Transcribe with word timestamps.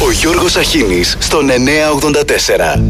Ο 0.00 0.10
Γιώργος 0.10 0.56
Αχίνης 0.56 1.16
στον 1.20 1.46
984. 1.46 2.82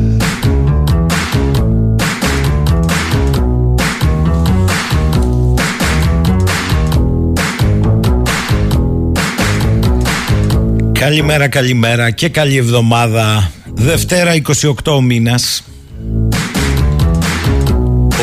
Καλημέρα, 10.93 11.49
καλημέρα 11.49 12.11
και 12.11 12.29
καλή 12.29 12.57
εβδομάδα. 12.57 13.51
Δευτέρα 13.75 14.35
28 14.85 15.01
μήνας. 15.03 15.65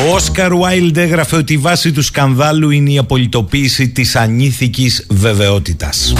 Ο 0.06 0.14
Όσκαρ 0.14 0.54
Βάιλντ 0.54 0.96
έγραφε 0.96 1.36
ότι 1.36 1.52
η 1.52 1.58
βάση 1.58 1.92
του 1.92 2.02
σκανδάλου 2.02 2.70
είναι 2.70 2.90
η 2.90 2.98
απολυτοποίηση 2.98 3.88
της 3.88 4.16
ανήθικης 4.16 5.06
βεβαιότητας. 5.10 6.14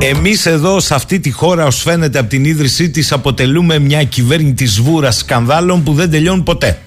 Εμείς 0.00 0.46
εδώ 0.46 0.80
σε 0.80 0.94
αυτή 0.94 1.20
τη 1.20 1.30
χώρα 1.30 1.66
ως 1.66 1.82
φαίνεται 1.82 2.18
από 2.18 2.28
την 2.28 2.44
ίδρυσή 2.44 2.90
της 2.90 3.12
αποτελούμε 3.12 3.78
μια 3.78 4.04
κυβέρνηση 4.04 4.82
βούρας 4.82 5.16
σκανδάλων 5.16 5.82
που 5.82 5.92
δεν 5.92 6.10
τελειώνουν 6.10 6.42
ποτέ. 6.42 6.78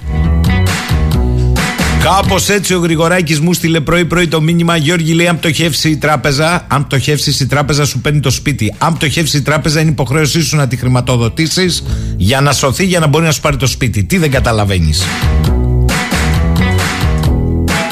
Κάπως 2.03 2.49
έτσι 2.49 2.73
ο 2.73 2.79
Γρηγοράκης 2.79 3.39
μου 3.39 3.53
στείλε 3.53 3.79
πρωί-πρωί 3.79 4.27
το 4.27 4.41
μήνυμα: 4.41 4.75
Γιώργη 4.77 5.13
λέει: 5.13 5.27
Αν 5.27 5.39
πτωχεύσει 5.39 5.89
η 5.89 5.97
τράπεζα, 5.97 6.65
αν 6.67 6.87
πτωχεύσεις 6.87 7.39
η 7.39 7.47
τράπεζα, 7.47 7.85
σου 7.85 7.99
παίρνει 7.99 8.19
το 8.19 8.29
σπίτι. 8.29 8.73
Αν 8.77 8.93
πτωχεύσει 8.93 9.37
η 9.37 9.41
τράπεζα, 9.41 9.81
είναι 9.81 9.89
υποχρέωσή 9.89 10.41
σου 10.41 10.55
να 10.55 10.67
τη 10.67 10.75
χρηματοδοτήσεις 10.75 11.83
για 12.17 12.41
να 12.41 12.51
σωθεί, 12.51 12.85
για 12.85 12.99
να 12.99 13.07
μπορεί 13.07 13.25
να 13.25 13.31
σου 13.31 13.41
πάρει 13.41 13.57
το 13.57 13.67
σπίτι. 13.67 14.03
Τι 14.03 14.17
δεν 14.17 14.31
καταλαβαίνεις. 14.31 15.03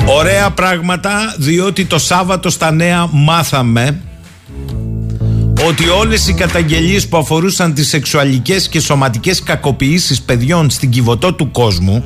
Ωραία 0.06 0.50
πράγματα, 0.50 1.36
διότι 1.38 1.86
το 1.86 1.98
Σάββατο 1.98 2.50
στα 2.50 2.72
νέα 2.72 3.08
μάθαμε 3.12 4.02
ότι 5.68 5.90
όλες 5.90 6.28
οι 6.28 6.34
καταγγελίες 6.34 7.08
που 7.08 7.18
αφορούσαν 7.18 7.74
τις 7.74 7.88
σεξουαλικές 7.88 8.68
και 8.68 8.80
σωματικές 8.80 9.44
κακοποιήσεις 9.44 10.22
παιδιών 10.22 10.70
στην 10.70 10.90
κυβωτό 10.90 11.34
του 11.34 11.52
κόσμου 11.52 12.04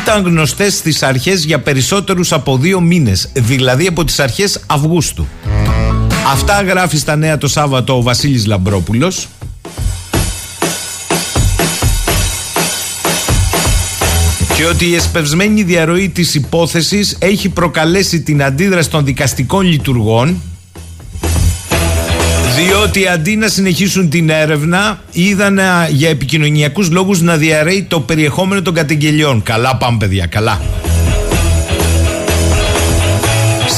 ήταν 0.00 0.24
γνωστές 0.24 0.74
στις 0.74 1.02
αρχές 1.02 1.44
για 1.44 1.60
περισσότερους 1.60 2.32
από 2.32 2.56
δύο 2.56 2.80
μήνες, 2.80 3.28
δηλαδή 3.32 3.86
από 3.86 4.04
τις 4.04 4.20
αρχές 4.20 4.60
Αυγούστου. 4.66 5.26
Αυτά 6.32 6.62
γράφει 6.62 6.96
στα 6.98 7.16
νέα 7.16 7.38
το 7.38 7.48
Σάββατο 7.48 7.96
ο 7.96 8.02
Βασίλης 8.02 8.46
Λαμπρόπουλος. 8.46 9.28
και 14.56 14.66
ότι 14.66 14.86
η 14.86 14.94
εσπευσμένη 14.94 15.62
διαρροή 15.62 16.08
της 16.08 16.34
υπόθεσης 16.34 17.16
έχει 17.18 17.48
προκαλέσει 17.48 18.20
την 18.20 18.42
αντίδραση 18.42 18.90
των 18.90 19.04
δικαστικών 19.04 19.66
λειτουργών 19.66 20.40
διότι 22.66 23.06
αντί 23.06 23.36
να 23.36 23.48
συνεχίσουν 23.48 24.08
την 24.08 24.30
έρευνα, 24.30 25.02
είδαν 25.12 25.60
για 25.90 26.08
επικοινωνιακούς 26.08 26.90
λόγους 26.90 27.20
να 27.20 27.36
διαρρέει 27.36 27.82
το 27.88 28.00
περιεχόμενο 28.00 28.62
των 28.62 28.74
καταγγελιών. 28.74 29.42
Καλά 29.42 29.76
πάμε 29.76 29.96
παιδιά, 29.98 30.26
καλά. 30.26 30.60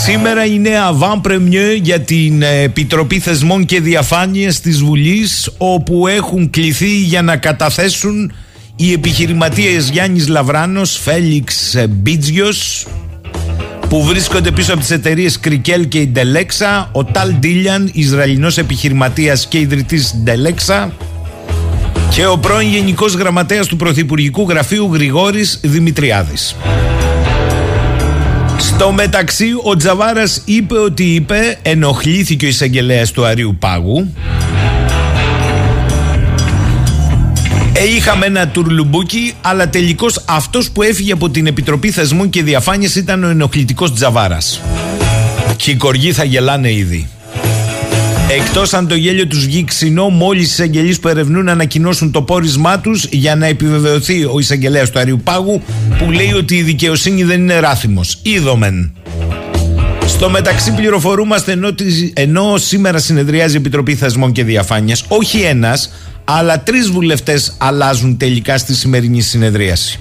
Σήμερα 0.04 0.44
είναι 0.44 0.70
avant 0.90 1.30
premier 1.30 1.80
για 1.82 2.00
την 2.00 2.42
Επιτροπή 2.42 3.18
Θεσμών 3.18 3.64
και 3.64 3.80
Διαφάνειας 3.80 4.60
της 4.60 4.82
Βουλής 4.82 5.50
όπου 5.58 6.06
έχουν 6.06 6.50
κληθεί 6.50 6.96
για 6.96 7.22
να 7.22 7.36
καταθέσουν 7.36 8.32
οι 8.76 8.92
επιχειρηματίες 8.92 9.90
Γιάννης 9.90 10.28
Λαβράνος, 10.28 10.98
Φέλιξ 11.02 11.74
Μπίτζιος, 11.88 12.86
που 13.92 14.02
βρίσκονται 14.02 14.50
πίσω 14.50 14.72
από 14.72 14.80
τις 14.80 14.90
εταιρείες 14.90 15.40
Κρικέλ 15.40 15.88
και 15.88 15.98
Ιντελέξα, 15.98 16.88
ο 16.92 17.04
Ταλ 17.04 17.34
Ντίλιαν, 17.38 17.90
Ισραηλινός 17.92 18.58
επιχειρηματίας 18.58 19.46
και 19.46 19.58
ιδρυτής 19.58 20.12
Ιντελέξα 20.12 20.92
και 22.10 22.26
ο 22.26 22.38
πρώην 22.38 22.68
Γενικός 22.68 23.14
Γραμματέας 23.14 23.66
του 23.66 23.76
Πρωθυπουργικού 23.76 24.46
Γραφείου 24.48 24.90
Γρηγόρης 24.92 25.60
Δημητριάδης. 25.62 26.56
Στο 28.58 28.92
μεταξύ 28.92 29.48
ο 29.62 29.76
Τζαβάρας 29.76 30.42
είπε 30.44 30.78
ότι 30.78 31.14
είπε, 31.14 31.58
ενοχλήθηκε 31.62 32.46
ο 32.46 32.48
εισαγγελέας 32.48 33.10
του 33.10 33.24
Αρίου 33.24 33.56
Πάγου 33.58 34.12
Ε, 37.74 37.94
είχαμε 37.94 38.26
ένα 38.26 38.48
τουρλουμπούκι, 38.48 39.32
αλλά 39.40 39.68
τελικώς 39.68 40.22
αυτός 40.26 40.70
που 40.70 40.82
έφυγε 40.82 41.12
από 41.12 41.30
την 41.30 41.46
Επιτροπή 41.46 41.90
Θεσμών 41.90 42.30
και 42.30 42.42
Διαφάνειας 42.42 42.94
ήταν 42.94 43.24
ο 43.24 43.28
ενοχλητικός 43.28 43.92
Τζαβάρας. 43.92 44.60
Και 45.56 45.70
οι 45.70 45.76
κοργοί 45.76 46.12
θα 46.12 46.24
γελάνε 46.24 46.72
ήδη. 46.72 47.08
Εκτός 48.28 48.74
αν 48.74 48.88
το 48.88 48.94
γέλιο 48.94 49.26
τους 49.26 49.44
βγει 49.44 49.64
ξινό, 49.64 50.08
μόλις 50.08 50.48
οι 50.48 50.50
εισαγγελείς 50.52 51.00
που 51.00 51.08
ερευνούν 51.08 51.48
ανακοινώσουν 51.48 52.10
το 52.10 52.22
πόρισμά 52.22 52.78
τους 52.78 53.06
για 53.10 53.36
να 53.36 53.46
επιβεβαιωθεί 53.46 54.24
ο 54.24 54.38
εισαγγελέας 54.38 54.90
του 54.90 54.98
Αριού 54.98 55.20
Πάγου 55.24 55.62
που 55.98 56.10
λέει 56.10 56.32
ότι 56.32 56.54
η 56.54 56.62
δικαιοσύνη 56.62 57.24
δεν 57.24 57.40
είναι 57.40 57.58
ράθυμος. 57.58 58.18
Είδομεν. 58.22 58.92
Στο 60.06 60.30
μεταξύ, 60.30 60.74
πληροφορούμαστε 60.74 61.52
ενώ, 61.52 61.74
ενώ 62.12 62.56
σήμερα 62.56 62.98
συνεδριάζει 62.98 63.54
η 63.54 63.56
Επιτροπή 63.56 63.94
Θεσμών 63.94 64.32
και 64.32 64.44
Διαφάνειας, 64.44 65.04
όχι 65.08 65.40
ένας, 65.40 65.90
αλλά 66.24 66.60
τρεις 66.60 66.90
βουλευτές 66.90 67.54
αλλάζουν 67.58 68.16
τελικά 68.16 68.58
στη 68.58 68.74
σημερινή 68.74 69.20
συνεδρίαση. 69.20 70.00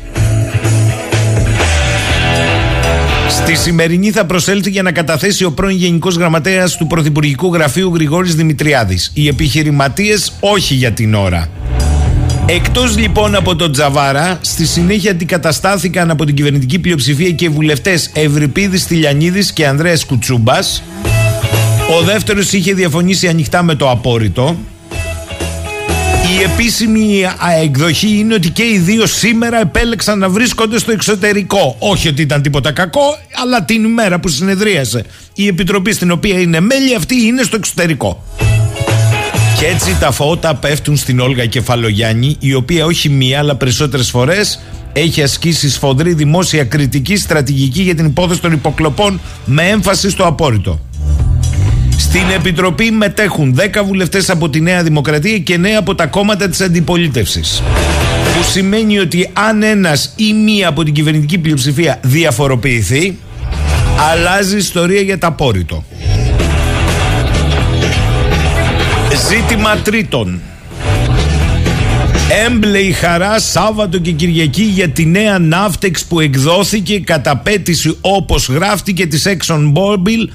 Στη 3.29 3.55
σημερινή 3.55 4.11
θα 4.11 4.25
προσέλθει 4.25 4.69
για 4.69 4.81
να 4.81 4.91
καταθέσει 4.91 5.43
ο 5.43 5.51
πρώην 5.51 5.77
Γενικός 5.77 6.15
Γραμματέας 6.15 6.77
του 6.77 6.87
Πρωθυπουργικού 6.87 7.53
Γραφείου 7.53 7.91
Γρηγόρης 7.93 8.35
Δημητριάδης. 8.35 9.11
Οι 9.13 9.27
επιχειρηματίες 9.27 10.31
όχι 10.39 10.73
για 10.73 10.91
την 10.91 11.13
ώρα. 11.13 11.47
Εκτός 12.45 12.97
λοιπόν 12.97 13.35
από 13.35 13.55
τον 13.55 13.71
Τζαβάρα, 13.71 14.39
στη 14.41 14.65
συνέχεια 14.65 15.11
αντικαταστάθηκαν 15.11 16.09
από 16.09 16.25
την 16.25 16.35
κυβερνητική 16.35 16.79
πλειοψηφία 16.79 17.31
και 17.31 17.45
οι 17.45 17.49
βουλευτές 17.49 18.09
Ευρυπίδης 18.13 18.85
Τηλιανίδης 18.85 19.53
και 19.53 19.67
Ανδρέας 19.67 20.05
Κουτσούμπας. 20.05 20.83
Ο 21.99 22.03
δεύτερος 22.03 22.53
είχε 22.53 22.73
διαφωνήσει 22.73 23.27
ανοιχτά 23.27 23.63
με 23.63 23.75
το 23.75 23.89
απόρριτο. 23.89 24.57
Η 26.39 26.43
επίσημη 26.43 27.25
εκδοχή 27.61 28.17
είναι 28.17 28.33
ότι 28.33 28.49
και 28.49 28.63
οι 28.63 28.77
δύο 28.77 29.05
σήμερα 29.05 29.59
επέλεξαν 29.59 30.19
να 30.19 30.29
βρίσκονται 30.29 30.79
στο 30.79 30.91
εξωτερικό. 30.91 31.75
Όχι 31.79 32.07
ότι 32.07 32.21
ήταν 32.21 32.41
τίποτα 32.41 32.71
κακό, 32.71 33.17
αλλά 33.43 33.63
την 33.63 33.83
ημέρα 33.83 34.19
που 34.19 34.27
συνεδρίασε 34.27 35.05
η 35.33 35.47
επιτροπή 35.47 35.93
στην 35.93 36.11
οποία 36.11 36.39
είναι 36.39 36.59
μέλη 36.59 36.95
αυτή 36.95 37.15
είναι 37.25 37.43
στο 37.43 37.55
εξωτερικό. 37.55 38.23
Και 39.59 39.65
έτσι 39.65 39.97
τα 39.99 40.11
φώτα 40.11 40.55
πέφτουν 40.55 40.97
στην 40.97 41.19
Όλγα 41.19 41.45
Κεφαλογιάννη, 41.45 42.35
η 42.39 42.53
οποία 42.53 42.85
όχι 42.85 43.09
μία 43.09 43.39
αλλά 43.39 43.55
περισσότερες 43.55 44.09
φορές 44.09 44.59
έχει 44.93 45.23
ασκήσει 45.23 45.69
σφοδρή 45.69 46.13
δημόσια 46.13 46.63
κριτική 46.63 47.15
στρατηγική 47.15 47.81
για 47.81 47.95
την 47.95 48.05
υπόθεση 48.05 48.41
των 48.41 48.51
υποκλοπών 48.51 49.19
με 49.45 49.69
έμφαση 49.69 50.09
στο 50.09 50.23
απόρριτο. 50.23 50.79
Στην 52.01 52.29
Επιτροπή 52.35 52.91
μετέχουν 52.91 53.59
10 53.59 53.81
βουλευτές 53.85 54.29
από 54.29 54.49
τη 54.49 54.61
Νέα 54.61 54.83
Δημοκρατία 54.83 55.37
και 55.37 55.59
9 55.61 55.65
από 55.77 55.95
τα 55.95 56.05
κόμματα 56.05 56.49
της 56.49 56.61
αντιπολίτευσης. 56.61 57.63
Που 58.35 58.43
σημαίνει 58.51 58.99
ότι 58.99 59.29
αν 59.33 59.63
ένας 59.63 60.13
ή 60.15 60.33
μία 60.33 60.67
από 60.67 60.83
την 60.83 60.93
κυβερνητική 60.93 61.37
πλειοψηφία 61.37 61.99
διαφοροποιηθεί, 62.01 63.17
αλλάζει 64.11 64.57
ιστορία 64.57 65.01
για 65.01 65.17
τα 65.17 65.27
απόρριτο. 65.27 65.83
Ζήτημα 69.29 69.77
τρίτον. 69.77 70.39
Έμπλε 72.45 72.77
η 72.77 72.91
χαρά 72.91 73.39
Σάββατο 73.39 73.97
και 73.97 74.11
Κυριακή 74.11 74.63
για 74.63 74.89
τη 74.89 75.05
νέα 75.05 75.39
ναύτεξ 75.39 76.05
που 76.05 76.19
εκδόθηκε 76.19 76.99
κατά 76.99 77.37
πέτηση 77.37 77.97
όπως 78.01 78.49
γράφτηκε 78.49 79.07
της 79.07 79.27
Exxon 79.27 79.71
Mobil 79.73 80.27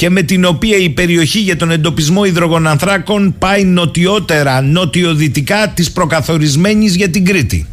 και 0.00 0.10
με 0.10 0.22
την 0.22 0.44
οποία 0.44 0.76
η 0.76 0.90
περιοχή 0.90 1.38
για 1.38 1.56
τον 1.56 1.70
εντοπισμό 1.70 2.24
υδρογονανθράκων 2.24 3.34
πάει 3.38 3.64
νοτιότερα, 3.64 4.60
νοτιοδυτικά 4.60 5.72
της 5.74 5.90
προκαθορισμένης 5.90 6.94
για 6.96 7.08
την 7.08 7.24
Κρήτη. 7.24 7.66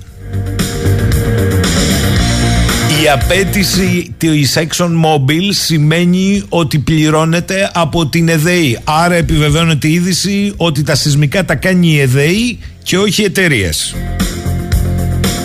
Η 3.04 3.10
απέτηση 3.14 4.14
της 4.18 4.58
Exxon 4.58 4.90
Mobil 4.90 5.50
σημαίνει 5.50 6.44
ότι 6.50 6.80
πληρώνεται 6.80 7.72
από 7.74 8.08
την 8.08 8.30
ΕΔΕΗ. 8.30 8.78
Άρα 8.84 9.16
επιβεβαιώνεται 9.16 9.88
η 9.88 9.94
είδηση 9.94 10.54
ότι 10.58 10.84
τα 10.84 10.96
σεισμικά 10.96 11.46
τα 11.46 11.56
κάνει 11.56 11.88
η 11.88 12.00
ΕΔΕΗ 12.00 12.60
και 12.84 12.98
όχι 12.98 13.22
οι 13.22 13.26
εταιρείες. 13.26 13.96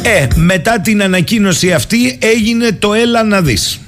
Ε, 0.03 0.27
μετά 0.35 0.81
την 0.81 1.03
ανακοίνωση 1.03 1.73
αυτή 1.73 2.19
έγινε 2.19 2.73
το 2.73 2.95
έλα 2.95 3.25
να 3.25 3.41
δεις. 3.41 3.81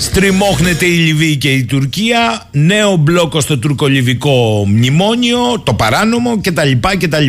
Στριμώχνεται 0.00 0.86
η 0.86 0.96
Λιβύη 0.96 1.36
και 1.36 1.52
η 1.52 1.64
Τουρκία, 1.64 2.48
νέο 2.50 2.96
μπλόκο 2.96 3.40
στο 3.40 3.58
τουρκολιβικό 3.58 4.64
μνημόνιο, 4.66 5.60
το 5.64 5.74
παράνομο 5.74 6.40
κτλ. 6.40 6.70
κτλ. 6.98 7.26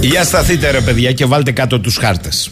Για 0.00 0.24
σταθείτε 0.24 0.70
ρε 0.70 0.80
παιδιά 0.80 1.12
και 1.12 1.24
βάλτε 1.24 1.52
κάτω 1.52 1.80
τους 1.80 1.96
χάρτες. 1.96 2.50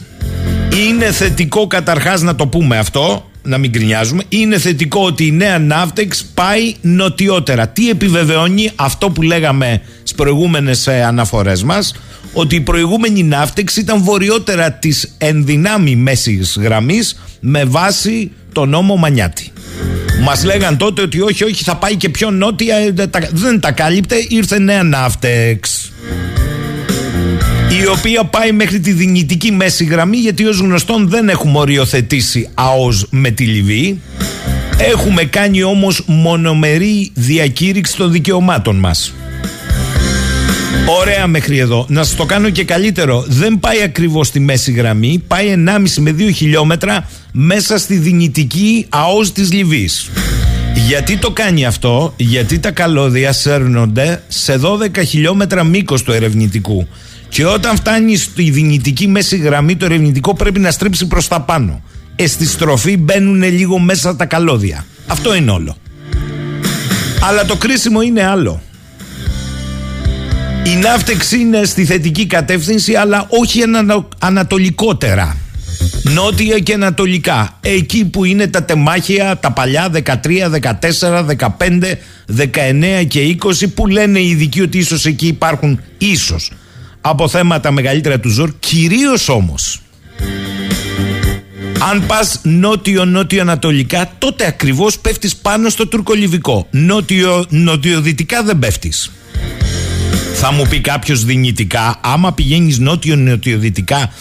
Είναι 0.89 1.13
θετικό 1.13 1.67
καταρχάς 1.67 2.23
να 2.23 2.35
το 2.35 2.47
πούμε 2.47 2.79
αυτό 2.79 3.31
να 3.43 3.59
μην 3.59 3.71
γκρινιάζουμε. 3.71 4.23
Είναι 4.29 4.59
θετικό 4.59 5.05
ότι 5.05 5.27
η 5.27 5.31
νέα 5.31 5.59
Ναύτεξ 5.59 6.25
πάει 6.35 6.75
νοτιότερα. 6.81 7.69
Τι 7.69 7.91
επιβεβαιώνει 7.91 8.71
αυτό 8.75 9.11
που 9.11 9.23
λέγαμε 9.23 9.81
στις 9.99 10.15
προηγούμενες 10.15 10.89
αναφορές 10.89 11.63
μας, 11.63 11.95
ότι 12.33 12.57
η 12.57 12.61
προηγούμενη 12.61 13.23
Ναύτεξ 13.23 13.77
ήταν 13.77 14.03
βορειότερα 14.03 14.73
της 14.73 15.15
ενδυνάμει 15.19 15.97
μέσης 15.97 16.59
γραμμής 16.61 17.17
με 17.45 17.65
βάση 17.65 18.31
το 18.53 18.67
νόμο 18.67 18.97
Μανιάτη. 18.97 19.53
Μας 20.23 20.45
λέγαν 20.45 20.77
τότε 20.77 21.03
ότι 21.03 21.21
όχι, 21.21 21.45
όχι, 21.45 21.65
θα 21.65 21.77
πάει 21.77 21.97
και 21.97 22.09
πιο 22.09 22.31
νότια. 22.31 22.77
Ε, 22.77 22.95
δεν 23.33 23.61
τα 23.61 23.73
κάλυπτε, 23.73 24.17
ήρθε 24.29 24.59
νέα 24.59 24.83
Ναύτεξ 24.83 25.93
η 27.83 27.87
οποία 27.87 28.25
πάει 28.25 28.53
μέχρι 28.53 28.81
τη 28.81 28.93
δυνητική 28.93 29.53
μέση 29.53 29.85
γραμμή 29.85 30.17
γιατί 30.17 30.45
ως 30.47 30.59
γνωστόν 30.59 31.09
δεν 31.09 31.29
έχουμε 31.29 31.59
οριοθετήσει 31.59 32.49
ΑΟΣ 32.55 33.07
με 33.11 33.31
τη 33.31 33.45
Λιβύη 33.45 34.01
έχουμε 34.79 35.25
κάνει 35.25 35.63
όμως 35.63 36.03
μονομερή 36.07 37.11
διακήρυξη 37.15 37.97
των 37.97 38.13
δικαιωμάτων 38.13 38.77
μας 38.77 39.15
Ωραία 41.01 41.27
μέχρι 41.27 41.59
εδώ. 41.59 41.87
Να 41.89 42.05
σας 42.05 42.17
το 42.17 42.25
κάνω 42.25 42.51
και 42.51 42.65
καλύτερο. 42.65 43.25
Δεν 43.29 43.59
πάει 43.61 43.83
ακριβώς 43.83 44.27
στη 44.27 44.41
μέση 44.41 44.73
γραμμή. 44.73 45.23
Πάει 45.27 45.55
1,5 45.67 46.01
με 46.01 46.15
2 46.19 46.31
χιλιόμετρα 46.35 47.09
μέσα 47.33 47.79
στη 47.79 47.97
δυνητική 47.97 48.87
ΑΟΣ 48.89 49.33
της 49.33 49.53
Λιβύης. 49.53 50.11
Γιατί 50.87 51.17
το 51.17 51.31
κάνει 51.31 51.65
αυτό, 51.65 52.13
γιατί 52.17 52.59
τα 52.59 52.71
καλώδια 52.71 53.33
σέρνονται 53.33 54.23
σε 54.29 54.61
12 54.63 55.05
χιλιόμετρα 55.07 55.65
μήκος 55.65 56.03
του 56.03 56.13
ερευνητικού. 56.13 56.87
Και 57.29 57.47
όταν 57.47 57.77
φτάνει 57.77 58.17
στη 58.17 58.51
δυνητική 58.51 59.09
μέση 59.09 59.37
γραμμή, 59.37 59.77
το 59.77 59.85
ερευνητικό 59.85 60.35
πρέπει 60.35 60.61
να 60.61 60.71
στρίψει 60.71 61.07
προς 61.07 61.29
τα 61.29 61.41
πάνω. 61.41 61.83
Ε, 62.17 62.27
στη 62.27 62.47
στροφή 62.47 62.97
μπαίνουν 62.97 63.43
λίγο 63.43 63.79
μέσα 63.79 64.17
τα 64.17 64.25
καλώδια. 64.25 64.85
Αυτό 65.07 65.35
είναι 65.35 65.51
όλο. 65.51 65.77
Αλλά 67.29 67.45
το 67.45 67.57
κρίσιμο 67.57 68.01
είναι 68.01 68.25
άλλο. 68.27 68.63
Η 70.65 70.77
ναύτεξη 70.77 71.39
είναι 71.41 71.65
στη 71.65 71.85
θετική 71.85 72.27
κατεύθυνση, 72.27 72.95
αλλά 72.95 73.27
όχι 73.29 73.63
ανατολικότερα. 74.19 75.37
Νότια 76.03 76.59
και 76.59 76.73
ανατολικά. 76.73 77.59
Εκεί 77.61 78.05
που 78.05 78.25
είναι 78.25 78.47
τα 78.47 78.65
τεμάχια, 78.65 79.39
τα 79.39 79.53
παλιά 79.53 79.91
13, 79.91 80.49
14, 80.49 81.25
15, 81.25 81.99
19 82.27 83.05
και 83.09 83.37
20 83.43 83.67
που 83.75 83.87
λένε 83.87 84.19
οι 84.19 84.29
ειδικοί 84.29 84.61
ότι 84.61 84.79
ίσως 84.79 85.07
εκεί 85.07 85.27
υπάρχουν 85.27 85.81
ίσως 85.99 86.53
από 87.01 87.29
θέματα 87.29 87.71
μεγαλύτερα 87.71 88.21
του 88.21 88.29
ζόρ, 88.29 88.53
κυρίως 88.59 89.29
όμως. 89.29 89.81
Αν 91.91 92.07
πας 92.07 92.41
νότιο-νότιο-ανατολικά, 92.43 94.11
τότε 94.19 94.47
ακριβώς 94.47 94.99
πέφτεις 94.99 95.37
πάνω 95.37 95.69
στο 95.69 95.87
τουρκολιβικό. 95.87 96.67
Νότιο-νοτιοδυτικά 96.71 98.43
δεν 98.43 98.59
πέφτεις. 98.59 99.11
Θα 100.45 100.53
μου 100.53 100.67
πει 100.69 100.81
κάποιος 100.81 101.25
δυνητικά, 101.25 102.01
άμα 102.01 102.33
πηγαίνεις 102.33 102.79
νότιο-νοτιοδυτικά 102.79 104.13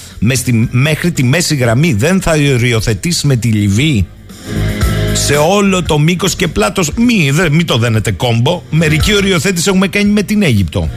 μέχρι 0.69 1.11
τη 1.11 1.23
μέση 1.23 1.55
γραμμή, 1.55 1.93
δεν 1.93 2.21
θα 2.21 2.31
οριοθετήσει 2.53 3.27
με 3.27 3.35
τη 3.35 3.47
Λιβύη; 3.47 4.07
Σε 5.13 5.33
όλο 5.33 5.83
το 5.83 5.99
μήκος 5.99 6.35
και 6.35 6.47
πλάτος. 6.47 6.91
Μη, 6.95 7.31
μη 7.51 7.63
το 7.63 7.77
δένετε 7.77 8.11
κόμπο. 8.11 8.63
Μερική 8.69 9.15
οριοθέτηση 9.15 9.69
έχουμε 9.69 9.87
κάνει 9.87 10.11
με 10.11 10.23
την 10.23 10.43
Αίγυπτο. 10.43 10.89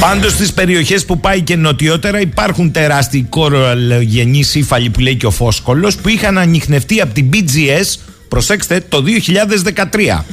Πάντως 0.00 0.32
στις 0.32 0.52
περιοχές 0.52 1.04
που 1.04 1.20
πάει 1.20 1.40
και 1.40 1.56
νοτιότερα 1.56 2.20
υπάρχουν 2.20 2.72
τεράστιοι 2.72 3.26
κορολογενείς 3.28 4.54
ύφαλοι 4.54 4.90
που 4.90 5.00
λέει 5.00 5.16
και 5.16 5.26
ο 5.26 5.30
Φόσκολος 5.30 5.96
που 5.96 6.08
είχαν 6.08 6.38
ανοιχνευτεί 6.38 7.00
από 7.00 7.14
την 7.14 7.28
BGS, 7.32 8.00
προσέξτε, 8.28 8.84
το 8.88 9.02
2013 9.02 10.24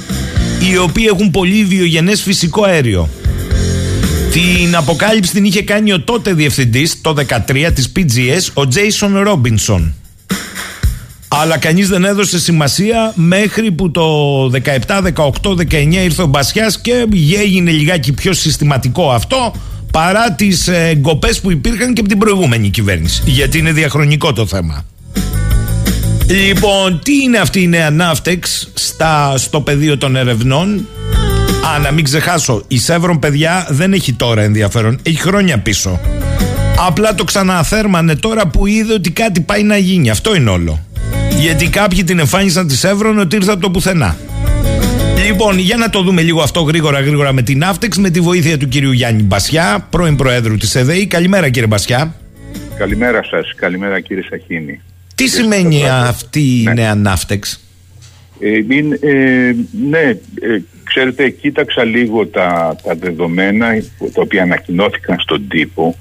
οι 0.71 0.77
οποίοι 0.77 1.05
έχουν 1.09 1.31
πολύ 1.31 1.63
βιογενές 1.63 2.21
φυσικό 2.21 2.63
αέριο. 2.63 3.09
Την 4.31 4.75
αποκάλυψη 4.75 5.33
την 5.33 5.45
είχε 5.45 5.61
κάνει 5.61 5.93
ο 5.93 6.01
τότε 6.01 6.33
διευθυντής 6.33 7.01
το 7.01 7.13
2013 7.47 7.69
της 7.73 7.91
PGS, 7.95 8.63
ο 8.63 8.67
Jason 8.73 9.27
Robinson. 9.27 9.91
Αλλά 11.27 11.57
κανείς 11.57 11.87
δεν 11.87 12.05
έδωσε 12.05 12.39
σημασία 12.39 13.11
μέχρι 13.15 13.71
που 13.71 13.91
το 13.91 14.45
17, 14.45 14.51
18, 15.15 15.57
19 15.71 15.93
ήρθε 16.03 16.21
ο 16.21 16.25
Μπασιάς 16.25 16.81
και 16.81 17.05
έγινε 17.43 17.71
λιγάκι 17.71 18.11
πιο 18.13 18.33
συστηματικό 18.33 19.11
αυτό 19.11 19.53
παρά 19.91 20.31
τις 20.31 20.67
ε, 20.67 20.95
γκοπές 20.95 21.41
που 21.41 21.51
υπήρχαν 21.51 21.93
και 21.93 21.99
από 21.99 22.09
την 22.09 22.17
προηγούμενη 22.17 22.69
κυβέρνηση. 22.69 23.21
Γιατί 23.25 23.57
είναι 23.57 23.71
διαχρονικό 23.71 24.33
το 24.33 24.45
θέμα. 24.45 24.85
Λοιπόν, 26.29 26.99
τι 27.03 27.21
είναι 27.23 27.37
αυτή 27.37 27.61
η 27.61 27.67
νέα 27.67 27.89
Ναύτεξ 27.89 28.71
στα, 28.73 29.37
στο 29.37 29.61
πεδίο 29.61 29.97
των 29.97 30.15
ερευνών; 30.15 30.87
Α, 31.75 31.79
να 31.79 31.91
μην 31.91 32.03
ξεχάσω, 32.03 32.63
η 32.67 32.77
Σεύρον 32.77 33.19
παιδιά 33.19 33.67
δεν 33.69 33.93
έχει 33.93 34.13
τώρα 34.13 34.41
ενδιαφέρον, 34.41 34.99
έχει 35.03 35.21
χρόνια 35.21 35.57
πίσω. 35.57 35.99
Απλά 36.87 37.15
το 37.15 37.23
ξαναθέρμανε 37.23 38.15
τώρα 38.15 38.47
που 38.47 38.67
είδε 38.67 38.93
ότι 38.93 39.11
κάτι 39.11 39.41
πάει 39.41 39.63
να 39.63 39.77
γίνει. 39.77 40.09
Αυτό 40.09 40.35
είναι 40.35 40.49
όλο. 40.49 40.85
Γιατί 41.39 41.69
κάποιοι 41.69 42.03
την 42.03 42.19
εμφάνισαν 42.19 42.67
τη 42.67 42.79
Εύρων 42.83 43.19
ότι 43.19 43.35
ήρθε 43.35 43.51
από 43.51 43.61
το 43.61 43.69
πουθενά. 43.69 44.17
Λοιπόν, 45.27 45.57
για 45.57 45.77
να 45.77 45.89
το 45.89 46.01
δούμε 46.01 46.21
λίγο 46.21 46.41
αυτό 46.41 46.61
γρήγορα 46.61 46.99
γρήγορα 46.99 47.33
με 47.33 47.41
την 47.41 47.63
Αύτεξ 47.63 47.97
με 47.97 48.09
τη 48.09 48.19
βοήθεια 48.19 48.57
του 48.57 48.67
κυρίου 48.67 48.91
Γιάννη 48.91 49.23
Μπασιά, 49.23 49.87
πρώην 49.89 50.15
Προέδρου 50.15 50.57
της 50.57 50.75
ΕΔΕΗ. 50.75 51.07
Καλημέρα 51.07 51.49
κύριε 51.49 51.67
Μπασιά. 51.67 52.15
Καλημέρα 52.77 53.23
σας, 53.23 53.53
καλημέρα 53.55 53.99
κύριε 53.99 54.23
Σαχίνη. 54.29 54.81
Τι 55.15 55.27
σημαίνει 55.27 55.89
αυτή 55.89 56.61
η 56.61 56.63
ναι. 56.63 56.73
νέα 56.73 56.95
Ναύτεξ. 56.95 57.59
Ε, 58.39 58.57
ε, 58.99 59.55
ναι, 59.89 59.99
ε, 59.99 60.61
ξέρετε, 60.83 61.29
κοίταξα 61.29 61.83
λίγο 61.83 62.27
τα, 62.27 62.75
τα 62.83 62.95
δεδομένα 62.95 63.67
τα 64.13 64.21
οποία 64.21 64.41
ανακοινώθηκαν 64.41 65.19
στον 65.19 65.47
τύπο 65.47 65.97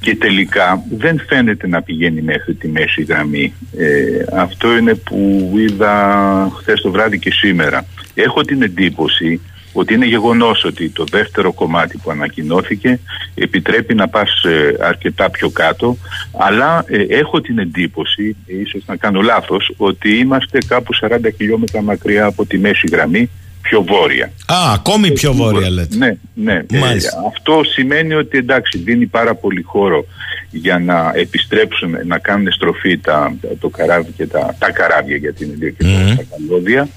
και 0.00 0.16
τελικά 0.16 0.84
δεν 0.98 1.22
φαίνεται 1.28 1.66
να 1.66 1.82
πηγαίνει 1.82 2.22
μέχρι 2.22 2.54
τη 2.54 2.68
μέση 2.68 3.02
γραμμή. 3.02 3.52
Ε, 3.76 4.24
αυτό 4.32 4.76
είναι 4.76 4.94
που 4.94 5.52
είδα 5.56 6.52
χθες 6.58 6.80
το 6.80 6.90
βράδυ 6.90 7.18
και 7.18 7.30
σήμερα. 7.32 7.86
Έχω 8.14 8.40
την 8.42 8.62
εντύπωση 8.62 9.40
ότι 9.78 9.94
είναι 9.94 10.06
γεγονός 10.06 10.64
ότι 10.64 10.88
το 10.88 11.04
δεύτερο 11.10 11.52
κομμάτι 11.52 11.98
που 11.98 12.10
ανακοινώθηκε 12.10 13.00
επιτρέπει 13.34 13.94
να 13.94 14.08
πας 14.08 14.42
ε, 14.44 14.76
αρκετά 14.80 15.30
πιο 15.30 15.50
κάτω 15.50 15.96
αλλά 16.38 16.84
ε, 16.86 17.02
έχω 17.18 17.40
την 17.40 17.58
εντύπωση, 17.58 18.36
ίσως 18.46 18.82
να 18.86 18.96
κάνω 18.96 19.20
λάθος, 19.20 19.72
ότι 19.76 20.18
είμαστε 20.18 20.58
κάπου 20.66 20.92
40 21.00 21.18
χιλιόμετρα 21.36 21.82
μακριά 21.82 22.24
από 22.24 22.46
τη 22.46 22.58
μέση 22.58 22.88
γραμμή 22.92 23.30
πιο 23.62 23.82
βόρεια. 23.82 24.32
Α, 24.46 24.72
ακόμη 24.74 25.12
πιο 25.12 25.32
βόρεια 25.32 25.70
λέτε. 25.70 25.96
Ναι, 25.96 26.16
ναι. 26.34 26.54
Ε, 26.54 26.96
αυτό 27.28 27.60
σημαίνει 27.64 28.14
ότι 28.14 28.38
εντάξει 28.38 28.78
δίνει 28.78 29.06
πάρα 29.06 29.34
πολύ 29.34 29.62
χώρο 29.62 30.04
για 30.50 30.78
να 30.78 31.12
επιστρέψουν, 31.14 31.96
να 32.06 32.18
κάνουν 32.18 32.52
στροφή 32.52 32.98
τα, 32.98 33.36
το 33.60 33.68
καράβι 33.68 34.10
και 34.16 34.26
τα, 34.26 34.56
τα 34.58 34.70
καράβια 34.70 35.16
γιατί 35.16 35.44
είναι 35.44 35.54
δύο 35.54 35.70
και 35.70 35.84
τα 36.16 36.24
καλώδια. 36.30 36.88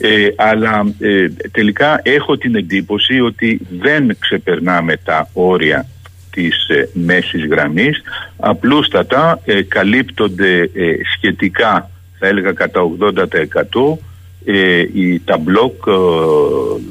Ε, 0.00 0.28
αλλά 0.36 0.92
ε, 0.98 1.28
τελικά 1.50 2.00
έχω 2.02 2.36
την 2.36 2.54
εντύπωση 2.54 3.20
ότι 3.20 3.60
δεν 3.80 4.16
ξεπερνάμε 4.18 4.96
τα 4.96 5.28
όρια 5.32 5.86
της 6.30 6.68
ε, 6.68 6.88
μέσης 6.92 7.46
γραμμής 7.46 8.02
απλούστατα 8.36 9.40
ε, 9.44 9.62
καλύπτονται 9.62 10.70
σχετικά 11.16 11.90
θα 12.18 12.26
έλεγα 12.26 12.52
κατά 12.52 12.80
80% 13.00 13.98
ε, 14.44 14.84
τα 15.24 15.38
μπλοκ 15.38 15.86
ε, 15.86 15.92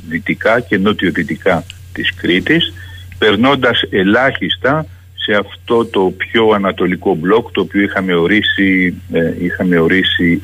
δυτικά 0.08 0.60
και 0.60 0.78
νότιο-δυτικά 0.78 1.64
της 1.94 2.14
Κρήτης 2.16 2.74
περνώντας 3.18 3.82
ελάχιστα 3.90 4.86
σε 5.16 5.34
αυτό 5.34 5.86
το 5.86 6.14
πιο 6.18 6.50
ανατολικό 6.50 7.16
μπλοκ 7.16 7.52
το 7.52 7.62
οποίο 7.62 7.82
είχαμε 7.82 8.14
ορίσει, 8.16 8.94
ε, 9.12 9.34
είχαμε 9.40 9.80
ορίσει 9.80 10.42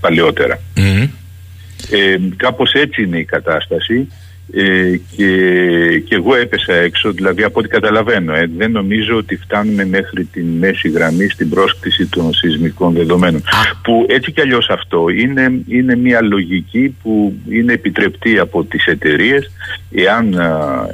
παλαιότερα. 0.00 0.58
Κάπως 2.36 2.72
έτσι 2.72 3.02
είναι 3.02 3.18
η 3.18 3.24
κατάσταση 3.24 4.08
ε, 4.54 4.96
και, 5.16 5.28
και 5.98 6.14
εγώ 6.14 6.34
έπεσα 6.34 6.74
έξω, 6.74 7.12
δηλαδή 7.12 7.42
από 7.42 7.58
ό,τι 7.58 7.68
καταλαβαίνω, 7.68 8.34
ε, 8.34 8.50
δεν 8.56 8.70
νομίζω 8.70 9.16
ότι 9.16 9.36
φτάνουμε 9.36 9.84
μέχρι 9.84 10.24
τη 10.24 10.42
μέση 10.42 10.88
γραμμή 10.88 11.28
στην 11.28 11.48
πρόσκληση 11.48 12.06
των 12.06 12.34
σεισμικών 12.34 12.92
δεδομένων. 12.92 13.42
Που 13.82 14.06
έτσι 14.08 14.32
κι 14.32 14.40
αλλιώς 14.40 14.68
αυτό 14.70 15.08
είναι, 15.08 15.62
είναι 15.66 15.96
μια 15.96 16.22
λογική 16.22 16.96
που 17.02 17.34
είναι 17.48 17.72
επιτρεπτή 17.72 18.38
από 18.38 18.64
τις 18.64 18.86
εταιρείες 18.86 19.50
εάν, 19.90 20.34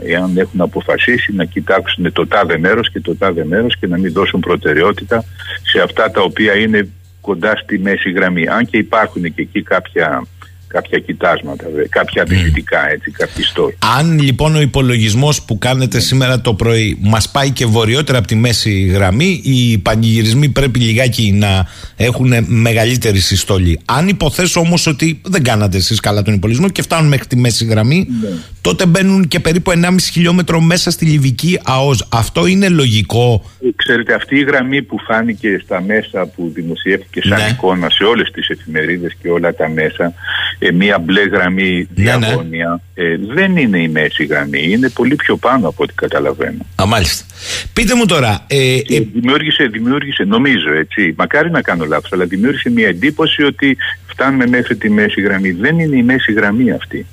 εάν 0.06 0.36
έχουν 0.36 0.60
αποφασίσει 0.60 1.34
να 1.34 1.44
κοιτάξουν 1.44 2.12
το 2.12 2.26
τάδε 2.26 2.58
μέρος 2.58 2.90
και 2.90 3.00
το 3.00 3.16
τάδε 3.16 3.44
μέρος 3.44 3.76
και 3.80 3.86
να 3.86 3.98
μην 3.98 4.12
δώσουν 4.12 4.40
προτεραιότητα 4.40 5.24
σε 5.62 5.80
αυτά 5.80 6.10
τα 6.10 6.20
οποία 6.20 6.54
είναι 6.54 6.88
κοντά 7.20 7.56
στη 7.56 7.78
μέση 7.78 8.10
γραμμή. 8.10 8.48
Αν 8.48 8.66
και 8.66 8.76
υπάρχουν 8.76 9.22
και 9.22 9.42
εκεί 9.42 9.62
κάποια 9.62 10.26
κάποια 10.68 10.98
κοιτάσματα, 10.98 11.64
κάποια 11.88 12.22
αντιλητικά 12.22 12.90
έτσι, 12.90 13.10
κάποιοι 13.10 13.44
στόχοι. 13.44 13.76
Αν 13.98 14.20
λοιπόν 14.20 14.54
ο 14.54 14.60
υπολογισμός 14.60 15.42
που 15.42 15.58
κάνετε 15.58 16.00
σήμερα 16.00 16.40
το 16.40 16.54
πρωί 16.54 16.98
μας 17.00 17.30
πάει 17.30 17.50
και 17.50 17.66
βορειότερα 17.66 18.18
από 18.18 18.26
τη 18.26 18.34
μέση 18.34 18.80
γραμμή, 18.80 19.40
οι 19.44 19.78
πανηγυρισμοί 19.78 20.48
πρέπει 20.48 20.78
λιγάκι 20.78 21.32
να 21.32 21.66
έχουν 21.96 22.34
μεγαλύτερη 22.46 23.18
συστολή. 23.18 23.80
Αν 23.84 24.08
υποθέσω 24.08 24.60
όμως 24.60 24.86
ότι 24.86 25.20
δεν 25.24 25.42
κάνατε 25.42 25.76
εσείς 25.76 26.00
καλά 26.00 26.22
τον 26.22 26.34
υπολογισμό 26.34 26.68
και 26.68 26.82
φτάνουν 26.82 27.08
μέχρι 27.08 27.26
τη 27.26 27.36
μέση 27.36 27.64
γραμμή, 27.64 28.06
ναι. 28.22 28.28
τότε 28.60 28.86
μπαίνουν 28.86 29.28
και 29.28 29.40
περίπου 29.40 29.70
1,5 29.70 29.94
χιλιόμετρο 30.12 30.60
μέσα 30.60 30.90
στη 30.90 31.04
Λιβική 31.04 31.60
ΑΟΣ. 31.64 32.06
Αυτό 32.10 32.46
είναι 32.46 32.68
λογικό; 32.68 33.44
Ξέρετε, 33.76 34.14
αυτή 34.14 34.36
η 34.36 34.42
γραμμή 34.42 34.82
που 34.82 34.98
φάνηκε 34.98 35.60
στα 35.64 35.80
μέσα 35.80 36.26
που 36.26 36.50
δημοσιεύτηκε 36.54 37.20
σαν 37.22 37.38
ναι. 37.38 37.48
εικόνα 37.48 37.90
σε 37.90 38.04
όλες 38.04 38.30
τις 38.30 38.48
εφημερίδες 38.48 39.16
και 39.22 39.28
όλα 39.28 39.54
τα 39.54 39.68
μέσα 39.68 40.14
ε, 40.58 40.72
μία 40.72 40.98
μπλε 40.98 41.22
γραμμή 41.22 41.88
ναι, 41.94 42.16
ναι. 42.16 42.18
διαγώνια. 42.18 42.80
Ε, 42.94 43.16
δεν 43.34 43.56
είναι 43.56 43.82
η 43.82 43.88
μέση 43.88 44.24
γραμμή, 44.24 44.70
είναι 44.70 44.88
πολύ 44.88 45.14
πιο 45.14 45.36
πάνω 45.36 45.68
από 45.68 45.82
ό,τι 45.82 45.92
καταλαβαίνω. 45.94 46.66
Α, 46.82 46.86
μάλιστα. 46.86 47.24
Πείτε 47.72 47.94
μου 47.94 48.06
τώρα. 48.06 48.44
Ε, 48.46 48.74
ε, 48.74 49.00
δημιούργησε, 49.12 49.64
δημιούργησε, 49.64 50.24
νομίζω 50.24 50.72
έτσι, 50.72 51.14
μακάρι 51.16 51.50
να 51.50 51.62
κάνω 51.62 51.84
λάθος, 51.84 52.12
αλλά 52.12 52.24
δημιούργησε 52.24 52.70
μία 52.70 52.88
εντύπωση 52.88 53.42
ότι 53.42 53.76
φτάνουμε 54.06 54.46
μέχρι 54.46 54.76
τη 54.76 54.90
μέση 54.90 55.20
γραμμή. 55.20 55.50
Δεν 55.50 55.78
είναι 55.78 55.96
η 55.96 56.02
μέση 56.02 56.32
γραμμή 56.32 56.70
αυτή. 56.70 57.06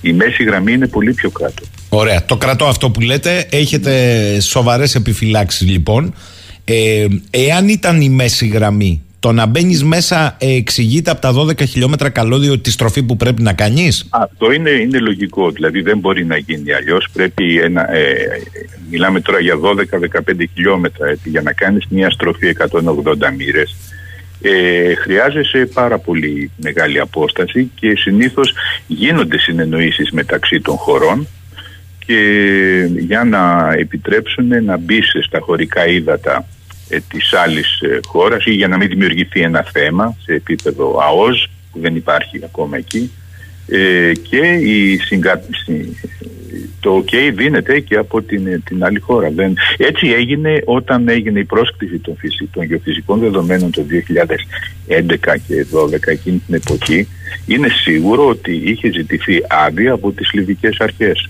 Η 0.00 0.12
μέση 0.12 0.44
γραμμή 0.44 0.72
είναι 0.72 0.86
πολύ 0.86 1.12
πιο 1.12 1.30
κάτω. 1.30 1.62
Ωραία. 1.88 2.24
Το 2.24 2.36
κρατώ 2.36 2.64
αυτό 2.64 2.90
που 2.90 3.00
λέτε. 3.00 3.46
Έχετε 3.50 3.92
σοβαρές 4.40 4.94
επιφυλάξεις 4.94 5.70
λοιπόν. 5.70 6.14
Ε, 6.64 7.06
εάν 7.30 7.68
ήταν 7.68 8.00
η 8.00 8.08
μέση 8.08 8.46
γραμμή 8.46 9.02
το 9.20 9.32
να 9.32 9.46
μπαίνεις 9.46 9.84
μέσα 9.84 10.36
ε, 10.38 10.54
εξηγείται 10.54 11.10
από 11.10 11.20
τα 11.20 11.32
12 11.34 11.66
χιλιόμετρα 11.66 12.08
καλώδιο 12.08 12.58
τη 12.58 12.70
στροφή 12.70 13.02
που 13.02 13.16
πρέπει 13.16 13.42
να 13.42 13.52
κάνεις; 13.52 14.06
Αυτό 14.10 14.52
είναι, 14.52 14.70
είναι 14.70 14.98
λογικό. 14.98 15.50
Δηλαδή 15.50 15.80
δεν 15.80 15.98
μπορεί 15.98 16.24
να 16.24 16.36
γίνει 16.36 16.72
αλλιώς. 16.72 17.08
Πρέπει 17.12 17.58
ένα, 17.58 17.94
ε, 17.94 18.14
μιλάμε 18.90 19.20
τώρα 19.20 19.40
για 19.40 19.54
12-15 19.56 20.44
χιλιόμετρα. 20.54 21.08
Έτσι, 21.08 21.28
για 21.28 21.42
να 21.42 21.52
κάνεις 21.52 21.84
μια 21.88 22.10
στροφή 22.10 22.46
180 22.46 23.30
μοίρες. 23.36 23.76
Ε, 24.42 24.94
χρειάζεσαι 24.94 25.68
πάρα 25.74 25.98
πολύ 25.98 26.50
μεγάλη 26.56 27.00
απόσταση 27.00 27.70
και 27.74 27.96
συνήθως 27.96 28.52
γίνονται 28.86 29.38
συνεννοήσεις 29.38 30.10
μεταξύ 30.10 30.60
των 30.60 30.76
χωρών 30.76 31.26
και 32.06 32.20
για 32.98 33.24
να 33.24 33.72
επιτρέψουν 33.78 34.64
να 34.64 34.76
μπεις 34.76 35.12
στα 35.26 35.38
χωρικά 35.40 35.86
ύδατα 35.86 36.36
ε, 36.36 36.57
της 37.08 37.32
άλλης 37.32 37.80
ε, 37.80 37.98
χώρας 38.06 38.44
ή 38.46 38.50
για 38.50 38.68
να 38.68 38.76
μην 38.76 38.88
δημιουργηθεί 38.88 39.40
ένα 39.40 39.66
θέμα 39.72 40.16
σε 40.22 40.32
επίπεδο 40.32 40.98
ΑΟΣ 41.02 41.48
που 41.72 41.80
δεν 41.80 41.96
υπάρχει 41.96 42.40
ακόμα 42.44 42.76
εκεί 42.76 43.10
ε, 43.68 44.12
και 44.12 44.46
η 44.46 44.98
συγκα... 44.98 45.42
το 46.80 47.04
OK 47.04 47.32
δίνεται 47.34 47.80
και 47.80 47.96
από 47.96 48.22
την, 48.22 48.62
την 48.64 48.84
άλλη 48.84 48.98
χώρα. 48.98 49.30
Δεν... 49.30 49.56
Έτσι 49.76 50.06
έγινε 50.08 50.62
όταν 50.64 51.08
έγινε 51.08 51.40
η 51.40 51.44
πρόσκληση 51.44 51.98
των, 51.98 52.16
των 52.52 52.64
γεωφυσικών 52.64 53.18
δεδομένων 53.18 53.70
το 53.70 53.84
2011 54.88 55.06
και 55.46 55.66
2012 55.72 56.06
εκείνη 56.06 56.42
την 56.46 56.54
εποχή 56.54 57.08
είναι 57.46 57.68
σίγουρο 57.68 58.28
ότι 58.28 58.62
είχε 58.64 58.90
ζητηθεί 58.92 59.42
άδεια 59.48 59.92
από 59.92 60.12
τις 60.12 60.32
λιβικές 60.32 60.76
αρχές. 60.78 61.28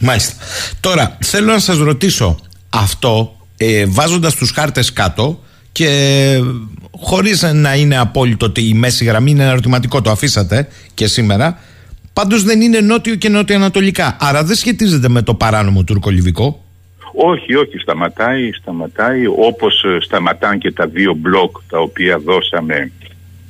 Μάλιστα. 0.00 0.34
Τώρα 0.80 1.18
θέλω 1.20 1.46
να 1.46 1.58
σας 1.58 1.78
ρωτήσω 1.78 2.38
αυτό 2.68 3.37
ε, 3.58 3.84
βάζοντας 3.86 4.34
τους 4.34 4.50
χάρτες 4.50 4.92
κάτω 4.92 5.42
και 5.72 6.40
χωρίς 6.90 7.42
να 7.42 7.74
είναι 7.74 7.98
απόλυτο 7.98 8.46
ότι 8.46 8.68
η 8.68 8.74
μέση 8.74 9.04
γραμμή 9.04 9.30
είναι 9.30 9.44
ερωτηματικό, 9.44 10.00
το 10.00 10.10
αφήσατε 10.10 10.68
και 10.94 11.06
σήμερα, 11.06 11.58
πάντως 12.12 12.42
δεν 12.42 12.60
είναι 12.60 12.80
νότιο 12.80 13.14
και 13.14 13.28
νότιο-ανατολικά. 13.28 14.16
Άρα 14.20 14.44
δεν 14.44 14.56
σχετίζεται 14.56 15.08
με 15.08 15.22
το 15.22 15.34
παράνομο 15.34 15.84
τουρκολιβικό. 15.84 16.62
Όχι, 17.14 17.54
όχι, 17.54 17.78
σταματάει, 17.78 18.52
σταματάει 18.52 19.26
όπως 19.26 19.84
ε, 19.84 19.98
σταματάνε 20.00 20.56
και 20.56 20.72
τα 20.72 20.86
δύο 20.86 21.14
μπλοκ 21.14 21.56
τα 21.68 21.78
οποία 21.78 22.18
δώσαμε 22.18 22.92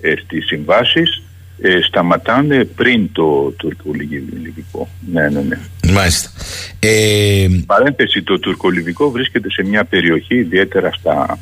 ε, 0.00 0.14
στις 0.24 0.46
συμβάσεις 0.46 1.22
ε, 1.60 1.80
σταματάνε 1.80 2.64
πριν 2.64 3.08
το 3.12 3.54
τουρκολιβικό. 3.56 4.88
Ναι, 5.12 5.28
ναι, 5.28 5.40
ναι. 5.40 5.58
Μάλιστα. 5.92 6.30
Ε... 6.78 7.46
Παρένθεση, 7.66 8.22
το 8.22 8.38
τουρκολιβικό 8.38 9.10
βρίσκεται 9.10 9.50
σε 9.50 9.64
μια 9.64 9.84
περιοχή, 9.84 10.34
ιδιαίτερα 10.34 10.92
στα, 10.92 11.38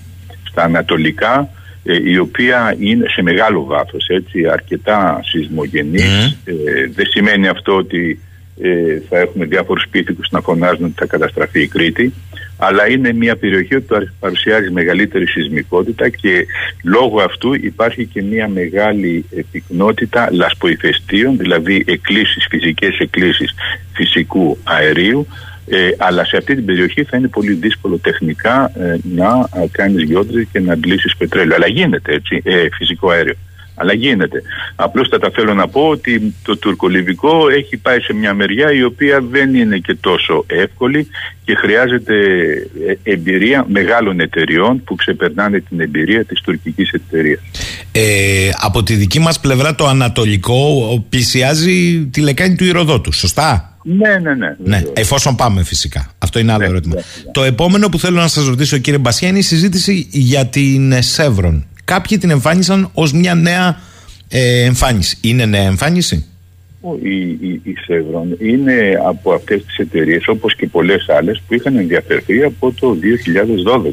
στα 0.51 0.63
ανατολικά, 0.63 1.49
ε, 1.85 2.11
η 2.11 2.19
οποία 2.19 2.77
είναι 2.79 3.07
σε 3.09 3.23
μεγάλο 3.23 3.65
βάθος, 3.65 4.09
έτσι, 4.09 4.47
αρκετά 4.49 5.21
σεισμογενής. 5.25 6.39
Ε, 6.45 6.53
δεν 6.95 7.07
σημαίνει 7.07 7.49
αυτό 7.49 7.77
ότι 7.77 8.21
ε, 8.61 9.01
θα 9.09 9.19
έχουμε 9.19 9.45
διάφορους 9.45 9.87
πίθηκους 9.91 10.29
να 10.31 10.41
φωνάζουν 10.41 10.85
ότι 10.85 10.95
θα 10.97 11.07
καταστραφεί 11.07 11.63
η 11.63 11.69
Κρήτη 11.69 12.13
αλλά 12.59 12.89
είναι 12.91 13.13
μια 13.13 13.37
περιοχή 13.37 13.81
που 13.81 14.09
παρουσιάζει 14.21 14.71
μεγαλύτερη 14.71 15.27
σεισμικότητα 15.27 16.09
και 16.09 16.47
λόγω 16.83 17.21
αυτού 17.21 17.55
υπάρχει 17.55 18.07
και 18.07 18.23
μια 18.23 18.49
μεγάλη 18.49 19.25
πυκνότητα 19.51 20.29
λασποϊφεστίων, 20.33 21.37
δηλαδή 21.37 21.85
εκκλήσεις, 21.87 22.47
φυσικές 22.51 22.99
εκκλήσεις 22.99 23.55
φυσικού 23.93 24.59
αερίου, 24.65 25.27
ε, 25.69 25.89
αλλά 25.99 26.25
σε 26.25 26.37
αυτή 26.37 26.55
την 26.55 26.65
περιοχή 26.65 27.05
θα 27.05 27.17
είναι 27.17 27.29
πολύ 27.29 27.53
δύσκολο 27.53 27.99
τεχνικά 27.99 28.73
ε, 28.75 28.97
να 29.03 29.49
κάνεις 29.71 30.03
γιόντρες 30.03 30.47
και 30.53 30.61
να 30.61 30.73
αντλήσεις 30.73 31.17
πετρέλαιο. 31.17 31.55
Αλλά 31.57 31.67
γίνεται 31.67 32.13
έτσι, 32.13 32.41
ε, 32.45 32.67
φυσικό 32.73 33.11
αέριο 33.11 33.35
αλλά 33.77 33.93
γίνεται. 33.93 34.43
Απλούστατα 34.77 35.31
θέλω 35.35 35.55
να 35.55 35.69
πω 35.69 35.89
ότι 35.89 36.35
το 36.43 36.57
τουρκολιβικό 36.57 37.49
έχει 37.49 37.77
πάει 37.77 38.01
σε 38.01 38.13
μια 38.13 38.35
μεριά 38.35 38.73
η 38.73 38.83
οποία 38.83 39.21
δεν 39.31 39.55
είναι 39.55 39.79
και 39.79 39.95
τόσο 40.01 40.45
εύκολη 40.47 41.09
και 41.45 41.55
χρειάζεται 41.55 42.15
ε, 43.03 43.13
εμπειρία 43.13 43.67
μεγάλων 43.69 44.21
εταιριών 44.21 44.85
που 44.85 44.95
ξεπερνάνε 44.95 45.61
την 45.61 45.81
εμπειρία 45.81 46.25
της 46.25 46.41
τουρκικής 46.41 46.91
εταιρείας. 46.91 47.41
Ε, 47.93 48.51
από 48.61 48.83
τη 48.83 48.95
δική 48.95 49.19
μας 49.19 49.41
πλευρά 49.41 49.75
το 49.75 49.87
ανατολικό 49.87 51.05
πλησιάζει 51.09 52.07
τη 52.07 52.21
λεκάνη 52.21 52.57
του 52.57 52.65
Ηρωδότου, 52.65 53.13
σωστά; 53.13 53.79
Ναι, 53.83 54.19
ναι, 54.19 54.35
ναι. 54.35 54.57
ναι 54.65 54.83
εφόσον 54.93 55.37
πάμε 55.37 55.65
φυσικά. 55.65 56.11
Αυτό 56.19 56.39
είναι 56.39 56.53
άλλο 56.53 56.63
ναι, 56.63 56.69
ερώτημα. 56.69 56.95
Ναι, 56.95 57.01
ναι. 57.01 57.31
Το 57.33 57.43
επόμενο 57.43 57.89
που 57.89 57.99
θέλω 57.99 58.21
να 58.21 58.29
σας 58.29 58.47
ρωτήσω 58.47 58.79
κύριε 58.79 58.99
Μπασιά 58.99 59.29
είναι 59.29 59.39
η 59.39 59.43
συζήτηση 59.43 60.09
για 60.11 60.47
την 60.47 61.03
Σεύρον. 61.03 61.67
Κάποιοι 61.87 62.19
την 62.19 62.31
εμφάνισαν 62.31 62.91
ως 62.95 63.13
μια 63.13 63.35
νέα 63.35 63.81
ε, 64.29 64.65
εμφάνιση. 64.65 65.19
Είναι 65.23 65.45
νέα 65.45 65.63
εμφάνιση; 65.63 66.25
Η, 67.03 67.21
η, 67.21 67.61
η 67.65 67.75
Σεύρον 67.87 68.37
είναι 68.41 69.01
από 69.07 69.33
αυτές 69.33 69.65
τις 69.65 69.77
εταιρείες 69.77 70.29
όπως 70.29 70.55
και 70.57 70.67
πολλές 70.67 71.09
άλλες 71.09 71.43
που 71.47 71.55
είχαν 71.55 71.77
ενδιαφερθεί 71.77 72.43
από 72.43 72.73
το 72.73 72.97
2012 73.77 73.91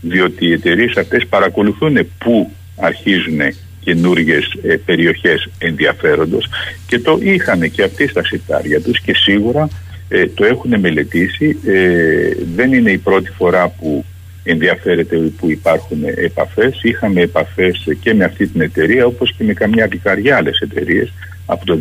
διότι 0.00 0.46
οι 0.46 0.52
εταιρείες 0.52 0.96
αυτές 0.96 1.26
παρακολουθούν 1.26 1.98
πού 2.18 2.50
αρχίζουν 2.76 3.40
καινούργιες 3.80 4.52
ε, 4.62 4.76
περιοχές 4.76 5.48
ενδιαφέροντος 5.58 6.46
και 6.86 6.98
το 6.98 7.18
είχαν 7.22 7.70
και 7.70 7.82
αυτοί 7.82 8.08
στα 8.08 8.24
σιτάρια 8.24 8.80
τους 8.80 9.00
και 9.00 9.14
σίγουρα 9.14 9.68
ε, 10.08 10.26
το 10.26 10.44
έχουν 10.44 10.80
μελετήσει. 10.80 11.58
Ε, 11.66 12.30
δεν 12.54 12.72
είναι 12.72 12.90
η 12.90 12.98
πρώτη 12.98 13.30
φορά 13.30 13.68
που 13.68 14.04
ενδιαφέρεται 14.42 15.16
που 15.16 15.50
υπάρχουν 15.50 15.98
επαφές. 16.16 16.80
Είχαμε 16.82 17.20
επαφές 17.20 17.86
και 18.00 18.14
με 18.14 18.24
αυτή 18.24 18.46
την 18.46 18.60
εταιρεία 18.60 19.06
όπως 19.06 19.34
και 19.36 19.44
με 19.44 19.52
καμιά 19.52 19.86
δεκαριά 19.86 20.36
άλλες 20.36 20.58
εταιρείες 20.60 21.12
από 21.46 21.64
το 21.64 21.80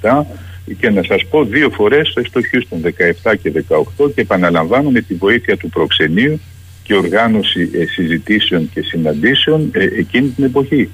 2017 0.00 0.24
και 0.78 0.90
να 0.90 1.02
σας 1.02 1.26
πω 1.30 1.44
δύο 1.44 1.70
φορές 1.70 2.08
στο 2.08 2.40
Houston 2.40 2.86
17 3.24 3.34
και 3.42 3.52
18 3.98 4.14
και 4.14 4.20
επαναλαμβάνω 4.20 4.90
με 4.90 5.00
τη 5.00 5.14
βοήθεια 5.14 5.56
του 5.56 5.68
προξενείου 5.68 6.40
και 6.82 6.94
οργάνωση 6.94 7.70
ε, 7.72 7.86
συζητήσεων 7.86 8.70
και 8.74 8.80
συναντήσεων 8.82 9.70
ε, 9.72 9.84
εκείνη 9.84 10.28
την 10.28 10.44
εποχή. 10.44 10.90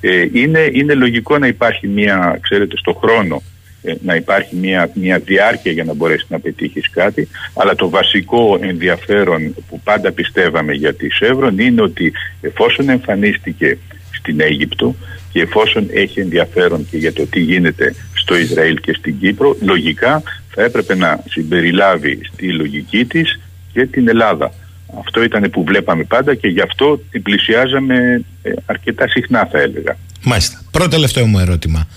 Ε, 0.00 0.26
είναι, 0.32 0.68
είναι 0.72 0.94
λογικό 0.94 1.38
να 1.38 1.46
υπάρχει 1.46 1.86
μια, 1.86 2.38
ξέρετε, 2.40 2.76
στο 2.76 2.92
χρόνο 2.92 3.36
ε, 3.36 3.57
να 4.02 4.14
υπάρχει 4.14 4.56
μια, 4.56 4.90
μια 4.94 5.18
διάρκεια 5.18 5.72
για 5.72 5.84
να 5.84 5.94
μπορέσει 5.94 6.26
να 6.28 6.40
πετύχεις 6.40 6.90
κάτι 6.90 7.28
αλλά 7.54 7.74
το 7.74 7.88
βασικό 7.88 8.58
ενδιαφέρον 8.60 9.54
που 9.68 9.80
πάντα 9.80 10.12
πιστεύαμε 10.12 10.72
για 10.72 10.94
τη 10.94 11.08
Σεύρον 11.10 11.58
είναι 11.58 11.82
ότι 11.82 12.12
εφόσον 12.40 12.88
εμφανίστηκε 12.88 13.78
στην 14.10 14.40
Αίγυπτο 14.40 14.96
και 15.32 15.40
εφόσον 15.40 15.88
έχει 15.92 16.20
ενδιαφέρον 16.20 16.86
και 16.90 16.96
για 16.96 17.12
το 17.12 17.26
τι 17.26 17.40
γίνεται 17.40 17.94
στο 18.12 18.36
Ισραήλ 18.36 18.80
και 18.80 18.92
στην 18.92 19.18
Κύπρο 19.18 19.56
λογικά 19.60 20.22
θα 20.48 20.62
έπρεπε 20.62 20.94
να 20.94 21.22
συμπεριλάβει 21.28 22.20
στη 22.32 22.52
λογική 22.52 23.04
της 23.04 23.40
και 23.72 23.86
την 23.86 24.08
Ελλάδα. 24.08 24.52
Αυτό 24.98 25.22
ήταν 25.22 25.50
που 25.50 25.64
βλέπαμε 25.64 26.04
πάντα 26.04 26.34
και 26.34 26.48
γι' 26.48 26.60
αυτό 26.60 27.00
την 27.10 27.22
πλησιάζαμε 27.22 28.24
ε, 28.42 28.52
αρκετά 28.66 29.08
συχνά 29.08 29.48
θα 29.52 29.58
έλεγα. 29.58 29.96
Μάλιστα. 30.22 30.60
Πρώτο 30.70 30.88
τελευταίο 30.88 31.26
μου 31.26 31.38
ερώτημα. 31.38 31.88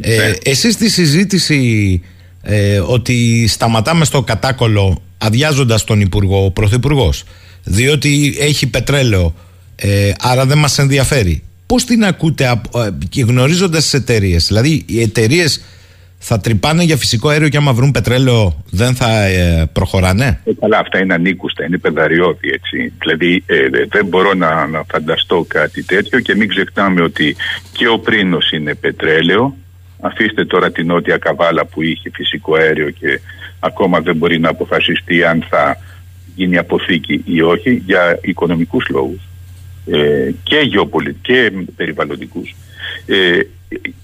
Ε, 0.00 0.16
ναι. 0.16 0.32
εσείς 0.42 0.74
στη 0.74 0.90
συζήτηση 0.90 2.02
ε, 2.42 2.78
ότι 2.78 3.46
σταματάμε 3.48 4.04
στο 4.04 4.22
κατάκολο 4.22 5.02
αδειάζοντας 5.18 5.84
τον 5.84 6.00
Υπουργό, 6.00 6.44
ο 6.44 6.50
Πρωθυπουργός, 6.50 7.24
διότι 7.64 8.36
έχει 8.40 8.66
πετρέλαιο, 8.66 9.34
ε, 9.76 10.12
άρα 10.20 10.46
δεν 10.46 10.58
μας 10.58 10.78
ενδιαφέρει. 10.78 11.42
Πώς 11.66 11.84
την 11.84 12.04
ακούτε 12.04 12.44
ε, 12.74 12.88
και 13.08 13.22
γνωρίζοντας 13.22 13.82
τις 13.82 13.94
εταιρείες. 13.94 14.46
Δηλαδή 14.46 14.84
οι 14.86 15.00
εταιρείες 15.00 15.60
θα 16.18 16.40
τρυπάνε 16.40 16.82
για 16.82 16.96
φυσικό 16.96 17.28
αέριο 17.28 17.48
και 17.48 17.56
άμα 17.56 17.72
βρουν 17.72 17.90
πετρέλαιο 17.90 18.64
δεν 18.70 18.94
θα 18.94 19.24
ε, 19.24 19.70
προχωράνε; 19.72 20.40
Ε, 20.44 20.50
καλά, 20.60 20.78
αυτά 20.78 20.98
είναι 20.98 21.14
ανήκουστα, 21.14 21.64
είναι 21.64 21.78
πεδαριώδη 21.78 22.48
έτσι. 22.48 22.92
Δηλαδή 22.98 23.42
ε, 23.46 23.56
δεν 23.88 24.06
μπορώ 24.06 24.34
να, 24.34 24.66
να 24.66 24.84
φανταστώ 24.90 25.44
κάτι 25.48 25.84
τέτοιο 25.84 26.20
και 26.20 26.34
μην 26.36 26.48
ξεχνάμε 26.48 27.02
ότι 27.02 27.36
και 27.72 27.88
ο 27.88 27.98
πρίνος 27.98 28.52
είναι 28.52 28.74
πετρέλαιο. 28.74 29.56
Αφήστε 30.06 30.44
τώρα 30.44 30.70
την 30.70 30.86
νότια 30.86 31.16
καβάλα 31.16 31.64
που 31.64 31.82
είχε 31.82 32.10
φυσικό 32.14 32.54
αέριο 32.54 32.90
και 32.90 33.20
ακόμα 33.60 34.00
δεν 34.00 34.16
μπορεί 34.16 34.38
να 34.38 34.48
αποφασιστεί 34.48 35.24
αν 35.24 35.44
θα 35.50 35.76
γίνει 36.34 36.58
αποθήκη 36.58 37.22
ή 37.24 37.42
όχι 37.42 37.82
για 37.86 38.18
οικονομικούς 38.22 38.88
λόγους 38.88 39.20
ε, 39.86 40.30
και 40.42 40.58
γεωπολιτικούς 40.58 41.20
και 41.22 41.52
περιβαλλοντικούς. 41.76 42.54
Ε, 43.06 43.38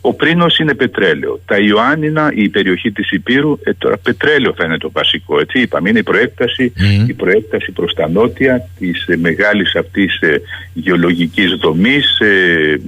ο 0.00 0.14
πρίνος 0.14 0.58
είναι 0.58 0.74
πετρέλαιο. 0.74 1.40
Τα 1.46 1.56
Ιωάννινα, 1.58 2.30
η 2.34 2.48
περιοχή 2.48 2.92
της 2.92 3.10
Υπήρου, 3.10 3.58
ε, 3.62 3.72
τώρα 3.78 3.96
πετρέλαιο 3.96 4.54
θα 4.56 4.64
είναι 4.64 4.78
το 4.78 4.90
βασικό. 4.90 5.40
Έτσι 5.40 5.60
είπαμε, 5.60 5.88
είναι 5.88 5.98
η 5.98 6.02
προέκταση, 6.02 6.72
η 7.06 7.12
προέκταση 7.12 7.72
προς 7.72 7.94
τα 7.94 8.08
νότια 8.08 8.68
της 8.78 9.06
ε, 9.06 9.16
μεγάλης 9.16 9.74
αυτής 9.74 10.20
ε, 10.20 10.40
γεωλογικής 10.72 11.52
δομής 11.52 12.18
ε, 12.18 12.80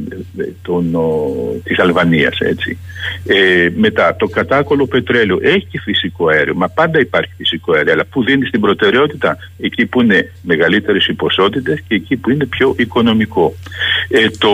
τον, 0.62 0.94
ο, 0.94 1.34
της 1.64 1.78
Αλβανίας. 1.78 2.38
Έτσι. 2.38 2.78
Ε, 3.26 3.68
μετά, 3.76 4.16
το 4.16 4.26
κατάκολο 4.26 4.86
πετρέλαιο 4.86 5.38
έχει 5.42 5.66
και 5.70 5.80
φυσικό 5.80 6.28
αέριο, 6.28 6.54
μα 6.54 6.68
πάντα 6.68 7.00
υπάρχει 7.00 7.32
φυσικό 7.36 7.72
αέριο, 7.72 7.92
αλλά 7.92 8.04
που 8.04 8.24
δίνει 8.24 8.50
την 8.50 8.60
προτεραιότητα 8.60 9.36
εκεί 9.58 9.86
που 9.86 10.00
είναι 10.00 10.32
μεγαλύτερες 10.42 11.06
οι 11.06 11.12
ποσότητες 11.12 11.82
και 11.88 11.94
εκεί 11.94 12.16
που 12.16 12.30
είναι 12.30 12.46
πιο 12.46 12.74
οικονομικό. 12.78 13.54
Ε, 14.08 14.28
το, 14.38 14.48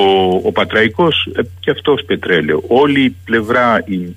ο 0.44 0.52
Πατραϊκός 0.52 1.30
ε, 1.36 1.42
και 1.60 1.70
αυτός 1.70 2.04
πετρέλαιο. 2.04 2.62
Όλη 2.66 3.00
η 3.00 3.16
πλευρά 3.24 3.82
η 3.86 4.16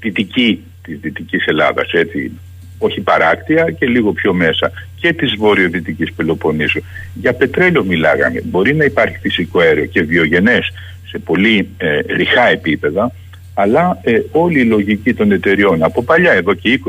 δυτική 0.00 0.64
της 0.82 0.98
Δυτικής 1.00 1.46
Ελλάδας, 1.46 1.92
έτσι, 1.92 2.32
όχι 2.78 3.00
παράκτια 3.00 3.70
και 3.78 3.86
λίγο 3.86 4.12
πιο 4.12 4.32
μέσα 4.32 4.72
και 5.00 5.12
της 5.12 5.34
βορειοδυτικής 5.38 6.12
Πελοποννήσου. 6.12 6.80
Για 7.14 7.34
πετρέλαιο 7.34 7.84
μιλάγαμε. 7.84 8.40
Μπορεί 8.44 8.74
να 8.74 8.84
υπάρχει 8.84 9.18
φυσικό 9.18 9.60
αέριο 9.60 9.84
και 9.84 10.02
βιογενές 10.02 10.72
σε 11.10 11.18
πολύ 11.18 11.68
ε, 11.76 11.98
ρηχά 11.98 12.48
επίπεδα, 12.48 13.12
αλλά 13.60 13.98
ε, 14.02 14.20
όλη 14.32 14.60
η 14.60 14.64
λογική 14.64 15.14
των 15.14 15.32
εταιριών 15.32 15.82
από 15.82 16.02
παλιά, 16.02 16.32
εδώ 16.32 16.54
και 16.54 16.80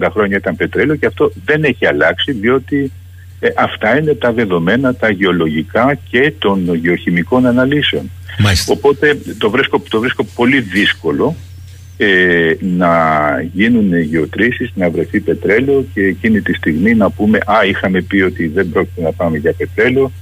20-30 0.00 0.08
χρόνια 0.10 0.36
ήταν 0.36 0.56
πετρέλαιο 0.56 0.96
και 0.96 1.06
αυτό 1.06 1.32
δεν 1.44 1.64
έχει 1.64 1.86
αλλάξει 1.86 2.32
διότι 2.32 2.92
ε, 3.40 3.48
αυτά 3.56 3.98
είναι 3.98 4.14
τα 4.14 4.32
δεδομένα, 4.32 4.94
τα 4.94 5.10
γεωλογικά 5.10 5.98
και 6.10 6.32
των 6.38 6.74
γεωχημικών 6.74 7.46
αναλύσεων. 7.46 8.10
Οπότε 8.68 9.18
το 9.38 9.50
βρίσκω, 9.50 9.82
το 9.88 10.00
βρίσκω 10.00 10.24
πολύ 10.34 10.60
δύσκολο 10.60 11.36
ε, 11.96 12.52
να 12.60 12.92
γίνουν 13.52 14.00
γεωτρήσεις, 14.00 14.70
να 14.74 14.90
βρεθεί 14.90 15.20
πετρέλαιο 15.20 15.84
και 15.94 16.00
εκείνη 16.00 16.40
τη 16.40 16.52
στιγμή 16.52 16.94
να 16.94 17.10
πούμε 17.10 17.38
«Α, 17.38 17.64
είχαμε 17.66 18.00
πει 18.00 18.20
ότι 18.20 18.46
δεν 18.46 18.68
πρόκειται 18.68 19.02
να 19.02 19.12
πάμε 19.12 19.36
για 19.36 19.52
πετρέλαιο». 19.52 20.12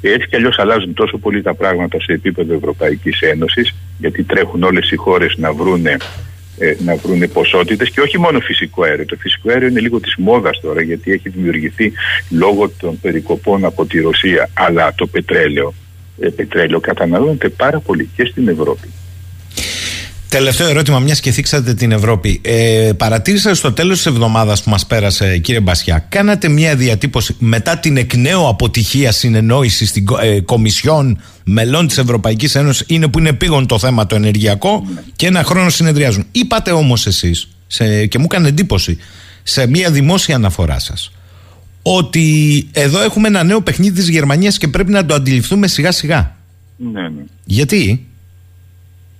Έτσι 0.00 0.28
κι 0.28 0.36
αλλιώς 0.36 0.58
αλλάζουν 0.58 0.94
τόσο 0.94 1.18
πολύ 1.18 1.42
τα 1.42 1.54
πράγματα 1.54 2.00
σε 2.00 2.12
επίπεδο 2.12 2.54
Ευρωπαϊκής 2.54 3.20
Ένωσης 3.20 3.74
γιατί 3.98 4.22
τρέχουν 4.22 4.62
όλες 4.62 4.90
οι 4.90 4.96
χώρες 4.96 5.34
να 5.36 5.52
βρούνε 5.52 5.96
ε, 6.58 6.74
να 6.84 6.96
βρουν 6.96 7.32
ποσότητες 7.32 7.90
και 7.90 8.00
όχι 8.00 8.18
μόνο 8.18 8.40
φυσικό 8.40 8.82
αέριο. 8.82 9.06
Το 9.06 9.16
φυσικό 9.16 9.50
αέριο 9.50 9.68
είναι 9.68 9.80
λίγο 9.80 10.00
της 10.00 10.14
μόδας 10.16 10.60
τώρα 10.60 10.82
γιατί 10.82 11.12
έχει 11.12 11.28
δημιουργηθεί 11.28 11.92
λόγω 12.30 12.70
των 12.80 13.00
περικοπών 13.00 13.64
από 13.64 13.86
τη 13.86 14.00
Ρωσία. 14.00 14.50
Αλλά 14.54 14.94
το 14.94 15.06
πετρέλαιο, 15.06 15.74
ε, 16.20 16.28
πετρέλαιο 16.28 16.80
καταναλώνεται 16.80 17.48
πάρα 17.48 17.80
πολύ 17.80 18.08
και 18.16 18.24
στην 18.24 18.48
Ευρώπη. 18.48 18.88
Τελευταίο 20.28 20.68
ερώτημα, 20.68 20.98
μιας 20.98 21.20
και 21.20 21.30
θίξατε 21.30 21.74
την 21.74 21.92
Ευρώπη. 21.92 22.40
Ε, 22.42 22.90
παρατήρησα 22.96 23.54
στο 23.54 23.72
τέλος 23.72 23.96
της 23.96 24.06
εβδομάδας 24.06 24.62
που 24.62 24.70
μας 24.70 24.86
πέρασε, 24.86 25.38
κύριε 25.38 25.60
Μπασιά, 25.60 26.06
κάνατε 26.08 26.48
μια 26.48 26.76
διατύπωση 26.76 27.36
μετά 27.38 27.78
την 27.78 27.96
εκ 27.96 28.14
νέου 28.14 28.48
αποτυχία 28.48 29.12
συνεννόησης 29.12 29.88
στην 29.88 30.06
ε, 30.22 30.40
Κομισιόν 30.40 31.20
μελών 31.44 31.86
της 31.86 31.98
Ευρωπαϊκής 31.98 32.54
Ένωσης. 32.54 32.84
Είναι 32.88 33.08
που 33.08 33.18
είναι 33.18 33.32
πήγον 33.32 33.66
το 33.66 33.78
θέμα 33.78 34.06
το 34.06 34.14
ενεργειακό 34.14 34.86
και 35.16 35.26
ένα 35.26 35.44
χρόνο 35.44 35.70
συνεδριάζουν. 35.70 36.26
Είπατε 36.32 36.70
όμως 36.70 37.06
εσείς, 37.06 37.48
και 38.08 38.18
μου 38.18 38.24
έκανε 38.24 38.48
εντύπωση, 38.48 38.98
σε 39.42 39.66
μια 39.66 39.90
δημόσια 39.90 40.34
αναφορά 40.34 40.78
σας, 40.78 41.12
ότι 41.82 42.68
εδώ 42.72 43.02
έχουμε 43.02 43.28
ένα 43.28 43.42
νέο 43.42 43.60
παιχνίδι 43.60 43.94
της 43.94 44.08
Γερμανίας 44.08 44.58
και 44.58 44.68
πρέπει 44.68 44.90
να 44.90 45.06
το 45.06 45.14
αντιληφθούμε 45.14 45.66
σιγά 45.66 45.92
σιγά. 45.92 46.36
Ναι, 46.76 47.02
ναι. 47.02 47.22
Γιατί; 47.44 48.07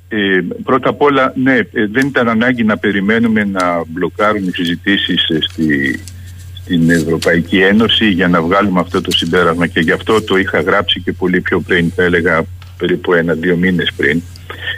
Ε, 0.08 0.40
πρώτα 0.64 0.88
απ' 0.88 1.02
όλα, 1.02 1.32
ναι, 1.36 1.56
ε, 1.56 1.86
δεν 1.86 2.06
ήταν 2.06 2.28
ανάγκη 2.28 2.64
να 2.64 2.78
περιμένουμε 2.78 3.44
να 3.44 3.82
μπλοκάρουν 3.86 4.46
οι 4.46 4.50
συζητήσεις 4.50 5.28
ε, 5.28 5.38
στη, 5.40 6.00
στην 6.62 6.90
Ευρωπαϊκή 6.90 7.58
Ένωση 7.58 8.08
για 8.08 8.28
να 8.28 8.42
βγάλουμε 8.42 8.80
αυτό 8.80 9.00
το 9.00 9.10
συμπέρασμα 9.10 9.66
και 9.66 9.80
γι' 9.80 9.92
αυτό 9.92 10.22
το 10.22 10.36
είχα 10.36 10.60
γράψει 10.60 11.00
και 11.00 11.12
πολύ 11.12 11.40
πιο 11.40 11.60
πριν, 11.60 11.90
θα 11.90 12.02
έλεγα 12.02 12.44
περίπου 12.76 13.12
ένα-δύο 13.12 13.56
μήνες 13.56 13.92
πριν. 13.96 14.22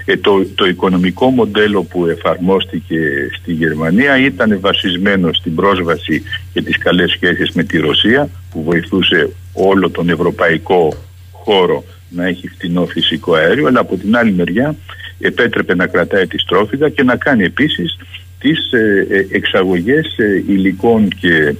Ε, 0.05 0.16
το, 0.16 0.47
το 0.55 0.66
οικονομικό 0.66 1.31
μοντέλο 1.31 1.83
που 1.83 2.07
εφαρμόστηκε 2.07 2.99
στη 3.40 3.53
Γερμανία 3.53 4.19
ήταν 4.19 4.59
βασισμένο 4.61 5.33
στην 5.33 5.55
πρόσβαση 5.55 6.23
και 6.53 6.62
τις 6.62 6.79
καλές 6.79 7.11
σχέσεις 7.11 7.51
με 7.51 7.62
τη 7.62 7.79
Ρωσία 7.79 8.29
που 8.51 8.62
βοηθούσε 8.62 9.31
όλο 9.53 9.90
τον 9.90 10.09
ευρωπαϊκό 10.09 10.95
χώρο 11.33 11.85
να 12.09 12.27
έχει 12.27 12.49
φτηνό 12.49 12.87
φυσικό 12.87 13.35
αέριο 13.35 13.66
αλλά 13.66 13.81
από 13.81 13.97
την 13.97 14.16
άλλη 14.16 14.33
μεριά 14.33 14.77
επέτρεπε 15.21 15.75
να 15.75 15.87
κρατάει 15.87 16.27
τη 16.27 16.39
στρόφιδα 16.39 16.89
και 16.89 17.03
να 17.03 17.17
κάνει 17.17 17.45
επίσης 17.45 17.97
τις 18.39 18.73
ε, 18.73 19.07
ε, 19.11 19.27
εξαγωγές 19.31 20.19
ε, 20.19 20.45
υλικών 20.47 21.09
και, 21.09 21.55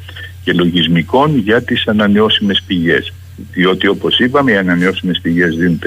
και 0.45 0.53
λογισμικών 0.53 1.37
για 1.37 1.63
τις 1.63 1.87
ανανεώσιμες 1.87 2.63
πηγές. 2.67 3.13
Διότι 3.53 3.87
όπως 3.87 4.19
είπαμε 4.19 4.53
οι 4.53 4.57
ανανεώσιμες 4.57 5.21
πηγές 5.23 5.57
δίνουν 5.57 5.79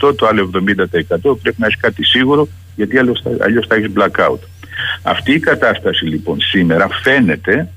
30% 0.00 0.16
το 0.16 0.26
άλλο 0.26 0.50
70% 0.54 1.36
πρέπει 1.42 1.56
να 1.58 1.66
έχεις 1.66 1.80
κάτι 1.80 2.04
σίγουρο 2.04 2.48
γιατί 2.76 2.98
αλλιώς 2.98 3.20
θα, 3.24 3.30
αλλιώς 3.40 3.66
θα 3.66 3.74
έχεις 3.74 3.90
blackout. 3.96 4.38
Αυτή 5.02 5.32
η 5.32 5.38
κατάσταση 5.38 6.04
λοιπόν 6.04 6.40
σήμερα 6.40 6.88
φαίνεται 7.02 7.68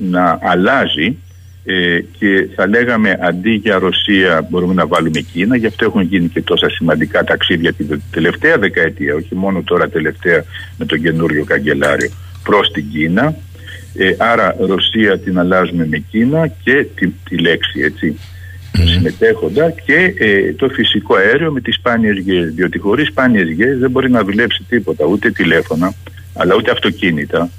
να 0.00 0.38
αλλάζει 0.42 1.16
ε, 1.64 2.00
και 2.18 2.48
θα 2.54 2.68
λέγαμε 2.68 3.18
αντί 3.20 3.50
για 3.50 3.78
Ρωσία 3.78 4.46
μπορούμε 4.50 4.74
να 4.74 4.86
βάλουμε 4.86 5.20
Κίνα. 5.20 5.56
Γι' 5.56 5.66
αυτό 5.66 5.84
έχουν 5.84 6.00
γίνει 6.02 6.28
και 6.28 6.42
τόσα 6.42 6.70
σημαντικά 6.70 7.24
ταξίδια 7.24 7.72
την 7.72 8.02
τελευταία 8.10 8.58
δεκαετία 8.58 9.14
όχι 9.14 9.34
μόνο 9.34 9.62
τώρα 9.62 9.88
τελευταία 9.88 10.44
με 10.78 10.84
τον 10.84 11.02
καινούριο 11.02 11.44
καγκελάριο 11.44 12.10
προς 12.42 12.70
την 12.70 12.84
Κίνα. 12.92 13.34
Ε, 13.96 14.14
άρα 14.18 14.56
Ρωσία 14.58 15.18
την 15.18 15.38
αλλάζουμε 15.38 15.86
με 15.86 15.98
Κίνα 15.98 16.46
και 16.46 16.86
τη, 16.94 17.08
τη 17.08 17.38
λέξη 17.38 17.80
έτσι 17.80 18.18
συμμετέχοντα. 18.72 19.70
Και 19.70 20.14
ε, 20.18 20.52
το 20.52 20.68
φυσικό 20.68 21.14
αέριο 21.14 21.52
με 21.52 21.60
τις 21.60 21.74
σπάνιες 21.74 22.18
γέες 22.18 22.52
διότι 22.54 22.78
χωρίς 22.78 23.08
σπάνιες 23.08 23.48
γέες 23.48 23.78
δεν 23.78 23.90
μπορεί 23.90 24.10
να 24.10 24.24
δουλέψει 24.24 24.62
τίποτα 24.68 25.04
ούτε 25.04 25.30
τηλέφωνα 25.30 25.94
αλλά 26.34 26.54
ούτε 26.54 26.70
αυτοκίνητα 26.70 27.50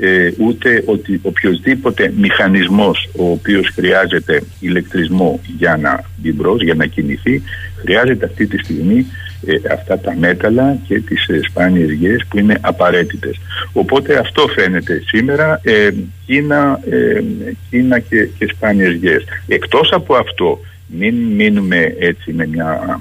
ε, 0.00 0.30
ούτε 0.38 0.82
ότι 0.86 1.20
οποιοδήποτε 1.22 2.12
μηχανισμός 2.16 3.08
ο 3.16 3.30
οποίος 3.30 3.68
χρειάζεται 3.74 4.42
ηλεκτρισμό 4.60 5.40
για 5.58 5.76
να 5.76 6.04
μπει 6.16 6.32
μπρος, 6.32 6.62
για 6.62 6.74
να 6.74 6.86
κινηθεί 6.86 7.42
χρειάζεται 7.76 8.24
αυτή 8.24 8.46
τη 8.46 8.58
στιγμή 8.58 9.06
ε, 9.46 9.72
αυτά 9.72 9.98
τα 9.98 10.14
μέταλλα 10.18 10.78
και 10.88 11.00
τις 11.00 11.28
ε, 11.28 11.40
σπάνιες 11.48 11.90
γέες 11.90 12.24
που 12.28 12.38
είναι 12.38 12.58
απαραίτητες. 12.60 13.40
Οπότε 13.72 14.18
αυτό 14.18 14.46
φαίνεται 14.48 15.02
σήμερα 15.06 15.60
ε, 15.62 15.90
Κίνα, 16.26 16.80
ε, 16.90 17.22
Κίνα 17.70 17.98
και, 17.98 18.28
και 18.38 18.52
σπάνιες 18.54 18.94
γέες. 18.94 19.24
Εκτός 19.46 19.92
από 19.92 20.14
αυτό 20.14 20.60
μην 20.86 21.14
μείνουμε 21.14 21.94
έτσι 21.98 22.32
με 22.32 22.46
μια 22.46 23.00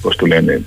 πώς 0.00 0.16
το 0.16 0.26
λένε 0.26 0.60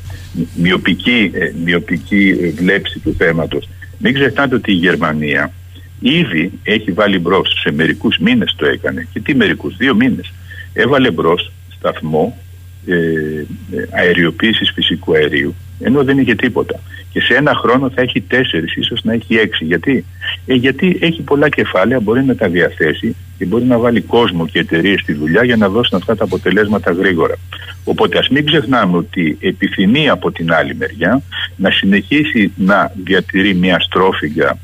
μειοπική, 0.56 1.32
ε, 1.34 1.52
μειοπική 1.64 2.54
βλέψη 2.58 3.00
του 3.00 3.16
θέματος 3.18 3.70
μην 3.98 4.14
ξεχνάτε 4.14 4.56
ότι 4.56 4.72
η 4.72 4.76
Γερμανία 4.76 5.54
ήδη 6.00 6.52
έχει 6.64 6.92
βάλει 6.92 7.20
μπρος 7.20 7.60
σε 7.62 7.72
μερικούς 7.72 8.18
μήνες 8.18 8.56
το 8.58 8.66
έκανε. 8.66 9.08
Και 9.14 9.20
τι 9.20 9.36
μερικούς, 9.36 9.78
δύο 9.78 9.96
μήνες. 9.96 10.34
Έβαλε 10.74 11.12
μπρος 11.12 11.52
σταθμό 11.78 12.38
ε, 12.86 12.96
ε 12.96 13.46
αεριοποίησης 13.92 14.72
φυσικού 14.72 15.14
αερίου, 15.14 15.56
ενώ 15.80 16.04
δεν 16.04 16.18
είχε 16.18 16.36
τίποτα. 16.36 16.80
Και 17.12 17.22
σε 17.22 17.34
ένα 17.34 17.54
χρόνο 17.56 17.90
θα 17.90 18.02
έχει 18.02 18.22
τέσσερις, 18.22 18.76
ίσως 18.76 19.04
να 19.04 19.14
έχει 19.14 19.36
έξι. 19.36 19.66
Γιατί; 19.66 20.06
Ε, 20.46 20.54
γιατί 20.54 20.98
έχει 21.02 21.22
πολλά 21.22 21.50
κεφάλαια, 21.50 22.00
μπορεί 22.00 22.24
να 22.24 22.36
τα 22.36 22.48
διαθέσει 22.48 23.16
και 23.38 23.46
μπορεί 23.46 23.64
να 23.64 23.78
βάλει 23.78 24.02
κόσμο 24.02 24.48
και 24.48 24.60
εταιρείες 24.60 25.00
στη 25.00 25.14
δουλειά 25.14 25.44
για 25.44 25.56
να 25.56 25.70
δώσουν 25.70 25.98
αυτά 25.98 26.16
τα 26.16 26.24
αποτελέσματα 26.24 26.92
γρήγορα. 26.92 27.36
Οπότε 27.84 28.18
ας 28.18 28.30
μην 28.30 28.46
ξεχνάμε 28.46 28.98
ότι 28.98 29.38
επιθυμεί 29.40 30.10
από 30.10 30.32
την 30.32 30.54
άλλη 30.54 30.76
μεριά 30.76 31.22
να 31.56 31.72
συνεχίσει 31.72 32.52
να 32.56 32.92
διατηρεί 33.04 33.54
μια 33.54 33.80
στρόφιγγα 33.80 34.58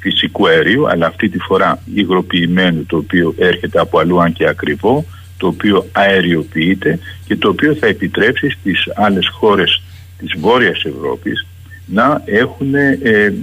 φυσικού 0.00 0.48
αερίου, 0.48 0.88
αλλά 0.88 1.06
αυτή 1.06 1.28
τη 1.28 1.38
φορά 1.38 1.82
υγροποιημένου 1.94 2.86
το 2.86 2.96
οποίο 2.96 3.34
έρχεται 3.38 3.80
από 3.80 3.98
αλλού 3.98 4.22
αν 4.22 4.32
και 4.32 4.46
ακριβό, 4.46 5.04
το 5.36 5.46
οποίο 5.46 5.86
αεριοποιείται 5.92 6.98
και 7.26 7.36
το 7.36 7.48
οποίο 7.48 7.74
θα 7.74 7.86
επιτρέψει 7.86 8.50
στις 8.50 8.88
άλλες 8.94 9.28
χώρες 9.28 9.82
της 10.20 10.40
Βόρειας 10.40 10.84
Ευρώπης 10.84 11.46
να 11.86 12.22
έχουν, 12.24 12.74
ε, 12.74 13.34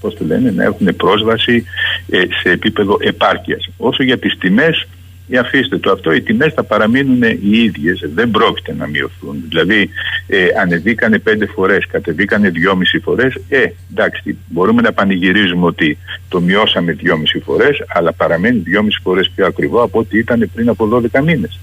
πώς 0.00 0.14
το 0.14 0.24
λένε, 0.24 0.50
να 0.50 0.64
έχουν 0.64 0.96
πρόσβαση 0.96 1.64
ε, 2.10 2.18
σε 2.42 2.50
επίπεδο 2.50 2.96
επάρκειας. 3.00 3.68
Όσο 3.76 4.02
για 4.02 4.18
τις 4.18 4.38
τιμές, 4.38 4.86
ή 5.26 5.36
αφήστε 5.36 5.78
το 5.78 5.90
αυτό, 5.90 6.12
οι 6.12 6.22
τιμές 6.22 6.52
θα 6.52 6.64
παραμείνουν 6.64 7.22
οι 7.22 7.38
ίδιες, 7.50 8.04
δεν 8.14 8.30
πρόκειται 8.30 8.74
να 8.74 8.86
μειωθούν. 8.86 9.44
Δηλαδή, 9.48 9.90
ε, 10.26 10.46
ανεβήκανε 10.60 11.18
πέντε 11.18 11.46
φορές, 11.46 11.86
κατεβήκανε 11.86 12.48
δυόμιση 12.48 12.98
φορές, 12.98 13.34
ε, 13.48 13.64
εντάξει, 13.90 14.36
μπορούμε 14.46 14.82
να 14.82 14.92
πανηγυρίζουμε 14.92 15.66
ότι 15.66 15.98
το 16.28 16.40
μειώσαμε 16.40 16.92
δυόμιση 16.92 17.38
φορές, 17.38 17.82
αλλά 17.86 18.12
παραμένει 18.12 18.58
δυόμιση 18.58 18.98
φορές 19.02 19.30
πιο 19.34 19.46
ακριβό 19.46 19.82
από 19.82 19.98
ό,τι 19.98 20.18
ήταν 20.18 20.50
πριν 20.54 20.68
από 20.68 20.86
12 20.86 21.22
μήνες. 21.22 21.60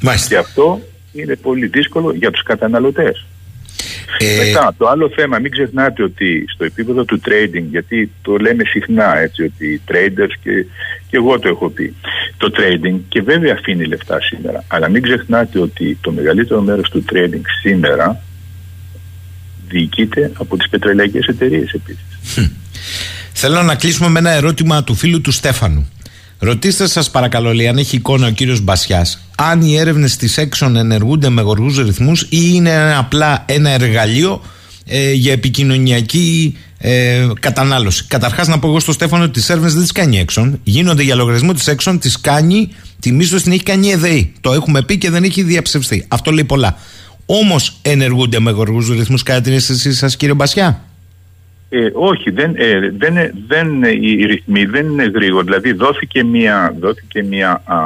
Μάλιστα. 0.00 0.28
Και 0.28 0.36
αυτό 0.36 0.80
είναι 1.12 1.36
πολύ 1.36 1.66
δύσκολο 1.66 2.12
για 2.14 2.30
τους 2.30 2.42
καταναλωτές. 2.42 3.26
Ε, 4.18 4.44
Μετά, 4.44 4.74
το 4.78 4.88
άλλο 4.88 5.10
θέμα, 5.16 5.38
μην 5.38 5.50
ξεχνάτε 5.50 6.02
ότι 6.02 6.44
στο 6.54 6.64
επίπεδο 6.64 7.04
του 7.04 7.20
trading, 7.24 7.64
γιατί 7.70 8.10
το 8.22 8.36
λέμε 8.36 8.64
συχνά 8.64 9.18
έτσι, 9.18 9.42
ότι 9.42 9.66
οι 9.66 9.80
traders 9.88 10.32
και, 10.42 10.66
και 11.08 11.16
εγώ 11.16 11.38
το 11.38 11.48
έχω 11.48 11.68
πει, 11.68 11.94
το 12.36 12.52
trading 12.56 13.00
και 13.08 13.22
βέβαια 13.22 13.56
αφήνει 13.58 13.84
λεφτά 13.84 14.20
σήμερα, 14.20 14.64
αλλά 14.66 14.88
μην 14.88 15.02
ξεχνάτε 15.02 15.58
ότι 15.58 15.98
το 16.00 16.12
μεγαλύτερο 16.12 16.60
μέρος 16.60 16.90
του 16.90 17.04
trading 17.12 17.44
σήμερα 17.60 18.22
διοικείται 19.68 20.32
από 20.38 20.56
τις 20.56 20.68
πετρελαϊκές 20.68 21.26
εταιρείες 21.26 21.72
επίσης. 21.72 22.50
Θέλω 23.32 23.62
να 23.62 23.74
κλείσουμε 23.74 24.08
με 24.08 24.18
ένα 24.18 24.30
ερώτημα 24.30 24.84
του 24.84 24.94
φίλου 24.94 25.20
του 25.20 25.30
Στέφανου. 25.30 25.88
Ρωτήστε 26.38 26.86
σας, 26.86 27.10
παρακαλώ, 27.10 27.54
λέει, 27.54 27.68
αν 27.68 27.78
έχει 27.78 27.96
εικόνα 27.96 28.26
ο 28.26 28.30
κύριος 28.30 28.60
Μπασιάς, 28.60 29.20
αν 29.36 29.62
οι 29.62 29.76
έρευνες 29.76 30.16
της 30.16 30.38
Έξον 30.38 30.76
ενεργούνται 30.76 31.28
με 31.28 31.42
γοργούς 31.42 31.78
ρυθμούς 31.78 32.22
ή 32.22 32.26
είναι 32.30 32.94
απλά 32.94 33.44
ένα 33.46 33.70
εργαλείο 33.70 34.42
ε, 34.86 35.12
για 35.12 35.32
επικοινωνιακή 35.32 36.56
ε, 36.78 37.26
κατανάλωση. 37.40 38.04
Καταρχάς, 38.08 38.48
να 38.48 38.58
πω 38.58 38.68
εγώ 38.68 38.80
στο 38.80 38.92
Στέφανο 38.92 39.24
ότι 39.24 39.32
τις 39.32 39.50
έρευνες 39.50 39.72
δεν 39.72 39.82
τις 39.82 39.92
κάνει 39.92 40.18
Έξον. 40.18 40.60
Γίνονται 40.64 41.02
για 41.02 41.14
λογαριασμό 41.14 41.52
της 41.52 41.66
Έξον, 41.66 41.98
τις 41.98 42.20
κάνει, 42.20 42.68
τη 43.00 43.12
μίσθωση 43.12 43.42
την 43.42 43.52
έχει 43.52 43.62
κάνει 43.62 43.86
η 43.86 43.90
ΕΔΕΗ. 43.90 44.32
Το 44.40 44.52
έχουμε 44.52 44.82
πει 44.82 44.98
και 44.98 45.10
δεν 45.10 45.24
έχει 45.24 45.42
διαψευστεί. 45.42 46.04
Αυτό 46.08 46.30
λέει 46.30 46.44
πολλά. 46.44 46.78
Όμως 47.26 47.78
ενεργούνται 47.82 48.40
με 48.40 48.50
γοργούς 48.50 48.88
ρυθμούς 48.88 49.22
κατά 49.22 49.40
την 49.40 49.52
αίσθησή 49.52 49.94
σας, 49.94 50.16
κύριε 50.16 50.34
Μπασιά; 50.34 50.84
Ε, 51.68 51.88
όχι, 51.92 52.30
δεν, 52.30 52.54
ε, 52.56 52.90
δεν, 52.96 53.14
δεν, 53.46 53.82
οι 53.82 54.24
ρυθμοί 54.24 54.64
δεν 54.64 54.86
είναι 54.86 55.04
γρήγοροι. 55.04 55.44
Δηλαδή 55.44 55.72
δόθηκε 55.72 56.24
μια, 56.24 56.74
δόθηκε 56.80 57.22
μια 57.22 57.62
α, 57.64 57.76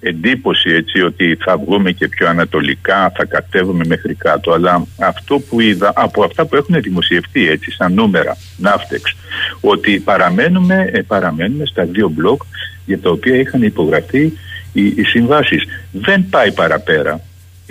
εντύπωση 0.00 0.70
έτσι, 0.70 1.02
ότι 1.02 1.36
θα 1.40 1.56
βγούμε 1.56 1.92
και 1.92 2.08
πιο 2.08 2.28
ανατολικά, 2.28 3.12
θα 3.16 3.24
κατέβουμε 3.24 3.84
μέχρι 3.86 4.14
κάτω. 4.14 4.52
Αλλά 4.52 4.86
αυτό 5.00 5.38
που 5.38 5.60
είδα 5.60 5.92
από 5.94 6.24
αυτά 6.24 6.46
που 6.46 6.56
έχουν 6.56 6.80
δημοσιευτεί 6.80 7.48
έτσι, 7.48 7.70
σαν 7.70 7.92
νούμερα, 7.94 8.36
ναύτεξ, 8.56 9.16
ότι 9.60 10.00
παραμένουμε, 10.00 10.90
ε, 10.92 11.00
παραμένουμε 11.00 11.66
στα 11.66 11.84
δύο 11.84 12.08
μπλοκ 12.08 12.42
για 12.86 13.00
τα 13.00 13.10
οποία 13.10 13.36
είχαν 13.36 13.62
υπογραφεί 13.62 14.32
οι, 14.72 14.86
οι 14.86 15.02
συμβάσεις. 15.04 15.64
Δεν 15.92 16.26
πάει 16.30 16.52
παραπέρα 16.52 17.20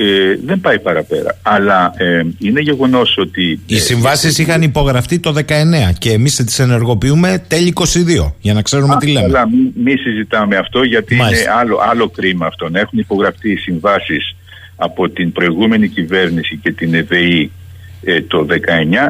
ε, 0.03 0.39
δεν 0.45 0.59
πάει 0.59 0.79
παραπέρα. 0.79 1.37
Αλλά 1.41 1.93
ε, 1.97 2.21
είναι 2.39 2.59
γεγονός 2.59 3.17
ότι. 3.17 3.59
Οι 3.65 3.75
ε, 3.75 3.79
συμβάσεις 3.79 4.37
είχαν 4.37 4.61
υπογραφεί 4.61 5.19
το 5.19 5.33
19 5.37 5.43
και 5.97 6.11
εμείς 6.11 6.35
τις 6.35 6.59
ενεργοποιούμε 6.59 7.43
τέλη 7.47 7.73
22, 7.75 8.31
για 8.39 8.53
να 8.53 8.61
ξέρουμε 8.61 8.95
τι 8.99 9.07
λέμε. 9.07 9.25
Αλλά 9.25 9.49
μην 9.49 9.71
μη 9.83 9.97
συζητάμε 9.97 10.55
αυτό, 10.55 10.83
γιατί 10.83 11.15
είναι 11.15 11.37
άλλο, 11.59 11.79
άλλο 11.91 12.09
κρίμα 12.09 12.45
αυτό. 12.45 12.69
Να 12.69 12.79
έχουν 12.79 12.99
υπογραφεί 12.99 13.51
οι 13.51 13.55
συμβάσεις 13.55 14.35
από 14.75 15.09
την 15.09 15.31
προηγούμενη 15.31 15.87
κυβέρνηση 15.87 16.57
και 16.57 16.71
την 16.71 16.93
ΕΔΕΗ 16.93 17.51
ε, 18.03 18.21
το 18.21 18.45
19 18.49 18.55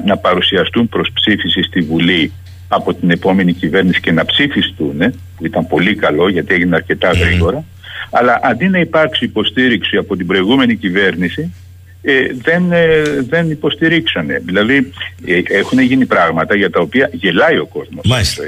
να 0.06 0.18
παρουσιαστούν 0.18 0.90
προς 0.90 1.10
ψήφιση 1.14 1.62
στη 1.64 1.82
Βουλή 1.82 2.32
από 2.68 2.94
την 2.94 3.10
επόμενη 3.10 3.54
κυβέρνηση 3.54 4.02
και 4.02 4.12
να 4.12 4.26
ψήφιστούν, 4.26 4.98
που 5.36 5.46
ήταν 5.46 5.68
πολύ 5.68 5.96
καλό 5.96 6.30
γιατί 6.30 6.54
έγινε 6.54 6.76
αρκετά 6.76 7.12
γρήγορα. 7.12 7.64
Αλλά 8.10 8.40
αντί 8.44 8.68
να 8.68 8.80
υπάρξει 8.80 9.26
υποστήριξη 9.26 9.98
από 9.98 10.16
την 10.16 10.28
προηγούμενη 10.28 10.76
κυβέρνηση, 10.76 11.54
ε, 12.02 12.14
δεν, 12.42 12.72
ε, 12.72 13.04
δεν 13.30 13.52
υποστηρίξανε. 13.52 14.42
Δηλαδή 14.46 14.92
ε, 15.26 15.42
έχουν 15.46 15.80
γίνει 15.80 16.06
πράγματα 16.06 16.56
για 16.56 16.70
τα 16.70 16.80
οποία 16.80 17.10
γελάει 17.14 17.58
ο 17.58 17.66
κόσμος. 17.66 18.06
Μάλιστα. 18.06 18.44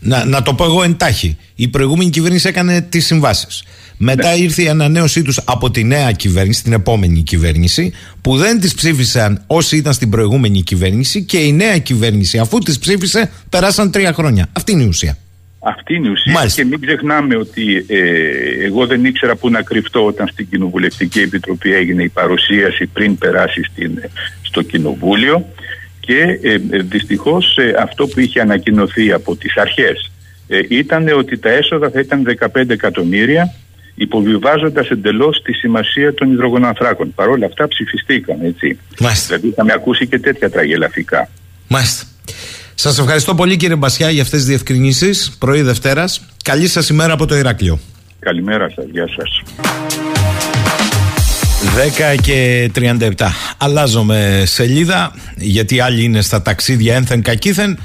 Να, 0.00 0.24
να 0.24 0.42
το 0.42 0.54
πω 0.54 0.64
εγώ 0.64 0.82
εντάχει. 0.82 1.36
Η 1.54 1.68
προηγούμενη 1.68 2.10
κυβέρνηση 2.10 2.48
έκανε 2.48 2.80
τις 2.80 3.06
συμβάσεις. 3.06 3.64
Μετά 3.96 4.30
ναι. 4.30 4.42
ήρθε 4.42 4.62
η 4.62 4.68
ανανέωσή 4.68 5.22
τους 5.22 5.40
από 5.44 5.70
τη 5.70 5.84
νέα 5.84 6.12
κυβέρνηση, 6.12 6.62
την 6.62 6.72
επόμενη 6.72 7.22
κυβέρνηση, 7.22 7.92
που 8.20 8.36
δεν 8.36 8.60
τις 8.60 8.74
ψήφισαν 8.74 9.42
όσοι 9.46 9.76
ήταν 9.76 9.92
στην 9.92 10.10
προηγούμενη 10.10 10.62
κυβέρνηση 10.62 11.22
και 11.22 11.38
η 11.38 11.52
νέα 11.52 11.78
κυβέρνηση, 11.78 12.38
αφού 12.38 12.58
τις 12.58 12.78
ψήφισε, 12.78 13.30
περάσαν 13.48 13.90
τρία 13.90 14.12
χρόνια. 14.12 14.48
Αυτή 14.52 14.72
είναι 14.72 14.82
η 14.82 14.86
ουσία. 14.86 15.18
Αυτή 15.60 15.94
είναι 15.94 16.08
η 16.08 16.10
ουσία 16.10 16.46
και 16.54 16.64
μην 16.64 16.80
ξεχνάμε 16.80 17.36
ότι 17.36 17.84
ε, 17.88 18.64
εγώ 18.64 18.86
δεν 18.86 19.04
ήξερα 19.04 19.36
πού 19.36 19.50
να 19.50 19.62
κρυφτώ 19.62 20.06
όταν 20.06 20.28
στην 20.28 20.48
Κοινοβουλευτική 20.48 21.20
Επιτροπή 21.20 21.74
έγινε 21.74 22.02
η 22.02 22.08
παρουσίαση 22.08 22.86
πριν 22.86 23.18
περάσει 23.18 23.62
στην, 23.62 24.02
στο 24.42 24.62
Κοινοβούλιο 24.62 25.46
και 26.00 26.38
ε, 26.42 26.56
δυστυχώς 26.82 27.56
ε, 27.56 27.74
αυτό 27.78 28.06
που 28.06 28.20
είχε 28.20 28.40
ανακοινωθεί 28.40 29.12
από 29.12 29.36
τις 29.36 29.56
αρχές 29.56 30.10
ε, 30.48 30.58
ήταν 30.68 31.08
ότι 31.08 31.38
τα 31.38 31.50
έσοδα 31.50 31.90
θα 31.90 32.00
ήταν 32.00 32.36
15 32.54 32.68
εκατομμύρια 32.68 33.54
υποβιβάζοντας 33.94 34.88
εντελώς 34.88 35.42
τη 35.42 35.52
σημασία 35.52 36.14
των 36.14 36.32
υδρογονανθράκων. 36.32 37.14
Παρ' 37.14 37.28
όλα 37.28 37.46
αυτά 37.46 37.68
ψηφιστήκαν, 37.68 38.38
έτσι. 38.42 38.78
Μάλιστα. 39.00 39.36
Δηλαδή 39.36 39.54
θα 39.54 39.64
με 39.64 39.72
ακούσει 39.72 40.06
και 40.06 40.18
τέτοια 40.18 40.50
τραγελαφικά. 40.50 41.28
Μάλιστα. 41.68 42.06
Σας 42.80 42.98
ευχαριστώ 42.98 43.34
πολύ 43.34 43.56
κύριε 43.56 43.76
Μπασιά 43.76 44.10
για 44.10 44.22
αυτές 44.22 44.38
τις 44.38 44.48
διευκρινήσεις. 44.48 45.36
Πρωί 45.38 45.62
Δευτέρας. 45.62 46.20
Καλή 46.44 46.68
σας 46.68 46.88
ημέρα 46.88 47.12
από 47.12 47.26
το 47.26 47.36
Ηράκλειο. 47.36 47.78
Καλημέρα 48.18 48.70
σας. 48.74 48.84
Γεια 48.92 49.06
σας. 49.16 49.42
10 51.74 52.14
και 52.22 52.70
37. 52.74 53.32
Αλλάζομαι 53.58 54.42
σελίδα 54.46 55.12
γιατί 55.36 55.80
άλλοι 55.80 56.02
είναι 56.02 56.20
στα 56.20 56.42
ταξίδια 56.42 56.94
ένθεν 56.94 57.22
κακήθεν. 57.22 57.78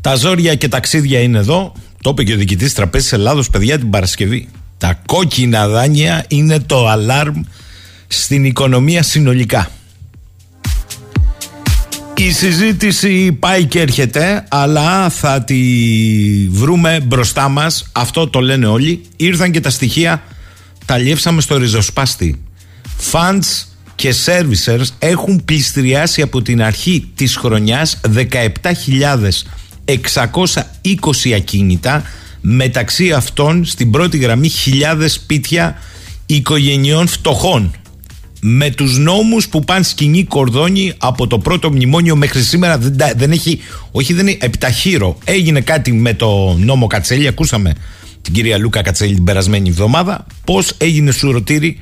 Τα 0.00 0.14
ζόρια 0.14 0.54
και 0.54 0.68
ταξίδια 0.68 1.20
είναι 1.20 1.38
εδώ. 1.38 1.72
Το 2.02 2.10
είπε 2.10 2.22
και 2.22 2.32
ο 2.32 2.36
διοικητής 2.36 2.74
Τραπέζης 2.74 3.12
Ελλάδος, 3.12 3.50
παιδιά, 3.50 3.78
την 3.78 3.90
Παρασκευή. 3.90 4.48
Τα 4.78 5.00
κόκκινα 5.06 5.68
δάνεια 5.68 6.24
είναι 6.28 6.60
το 6.60 6.88
αλάρμ 6.88 7.40
στην 8.06 8.44
οικονομία 8.44 9.02
συνολικά. 9.02 9.70
Η 12.18 12.32
συζήτηση 12.32 13.32
πάει 13.32 13.64
και 13.64 13.80
έρχεται, 13.80 14.44
αλλά 14.48 15.10
θα 15.10 15.44
τη 15.44 15.56
βρούμε 16.50 17.00
μπροστά 17.00 17.48
μας. 17.48 17.88
Αυτό 17.92 18.28
το 18.28 18.40
λένε 18.40 18.66
όλοι. 18.66 19.02
Ήρθαν 19.16 19.50
και 19.50 19.60
τα 19.60 19.70
στοιχεία, 19.70 20.22
τα 20.84 20.98
λιεύσαμε 20.98 21.40
στο 21.40 21.56
ριζοσπάστη. 21.56 22.42
Funds 23.12 23.66
και 23.94 24.14
servicers 24.24 24.86
έχουν 24.98 25.44
πληστριάσει 25.44 26.22
από 26.22 26.42
την 26.42 26.62
αρχή 26.62 27.10
της 27.14 27.36
χρονιάς 27.36 28.00
17.620 29.84 31.32
ακίνητα 31.36 32.02
μεταξύ 32.40 33.12
αυτών 33.12 33.64
στην 33.64 33.90
πρώτη 33.90 34.18
γραμμή 34.18 34.48
χιλιάδες 34.48 35.12
σπίτια 35.12 35.78
οικογενειών 36.26 37.06
φτωχών 37.06 37.74
με 38.40 38.70
τους 38.70 38.98
νόμους 38.98 39.48
που 39.48 39.64
πάνε 39.64 39.84
σκηνή 39.84 40.24
κορδόνι 40.24 40.92
από 40.98 41.26
το 41.26 41.38
πρώτο 41.38 41.70
μνημόνιο 41.70 42.16
μέχρι 42.16 42.42
σήμερα. 42.42 42.78
Δεν, 42.78 42.96
δεν 43.16 43.30
έχει, 43.30 43.60
όχι 43.90 44.12
δεν 44.12 44.26
είναι 44.26 44.38
επιταχύρω 44.40 45.18
έγινε 45.24 45.60
κάτι 45.60 45.92
με 45.92 46.14
το 46.14 46.56
νόμο 46.58 46.86
Κατσέλη. 46.86 47.26
Ακούσαμε 47.26 47.72
την 48.22 48.32
κυρία 48.32 48.58
Λούκα 48.58 48.82
Κατσέλη 48.82 49.14
την 49.14 49.24
περασμένη 49.24 49.68
εβδομάδα. 49.68 50.26
Πως 50.44 50.74
έγινε 50.78 51.10
σουρωτήρι 51.10 51.78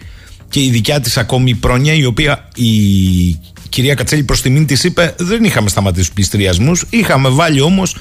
και 0.48 0.60
η 0.60 0.70
δικιά 0.70 1.00
της 1.00 1.16
ακόμη 1.16 1.54
πρόνοια 1.54 1.94
η 1.94 2.04
οποία 2.04 2.48
η 2.54 3.38
κυρία 3.68 3.94
Κατσέλη 3.94 4.22
προς 4.22 4.42
τιμήν 4.42 4.66
της 4.66 4.84
είπε 4.84 5.14
δεν 5.18 5.44
είχαμε 5.44 5.68
σταματήσει 5.68 6.04
τους 6.04 6.14
πληστριασμούς 6.14 6.84
είχαμε 6.90 7.28
βάλει 7.28 7.60
όμως 7.60 7.96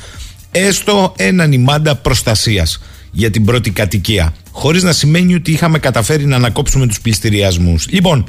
έστω 0.52 1.13
έναν 1.18 1.52
ημάντα 1.52 1.96
προστασίας 1.96 2.80
για 3.15 3.32
την 3.32 3.45
πρώτη 3.45 3.69
κατοικία. 3.69 4.34
Χωρίς 4.52 4.84
να 4.84 4.91
σημαίνει 4.91 5.34
ότι 5.34 5.52
είχαμε 5.52 5.80
καταφέρει 5.80 6.26
να 6.26 6.36
ανακόψουμε 6.36 6.88
τους 6.88 7.02
πληστηριασμούς. 7.02 7.88
Λοιπόν, 7.89 8.26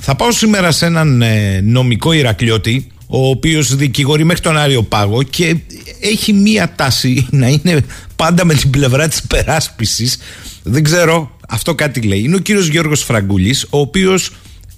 θα 0.00 0.14
πάω 0.14 0.32
σήμερα 0.32 0.72
σε 0.72 0.86
έναν 0.86 1.22
ε, 1.22 1.60
νομικό 1.60 2.12
Ηρακλειώτη, 2.12 2.86
ο 3.06 3.28
οποίος 3.28 3.76
δικηγορεί 3.76 4.24
μέχρι 4.24 4.42
τον 4.42 4.56
Άριο 4.56 4.82
Πάγο 4.82 5.22
και 5.22 5.56
έχει 6.00 6.32
μία 6.32 6.72
τάση 6.76 7.26
να 7.30 7.48
είναι 7.48 7.84
πάντα 8.16 8.44
με 8.44 8.54
την 8.54 8.70
πλευρά 8.70 9.08
της 9.08 9.22
περάσπιση. 9.22 10.10
Δεν 10.62 10.82
ξέρω, 10.82 11.36
αυτό 11.48 11.74
κάτι 11.74 12.00
λέει. 12.00 12.22
Είναι 12.22 12.36
ο 12.36 12.38
κύριος 12.38 12.66
Γιώργος 12.66 13.02
Φραγκούλης, 13.02 13.62
ο 13.70 13.78
οποίος 13.78 14.30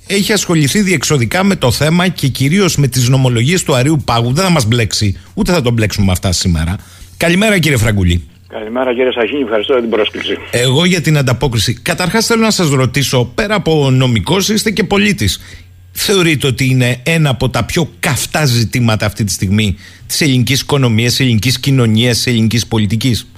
έχει 0.06 0.32
ασχοληθεί 0.32 0.80
διεξοδικά 0.80 1.44
με 1.44 1.56
το 1.56 1.70
θέμα 1.70 2.08
και 2.08 2.28
κυρίως 2.28 2.76
με 2.76 2.88
τις 2.88 3.08
νομολογίες 3.08 3.62
του 3.62 3.74
Αρίου 3.74 4.02
Πάγου. 4.04 4.32
Δεν 4.32 4.44
θα 4.44 4.50
μας 4.50 4.64
μπλέξει, 4.64 5.16
ούτε 5.34 5.52
θα 5.52 5.62
τον 5.62 5.72
μπλέξουμε 5.72 6.06
με 6.06 6.12
αυτά 6.12 6.32
σήμερα. 6.32 6.76
Καλημέρα 7.16 7.58
κύριε 7.58 7.76
Φραγκούλη. 7.76 8.24
Καλημέρα 8.48 8.94
κύριε 8.94 9.12
Σαχίνη, 9.12 9.42
ευχαριστώ 9.42 9.72
για 9.72 9.82
την 9.82 9.90
πρόσκληση. 9.90 10.38
Εγώ 10.50 10.84
για 10.84 11.00
την 11.00 11.18
ανταπόκριση. 11.18 11.80
Καταρχάς 11.82 12.26
θέλω 12.26 12.42
να 12.42 12.50
σας 12.50 12.70
ρωτήσω, 12.70 13.24
πέρα 13.34 13.54
από 13.54 13.90
νομικός, 13.90 14.48
είστε 14.48 14.70
και 14.70 14.84
πολίτης. 14.84 15.40
Θεωρείτε 15.92 16.46
ότι 16.46 16.64
είναι 16.64 17.00
ένα 17.02 17.30
από 17.30 17.48
τα 17.48 17.64
πιο 17.64 17.88
καυτά 18.00 18.44
ζητήματα 18.44 19.06
αυτή 19.06 19.24
τη 19.24 19.32
στιγμή 19.32 19.76
της 20.06 20.20
ελληνικής 20.20 20.60
οικονομίας, 20.60 21.10
της 21.10 21.20
ελληνικής 21.20 21.60
κοινωνίας, 21.60 22.16
της 22.16 22.26
ελληνικής 22.26 22.66
πολιτικής; 22.66 23.30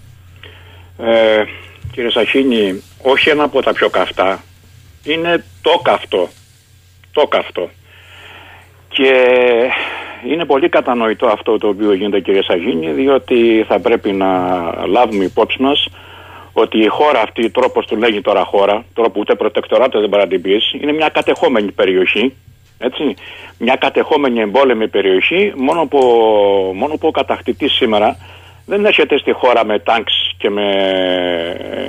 Ε, 0.99 1.44
κύριε 1.92 2.11
Σαχίνη, 2.11 2.83
όχι 3.03 3.29
ένα 3.29 3.42
από 3.42 3.62
τα 3.62 3.73
πιο 3.73 3.88
καυτά. 3.88 4.44
Είναι 5.05 5.44
το 5.62 5.81
καυτό. 5.83 6.29
Το 7.12 7.27
καυτό. 7.27 7.71
Και 8.88 9.12
είναι 10.26 10.44
πολύ 10.44 10.68
κατανοητό 10.68 11.26
αυτό 11.26 11.59
το 11.59 11.68
οποίο 11.68 11.92
γίνεται 11.92 12.20
κύριε 12.20 12.42
Σαγίνη 12.42 12.90
διότι 12.90 13.64
θα 13.68 13.81
πρέπει 13.81 14.12
να 14.12 14.28
λάβουμε 14.87 15.24
υπόψη 15.24 15.62
μας 15.62 15.88
ότι 16.52 16.78
η 16.78 16.87
χώρα 16.87 17.20
αυτή, 17.20 17.50
τρόπος 17.50 17.87
του 17.87 17.96
λέγει 17.96 18.20
τώρα 18.20 18.44
χώρα, 18.44 18.85
τρόπο 18.94 19.20
ούτε 19.20 19.35
προτεκτοράτο 19.35 20.00
δεν 20.00 20.09
μπορεί 20.09 20.22
να 20.22 20.28
την 20.28 20.42
πεις, 20.42 20.72
είναι 20.72 20.92
μια 20.92 21.09
κατεχόμενη 21.09 21.72
περιοχή, 21.72 22.35
έτσι, 22.78 23.14
μια 23.59 23.76
κατεχόμενη 23.76 24.40
εμπόλεμη 24.40 24.88
περιοχή, 24.88 25.52
μόνο 25.57 25.87
που, 25.87 25.98
μόνο 26.74 26.96
που 26.96 27.07
ο 27.07 27.11
κατακτητής 27.11 27.72
σήμερα 27.72 28.16
δεν 28.66 28.85
έρχεται 28.85 29.18
στη 29.18 29.33
χώρα 29.33 29.64
με 29.64 29.78
τάγκς 29.78 30.35
και 30.38 30.50
με, 30.50 30.66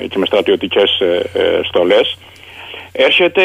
και 0.10 0.18
με 0.18 0.26
στρατιωτικές 0.26 1.00
ε, 1.00 1.30
ε, 1.34 1.60
στολές, 1.64 2.18
έρχεται 2.92 3.44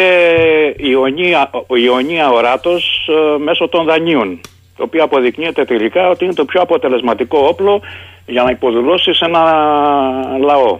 η 0.76 0.88
Ιωνία, 0.90 1.50
η 1.54 1.82
Ιωνία 1.84 2.30
οράτος 2.30 3.08
ε, 3.08 3.38
μέσω 3.38 3.68
των 3.68 3.84
δανείων 3.84 4.40
το 4.76 4.82
οποίο 4.82 5.02
αποδεικνύεται 5.02 5.64
τελικά 5.64 6.08
ότι 6.08 6.24
είναι 6.24 6.34
το 6.34 6.44
πιο 6.44 6.60
αποτελεσματικό 6.60 7.38
όπλο 7.38 7.80
για 8.26 8.42
να 8.42 8.50
υποδουλώσει 8.50 9.10
ένα 9.20 9.42
λαό. 10.38 10.78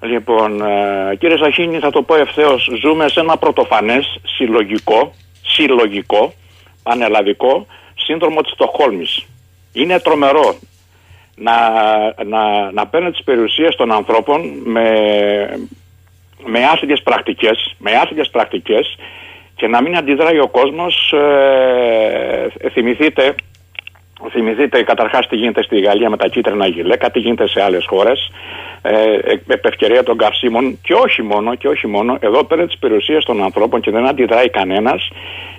Λοιπόν, 0.00 0.62
ε, 0.62 1.16
κύριε 1.16 1.36
Σαχίνη, 1.36 1.78
θα 1.78 1.90
το 1.90 2.02
πω 2.02 2.14
ευθέως, 2.14 2.68
ζούμε 2.80 3.08
σε 3.08 3.20
ένα 3.20 3.36
πρωτοφανές 3.36 4.20
συλλογικό, 4.24 5.12
συλλογικό, 5.42 6.32
πανελλαδικό 6.82 7.66
σύνδρομο 7.94 8.40
της 8.40 8.52
Στοχόλμης. 8.52 9.26
Είναι 9.72 10.00
τρομερό 10.00 10.54
να, 11.36 11.52
να, 12.24 12.72
να 12.72 12.86
παίρνει 12.86 13.10
τις 13.10 13.22
περιουσίες 13.24 13.76
των 13.76 13.92
ανθρώπων 13.92 14.52
με, 14.64 14.88
με 16.44 16.64
άθλιες 16.64 17.02
πρακτικές, 17.02 17.74
με 17.78 17.92
άθλιες 17.92 18.28
πρακτικές 18.30 18.96
και 19.54 19.66
να 19.66 19.82
μην 19.82 19.96
αντιδράει 19.96 20.38
ο 20.38 20.48
κόσμος 20.48 21.12
ε, 22.58 22.68
θυμηθείτε 22.70 23.34
Θυμηθείτε 24.30 24.82
καταρχάς 24.82 25.26
τι 25.26 25.36
γίνεται 25.36 25.62
στη 25.62 25.80
Γαλλία 25.80 26.10
με 26.10 26.16
τα 26.16 26.28
κίτρινα 26.28 26.66
γυλαίκα, 26.66 27.10
τι 27.10 27.18
γίνεται 27.18 27.48
σε 27.48 27.62
άλλες 27.62 27.84
χώρες. 27.86 28.32
Ε, 28.82 29.18
ευκαιρία 29.62 30.02
των 30.02 30.16
καυσίμων 30.16 30.78
και 30.82 30.94
όχι 30.94 31.22
μόνο, 31.22 31.54
και 31.54 31.68
όχι 31.68 31.86
μόνο, 31.86 32.16
εδώ 32.20 32.44
πέρα 32.44 32.66
τις 32.66 32.78
περιουσίες 32.78 33.24
των 33.24 33.42
ανθρώπων 33.42 33.80
και 33.80 33.90
δεν 33.90 34.06
αντιδράει 34.06 34.50
κανένας. 34.50 35.08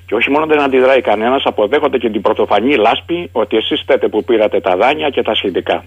Και 0.06 0.16
όχι 0.16 0.32
μόνο 0.32 0.46
δεν 0.46 0.62
αντιδράει 0.62 1.02
κανένας, 1.02 1.44
αποδέχονται 1.46 1.98
και 1.98 2.10
την 2.10 2.22
πρωτοφανή 2.22 2.76
λάσπη 2.76 3.30
ότι 3.32 3.58
εσείς 3.58 3.84
θέτε 3.86 4.08
που 4.08 4.24
πήρατε 4.24 4.60
τα 4.60 4.76
δάνεια 4.76 5.10
και 5.10 5.22
τα 5.22 5.36
σχετικά. 5.36 5.84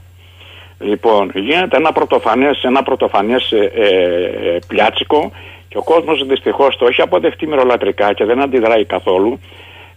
Λοιπόν, 0.79 1.31
γίνεται 1.35 1.77
ένα 1.77 1.93
πρωτοφανές 1.93 2.63
ένα 2.63 2.83
πρωτοφανές 2.83 3.53
ε, 3.53 3.73
ε, 3.75 4.59
πλιάτσικο 4.67 5.33
και 5.69 5.79
ο 5.79 5.83
κόσμος 5.83 6.27
δυστυχώς 6.27 6.77
το 6.77 6.87
έχει 6.87 7.01
αποδεχτεί 7.03 7.47
μυρολατρικά 7.47 8.13
και 8.13 8.25
δεν 8.25 8.43
αντιδράει 8.43 8.85
καθόλου. 8.85 9.41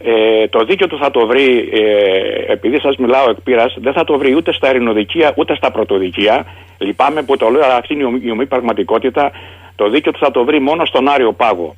Ε, 0.03 0.47
το 0.47 0.63
δίκαιο 0.63 0.88
του 0.88 0.97
θα 0.97 1.12
το 1.12 1.27
βρει, 1.27 1.69
ε, 1.73 2.51
επειδή 2.51 2.79
σας 2.79 2.97
μιλάω 2.97 3.29
εκ 3.29 3.41
πείρας, 3.41 3.75
δεν 3.77 3.93
θα 3.93 4.03
το 4.03 4.17
βρει 4.17 4.36
ούτε 4.36 4.53
στα 4.53 4.69
ειρηνοδικεία 4.69 5.34
ούτε 5.38 5.55
στα 5.55 5.71
πρωτοδικεία. 5.71 6.45
Λυπάμαι 6.77 7.23
που 7.23 7.38
το 7.38 7.49
λέω, 7.49 7.63
αλλά 7.63 7.75
αυτή 7.75 7.93
είναι 7.93 8.19
η 8.21 8.31
ομή 8.31 8.45
πραγματικότητα. 8.45 9.31
Το 9.75 9.89
δίκαιο 9.89 10.12
του 10.12 10.19
θα 10.19 10.31
το 10.31 10.43
βρει 10.43 10.60
μόνο 10.60 10.86
στον 10.86 11.07
Άριο 11.10 11.34
Πάγο. 11.34 11.75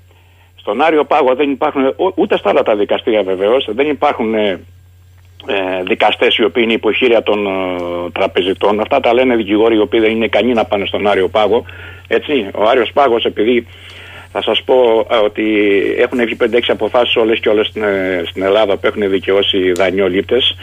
Στον 0.55 0.81
Άριο 0.81 1.03
Πάγο 1.03 1.35
δεν 1.35 1.51
υπάρχουν, 1.51 1.93
ούτε 2.15 2.37
στα 2.37 2.49
άλλα 2.49 2.63
τα 2.63 2.75
δικαστήρια 2.75 3.23
βεβαίως, 3.23 3.67
δεν 3.69 3.89
υπάρχουν 3.89 4.33
ε, 5.47 5.53
ε, 5.53 5.83
δικαστές 5.83 6.37
οι 6.37 6.43
οποίοι 6.43 6.63
είναι 6.65 6.73
υποχείρια 6.73 7.23
των 7.23 7.47
ε, 7.47 7.49
τραπεζιτών. 8.11 8.79
Αυτά 8.79 8.99
τα 8.99 9.13
λένε 9.13 9.35
δικηγόροι 9.35 9.75
οι 9.75 9.79
οποίοι 9.79 9.99
δεν 9.99 10.11
είναι 10.11 10.25
ικανοί 10.25 10.53
να 10.53 10.65
πάνε 10.65 10.85
στον 10.85 11.07
Άριο 11.07 11.27
Πάγο. 11.27 11.65
Έτσι, 12.07 12.47
ο 12.53 12.63
Άριος 12.63 12.91
Πάγος 12.93 13.25
επειδή 13.25 13.67
θα 14.31 14.41
σας 14.41 14.63
πω 14.63 15.07
ε, 15.11 15.15
ότι 15.15 15.45
έχουν 15.97 16.25
βγει 16.25 16.37
5-6 16.43 16.59
αποφάσεις 16.67 17.15
όλες 17.15 17.39
και 17.39 17.49
όλες 17.49 17.67
στην, 17.67 17.83
ε, 17.83 18.23
στην 18.25 18.43
Ελλάδα 18.43 18.77
που 18.77 18.87
έχουν 18.87 19.09
δικαιώσει 19.09 19.71
δανειολήπτες 19.71 20.57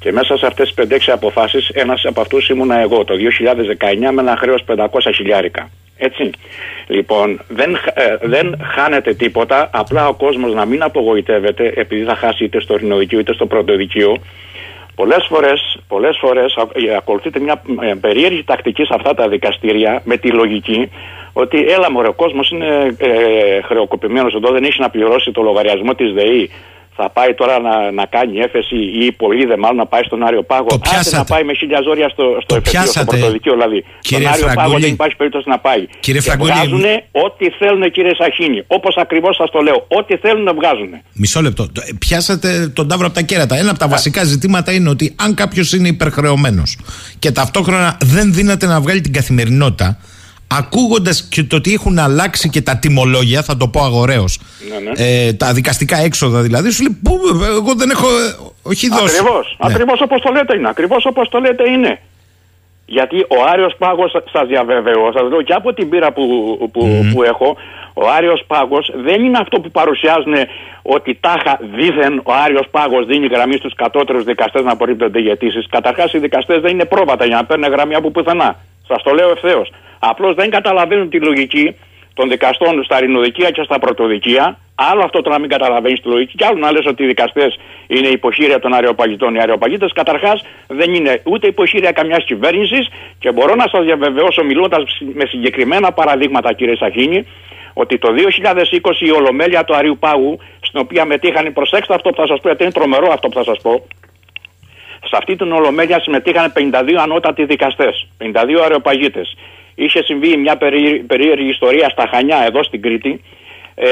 και 0.00 0.12
μέσα 0.12 0.36
σε 0.36 0.46
αυτές 0.46 0.74
τις 0.74 0.86
5-6 1.08 1.12
αποφάσεις 1.12 1.68
ένας 1.68 2.04
από 2.04 2.20
αυτούς 2.20 2.48
ήμουνα 2.48 2.78
εγώ 2.80 3.04
το 3.04 3.14
2019 3.14 4.12
με 4.12 4.20
ένα 4.20 4.36
χρέος 4.36 4.64
500 4.64 5.12
χιλιάρικα. 5.14 5.68
Έτσι. 5.98 6.30
Λοιπόν, 6.86 7.40
δεν, 7.48 7.74
ε, 7.94 8.16
δεν 8.20 8.56
χάνεται 8.74 9.14
τίποτα, 9.14 9.70
απλά 9.72 10.08
ο 10.08 10.14
κόσμος 10.14 10.54
να 10.54 10.64
μην 10.64 10.82
απογοητεύεται 10.82 11.72
επειδή 11.76 12.04
θα 12.04 12.14
χάσει 12.14 12.44
είτε 12.44 12.60
στο 12.60 12.74
ειρηνοδικείο 12.74 13.18
είτε 13.18 13.34
στο 13.34 13.46
πρωτοδικείο. 13.46 14.16
Πολλές 14.94 15.26
φορές, 15.28 15.78
πολλές 15.88 16.16
φορές 16.20 16.56
ακολουθείται 16.96 17.40
μια 17.40 17.62
ε, 17.80 17.94
περίεργη 18.00 18.44
τακτική 18.44 18.84
σε 18.84 18.94
αυτά 18.94 19.14
τα 19.14 19.28
δικαστήρια 19.28 20.02
με 20.04 20.16
τη 20.16 20.28
λογική 20.30 20.90
ότι 21.32 21.58
έλα 21.68 21.90
μωρέ 21.90 22.08
ο 22.08 22.12
κόσμος 22.12 22.50
είναι 22.50 22.96
ε, 22.98 23.62
χρεοκοπημένος 23.62 24.34
εδώ 24.34 24.52
δεν 24.52 24.64
έχει 24.64 24.80
να 24.80 24.90
πληρώσει 24.90 25.32
το 25.32 25.42
λογαριασμό 25.42 25.94
της 25.94 26.12
ΔΕΗ 26.12 26.50
θα 26.96 27.10
πάει 27.10 27.34
τώρα 27.34 27.58
να, 27.60 27.90
να 27.90 28.04
κάνει 28.06 28.38
έφεση 28.38 28.76
ή 28.76 29.12
πολύ 29.12 29.44
δε 29.46 29.56
μάλλον 29.56 29.76
να 29.76 29.86
πάει 29.86 30.02
στον 30.02 30.22
Άριο 30.26 30.42
Πάγο. 30.42 30.66
Το 30.66 30.80
Άσε 30.98 31.16
να 31.16 31.24
πάει 31.24 31.44
με 31.44 31.54
χίλια 31.54 31.80
ζώρια 31.84 32.08
στο, 32.08 32.24
στο 32.42 32.54
εφετείο, 32.54 32.86
στο 32.86 33.04
πρωτοδικείο 33.04 33.52
δηλαδή. 33.52 33.84
Κύριε 34.00 34.32
στον 34.32 34.48
Άριο 34.48 34.60
Πάγο 34.60 34.78
δεν 34.78 34.90
υπάρχει 34.90 35.16
περίπτωση 35.16 35.48
να 35.48 35.58
πάει. 35.58 35.86
Κύριε 36.00 36.20
και 36.20 36.32
βγάζουν 36.38 36.84
ό,τι 37.10 37.50
θέλουν 37.50 37.90
κύριε 37.90 38.14
Σαχίνη. 38.14 38.62
Όπως 38.66 38.96
ακριβώς 38.96 39.36
σας 39.36 39.50
το 39.50 39.60
λέω. 39.60 39.86
Ό,τι 39.88 40.16
θέλουν 40.16 40.42
να 40.42 40.54
βγάζουν. 40.54 40.90
Μισό 41.12 41.40
λεπτό. 41.42 41.62
Ε, 41.62 41.92
πιάσατε 41.98 42.68
τον 42.74 42.88
τάβρο 42.88 43.06
από 43.06 43.14
τα 43.14 43.22
κέρατα. 43.22 43.56
Ένα 43.56 43.70
από 43.70 43.78
τα 43.78 43.88
βασικά 43.88 44.24
ζητήματα 44.24 44.72
είναι 44.72 44.88
ότι 44.88 45.14
αν 45.16 45.34
κάποιος 45.34 45.72
είναι 45.72 45.88
υπερχρεωμένος 45.88 46.78
και 47.18 47.30
ταυτόχρονα 47.32 47.96
δεν 48.02 48.34
δύναται 48.34 48.66
να 48.66 48.80
βγάλει 48.80 49.00
την 49.00 49.12
καθημερινότητα 49.12 49.98
ακούγοντας 50.46 51.28
και 51.30 51.42
το 51.42 51.56
ότι 51.56 51.72
έχουν 51.72 51.98
αλλάξει 51.98 52.48
και 52.48 52.62
τα 52.62 52.76
τιμολόγια, 52.76 53.42
θα 53.42 53.56
το 53.56 53.68
πω 53.68 53.80
αγοραίως, 53.80 54.38
ναι, 54.68 54.90
ναι. 54.90 55.26
ε, 55.26 55.32
τα 55.32 55.52
δικαστικά 55.52 55.96
έξοδα 55.96 56.40
δηλαδή, 56.40 56.70
σου 56.70 56.82
λέει 56.82 56.98
Πού, 57.02 57.20
εγώ 57.44 57.74
δεν 57.74 57.90
έχω. 57.90 58.06
Ε, 58.06 58.36
όχι 58.62 58.88
δώσει. 58.88 59.16
Ακριβώς. 59.18 59.56
Ναι. 59.58 59.70
Ακριβώς 59.70 60.00
όπως 60.00 60.20
το 60.22 60.32
λέτε 60.32 60.56
είναι. 60.56 60.68
Ακριβώς 60.68 61.04
όπως 61.04 61.28
το 61.28 61.38
λέτε 61.38 61.70
είναι. 61.70 62.00
Γιατί 62.86 63.16
ο 63.20 63.36
Άριος 63.52 63.74
Πάγος, 63.78 64.10
σας 64.32 64.46
διαβεβαιώ, 64.48 65.12
σας 65.12 65.28
λέω 65.30 65.42
και 65.42 65.52
από 65.52 65.74
την 65.74 65.88
πείρα 65.88 66.12
που, 66.12 66.24
που, 66.72 67.10
που 67.12 67.22
έχω, 67.22 67.56
ο 67.94 68.08
Άριος 68.16 68.44
Πάγος 68.46 68.92
δεν 69.04 69.24
είναι 69.24 69.38
αυτό 69.38 69.60
που 69.60 69.70
παρουσιάζουν 69.70 70.34
ότι 70.82 71.18
τάχα 71.20 71.58
δίθεν 71.76 72.20
ο 72.24 72.32
Άριος 72.44 72.68
Πάγος 72.70 73.06
δίνει 73.06 73.26
γραμμή 73.26 73.56
στους 73.56 73.74
κατώτερους 73.74 74.24
δικαστές 74.24 74.62
να 74.62 74.72
απορρίπτονται 74.72 75.20
οι 75.20 75.30
αιτήσεις. 75.30 75.66
Καταρχάς 75.70 76.12
οι 76.12 76.18
δικαστές 76.18 76.60
δεν 76.60 76.72
είναι 76.72 76.84
πρόβατα 76.84 77.24
για 77.26 77.36
να 77.36 77.44
παίρνουν 77.44 77.70
γραμμή 77.70 77.94
από 77.94 78.10
πουθενά. 78.10 78.56
Σας 78.88 79.02
το 79.02 79.14
λέω 79.14 79.30
ευθέως. 79.30 79.72
Απλώς 79.98 80.34
δεν 80.34 80.50
καταλαβαίνουν 80.50 81.08
τη 81.08 81.20
λογική 81.20 81.76
των 82.14 82.28
δικαστών 82.28 82.84
στα 82.84 83.00
ρινοδικεία 83.00 83.50
και 83.50 83.62
στα 83.62 83.78
πρωτοδικεία. 83.78 84.58
Άλλο 84.74 85.02
αυτό 85.04 85.22
το 85.22 85.30
να 85.30 85.38
μην 85.38 85.48
καταλαβαίνεις 85.48 86.00
τη 86.00 86.08
λογική, 86.08 86.34
και 86.36 86.44
άλλο 86.44 86.58
να 86.58 86.72
λες 86.72 86.86
ότι 86.86 87.02
οι 87.02 87.06
δικαστές 87.06 87.58
είναι 87.86 88.08
υποχείρια 88.08 88.58
των 88.58 88.74
αεροπαγητών. 88.74 89.34
Οι 89.34 89.38
αεροπαγίτε 89.38 89.86
καταρχάς 89.94 90.44
δεν 90.66 90.94
είναι 90.94 91.20
ούτε 91.24 91.46
υποχείρια 91.46 91.92
καμιάς 91.92 92.24
κυβέρνησης 92.24 92.88
και 93.18 93.32
μπορώ 93.32 93.54
να 93.54 93.66
σας 93.72 93.84
διαβεβαιώσω, 93.84 94.44
μιλώντας 94.44 94.82
με 95.14 95.24
συγκεκριμένα 95.26 95.92
παραδείγματα, 95.92 96.52
κύριε 96.52 96.76
Σαχίνη, 96.76 97.26
ότι 97.72 97.98
το 97.98 98.08
2020 98.12 99.06
η 99.06 99.10
Ολομέλεια 99.10 99.64
του 99.64 99.76
Αρίου 99.76 99.96
Πάγου, 99.98 100.38
στην 100.60 100.80
οποία 100.80 101.04
μετήχαν, 101.04 101.52
προσέξτε 101.52 101.94
αυτό 101.94 102.08
που 102.10 102.16
θα 102.16 102.26
σας 102.26 102.40
πω, 102.40 102.48
γιατί 102.48 102.62
είναι 102.62 102.72
τρομερό 102.72 103.08
αυτό 103.12 103.28
που 103.28 103.34
θα 103.34 103.44
σας 103.44 103.58
πω, 103.62 103.86
σε 105.08 105.16
αυτή 105.16 105.36
την 105.36 105.52
Ολομέλεια 105.52 106.00
συμμετείχαν 106.00 106.52
52 106.56 106.94
ανώτατοι 106.98 107.44
δικαστές, 107.44 108.06
52 108.18 108.60
αεροπαγίτες. 108.62 109.36
Είχε 109.74 110.02
συμβεί 110.02 110.36
μια 110.36 110.56
περίεργη 111.06 111.48
ιστορία 111.48 111.88
στα 111.88 112.08
Χανιά, 112.12 112.44
εδώ 112.46 112.62
στην 112.62 112.82
Κρήτη, 112.82 113.20
ε, 113.78 113.88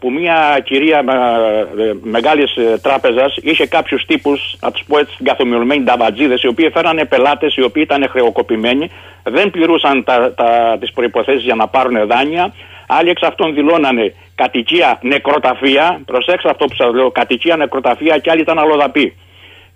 που 0.00 0.10
μια 0.10 0.60
κυρία 0.64 0.98
ε, 0.98 1.92
μεγάλης 2.02 2.56
ε, 2.56 2.78
τράπεζας 2.82 3.36
είχε 3.42 3.66
κάποιους 3.66 4.04
τύπους, 4.04 4.56
να 4.60 4.70
τους 4.70 4.84
πω 4.86 4.98
έτσι 4.98 5.16
καθομιλωμένοι 5.22 5.84
ταβατζίδες, 5.84 6.42
οι 6.42 6.46
οποίοι 6.46 6.70
φέρανε 6.70 7.04
πελάτες 7.04 7.56
οι 7.56 7.62
οποίοι 7.62 7.82
ήταν 7.86 8.08
χρεοκοπημένοι, 8.10 8.90
δεν 9.22 9.50
πληρούσαν 9.50 10.04
τα, 10.04 10.34
τα, 10.34 10.76
τις 10.80 10.92
προϋποθέσεις 10.92 11.42
για 11.42 11.54
να 11.54 11.66
πάρουν 11.66 12.06
δάνεια, 12.06 12.54
άλλοι 12.86 13.10
εξ 13.10 13.22
αυτών 13.22 13.54
δηλώνανε 13.54 14.14
κατοικία 14.34 14.98
νεκροταφεία, 15.02 16.00
προσέξτε 16.06 16.50
αυτό 16.50 16.64
που 16.64 16.74
σας 16.74 16.94
λέω, 16.94 17.10
κατοικία 17.10 17.56
νεκροταφεία 17.56 18.18
και 18.18 18.30
άλλοι 18.30 18.40
ήταν 18.40 18.58
αλλοδαποί. 18.58 19.16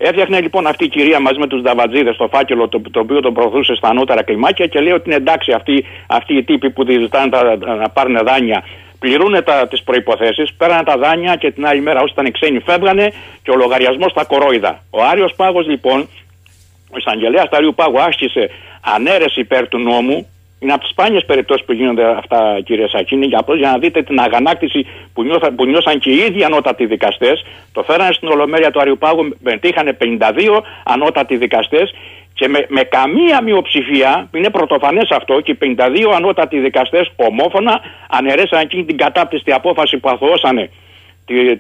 Έφτιαχνε 0.00 0.40
λοιπόν 0.40 0.66
αυτή 0.66 0.84
η 0.84 0.88
κυρία 0.88 1.20
μαζί 1.20 1.38
με 1.38 1.46
τους 1.46 1.62
Νταβατζίδε 1.62 2.12
το 2.12 2.28
φάκελο 2.28 2.68
το, 2.68 2.80
το 2.90 3.00
οποίο 3.00 3.20
τον 3.20 3.34
προωθούσε 3.34 3.74
στα 3.74 3.88
ανώτερα 3.88 4.22
κλιμάκια 4.22 4.66
και 4.66 4.80
λέει 4.80 4.92
ότι 4.92 5.02
είναι 5.06 5.16
εντάξει 5.16 5.52
αυτοί, 5.52 5.84
αυτοί 6.06 6.34
οι 6.36 6.44
τύποι 6.44 6.70
που 6.70 6.84
ζητάνε 6.88 7.30
να 7.78 7.88
πάρουν 7.88 8.18
δάνεια 8.24 8.64
πληρούν 8.98 9.34
τις 9.70 9.82
προποθέσει, 9.82 10.42
πέρανε 10.56 10.82
τα 10.82 10.96
δάνεια 10.96 11.36
και 11.36 11.50
την 11.50 11.66
άλλη 11.66 11.80
μέρα 11.80 12.00
όσοι 12.00 12.12
ήταν 12.12 12.32
ξένοι 12.32 12.60
φεύγανε 12.60 13.12
και 13.42 13.50
ο 13.50 13.56
λογαριασμός 13.56 14.10
στα 14.10 14.24
κορόιδα. 14.24 14.82
Ο 14.90 15.04
Άριος 15.04 15.34
Πάγος 15.36 15.66
λοιπόν, 15.66 16.08
ο 16.90 16.96
εισαγγελέας 16.96 17.48
του 17.48 17.56
Άριου 17.56 17.74
Πάγου 17.74 18.00
άσκησε, 18.00 18.50
ανέρεση 18.80 19.40
υπέρ 19.40 19.68
του 19.68 19.78
νόμου. 19.78 20.28
Είναι 20.60 20.72
από 20.72 20.80
τις 20.80 20.90
σπάνιες 20.90 21.24
περιπτώσεις 21.24 21.64
που 21.64 21.72
γίνονται 21.72 22.04
αυτά, 22.04 22.60
κύριε 22.64 22.88
Σακίνη, 22.88 23.26
για, 23.26 23.44
για 23.56 23.70
να 23.70 23.78
δείτε 23.78 24.02
την 24.02 24.20
αγανάκτηση 24.20 24.86
που, 25.12 25.22
νιώθα, 25.22 25.52
που 25.52 25.66
νιώσαν 25.66 25.98
και 25.98 26.10
οι 26.10 26.16
ίδιοι 26.16 26.44
ανώτατοι 26.44 26.86
δικαστές. 26.86 27.44
Το 27.72 27.82
φέρανε 27.82 28.12
στην 28.12 28.28
Ολομέλεια 28.28 28.70
του 28.70 28.80
Αριουπάγου, 28.80 29.36
μετήχαν 29.38 29.96
52 30.00 30.60
ανώτατοι 30.84 31.36
δικαστές 31.36 31.94
και 32.34 32.48
με, 32.48 32.66
με 32.68 32.82
καμία 32.82 33.42
μειοψηφία, 33.42 34.28
είναι 34.34 34.50
πρωτοφανές 34.50 35.10
αυτό, 35.10 35.40
και 35.40 35.56
52 35.60 36.12
ανώτατοι 36.14 36.58
δικαστές 36.58 37.10
ομόφωνα 37.16 37.80
αναιρέσαν 38.08 38.60
εκείνη 38.60 38.84
την 38.84 38.96
κατάπτυστη 38.96 39.52
απόφαση 39.52 39.98
που 39.98 40.08
αθωώσανε 40.08 40.70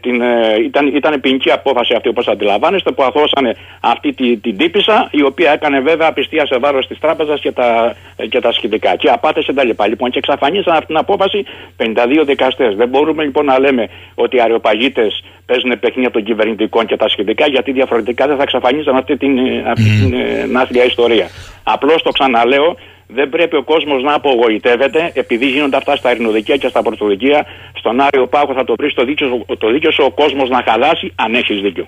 την, 0.00 0.20
ε, 0.20 0.56
ήταν, 0.64 0.86
ήταν 0.86 1.20
ποινική 1.20 1.50
απόφαση 1.50 1.94
αυτή 1.94 2.08
όπως 2.08 2.28
αντιλαμβάνεστε 2.28 2.90
που 2.90 3.02
αθώσανε 3.02 3.56
αυτή 3.80 4.12
την, 4.12 4.40
την 4.40 4.56
τύπησα 4.56 5.08
η 5.10 5.22
οποία 5.22 5.50
έκανε 5.50 5.80
βέβαια 5.80 6.08
απιστία 6.08 6.46
σε 6.46 6.58
βάρος 6.58 6.86
της 6.86 6.98
τράπεζας 6.98 7.40
και 7.40 7.52
τα, 7.52 7.96
και 8.28 8.40
τα 8.40 8.52
σχετικά. 8.52 8.96
Και 8.96 9.10
απάτες 9.10 9.44
και 9.44 9.52
τα 9.52 9.64
λοιπά 9.64 9.86
λοιπόν 9.86 10.10
και 10.10 10.18
εξαφανίσαν 10.18 10.72
αυτή 10.72 10.86
την 10.86 10.96
απόφαση 10.96 11.44
52 11.76 12.22
δικαστές. 12.26 12.74
Δεν 12.76 12.88
μπορούμε 12.88 13.24
λοιπόν 13.24 13.44
να 13.44 13.58
λέμε 13.58 13.88
ότι 14.14 14.36
οι 14.36 14.40
αεροπαγίτες 14.40 15.24
παίζουν 15.46 15.78
παιχνίδια 15.80 16.10
των 16.10 16.22
κυβερνητικών 16.24 16.86
και 16.86 16.96
τα 16.96 17.08
σχετικά 17.08 17.46
γιατί 17.46 17.72
διαφορετικά 17.72 18.26
δεν 18.26 18.36
θα 18.36 18.42
εξαφανίσαν 18.42 18.96
αυτή 18.96 19.16
την, 19.16 19.38
αυτή 19.66 19.82
την 20.00 20.82
mm. 20.82 20.86
ιστορία. 20.86 21.28
Απλώς 21.62 22.02
το 22.02 22.10
ξαναλέω 22.10 22.76
δεν 23.08 23.28
πρέπει 23.28 23.56
ο 23.56 23.62
κόσμος 23.62 24.02
να 24.02 24.14
απογοητεύεται 24.14 25.10
επειδή 25.14 25.46
γίνονται 25.46 25.76
αυτά 25.76 25.96
στα 25.96 26.10
ειρηνοδικεία 26.10 26.56
και 26.56 26.68
στα 26.68 26.82
πρωτοδικεία. 26.82 27.46
Στον 27.74 28.00
Άριο 28.00 28.26
Πάγο 28.26 28.52
θα 28.54 28.64
το 28.64 28.74
βρεις 28.78 28.94
το 28.94 29.04
δίκιο, 29.04 29.44
το 29.58 29.70
δίκιο 29.72 29.92
σου 29.92 30.02
ο 30.06 30.10
κόσμος 30.10 30.48
να 30.48 30.62
χαλάσει, 30.68 31.12
αν 31.14 31.34
έχεις 31.34 31.60
δίκιο. 31.60 31.86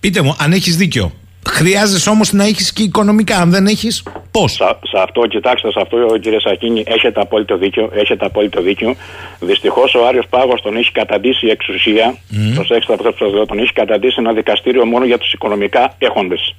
Πείτε 0.00 0.22
μου, 0.22 0.36
αν 0.38 0.52
έχεις 0.52 0.76
δίκιο. 0.76 1.12
Χρειάζεσαι 1.48 2.10
όμως 2.10 2.32
να 2.32 2.44
έχεις 2.44 2.72
και 2.72 2.82
οικονομικά. 2.82 3.36
Αν 3.36 3.50
δεν 3.50 3.66
έχεις, 3.66 4.02
πώς; 4.30 4.52
Σε, 4.52 4.64
σε, 4.64 4.98
αυτό, 5.02 5.26
κοιτάξτε, 5.26 5.70
σε 5.70 5.80
αυτό 5.80 6.18
κύριε 6.20 6.40
Σακίνη, 6.40 6.82
έχετε 6.86 7.20
απόλυτο 7.20 7.56
δίκιο. 7.56 7.90
Έχετε 7.94 8.24
απόλυτο 8.24 8.62
δίκιο. 8.62 8.94
Δυστυχώς 9.40 9.94
ο 9.94 10.06
Άριος 10.06 10.26
Πάγος 10.30 10.62
τον 10.62 10.76
έχει 10.76 10.92
καταντήσει 10.92 11.46
η 11.46 11.50
εξουσία. 11.50 12.16
Mm. 12.16 12.54
Προσέξτε 12.54 12.92
αυτό 12.92 13.12
που 13.12 13.16
σα 13.18 13.26
λέω. 13.26 13.46
Τον 13.46 13.58
έχει 13.58 13.72
καταντήσει 13.72 14.14
ένα 14.18 14.32
δικαστήριο 14.32 14.86
μόνο 14.86 15.04
για 15.04 15.18
τους 15.18 15.32
οικονομικά 15.32 15.94
έχοντες. 15.98 16.54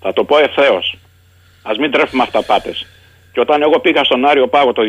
Θα 0.00 0.12
το 0.12 0.24
πω 0.24 0.38
ευθέως. 0.38 0.96
Α 1.62 1.70
μην 1.80 1.90
τρέφουμε 1.90 2.22
αυταπάτες. 2.22 2.86
Και 3.38 3.44
όταν 3.44 3.62
εγώ 3.62 3.78
πήγα 3.80 4.04
στον 4.04 4.26
Άριο 4.26 4.46
Πάγο 4.46 4.72
το 4.72 4.82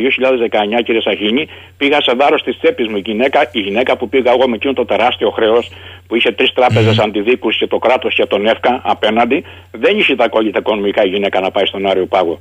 2019, 0.79 0.83
κύριε 0.83 1.01
Σαχίνη, 1.01 1.47
πήγα 1.77 2.01
σε 2.01 2.13
βάρος 2.15 2.43
της 2.43 2.57
τσέπης 2.57 2.87
μου 2.87 2.97
η 2.97 3.01
γυναίκα, 3.05 3.49
η 3.51 3.59
γυναίκα 3.59 3.97
που 3.97 4.09
πήγα 4.09 4.31
εγώ 4.31 4.47
με 4.49 4.55
εκείνο 4.55 4.73
το 4.73 4.85
τεράστιο 4.85 5.29
χρέος, 5.29 5.71
που 6.07 6.15
είχε 6.15 6.31
τρεις 6.31 6.53
τράπεζες 6.53 6.99
mm. 6.99 7.03
αντιδίκους 7.03 7.57
και 7.57 7.67
το 7.67 7.77
κράτος 7.77 8.13
και 8.13 8.25
τον 8.25 8.47
ΕΦΚΑ 8.47 8.81
απέναντι, 8.83 9.43
δεν 9.71 9.97
είχε 9.97 10.15
τα 10.15 10.27
κόλλητα 10.27 10.59
οικονομικά 10.59 11.03
η 11.05 11.07
γυναίκα 11.07 11.39
να 11.39 11.51
πάει 11.51 11.65
στον 11.65 11.87
Άριο 11.87 12.05
Πάγο. 12.05 12.39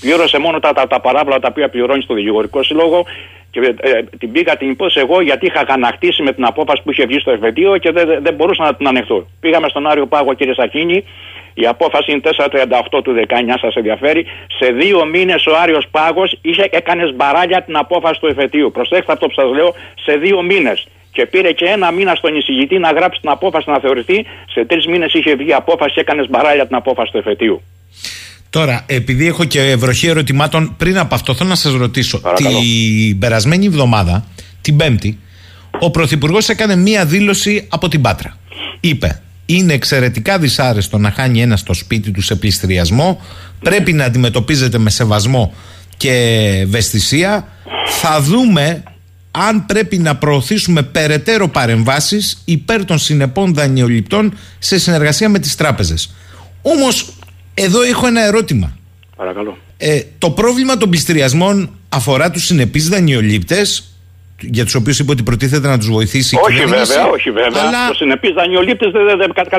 Πλήρωσε 0.00 0.38
μόνο 0.38 0.60
τα, 0.60 0.72
τα, 0.72 0.86
τα 0.86 1.00
παράπλατα 1.00 1.40
τα 1.40 1.48
οποία 1.50 1.68
πληρώνει 1.68 2.02
στο 2.02 2.14
δικηγορικό 2.14 2.62
σύλλογο 2.62 3.04
και 3.50 3.74
ε, 3.80 3.90
ε, 3.90 4.02
την 4.18 4.32
πήγα 4.32 4.56
την 4.56 4.70
υπόση 4.70 5.00
εγώ 5.00 5.20
γιατί 5.20 5.46
είχα 5.46 5.62
γανακτήσει 5.62 6.22
με 6.22 6.32
την 6.32 6.44
απόφαση 6.44 6.82
που 6.82 6.90
είχε 6.90 7.06
βγει 7.06 7.18
στο 7.18 7.30
εφετείο 7.30 7.78
και 7.78 7.90
δεν, 7.90 8.22
δεν 8.22 8.34
μπορούσα 8.34 8.62
να 8.64 8.74
την 8.74 8.88
ανεχθώ. 8.88 9.26
Πήγαμε 9.40 9.68
στον 9.68 9.86
Άριο 9.86 10.06
Πάγο, 10.06 10.34
κύριε 10.34 10.54
Σαχίνη, 10.54 11.04
η 11.62 11.66
απόφαση 11.66 12.12
είναι 12.12 12.20
438 12.24 13.02
του 13.04 13.12
19, 13.12 13.58
σας 13.60 13.74
ενδιαφέρει. 13.74 14.26
Σε 14.58 14.66
δύο 14.80 15.04
μήνες 15.04 15.46
ο 15.46 15.52
Άριος 15.62 15.86
Πάγος 15.90 16.38
έκανε 16.70 17.12
μπαράλια 17.12 17.62
την 17.62 17.76
απόφαση 17.76 18.20
του 18.20 18.26
εφετείου. 18.26 18.70
Προσέξτε 18.72 19.12
αυτό 19.12 19.26
που 19.26 19.32
σας 19.40 19.50
λέω, 19.54 19.74
σε 20.04 20.12
δύο 20.16 20.42
μήνες. 20.42 20.86
Και 21.12 21.26
πήρε 21.26 21.52
και 21.52 21.64
ένα 21.64 21.90
μήνα 21.90 22.14
στον 22.14 22.36
εισηγητή 22.36 22.78
να 22.78 22.90
γράψει 22.90 23.20
την 23.20 23.30
απόφαση 23.30 23.70
να 23.70 23.78
θεωρηθεί. 23.78 24.24
Σε 24.52 24.64
τρεις 24.64 24.86
μήνες 24.86 25.12
είχε 25.12 25.34
βγει 25.34 25.52
απόφαση 25.52 25.94
και 25.94 26.00
έκανε 26.00 26.26
μπαράλια 26.30 26.66
την 26.66 26.76
απόφαση 26.76 27.10
του 27.12 27.18
εφετείου. 27.18 27.62
Τώρα, 28.50 28.84
επειδή 28.86 29.26
έχω 29.26 29.44
και 29.44 29.76
βροχή 29.78 30.06
ερωτημάτων, 30.06 30.74
πριν 30.76 30.98
από 30.98 31.14
αυτό 31.14 31.34
θέλω 31.34 31.48
να 31.48 31.54
σας 31.54 31.72
ρωτήσω. 31.72 32.20
Παρακαλώ. 32.20 32.58
Την 32.58 33.18
περασμένη 33.18 33.66
εβδομάδα, 33.66 34.26
την 34.60 34.76
Πέμπτη, 34.76 35.18
ο 35.78 35.90
Πρωθυπουργός 35.90 36.48
έκανε 36.48 36.76
μία 36.76 37.04
δήλωση 37.04 37.68
από 37.70 37.88
την 37.88 38.00
Πάτρα. 38.00 38.36
Είπε 38.80 39.20
είναι 39.46 39.72
εξαιρετικά 39.72 40.38
δυσάρεστο 40.38 40.98
να 40.98 41.10
χάνει 41.10 41.42
ένα 41.42 41.56
στο 41.56 41.74
σπίτι 41.74 42.10
του 42.10 42.20
σε 42.20 42.34
πληστηριασμό. 42.34 43.20
Πρέπει 43.60 43.92
να 43.92 44.04
αντιμετωπίζεται 44.04 44.78
με 44.78 44.90
σεβασμό 44.90 45.54
και 45.96 46.12
ευαισθησία. 46.62 47.48
Θα 48.00 48.20
δούμε 48.20 48.82
αν 49.30 49.66
πρέπει 49.66 49.98
να 49.98 50.16
προωθήσουμε 50.16 50.82
περαιτέρω 50.82 51.48
παρεμβάσεις 51.48 52.42
υπέρ 52.44 52.84
των 52.84 52.98
συνεπών 52.98 53.54
δανειοληπτών 53.54 54.38
σε 54.58 54.78
συνεργασία 54.78 55.28
με 55.28 55.38
τις 55.38 55.54
τράπεζες. 55.54 56.14
Όμως 56.62 57.12
εδώ 57.54 57.82
έχω 57.82 58.06
ένα 58.06 58.24
ερώτημα. 58.24 58.76
Παρακαλώ. 59.16 59.58
Ε, 59.76 60.00
το 60.18 60.30
πρόβλημα 60.30 60.76
των 60.76 60.90
πληστηριασμών 60.90 61.70
αφορά 61.88 62.30
τους 62.30 62.44
συνεπείς 62.44 62.88
δανειολήπτες 62.88 63.95
για 64.40 64.64
τους 64.64 64.74
οποίους 64.74 64.98
είπε 64.98 65.10
ότι 65.10 65.22
προτίθεται 65.22 65.68
να 65.68 65.78
τους 65.78 65.88
βοηθήσει 65.90 66.36
όχι 66.48 66.64
βέβαια, 66.64 67.06
όχι 67.06 67.30
βέβαια. 67.30 67.62
Αλλά... 67.66 67.88
Ο 67.90 67.94
συνεπή 67.94 68.32
δανειολήπτη 68.32 68.86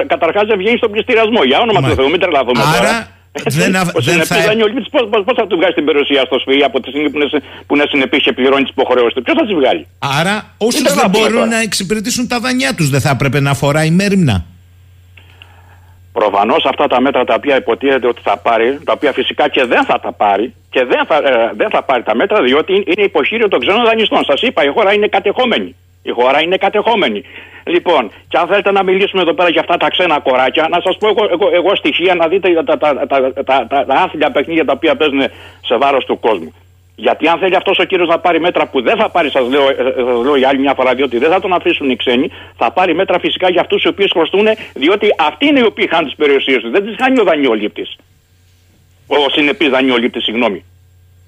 καταρχάς 0.07 0.43
δεν 0.47 0.57
βγαίνει 0.57 0.77
στον 0.77 0.91
πληστηριασμό. 0.91 1.43
Για 1.43 1.59
όνομα 1.59 1.89
του 1.89 1.95
Θεού, 1.95 2.09
μην 2.09 2.19
τρελαθούμε 2.19 2.61
Άρα, 2.61 2.77
τώρα. 2.77 3.07
Δεν, 3.45 3.75
ο 3.75 4.01
δεν 4.01 4.23
θα... 4.23 4.41
δανειολήπτης 4.41 4.89
πώ 5.25 5.33
θα 5.35 5.47
του 5.47 5.55
βγάλει 5.57 5.73
την 5.73 5.85
περιουσία 5.85 6.21
στο 6.25 6.39
σφυρί 6.39 6.63
από 6.63 6.79
τη 6.81 6.89
στιγμή 6.89 7.09
που 7.09 7.17
είναι, 7.17 7.29
που 7.67 7.75
είναι 7.75 7.85
συνεπής 7.89 8.21
και 8.23 8.33
πληρώνει 8.33 8.61
τις 8.61 8.71
υποχρεώσεις 8.71 9.13
του; 9.13 9.21
Ποιος 9.21 9.35
θα 9.39 9.45
τις 9.45 9.55
βγάλει; 9.55 9.87
Άρα, 9.99 10.53
όσους 10.57 10.93
δεν 10.93 11.09
μπορούν 11.09 11.47
να 11.47 11.61
εξυπηρετήσουν 11.61 12.27
τα 12.27 12.39
δανειά 12.39 12.73
τους, 12.75 12.89
δεν 12.89 13.01
θα 13.01 13.09
έπρεπε 13.09 13.39
να 13.39 13.49
αφορά 13.49 13.91
μέρημνα. 13.91 14.45
Προφανώς 16.21 16.65
αυτά 16.65 16.87
τα 16.87 17.01
μέτρα 17.01 17.23
τα 17.23 17.33
οποία 17.33 17.55
υποτίθεται 17.55 18.07
ότι 18.07 18.21
θα 18.21 18.37
πάρει, 18.37 18.79
τα 18.85 18.93
οποία 18.95 19.11
φυσικά 19.11 19.49
και 19.49 19.63
δεν 19.65 19.83
θα 19.85 19.99
τα 19.99 20.11
πάρει 20.11 20.53
και 20.69 20.85
δεν 20.85 21.05
θα, 21.05 21.15
ε, 21.15 21.51
δεν 21.55 21.69
θα 21.69 21.83
πάρει 21.83 22.03
τα 22.03 22.15
μέτρα 22.15 22.41
διότι 22.41 22.73
είναι 22.73 23.03
υποχείριο 23.11 23.47
των 23.47 23.59
ξένων 23.59 23.83
δανειστών. 23.85 24.23
Σας 24.25 24.41
είπα, 24.41 24.63
η 24.63 24.67
χώρα 24.67 24.93
είναι 24.93 25.07
κατεχόμενη. 25.07 25.75
Η 26.03 26.11
χώρα 26.11 26.41
είναι 26.41 26.57
κατεχόμενη. 26.57 27.23
Λοιπόν, 27.63 28.11
και 28.27 28.37
αν 28.37 28.47
θέλετε 28.47 28.71
να 28.71 28.83
μιλήσουμε 28.83 29.21
εδώ 29.21 29.33
πέρα 29.33 29.49
για 29.49 29.61
αυτά 29.61 29.77
τα 29.77 29.87
ξένα 29.89 30.19
κοράκια, 30.19 30.67
να 30.69 30.81
σας 30.81 30.97
πω 30.97 31.07
εγώ, 31.07 31.27
εγώ, 31.31 31.49
εγώ 31.53 31.75
στοιχεία 31.75 32.15
να 32.15 32.27
δείτε 32.27 32.63
τα, 32.63 32.77
τα, 32.77 33.07
τα, 33.07 33.07
τα, 33.07 33.43
τα, 33.43 33.85
τα 33.85 33.95
άθλια 34.03 34.31
παιχνίδια 34.31 34.65
τα 34.65 34.73
οποία 34.75 34.95
παίζουν 34.95 35.21
σε 35.61 35.77
βάρος 35.77 36.05
του 36.05 36.19
κόσμου. 36.19 36.53
Γιατί 36.99 37.27
αν 37.27 37.39
θέλει 37.39 37.55
αυτός 37.55 37.79
ο 37.79 37.83
κύριος 37.83 38.07
να 38.07 38.19
πάρει 38.19 38.39
μέτρα 38.39 38.67
που 38.67 38.81
δεν 38.81 38.97
θα 38.97 39.09
πάρει, 39.09 39.29
σας 39.29 39.47
λέω, 39.49 39.69
ε, 39.69 39.75
σας 39.95 40.23
λέω 40.23 40.35
για 40.35 40.49
άλλη 40.49 40.59
μια 40.59 40.73
φορά, 40.73 40.95
διότι 40.95 41.17
δεν 41.17 41.31
θα 41.31 41.39
τον 41.39 41.53
αφήσουν 41.53 41.89
οι 41.89 41.95
ξένοι, 41.95 42.31
θα 42.57 42.71
πάρει 42.71 42.93
μέτρα 42.95 43.19
φυσικά 43.19 43.49
για 43.49 43.61
αυτούς 43.61 43.83
οι 43.83 43.87
οποίοι 43.87 44.09
χρωστούν, 44.09 44.47
διότι 44.73 45.07
αυτοί 45.17 45.45
είναι 45.45 45.59
οι 45.59 45.65
οποίοι 45.65 45.87
χάνουν 45.87 46.05
τις 46.05 46.15
περιουσίες 46.15 46.61
τους. 46.61 46.71
Δεν 46.71 46.85
τις 46.85 46.95
χάνει 46.99 47.19
ο 47.19 47.23
δανειολήπτης. 47.23 47.95
Ο 49.07 49.29
συνεπής 49.29 49.69
δανειολήπτης, 49.69 50.23
συγγνώμη. 50.23 50.63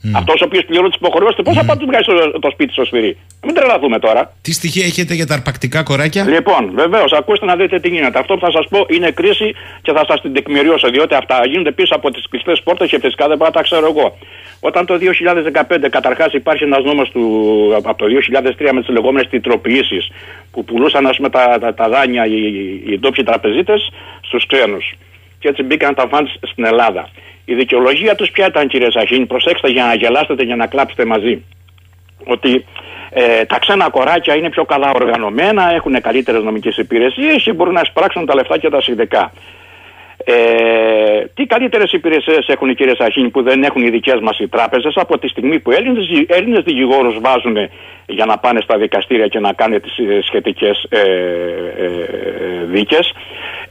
Mm. 0.03 0.09
Αυτός 0.15 0.41
ο 0.41 0.45
οποίος 0.45 0.65
πληρώνει 0.65 0.89
τις 0.89 0.97
υποχρεώσει 0.97 1.35
του, 1.35 1.43
πώς 1.43 1.55
θα 1.55 1.63
mm. 1.63 1.67
πάει 1.67 1.77
του 1.77 1.85
βγάζει 1.85 2.05
το, 2.05 2.39
το 2.39 2.49
σπίτι 2.49 2.71
στο 2.73 2.85
σφυρί; 2.85 3.17
Μην 3.45 3.53
τρελαθούμε 3.55 3.99
τώρα. 3.99 4.33
Τι 4.41 4.51
στοιχεία 4.53 4.85
έχετε 4.85 5.13
για 5.13 5.27
τα 5.27 5.33
αρπακτικά 5.33 5.83
κοράκια; 5.83 6.23
Λοιπόν, 6.23 6.71
βεβαίως, 6.73 7.12
ακούστε 7.12 7.45
να 7.45 7.55
δείτε 7.55 7.79
τι 7.79 7.89
γίνεται. 7.89 8.19
Αυτό 8.19 8.33
που 8.33 8.39
θα 8.39 8.51
σας 8.51 8.67
πω 8.69 8.85
είναι 8.89 9.12
κρίση 9.12 9.55
και 9.81 9.91
θα 9.91 10.05
σας 10.07 10.21
την 10.21 10.33
τεκμηριώσω, 10.33 10.89
διότι 10.89 11.15
αυτά 11.15 11.41
γίνονται 11.47 11.71
πίσω 11.71 11.95
από 11.95 12.12
τις 12.12 12.27
κλειστέ 12.29 12.53
πόρτες 12.63 12.89
και 12.89 12.99
φυσικά 12.99 13.27
δεν 13.27 13.38
μπορώ 13.38 13.49
να 13.49 13.55
τα 13.55 13.62
ξέρω 13.62 13.85
εγώ. 13.88 14.17
Όταν 14.59 14.85
το 14.85 14.97
2015 14.97 15.89
καταρχάς 15.89 16.33
υπάρχει 16.33 16.63
ένας 16.63 16.83
νόμος 16.83 17.12
από 17.77 17.97
το 17.97 18.05
2003 18.05 18.71
με 18.73 18.79
τις 18.79 18.89
λεγόμενες 18.89 19.29
τιτροποιήσει 19.29 19.97
που 20.51 20.63
πουλούσαν 20.63 21.07
ας 21.07 21.15
πούμε, 21.15 21.29
τα, 21.29 21.57
τα, 21.59 21.73
τα 21.73 21.89
δάνεια 21.89 22.25
οι, 22.25 22.31
οι, 22.31 22.91
οι 22.91 22.99
ντόπιοι 22.99 23.23
τραπεζίτες 23.23 23.89
στους 24.21 24.45
ξένους. 24.45 24.93
Και 25.39 25.47
έτσι 25.47 25.63
μπήκαν 25.63 25.95
τα 25.95 26.07
φαντς 26.07 26.31
στην 26.41 26.65
Ελλάδα. 26.65 27.09
Η 27.51 27.55
δικαιολογία 27.55 28.15
τους 28.15 28.31
ποια 28.31 28.45
ήταν, 28.45 28.67
κύριε 28.67 28.91
Σαχίνη, 28.91 29.25
προσέξτε 29.25 29.69
για 29.69 29.85
να 29.85 29.93
γελάσετε 29.93 30.45
και 30.45 30.55
να 30.55 30.67
κλάψετε 30.67 31.05
μαζί. 31.05 31.43
Ότι 32.25 32.65
ε, 33.09 33.45
τα 33.45 33.59
ξένα 33.59 33.89
κοράκια 33.89 34.35
είναι 34.35 34.49
πιο 34.49 34.65
καλά 34.65 34.91
οργανωμένα, 34.95 35.73
έχουν 35.73 36.01
καλύτερες 36.01 36.43
νομικές 36.43 36.77
υπηρεσίες 36.77 37.43
και 37.43 37.53
μπορούν 37.53 37.73
να 37.73 37.81
εισπράξουν 37.83 38.25
τα 38.25 38.35
λεφτά 38.35 38.57
και 38.57 38.69
τα 38.69 38.81
συνδεκά. 38.81 39.31
Ε, 40.23 41.25
τι 41.34 41.45
καλύτερες 41.45 41.91
υπηρεσίες 41.91 42.47
έχουν 42.47 42.69
οι 42.69 42.75
κύριε 42.75 42.95
Σαχίνη 42.95 43.29
που 43.29 43.41
δεν 43.41 43.63
έχουν 43.63 43.84
οι 43.84 43.89
δικές 43.89 44.19
μας 44.21 44.39
οι 44.39 44.47
τράπεζες 44.47 44.93
από 44.95 45.17
τη 45.17 45.27
στιγμή 45.27 45.60
που 45.60 45.71
Έλληνες 46.27 46.63
δικηγόρους 46.63 47.19
βάζουν 47.19 47.58
για 48.05 48.25
να 48.25 48.38
πάνε 48.38 48.62
στα 48.62 48.77
δικαστήρια 48.77 49.27
και 49.27 49.39
να 49.39 49.53
κάνουν 49.53 49.82
τις 49.82 49.97
ε, 49.97 50.19
σχετικές 50.21 50.84
ε, 50.89 50.99
ε, 50.99 51.89
δίκες. 52.65 53.13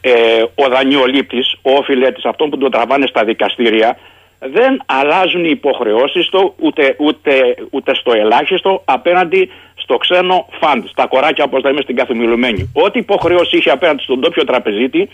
Ε, 0.00 0.42
ο 0.54 0.68
δανειολήπτης, 0.68 1.54
ο 1.62 1.70
οφειλέτης, 1.70 2.24
αυτόν 2.24 2.50
που 2.50 2.58
τον 2.58 2.70
τραβάνε 2.70 3.06
στα 3.06 3.24
δικαστήρια, 3.24 3.98
δεν 4.38 4.82
αλλάζουν 4.86 5.44
οι 5.44 5.50
υποχρεώσεις 5.50 6.28
του 6.28 6.54
ούτε, 6.58 6.96
ούτε, 6.98 7.54
ούτε 7.70 7.94
στο 7.94 8.12
ελάχιστο 8.12 8.82
απέναντι 8.84 9.50
στο 9.74 9.96
ξένο 9.96 10.48
φαντ, 10.60 10.84
στα 10.86 11.06
κοράκια 11.06 11.44
όπως 11.44 11.62
λέμε 11.62 11.80
στην 11.80 11.96
καθημερινή. 11.96 12.72
Ό,τι 12.72 12.98
υποχρεώσει 12.98 13.56
είχε 13.56 13.70
απέναντι 13.70 14.02
στον 14.02 14.20
τόπιο 14.20 14.44
τραπεζίτη, 14.44 15.08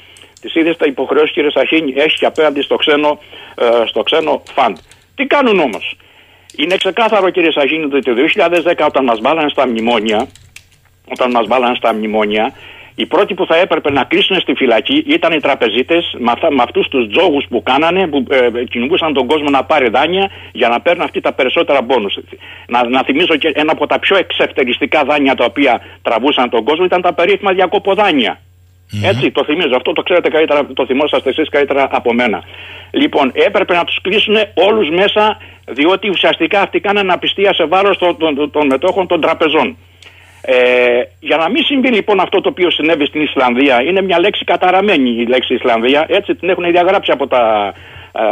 τις 0.44 0.54
ίδιες 0.54 0.76
τα 0.76 0.86
υποχρεώσεις, 0.86 1.32
κύριε 1.34 1.50
Σαχίνη, 1.50 1.92
έχει 1.96 2.16
και 2.16 2.26
απέναντι 2.26 2.62
στο 2.62 2.76
ξένο, 2.76 3.18
ε, 3.54 3.86
στο 3.86 4.02
ξένο 4.02 4.42
φαντ. 4.54 4.76
Τι 5.14 5.26
κάνουν 5.26 5.58
όμως; 5.58 5.96
Είναι 6.56 6.76
ξεκάθαρο, 6.76 7.30
κύριε 7.30 7.50
Σαχίνη, 7.50 7.84
ότι 7.84 8.00
το 8.00 8.14
2010 8.14 8.86
όταν 8.86 9.04
μας 9.04 9.18
βάλανε 9.20 9.48
στα 9.48 9.66
μνημόνια, 9.66 10.28
όταν 11.12 11.30
μας 11.30 11.46
βάλανε 11.46 11.74
στα 11.74 11.94
μνημόνια, 11.94 12.52
Οι 12.96 13.06
πρώτοι 13.06 13.34
που 13.34 13.46
θα 13.46 13.56
έπρεπε 13.56 13.90
να 13.90 14.04
κλείσουν 14.04 14.40
στη 14.40 14.54
φυλακή 14.54 15.04
ήταν 15.06 15.32
οι 15.32 15.40
τραπεζίτες 15.40 16.14
με, 16.18 16.32
με 16.50 16.62
αυτούς 16.62 16.88
τους 16.88 17.08
τζόγους 17.08 17.44
που 17.48 17.62
κάνανε, 17.62 18.06
που 18.06 18.24
ε, 18.30 18.64
κυνηγούσαν 18.64 19.12
τον 19.12 19.26
κόσμο 19.26 19.50
να 19.50 19.64
πάρει 19.64 19.88
δάνεια 19.88 20.30
για 20.52 20.68
να 20.68 20.80
παίρνουν 20.80 21.04
αυτοί 21.04 21.20
τα 21.20 21.32
περισσότερα 21.32 21.82
μπόνους. 21.82 22.18
Να, 22.66 22.88
να 22.88 23.02
θυμίζω 23.02 23.36
και 23.36 23.50
ένα 23.54 23.72
από 23.72 23.86
τα 23.86 23.98
πιο 23.98 24.16
εξευτεριστικά 24.16 25.04
δάνεια 25.04 25.34
τα 25.34 25.44
οποία 25.44 25.80
τραβούσαν 26.02 26.50
τον 26.50 26.64
κόσμο 26.64 26.84
ήταν 26.84 27.00
τα 27.02 27.12
περίφημα 27.12 27.52
διακοποδάνεια. 27.52 28.40
Mm-hmm. 28.92 29.08
Έτσι, 29.08 29.30
το 29.30 29.44
θυμίζω. 29.44 29.76
Αυτό 29.76 29.92
το 29.92 30.02
ξέρετε 30.02 30.28
καλύτερα, 30.28 30.66
το 30.74 30.86
θυμόσαστε 30.86 31.30
εσείς 31.30 31.48
καλύτερα 31.48 31.88
από 31.90 32.12
μένα. 32.12 32.42
Λοιπόν, 32.90 33.32
έπρεπε 33.34 33.74
να 33.74 33.84
τους 33.84 34.00
κλείσουν 34.00 34.36
όλους 34.54 34.88
μέσα, 34.90 35.38
διότι 35.66 36.08
ουσιαστικά 36.08 36.60
αυτοί 36.60 36.80
κάνανε 36.80 37.12
απιστία 37.12 37.54
σε 37.54 37.64
βάρος 37.64 37.98
των, 37.98 38.16
των, 38.16 38.50
των 38.50 38.66
μετόχων 38.66 39.06
των 39.06 39.20
τραπεζών. 39.20 39.76
Ε, 40.46 41.02
για 41.20 41.36
να 41.36 41.48
μην 41.50 41.64
συμβεί 41.64 41.88
λοιπόν 41.88 42.20
αυτό 42.20 42.40
το 42.40 42.48
οποίο 42.48 42.70
συνέβη 42.70 43.06
στην 43.06 43.20
Ισλανδία, 43.20 43.82
είναι 43.82 44.02
μια 44.02 44.20
λέξη 44.20 44.44
καταραμένη 44.44 45.10
η 45.10 45.26
λέξη 45.26 45.54
Ισλανδία, 45.54 46.06
έτσι 46.08 46.34
την 46.34 46.48
έχουν 46.48 46.70
διαγράψει 46.70 47.10
από 47.10 47.26
τα. 47.26 47.72
Ε, 48.12 48.22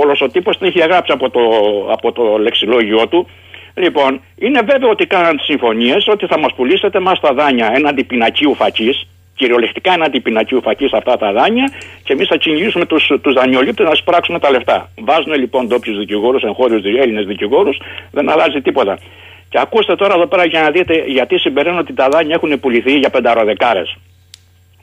όλος 0.00 0.20
ο 0.20 0.28
τύπος 0.28 0.58
την 0.58 0.66
έχει 0.66 0.78
διαγράψει 0.78 1.12
από 1.12 1.30
το, 1.30 1.40
από 1.92 2.12
το 2.12 2.38
λεξιλόγιο 2.38 3.08
του. 3.08 3.28
Λοιπόν, 3.74 4.20
είναι 4.38 4.60
βέβαιο 4.60 4.90
ότι 4.90 5.06
κάναν 5.06 5.36
τις 5.36 5.44
συμφωνίες 5.44 6.08
ότι 6.08 6.26
θα 6.26 6.38
μας 6.38 6.54
πουλήσετε 6.54 7.00
μας 7.00 7.20
τα 7.20 7.32
δάνεια 7.32 7.72
έναντι 7.74 8.04
πινακίου 8.04 8.54
φακής, 8.54 9.06
κυριολεκτικά 9.34 9.92
έναντι 9.92 10.20
πινακίου 10.20 10.62
φακή 10.62 10.88
αυτά 10.92 11.16
τα 11.16 11.32
δάνεια 11.32 11.72
και 12.04 12.12
εμείς 12.12 12.26
θα 12.28 12.36
κυνηγήσουμε 12.36 12.86
τους 12.86 13.10
τους 13.22 13.34
δανειολήπτες 13.34 13.86
να 13.88 13.94
σπράξουμε 13.94 14.38
τα 14.38 14.50
λεφτά. 14.50 14.90
Βάζουν 14.98 15.34
λοιπόν 15.34 15.66
ντόπιους 15.66 15.98
δικηγόρους, 15.98 16.42
εγχώριους 16.42 16.84
Έλληνες 16.84 17.26
δικηγόρους, 17.26 17.80
δεν 18.10 18.30
αλλάζει 18.30 18.60
τίποτα. 18.60 18.98
Και 19.48 19.60
ακούστε 19.60 19.94
τώρα 19.96 20.14
εδώ 20.14 20.26
πέρα 20.26 20.44
για 20.44 20.60
να 20.60 20.70
δείτε 20.70 21.04
γιατί 21.06 21.38
συμπεραίνω 21.38 21.78
ότι 21.78 21.92
τα 21.94 22.08
δάνεια 22.08 22.34
έχουν 22.34 22.60
πουληθεί 22.60 22.98
για 22.98 23.10
πενταροδεκάρες. 23.10 23.96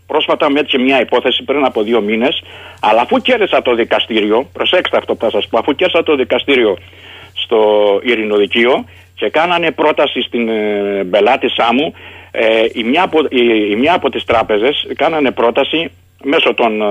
Πρόσφατα 0.07 0.49
με 0.49 0.59
έτσι 0.59 0.77
μια 0.77 1.01
υπόθεση 1.01 1.43
πριν 1.43 1.65
από 1.65 1.81
δύο 1.81 2.01
μήνες, 2.01 2.43
αλλά 2.79 3.01
αφού 3.01 3.17
κέρδισα 3.17 3.61
το 3.61 3.75
δικαστήριο, 3.75 4.49
προσέξτε 4.53 4.97
αυτό 4.97 5.15
που 5.15 5.25
θα 5.25 5.29
σας 5.29 5.47
πω, 5.47 5.57
αφού 5.57 5.75
κέρδισα 5.75 6.03
το 6.03 6.15
δικαστήριο 6.15 6.77
στο 7.33 7.59
Ειρηνοδικείο 8.03 8.85
και 9.15 9.29
κάνανε 9.29 9.71
πρόταση 9.71 10.21
στην 10.21 10.49
ε, 10.49 11.03
πελάτησά 11.11 11.73
μου, 11.73 11.93
ε, 12.32 12.65
η, 12.73 12.84
μια 12.84 13.03
από, 13.03 13.19
η, 13.29 13.75
μια 13.75 13.93
από 13.93 14.09
τις 14.09 14.23
τράπεζες 14.23 14.88
κάνανε 14.95 15.32
πρόταση 15.32 15.91
μέσω 16.23 16.53
των 16.53 16.82
ε, 16.82 16.86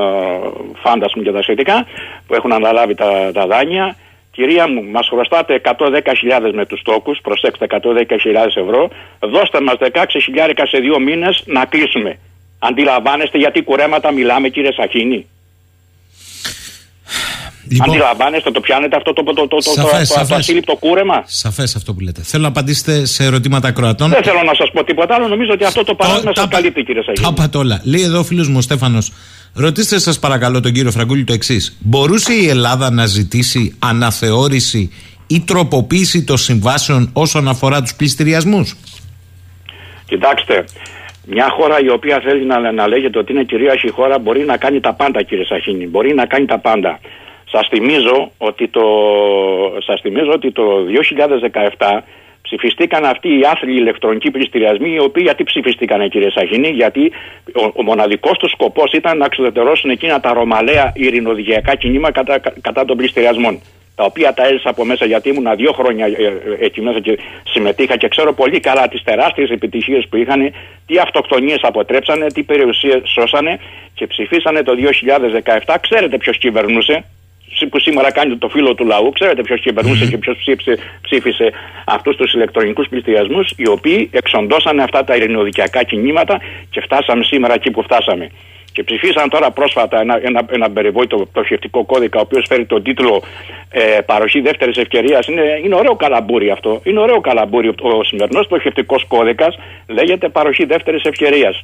φάντασμων 0.82 1.24
και 1.24 1.32
τα 1.32 1.42
σχετικά 1.42 1.86
που 2.26 2.34
έχουν 2.34 2.52
αναλάβει 2.52 2.94
τα, 2.94 3.30
τα 3.32 3.46
δάνεια 3.46 3.96
Κυρία 4.32 4.68
μου, 4.68 4.84
μας 4.84 5.08
χρωστάτε 5.08 5.60
110.000 5.64 6.50
με 6.52 6.66
τους 6.66 6.82
τόκους, 6.82 7.18
προσέξτε 7.22 7.66
110.000 7.68 8.46
ευρώ, 8.54 8.90
δώστε 9.20 9.60
μας 9.60 9.76
16.000 9.80 10.52
σε 10.62 10.78
δύο 10.78 10.98
μήνες 10.98 11.42
να 11.46 11.64
κλείσουμε. 11.64 12.18
Αντιλαμβάνεστε 12.58 13.38
γιατί 13.38 13.62
κουρέματα 13.62 14.12
μιλάμε, 14.12 14.48
κύριε 14.48 14.72
Σαχίνη; 14.72 15.26
Λοιπόν, 17.70 17.88
Αντιλαμβάνεστε, 17.88 18.50
το 18.50 18.60
πιάνετε 18.60 18.96
αυτό 18.96 19.12
το, 19.12 19.22
το, 19.22 19.32
το, 19.32 19.46
το, 19.46 19.60
σαφές, 19.60 20.08
το, 20.08 20.26
το, 20.28 20.34
ασύλληπτο 20.34 20.76
κούρεμα. 20.76 21.22
Σαφές 21.26 21.76
αυτό 21.76 21.94
που 21.94 22.00
λέτε. 22.00 22.22
Θέλω 22.22 22.42
να 22.42 22.48
απαντήσετε 22.48 23.04
σε 23.04 23.24
ερωτήματα 23.24 23.72
κροατών. 23.72 24.10
Δεν 24.10 24.22
θέλω 24.22 24.42
να 24.42 24.54
σας 24.54 24.70
πω 24.72 24.84
τίποτα 24.84 25.14
άλλο. 25.14 25.28
Νομίζω 25.28 25.52
ότι 25.52 25.64
αυτό 25.64 25.84
το 25.84 25.94
παράδειγμα 25.94 26.32
σας 26.34 26.48
καλύπτει, 26.48 26.82
κύριε 26.82 27.02
Σαχίνη. 27.02 27.34
Τα 27.50 27.58
όλα. 27.58 27.80
Λέει 27.84 28.02
εδώ 28.02 28.18
ο 28.18 28.24
φίλος 28.24 28.48
μου 28.48 28.56
ο 28.58 28.60
Στέφανος, 28.60 29.12
Ρωτήστε 29.54 29.98
σας 29.98 30.18
παρακαλώ 30.18 30.60
τον 30.60 30.72
κύριο 30.72 30.90
Φραγκούλη 30.90 31.24
το 31.24 31.32
εξής. 31.32 31.76
Μπορούσε 31.80 32.32
η 32.32 32.48
Ελλάδα 32.48 32.90
να 32.90 33.06
ζητήσει 33.06 33.76
αναθεώρηση 33.78 34.92
ή 35.26 35.40
τροποποίηση 35.40 36.24
των 36.24 36.36
συμβάσεων 36.36 37.10
όσον 37.12 37.48
αφορά 37.48 37.80
τους 37.80 37.94
πληστηριασμούς; 37.94 38.76
Κοιτάξτε, 40.06 40.64
μια 41.26 41.48
χώρα 41.50 41.80
η 41.80 41.90
οποία 41.90 42.20
θέλει 42.24 42.46
να, 42.46 42.72
να 42.72 42.88
λέγεται 42.88 43.18
ότι 43.18 43.32
είναι 43.32 43.44
κυρίαρχη 43.44 43.90
χώρα 43.90 44.18
μπορεί 44.18 44.44
να 44.44 44.56
κάνει 44.56 44.80
τα 44.80 44.92
πάντα 44.92 45.22
κύριε 45.22 45.44
Σαχίνη. 45.44 45.86
Μπορεί 45.86 46.14
να 46.14 46.26
κάνει 46.26 46.46
τα 46.46 46.58
πάντα. 46.58 46.98
Σας 47.52 47.68
θυμίζω 47.68 48.30
ότι 48.38 48.68
το, 48.68 48.82
σας 49.86 50.00
θυμίζω 50.00 50.32
ότι 50.32 50.52
το 50.52 50.62
2017 51.78 52.00
ψηφιστήκαν 52.42 53.04
αυτοί 53.04 53.28
οι 53.28 53.42
άθλοι 53.52 53.72
ηλεκτρονικοί 53.76 54.30
πληστηριασμοί, 54.30 54.90
οι 54.92 55.00
οποίοι 55.00 55.22
γιατί 55.26 55.44
ψηφιστήκαν, 55.44 56.08
κύριε 56.08 56.30
Σαχίνη, 56.30 56.68
γιατί 56.68 57.12
ο, 57.54 57.64
ο 57.74 57.82
μοναδικός 57.82 58.38
τους 58.38 58.50
σκοπός 58.50 58.92
ήταν 58.92 59.18
να 59.18 59.24
εξουδετερώσουν 59.24 59.90
εκείνα 59.90 60.20
τα 60.20 60.32
ρωμαλαία 60.32 60.92
ειρηνοδικαιακά 60.94 61.74
κινήματα 61.74 62.22
κατά, 62.22 62.52
κατά 62.60 62.84
των 62.84 62.96
πληστηριασμών. 62.96 63.60
Τα 63.94 64.04
οποία 64.04 64.34
τα 64.34 64.46
έζησα 64.46 64.68
από 64.70 64.84
μέσα 64.84 65.04
γιατί 65.04 65.28
ήμουν 65.28 65.56
δύο 65.56 65.72
χρόνια 65.72 66.06
ε, 66.06 66.10
ε, 66.10 66.64
εκεί 66.64 66.80
μέσα 66.80 67.00
και 67.00 67.18
συμμετείχα 67.44 67.96
και 67.96 68.08
ξέρω 68.08 68.32
πολύ 68.32 68.60
καλά 68.60 68.88
τις 68.88 69.02
τεράστιες 69.02 69.50
επιτυχίες 69.50 70.06
που 70.08 70.16
είχαν, 70.16 70.52
τι 70.86 70.98
αυτοκτονίες 70.98 71.60
αποτρέψανε, 71.62 72.26
τι 72.26 72.42
περιουσίες 72.42 73.02
σώσανε 73.04 73.58
και 73.94 74.06
ψηφίσανε 74.06 74.62
το 74.62 74.72
2017. 75.66 75.74
Ξέρετε 75.80 76.18
ποιος 76.18 76.38
κυβερνούσε, 76.38 77.04
που 77.70 77.78
σήμερα 77.78 78.12
κάνει 78.12 78.36
το 78.36 78.48
φίλο 78.48 78.74
του 78.74 78.84
λαού. 78.84 79.10
Ξέρετε 79.12 79.42
ποιος 79.42 79.60
κυβερνούσε 79.60 80.06
και 80.06 80.18
ποιος 80.18 80.36
ψήφισε, 80.36 80.78
ψήφισε 81.00 81.52
αυτούς 81.84 82.16
τους 82.16 82.32
ηλεκτρονικούς 82.32 82.88
πληστηριασμούς, 82.88 83.52
οι 83.56 83.68
οποίοι 83.68 84.10
εξοντώσανε 84.12 84.82
αυτά 84.82 85.04
τα 85.04 85.16
ειρηνοδικιακά 85.16 85.82
κινήματα 85.82 86.40
και 86.70 86.80
φτάσαμε 86.80 87.24
σήμερα 87.24 87.54
εκεί 87.54 87.70
που 87.70 87.82
φτάσαμε. 87.82 88.30
Και 88.72 88.82
ψηφίσαν 88.82 89.28
τώρα 89.28 89.50
πρόσφατα 89.50 90.00
ένα, 90.00 90.20
ένα, 90.22 90.46
ένα 90.50 90.70
περιβόητο 90.70 91.16
πτωχευτικό 91.16 91.84
κώδικα, 91.84 92.18
ο 92.18 92.20
οποίος 92.20 92.44
φέρει 92.48 92.66
τον 92.66 92.82
τίτλο 92.82 93.22
ε, 93.70 93.98
Παροχή 94.06 94.40
δεύτερης 94.40 94.76
ευκαιρίας. 94.76 95.26
Είναι, 95.26 95.60
είναι 95.64 95.74
ωραίο 95.74 95.94
καλαμπούρι 95.96 96.50
αυτό. 96.50 96.80
Είναι 96.84 97.00
ωραίο 97.00 97.20
καλαμπούρι. 97.20 97.68
Ο 97.68 98.04
σημερινός 98.04 98.46
πτωχευτικό 98.46 98.96
κώδικας 99.08 99.58
λέγεται 99.86 100.28
Παροχή 100.28 100.64
δεύτερης 100.64 101.02
ευκαιρίας. 101.02 101.62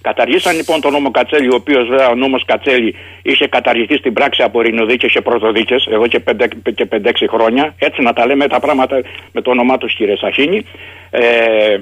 Καταργήσαν 0.00 0.56
λοιπόν 0.56 0.80
τον 0.80 0.92
νόμο 0.92 1.10
Κατσέλη, 1.10 1.48
ο 1.48 1.54
οποίος 1.54 1.88
βέβαια 1.88 2.08
ο 2.08 2.14
νόμος 2.14 2.44
Κατσέλη 2.44 2.94
είχε 3.22 3.48
καταργηθεί 3.48 3.96
στην 3.96 4.12
πράξη 4.12 4.42
από 4.42 4.60
ρινοδίκε 4.60 5.06
και 5.06 5.20
πρωτοδίκες 5.20 5.86
εδώ 5.86 6.06
και 6.06 6.22
5-6 6.24 7.10
χρόνια. 7.28 7.74
Έτσι 7.78 8.02
να 8.02 8.12
τα 8.12 8.26
λέμε 8.26 8.46
τα 8.46 8.60
πράγματα 8.60 9.00
με 9.32 9.40
το 9.40 9.50
όνομά 9.50 9.78
τους, 9.78 9.94
κύριε 9.94 10.16
Σαχίνη. 10.16 10.64
Ε, 11.10 11.78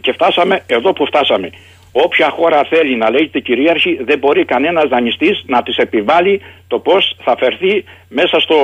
και 0.00 0.12
φτάσαμε 0.12 0.62
εδώ 0.66 0.92
που 0.92 1.06
φτάσαμε. 1.06 1.50
Όποια 2.04 2.30
χώρα 2.30 2.64
θέλει 2.70 2.96
να 2.96 3.10
λέγεται 3.10 3.40
κυρίαρχη, 3.40 3.98
δεν 4.04 4.18
μπορεί 4.18 4.44
κανένας 4.44 4.88
δανειστής 4.88 5.42
να 5.46 5.62
της 5.62 5.76
επιβάλλει 5.76 6.40
το 6.68 6.78
πώς 6.78 7.16
θα 7.24 7.36
φερθεί 7.38 7.84
μέσα, 8.08 8.40
στο, 8.40 8.56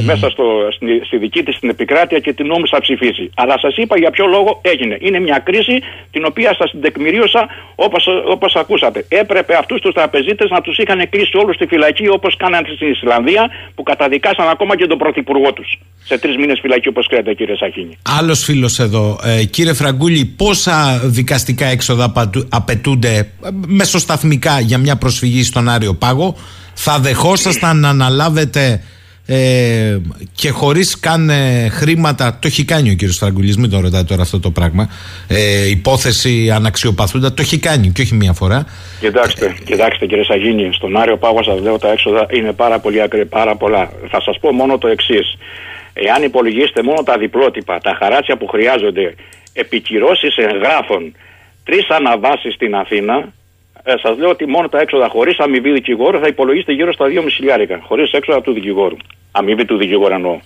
μέσα 0.00 0.30
στο, 0.30 0.44
στη, 0.70 1.00
στη 1.04 1.16
δική 1.18 1.42
της 1.42 1.58
την 1.58 1.68
επικράτεια 1.68 2.18
και 2.18 2.32
την 2.32 2.46
νόμου 2.46 2.68
θα 2.68 2.80
ψηφίσει. 2.80 3.30
Αλλά 3.34 3.58
σας 3.58 3.76
είπα 3.76 3.98
για 3.98 4.10
ποιο 4.10 4.26
λόγο 4.26 4.60
έγινε. 4.62 4.96
Είναι 5.00 5.20
μια 5.20 5.38
κρίση 5.38 5.82
την 6.10 6.24
οποία 6.24 6.54
σας 6.58 6.70
την 6.70 6.80
τεκμηρίωσα 6.80 7.48
όπως 8.26 8.56
ακούσατε. 8.56 9.04
Έπρεπε 9.08 9.56
αυτούς 9.56 9.80
τους 9.80 9.94
τραπεζίτες 9.94 10.50
να 10.50 10.60
τους 10.60 10.78
είχαν 10.78 11.08
κλείσει 11.08 11.36
όλους 11.36 11.54
στη 11.54 11.66
φυλακή 11.66 12.08
όπως 12.08 12.36
κάνανε 12.36 12.68
στην 12.74 12.90
Ισλανδία 12.90 13.50
που 13.74 13.82
καταδικάσαν 13.82 14.48
ακόμα 14.48 14.76
και 14.76 14.86
τον 14.86 14.98
πρωθυπουργό 14.98 15.52
τους. 15.52 15.78
Σε 16.04 16.18
τρεις 16.18 16.36
μήνες 16.36 16.58
φυλακή 16.60 16.88
όπως 16.88 17.06
ξέρετε 17.06 17.34
κύριε 17.34 17.56
Σαχίνη. 17.56 17.98
Άλλος 18.18 18.44
φίλος 18.44 18.78
εδώ. 18.78 19.18
Ε, 19.24 19.44
κύριε 19.44 19.72
Φραγκούλη, 19.72 20.24
πόσα 20.36 21.00
δικαστικά 21.04 21.66
έξοδα 21.66 22.12
απαιτούνται 22.50 23.16
ε, 23.16 23.26
μεσοσταθμικά 23.66 24.60
για 24.60 24.78
μια 24.78 24.96
προσφυγή 24.96 25.42
στον 25.42 25.68
Άριο 25.68 25.94
Πάγο 25.94 26.36
θα 26.74 26.98
δεχόσασταν 26.98 27.80
να 27.80 27.88
αναλάβετε 27.88 28.82
ε, 29.32 29.98
και 30.34 30.50
χωρίς 30.50 31.00
καν 31.00 31.30
ε, 31.30 31.68
χρήματα. 31.68 32.38
Το 32.40 32.46
έχει 32.46 32.64
κάνει 32.64 32.90
ο 32.90 32.94
κύριος 32.94 33.16
Φραγκουλή, 33.16 33.54
μην 33.58 33.70
το 33.70 33.80
ρωτάτε 33.80 34.04
τώρα 34.04 34.22
αυτό 34.22 34.40
το 34.40 34.50
πράγμα. 34.50 34.88
Ε, 35.28 35.68
υπόθεση 35.68 36.50
αναξιοπαθούντα. 36.50 37.28
Το 37.34 37.42
έχει 37.42 37.58
κάνει 37.58 37.92
και 37.94 38.02
όχι 38.02 38.14
μία 38.14 38.32
φορά. 38.32 38.64
Κοιτάξτε, 39.00 39.46
ε, 39.46 39.54
κοιτάξτε 39.64 40.06
κύριε 40.06 40.24
Σαγίνη, 40.24 40.70
στον 40.72 40.96
Άριο 40.96 41.16
Πάγο 41.16 41.42
σας 41.42 41.60
λέω 41.60 41.78
τα 41.78 41.90
έξοδα 41.90 42.26
είναι 42.30 42.52
πάρα, 42.52 42.78
πολύ, 42.78 43.08
πάρα 43.28 43.56
πολλά. 43.56 43.92
Θα 44.10 44.20
σας 44.20 44.38
πω 44.40 44.52
μόνο 44.52 44.78
το 44.78 44.88
εξής. 44.88 45.36
Εάν 45.92 46.22
υπολογίσετε 46.22 46.82
μόνο 46.82 47.02
τα 47.02 47.18
διπλότυπα, 47.18 47.78
τα 47.78 47.96
χαράτσια 47.98 48.36
που 48.36 48.46
χρειάζονται, 48.46 49.14
επικυρώσεις 49.52 50.36
εγγράφων, 50.36 51.12
τρεις 51.70 51.88
αναβάσεις 51.88 52.54
στην 52.54 52.74
Αθήνα, 52.74 53.32
ε, 53.82 53.94
Σας 54.02 54.18
λέω 54.18 54.28
ότι 54.28 54.46
μόνο 54.46 54.68
τα 54.68 54.80
έξοδα 54.80 55.08
χωρίς 55.08 55.38
αμοιβή 55.38 55.70
δικηγόρου 55.72 56.18
θα 56.18 56.26
υπολογίσετε 56.26 56.72
γύρω 56.72 56.92
στα 56.92 57.06
2,5 57.06 57.28
χιλιάρικα. 57.28 57.80
Χωρίς 57.82 58.12
έξοδα 58.12 58.40
του 58.40 58.52
δικηγόρου. 58.52 58.96
Αμοιβή 59.32 59.64
του 59.64 59.76
δικηγόρου 59.76 60.14
εννοώ. 60.14 60.38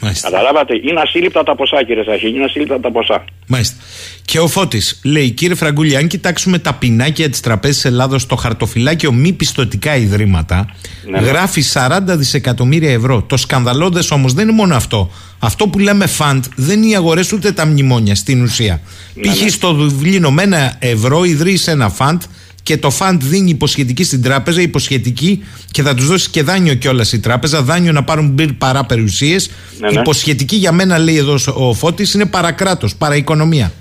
Μάλιστα. 0.00 0.30
Καταλάβατε, 0.30 0.74
είναι 0.74 1.00
ασύλληπτα 1.00 1.42
τα 1.42 1.54
ποσά, 1.54 1.84
κύριε 1.84 2.02
Σαχή, 2.02 2.28
είναι 2.28 2.44
ασύλληπτα 2.44 2.80
τα 2.80 2.90
ποσά. 2.90 3.24
Μάλιστα. 3.46 3.76
Και 4.24 4.38
ο 4.38 4.48
Φώτης 4.48 5.00
λέει, 5.04 5.30
κύριε 5.30 5.54
Φραγκούλη, 5.54 5.96
αν 5.96 6.06
κοιτάξουμε 6.06 6.58
τα 6.58 6.74
πινάκια 6.74 7.30
της 7.30 7.40
Τραπέζη 7.40 7.88
Ελλάδος 7.88 8.22
στο 8.22 8.36
χαρτοφυλάκιο 8.36 9.12
μη 9.12 9.32
πιστοτικά 9.32 9.96
ιδρύματα, 9.96 10.74
ναι, 11.10 11.20
ναι. 11.20 11.26
γράφει 11.26 11.62
40 11.72 12.00
δισεκατομμύρια 12.06 12.92
ευρώ. 12.92 13.22
Το 13.22 13.36
σκανδαλώδε 13.36 14.02
όμως 14.10 14.32
δεν 14.32 14.48
είναι 14.48 14.56
μόνο 14.56 14.74
αυτό. 14.74 15.10
Αυτό 15.38 15.68
που 15.68 15.78
λέμε 15.78 16.06
φαντ 16.06 16.44
δεν 16.56 16.82
είναι 16.82 16.90
οι 16.90 16.96
αγορές 16.96 17.32
ούτε 17.32 17.52
τα 17.52 17.66
μνημόνια 17.66 18.14
στην 18.14 18.42
ουσία. 18.42 18.80
Ναι, 19.14 19.22
Π.χ. 19.22 19.42
Ναι. 19.42 19.48
στο 19.48 19.72
Δουβλίνο 19.72 20.30
με 20.30 20.42
ένα 20.42 20.76
ευρώ 20.78 21.24
ιδρύεις 21.24 21.66
ένα 21.66 21.88
φαντ 21.88 22.22
και 22.68 22.76
το 22.76 22.90
φαντ 22.90 23.22
δίνει 23.22 23.50
υποσχετική 23.50 24.04
στην 24.04 24.22
τράπεζα, 24.22 24.60
υποσχετική 24.60 25.44
και 25.70 25.82
θα 25.82 25.94
τους 25.94 26.06
δώσει 26.06 26.30
και 26.30 26.42
δάνειο 26.42 26.74
κιόλας 26.74 27.12
η 27.12 27.20
τράπεζα. 27.20 27.62
Δάνειο 27.62 27.92
να 27.92 28.04
πάρουν 28.04 28.28
μπυρ 28.28 28.52
παρά 28.52 28.84
περιουσίες. 28.84 29.50
Ναι, 29.78 29.90
ναι. 29.90 30.00
Υποσχετική 30.00 30.56
για 30.56 30.72
μένα, 30.72 30.98
λέει 30.98 31.16
εδώ 31.16 31.34
ο 31.54 31.72
Φώτης, 31.72 32.14
είναι 32.14 32.26
παρακράτος, 32.26 32.96
παραοικονομία. 32.96 33.72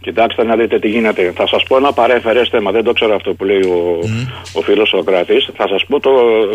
Κοιτάξτε 0.00 0.44
να 0.44 0.56
δείτε 0.56 0.78
τι 0.78 0.88
γίνεται. 0.88 1.32
Θα 1.36 1.46
σας 1.46 1.62
πω 1.68 1.76
ένα 1.76 1.92
παρέφερε 1.92 2.42
θέμα. 2.50 2.70
Δεν 2.70 2.84
το 2.84 2.92
ξέρω 2.92 3.14
αυτό 3.14 3.34
που 3.34 3.44
λέει 3.44 3.60
ο, 3.60 3.98
mm. 4.02 4.58
ο 4.58 4.60
φίλος 4.60 4.88
Σοκράτης. 4.88 5.48
Θα 5.56 5.68
σας 5.68 5.84
πω 5.88 6.00
το, 6.00 6.10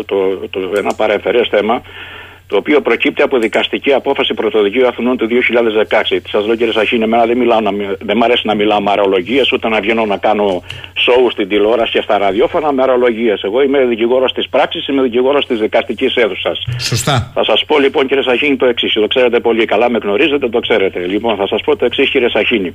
το, 0.06 0.16
το, 0.50 0.58
το, 0.60 0.72
ένα 0.78 0.94
παρέφερε 0.94 1.40
θέμα 1.50 1.82
το 2.52 2.58
οποίο 2.58 2.80
προκύπτει 2.80 3.22
από 3.22 3.38
δικαστική 3.38 3.92
απόφαση 3.92 4.34
Πρωτοδικείου 4.34 4.86
Αθηνών 4.86 5.16
του 5.16 5.28
2016. 5.30 6.16
Σας 6.28 6.46
λέω 6.46 6.56
κύριε 6.56 6.72
Σαχίνη, 6.72 7.02
εμένα 7.02 7.26
δεν, 7.26 7.36
μιλάω, 7.36 7.58
δεν 7.98 8.16
μ' 8.16 8.22
αρέσει 8.22 8.46
να 8.46 8.54
μιλάω 8.54 8.80
με 8.80 8.90
αρολογίες, 8.90 9.52
ούτε 9.52 9.68
να 9.68 9.80
βγαίνω 9.80 10.04
να 10.04 10.16
κάνω 10.16 10.62
σοου 10.94 11.30
στην 11.30 11.48
τηλεόραση 11.48 11.92
και 11.92 12.00
στα 12.02 12.18
ραδιόφωνα 12.18 12.72
με 12.72 12.82
αρολογίες. 12.82 13.42
Εγώ 13.42 13.62
είμαι 13.62 13.84
δικηγόρος 13.84 14.32
της 14.32 14.48
πράξης, 14.48 14.88
είμαι 14.88 15.02
δικηγόρος 15.02 15.46
της 15.46 15.58
δικαστικής 15.58 16.14
αίθουσας. 16.16 16.64
Σωστά. 16.78 17.30
Θα 17.34 17.44
σας 17.44 17.64
πω 17.66 17.78
λοιπόν 17.78 18.06
κύριε 18.06 18.22
Σαχίνη 18.22 18.56
το 18.56 18.66
εξής. 18.66 18.92
Το 18.92 19.06
ξέρετε 19.06 19.40
πολύ 19.40 19.64
καλά, 19.64 19.90
με 19.90 19.98
γνωρίζετε, 20.02 20.48
το 20.48 20.60
ξέρετε. 20.60 20.98
Λοιπόν, 21.06 21.36
θα 21.36 21.46
σας 21.46 21.60
πω 21.64 21.76
το 21.76 21.84
εξής 21.84 22.10
κύριε 22.10 22.28
Σαχίνη. 22.28 22.74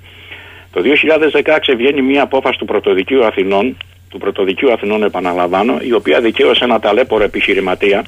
Το 0.74 0.82
2016 0.82 1.76
βγαίνει 1.78 2.02
μια 2.02 2.22
απόφαση 2.22 2.58
του 2.58 2.66
Πρωτοδικείου 2.66 3.26
Αθηνών, 3.26 3.78
του 4.10 4.18
Πρωτοδικείου 4.18 4.72
Αθηνών 4.72 5.04
επαναλαμβάνω, 5.04 5.78
η 5.82 5.94
οποία 5.94 6.20
δικαίωσε 6.22 6.64
ένα 6.64 6.80
ταλέπορο 6.80 7.24
επιχειρηματία, 7.24 8.06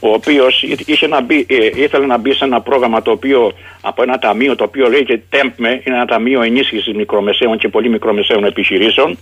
ο 0.00 0.12
οποίος 0.12 0.62
ε, 0.62 1.70
ήθελε 1.74 2.06
να 2.06 2.18
μπει 2.18 2.32
σε 2.32 2.44
ένα 2.44 2.60
πρόγραμμα 2.60 3.02
το 3.02 3.10
οποίο 3.10 3.52
από 3.80 4.02
ένα 4.02 4.18
ταμείο 4.18 4.56
το 4.56 4.64
οποίο 4.64 4.88
λέγεται 4.88 5.22
TEMPME, 5.30 5.58
είναι 5.58 5.96
ένα 5.96 6.04
ταμείο 6.04 6.42
ενίσχυσης 6.42 6.94
μικρομεσαίων 6.94 7.58
και 7.58 7.68
πολύ 7.68 7.88
μικρομεσαίων 7.88 8.44
επιχειρήσεων. 8.44 9.18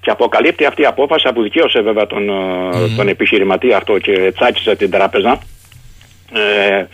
Και 0.00 0.10
αποκαλύπτει 0.10 0.64
αυτή 0.64 0.82
η 0.82 0.86
απόφαση, 0.86 1.28
αποδικαίωσε 1.28 1.80
βέβαια 1.80 2.06
τον, 2.06 2.30
mm. 2.30 2.90
τον 2.96 3.08
επιχειρηματή 3.08 3.72
αυτό 3.72 3.98
και 3.98 4.32
τσάκισε 4.36 4.76
την 4.76 4.90
τράπεζα. 4.90 5.38
Ε, 6.32 6.84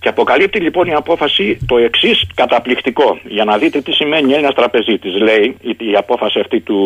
και 0.00 0.08
αποκαλύπτει 0.08 0.60
λοιπόν 0.60 0.86
η 0.86 0.92
απόφαση 0.92 1.58
το 1.66 1.76
εξής 1.78 2.26
καταπληκτικό. 2.34 3.18
Για 3.24 3.44
να 3.44 3.58
δείτε 3.58 3.80
τι 3.80 3.92
σημαίνει 3.92 4.32
ένας 4.32 4.54
τραπεζίτης. 4.54 5.14
Λέει 5.20 5.56
η, 5.60 5.76
η 5.78 5.94
απόφαση 5.96 6.40
αυτή 6.40 6.60
του 6.60 6.78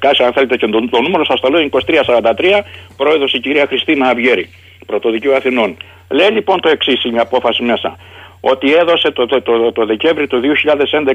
2016, 0.00 0.24
αν 0.24 0.32
θέλετε 0.32 0.56
και 0.56 0.66
το, 0.66 0.88
το 0.88 1.00
νούμερο 1.00 1.24
σας 1.24 1.40
το 1.40 1.48
λέω, 1.48 1.68
2343, 1.70 2.60
πρόεδρος 2.96 3.32
η 3.32 3.40
κυρία 3.40 3.66
Χριστίνα 3.66 4.08
Αυγέρη, 4.08 4.48
πρωτοδικείο 4.86 5.34
Αθηνών. 5.34 5.76
Λέει 6.10 6.30
λοιπόν 6.30 6.60
το 6.60 6.68
εξής, 6.68 7.04
η 7.04 7.18
απόφαση 7.18 7.62
μέσα. 7.62 7.96
Ότι 8.40 8.72
έδωσε 8.72 9.10
το, 9.10 9.26
το, 9.26 9.42
το, 9.42 9.72
το 9.72 9.86
Δεκέμβρη 9.86 10.26
του 10.26 10.40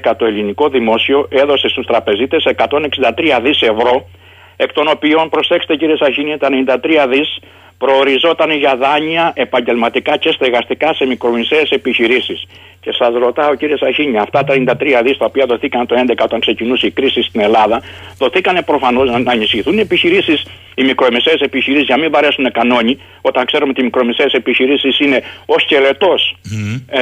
2011 0.05 0.11
το 0.17 0.25
ελληνικό 0.25 0.69
δημόσιο, 0.69 1.27
έδωσε 1.29 1.67
στους 1.67 1.85
τραπεζίτες 1.85 2.47
163 2.55 2.69
δις 3.41 3.61
ευρώ, 3.61 4.07
εκ 4.55 4.73
των 4.73 4.87
οποίων, 4.87 5.29
προσέξτε 5.29 5.75
κύριε 5.75 5.95
Σαχίνη, 5.95 6.37
τα 6.37 6.47
93 6.83 7.07
δις 7.09 7.39
προοριζόταν 7.77 8.51
για 8.51 8.75
δάνεια 8.75 9.31
επαγγελματικά 9.35 10.17
και 10.17 10.31
στεγαστικά 10.31 10.93
σε 10.93 11.05
μικρομεσαίες 11.05 11.69
επιχειρήσεις. 11.69 12.45
Και 12.79 12.91
σας 12.91 13.13
ρωτάω 13.13 13.55
κύριε 13.55 13.77
Σαχίνια, 13.77 14.21
αυτά 14.21 14.43
τα 14.43 14.53
93 14.53 15.01
δις 15.03 15.17
τα 15.17 15.25
οποία 15.25 15.45
δοθήκαν 15.45 15.85
το 15.85 15.95
2011 16.07 16.23
όταν 16.23 16.39
ξεκινούσε 16.39 16.85
η 16.87 16.91
κρίση 16.91 17.21
στην 17.21 17.41
Ελλάδα, 17.41 17.81
δοθήκαν 18.17 18.63
προφανώς 18.65 19.23
να 19.23 19.31
ενισχυθούν 19.31 19.77
οι 19.77 19.79
επιχειρήσεις, 19.81 20.45
οι 20.75 20.83
μικρομεσαίες 20.83 21.39
επιχειρήσεις 21.41 21.85
για 21.85 21.95
να 21.95 22.01
μην 22.01 22.11
βαρέσουν 22.11 22.51
κανόνι, 22.51 22.99
όταν 23.21 23.45
ξέρουμε 23.45 23.69
ότι 23.69 23.81
οι 23.81 23.83
μικρομεσαίες 23.83 24.33
επιχειρήσεις 24.33 24.99
είναι 24.99 25.21
ο 25.45 25.59
σκελετός, 25.59 26.35
ε, 26.87 27.01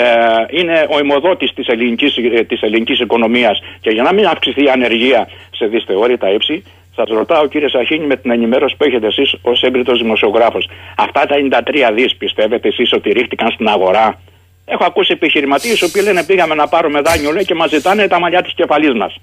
είναι 0.50 0.88
ο 0.90 0.98
αιμοδότης 0.98 1.54
της 1.54 1.68
ελληνικής 1.68 2.14
της 2.48 2.62
ελληνικής 2.62 3.00
οικονομίας 3.00 3.62
και 3.82 3.90
για 3.90 4.04
να 4.04 4.14
μην 4.14 4.26
αυξηθεί 4.26 4.64
η 4.64 4.70
ανεργία 4.70 5.28
σε 5.52 5.66
δυσθεώρητα 5.66 6.34
ύψη, 6.34 6.64
Σας 6.96 7.10
ρωτάω, 7.10 7.48
κύριε 7.48 7.70
Σαχίνη, 7.70 8.06
με 8.06 8.16
την 8.16 8.32
ενημέρωση 8.32 8.76
που 8.78 8.84
έχετε 8.84 9.08
εσείς 9.08 9.36
ως 9.42 9.62
έμπριτο 9.62 9.94
δημοσιογράφος, 9.94 10.70
αυτά 10.98 11.26
τα 11.26 11.36
93 11.36 11.92
δις 11.94 12.16
πιστεύετε 12.16 12.68
εσείς 12.68 12.94
ότι 12.94 13.10
ρίχτηκαν 13.12 13.52
στην 13.52 13.68
αγορά; 13.68 14.20
Έχω 14.66 14.84
ακούσει 14.86 15.12
επιχειρηματίες 15.14 15.80
οι 15.80 15.84
οποίοι 15.86 16.02
λένε 16.06 16.24
πήγαμε 16.24 16.56
να 16.56 16.68
πάρουμε 16.68 17.02
δάνειο 17.02 17.32
λέει, 17.32 17.46
και 17.46 17.56
μας 17.56 17.70
ζητάνε 17.70 18.08
τα 18.08 18.20
μαλλιά 18.20 18.42
της 18.42 18.54
κεφαλής 18.54 18.94
μας. 18.94 19.16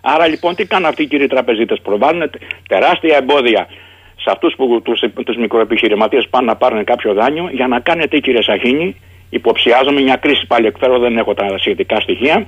Άρα 0.00 0.26
λοιπόν 0.26 0.54
τι 0.54 0.66
κάνουν 0.66 0.88
αυτοί 0.88 1.02
οι 1.02 1.06
κύριοι 1.06 1.26
τραπεζίτες, 1.26 1.80
προβάλλουν 1.80 2.30
τεράστια 2.68 3.16
εμπόδια 3.16 3.66
σε 4.16 4.30
αυτούς 4.30 4.54
που 4.56 4.82
τους 5.24 5.36
μικροεπιχειρηματίες 5.36 6.26
πάνε 6.30 6.46
να 6.46 6.56
πάρουν 6.56 6.84
κάποιο 6.84 7.12
δάνειο; 7.14 7.48
Για 7.52 7.66
να 7.66 7.80
κάνετε, 7.80 8.18
κύριε 8.18 8.42
Σαχίνη, 8.42 8.96
υποψιάζομαι 9.30 10.00
μια 10.00 10.16
κρίση 10.16 10.46
πάλι 10.46 10.66
εκφέρω, 10.66 10.98
δεν 10.98 11.16
έχω 11.16 11.34
τα 11.34 11.58
σχετικά 11.58 12.00
στοιχεία, 12.00 12.46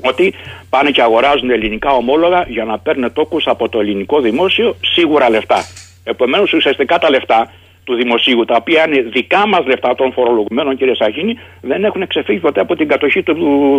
ότι 0.00 0.34
πάνε 0.68 0.90
και 0.90 1.02
αγοράζουν 1.02 1.50
ελληνικά 1.50 1.90
ομόλογα 1.90 2.44
για 2.48 2.64
να 2.64 2.78
παίρνουν 2.78 3.12
τόκους 3.12 3.46
από 3.46 3.68
το 3.68 3.80
ελληνικό 3.80 4.20
δημόσιο 4.20 4.76
σίγουρα 4.80 5.30
λεφτά. 5.30 5.64
Επομένως, 6.04 6.52
ουσιαστικά 6.52 6.98
τα 6.98 7.10
λεφτά 7.10 7.52
του 7.84 7.94
δημοσίου, 7.94 8.44
τα 8.44 8.56
οποία 8.56 8.86
είναι 8.86 9.00
δικά 9.12 9.48
μας 9.48 9.66
λεφτά 9.66 9.94
των 9.94 10.12
φορολογουμένων, 10.12 10.76
κύριε 10.76 10.94
Σαχίνη, 10.94 11.38
δεν 11.60 11.84
έχουν 11.84 12.06
ξεφύγει 12.06 12.38
ποτέ 12.38 12.60
από 12.60 12.76
την 12.76 12.88
κατοχή 12.88 13.22
του, 13.22 13.34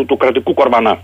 του, 0.08 0.18
κρατικού 0.18 0.54
κορβανά. 0.54 1.00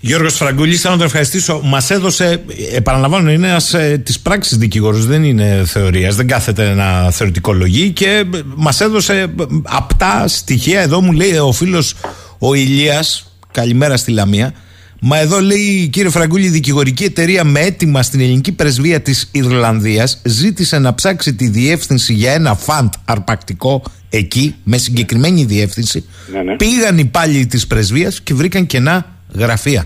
Γιώργος 0.00 0.36
Φραγκούλης, 0.36 0.80
θα 0.80 0.90
να 0.90 0.96
τον 0.96 1.06
ευχαριστήσω. 1.06 1.60
Μας 1.64 1.90
έδωσε, 1.90 2.44
επαναλαμβάνω, 2.74 3.30
είναι 3.30 3.46
ένας 3.46 3.74
ε, 3.74 4.02
της 4.04 4.20
πράξης 4.20 4.56
δικηγόρο, 4.56 4.96
δεν 4.96 5.24
είναι 5.24 5.62
θεωρίας, 5.66 6.16
δεν 6.16 6.26
κάθεται 6.26 6.74
να 6.74 7.10
θεωρητικολογεί 7.10 7.90
και 7.90 8.24
μας 8.56 8.80
έδωσε 8.80 9.20
ε, 9.20 9.26
απτά 9.62 10.28
στοιχεία. 10.28 10.80
Εδώ 10.80 11.00
μου 11.00 11.12
λέει 11.12 11.36
ο 11.36 11.52
φίλος 11.52 11.94
ο 12.38 12.54
Ηλίας 12.54 13.33
Καλημέρα 13.54 13.96
στη 13.96 14.10
Λαμία. 14.10 14.52
Μα 15.00 15.18
εδώ 15.18 15.40
λέει 15.40 15.88
κύριε 15.88 16.10
Φραγκούλη, 16.10 16.44
η 16.44 16.48
δικηγορική 16.48 17.04
εταιρεία 17.04 17.44
με 17.44 17.60
έτοιμα 17.60 18.02
στην 18.02 18.20
ελληνική 18.20 18.52
πρεσβεία 18.52 19.00
της 19.00 19.30
Ιρλανδίας 19.32 20.20
ζήτησε 20.24 20.78
να 20.78 20.94
ψάξει 20.94 21.34
τη 21.34 21.48
διεύθυνση 21.48 22.12
για 22.12 22.32
ένα 22.32 22.54
φαντ 22.54 22.92
αρπακτικό 23.04 23.82
εκεί, 24.10 24.54
με 24.64 24.76
συγκεκριμένη 24.76 25.44
διεύθυνση. 25.44 26.04
Ναι, 26.32 26.42
ναι. 26.42 26.56
Πήγαν 26.56 26.98
οι 26.98 27.02
υπάλληλοι 27.04 27.46
της 27.46 27.66
πρεσβείας 27.66 28.20
και 28.20 28.34
βρήκαν 28.34 28.66
κενά 28.66 29.06
γραφεία. 29.34 29.84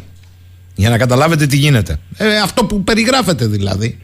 Για 0.74 0.88
να 0.90 0.98
καταλάβετε 0.98 1.46
τι 1.46 1.56
γίνεται. 1.56 1.98
Ε, 2.16 2.36
αυτό 2.38 2.64
που 2.64 2.84
περιγράφετε 2.84 3.46
δηλαδή. 3.46 3.98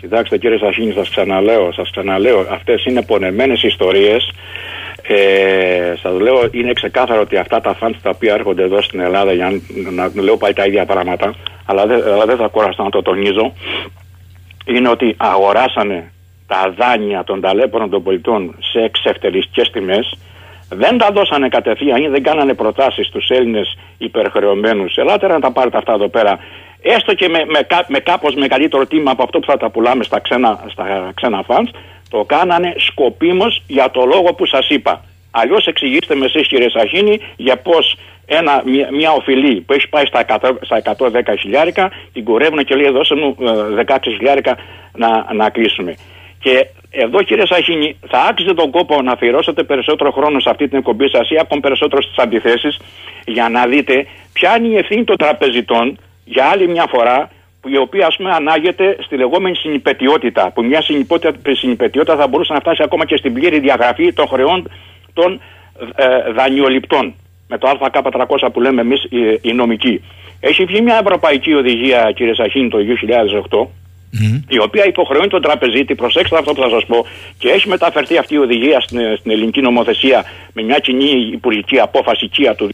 Κοιτάξτε 0.00 0.38
κύριε 0.38 0.58
Σαχίνη, 0.58 0.92
σας 0.92 1.08
ξαναλέω, 1.10 1.72
σας 1.72 1.90
ξαναλέω, 1.90 2.46
αυτές 2.50 2.84
είναι 2.84 3.02
πονεμένες 3.02 3.62
ιστορίες 3.62 4.32
ε, 5.02 5.94
Σας 6.02 6.20
λέω, 6.20 6.48
είναι 6.50 6.72
ξεκάθαρο 6.72 7.20
ότι 7.20 7.36
αυτά 7.36 7.60
τα 7.60 7.74
φαντ 7.74 7.94
τα 8.02 8.10
οποία 8.14 8.34
έρχονται 8.34 8.62
εδώ 8.62 8.82
στην 8.82 9.00
Ελλάδα, 9.00 9.32
για 9.32 9.60
να, 9.90 10.10
να 10.14 10.22
λέω 10.22 10.36
πάλι 10.36 10.54
τα 10.54 10.66
ίδια 10.66 10.84
πράγματα, 10.84 11.34
αλλά 11.66 11.86
δεν, 11.86 12.12
αλλά 12.12 12.24
δεν 12.24 12.36
θα 12.36 12.46
κουραστώ 12.46 12.82
να 12.82 12.90
το 12.90 13.02
τονίζω, 13.02 13.52
είναι 14.64 14.88
ότι 14.88 15.14
αγοράσανε 15.16 16.12
τα 16.46 16.74
δάνεια 16.76 17.24
των 17.24 17.40
ταλέπορων 17.40 17.90
των 17.90 18.02
πολιτών 18.02 18.54
σε 18.72 18.78
εξευτελιστικές 18.78 19.70
τιμές, 19.70 20.18
δεν 20.68 20.98
τα 20.98 21.10
δώσανε 21.12 21.48
κατευθείαν 21.48 22.02
ή 22.02 22.08
δεν 22.08 22.22
κάνανε 22.22 22.54
προτάσεις 22.54 23.06
στους 23.06 23.28
Έλληνες 23.28 23.78
υπερχρεωμένους. 23.98 24.96
Ελάτε 24.96 25.26
να 25.26 25.40
τα 25.40 25.52
πάρετε 25.52 25.76
αυτά 25.76 25.92
εδώ 25.92 26.08
πέρα, 26.08 26.38
έστω 26.82 27.14
και 27.14 27.28
με, 27.28 27.44
με, 27.46 27.66
με 27.88 27.98
κάπως 27.98 28.34
μεγαλύτερο 28.34 28.86
τίμημα 28.86 29.10
από 29.10 29.22
αυτό 29.22 29.38
που 29.38 29.46
θα 29.46 29.56
τα 29.56 29.70
πουλάμε 29.70 30.04
στα 30.04 30.20
ξένα, 30.20 30.64
στα 30.68 31.10
ξένα 31.14 31.42
φαντς, 31.42 31.70
το 32.12 32.24
κάνανε 32.24 32.74
σκοπίμως 32.76 33.62
για 33.66 33.90
το 33.90 34.04
λόγο 34.04 34.34
που 34.34 34.46
σας 34.46 34.68
είπα. 34.68 35.04
Αλλιώς 35.30 35.66
εξηγήστε 35.66 36.14
με 36.14 36.24
εσείς, 36.24 36.46
κύριε 36.48 36.70
Σαχίνη, 36.70 37.20
για 37.36 37.56
πώς 37.56 37.96
μια, 38.64 38.88
μια 38.92 39.12
οφειλή 39.12 39.60
που 39.60 39.72
έχει 39.72 39.88
πάει 39.88 40.04
στα, 40.06 40.24
100, 40.28 40.50
στα 40.60 40.82
110 40.98 41.34
χιλιάρικα 41.38 41.90
την 42.12 42.24
κουρεύουν 42.24 42.64
και 42.64 42.74
λέει: 42.74 42.90
Δώσε 42.90 43.14
μου 43.14 43.36
16 43.38 43.96
ε, 44.06 44.10
χιλιάρικα 44.10 44.56
να, 44.92 45.32
να 45.32 45.50
κλείσουμε. 45.50 45.94
Και 46.38 46.66
εδώ, 46.90 47.22
κύριε 47.22 47.46
Σαχίνη, 47.46 47.96
θα 48.08 48.18
άξιζε 48.28 48.54
τον 48.54 48.70
κόπο 48.70 49.02
να 49.02 49.12
αφιερώσετε 49.12 49.62
περισσότερο 49.62 50.10
χρόνο 50.10 50.40
σε 50.40 50.50
αυτή 50.50 50.68
την 50.68 50.78
εκπομπή 50.78 51.08
σας 51.08 51.30
ή 51.30 51.36
ακόμη 51.40 51.60
περισσότερο 51.60 52.02
στις 52.02 52.16
αντιθέσεις 52.16 52.78
για 53.26 53.48
να 53.48 53.66
δείτε 53.66 54.06
ποια 54.32 54.56
είναι 54.56 54.66
η 54.66 54.76
ευθύνη 54.76 55.04
των 55.04 55.16
τραπεζιτών 55.16 55.98
για 56.24 56.44
άλλη 56.44 56.68
μια 56.68 56.86
φορά 56.88 57.30
η 57.66 57.76
οποία 57.76 58.06
ας 58.06 58.16
πούμε 58.16 58.30
ανάγεται 58.30 58.96
στη 59.00 59.16
λεγόμενη 59.16 59.56
συνυπετιότητα 59.56 60.50
που 60.54 60.64
μια 60.64 60.82
συνυπετιότητα 61.52 62.16
θα 62.16 62.26
μπορούσε 62.26 62.52
να 62.52 62.60
φτάσει 62.60 62.82
ακόμα 62.82 63.06
και 63.06 63.16
στην 63.16 63.32
πλήρη 63.32 63.58
διαγραφή 63.58 64.12
των 64.12 64.26
χρεών 64.26 64.70
των 65.12 65.40
ε, 65.94 66.32
δανειοληπτών 66.32 67.14
με 67.48 67.58
το 67.58 67.78
ΑΚ300 67.80 68.48
που 68.52 68.60
λέμε 68.60 68.80
εμείς 68.80 69.04
οι, 69.04 69.38
οι 69.42 69.52
νομικοί. 69.52 70.04
Έχει 70.40 70.64
βγει 70.64 70.80
μια 70.80 70.98
ευρωπαϊκή 71.02 71.52
οδηγία 71.52 72.12
κύριε 72.14 72.34
Σαχίνη 72.34 72.68
το 72.68 72.78
2008 73.58 73.66
η 74.48 74.58
οποία 74.58 74.86
υποχρεώνει 74.86 75.28
τον 75.28 75.42
τραπεζίτη, 75.42 75.94
προσέξτε 75.94 76.36
αυτό 76.38 76.52
που 76.52 76.60
θα 76.60 76.68
σας 76.68 76.86
πω, 76.86 77.06
και 77.38 77.48
έχει 77.48 77.68
μεταφερθεί 77.68 78.16
αυτή 78.18 78.34
η 78.34 78.38
οδηγία 78.38 78.80
στην, 78.80 79.00
στην 79.16 79.30
ελληνική 79.30 79.60
νομοθεσία 79.60 80.24
με 80.52 80.62
μια 80.62 80.78
κοινή 80.78 81.30
υπουργική 81.32 81.78
απόφαση 81.78 82.28
ΚΙΑ 82.28 82.54
του 82.54 82.70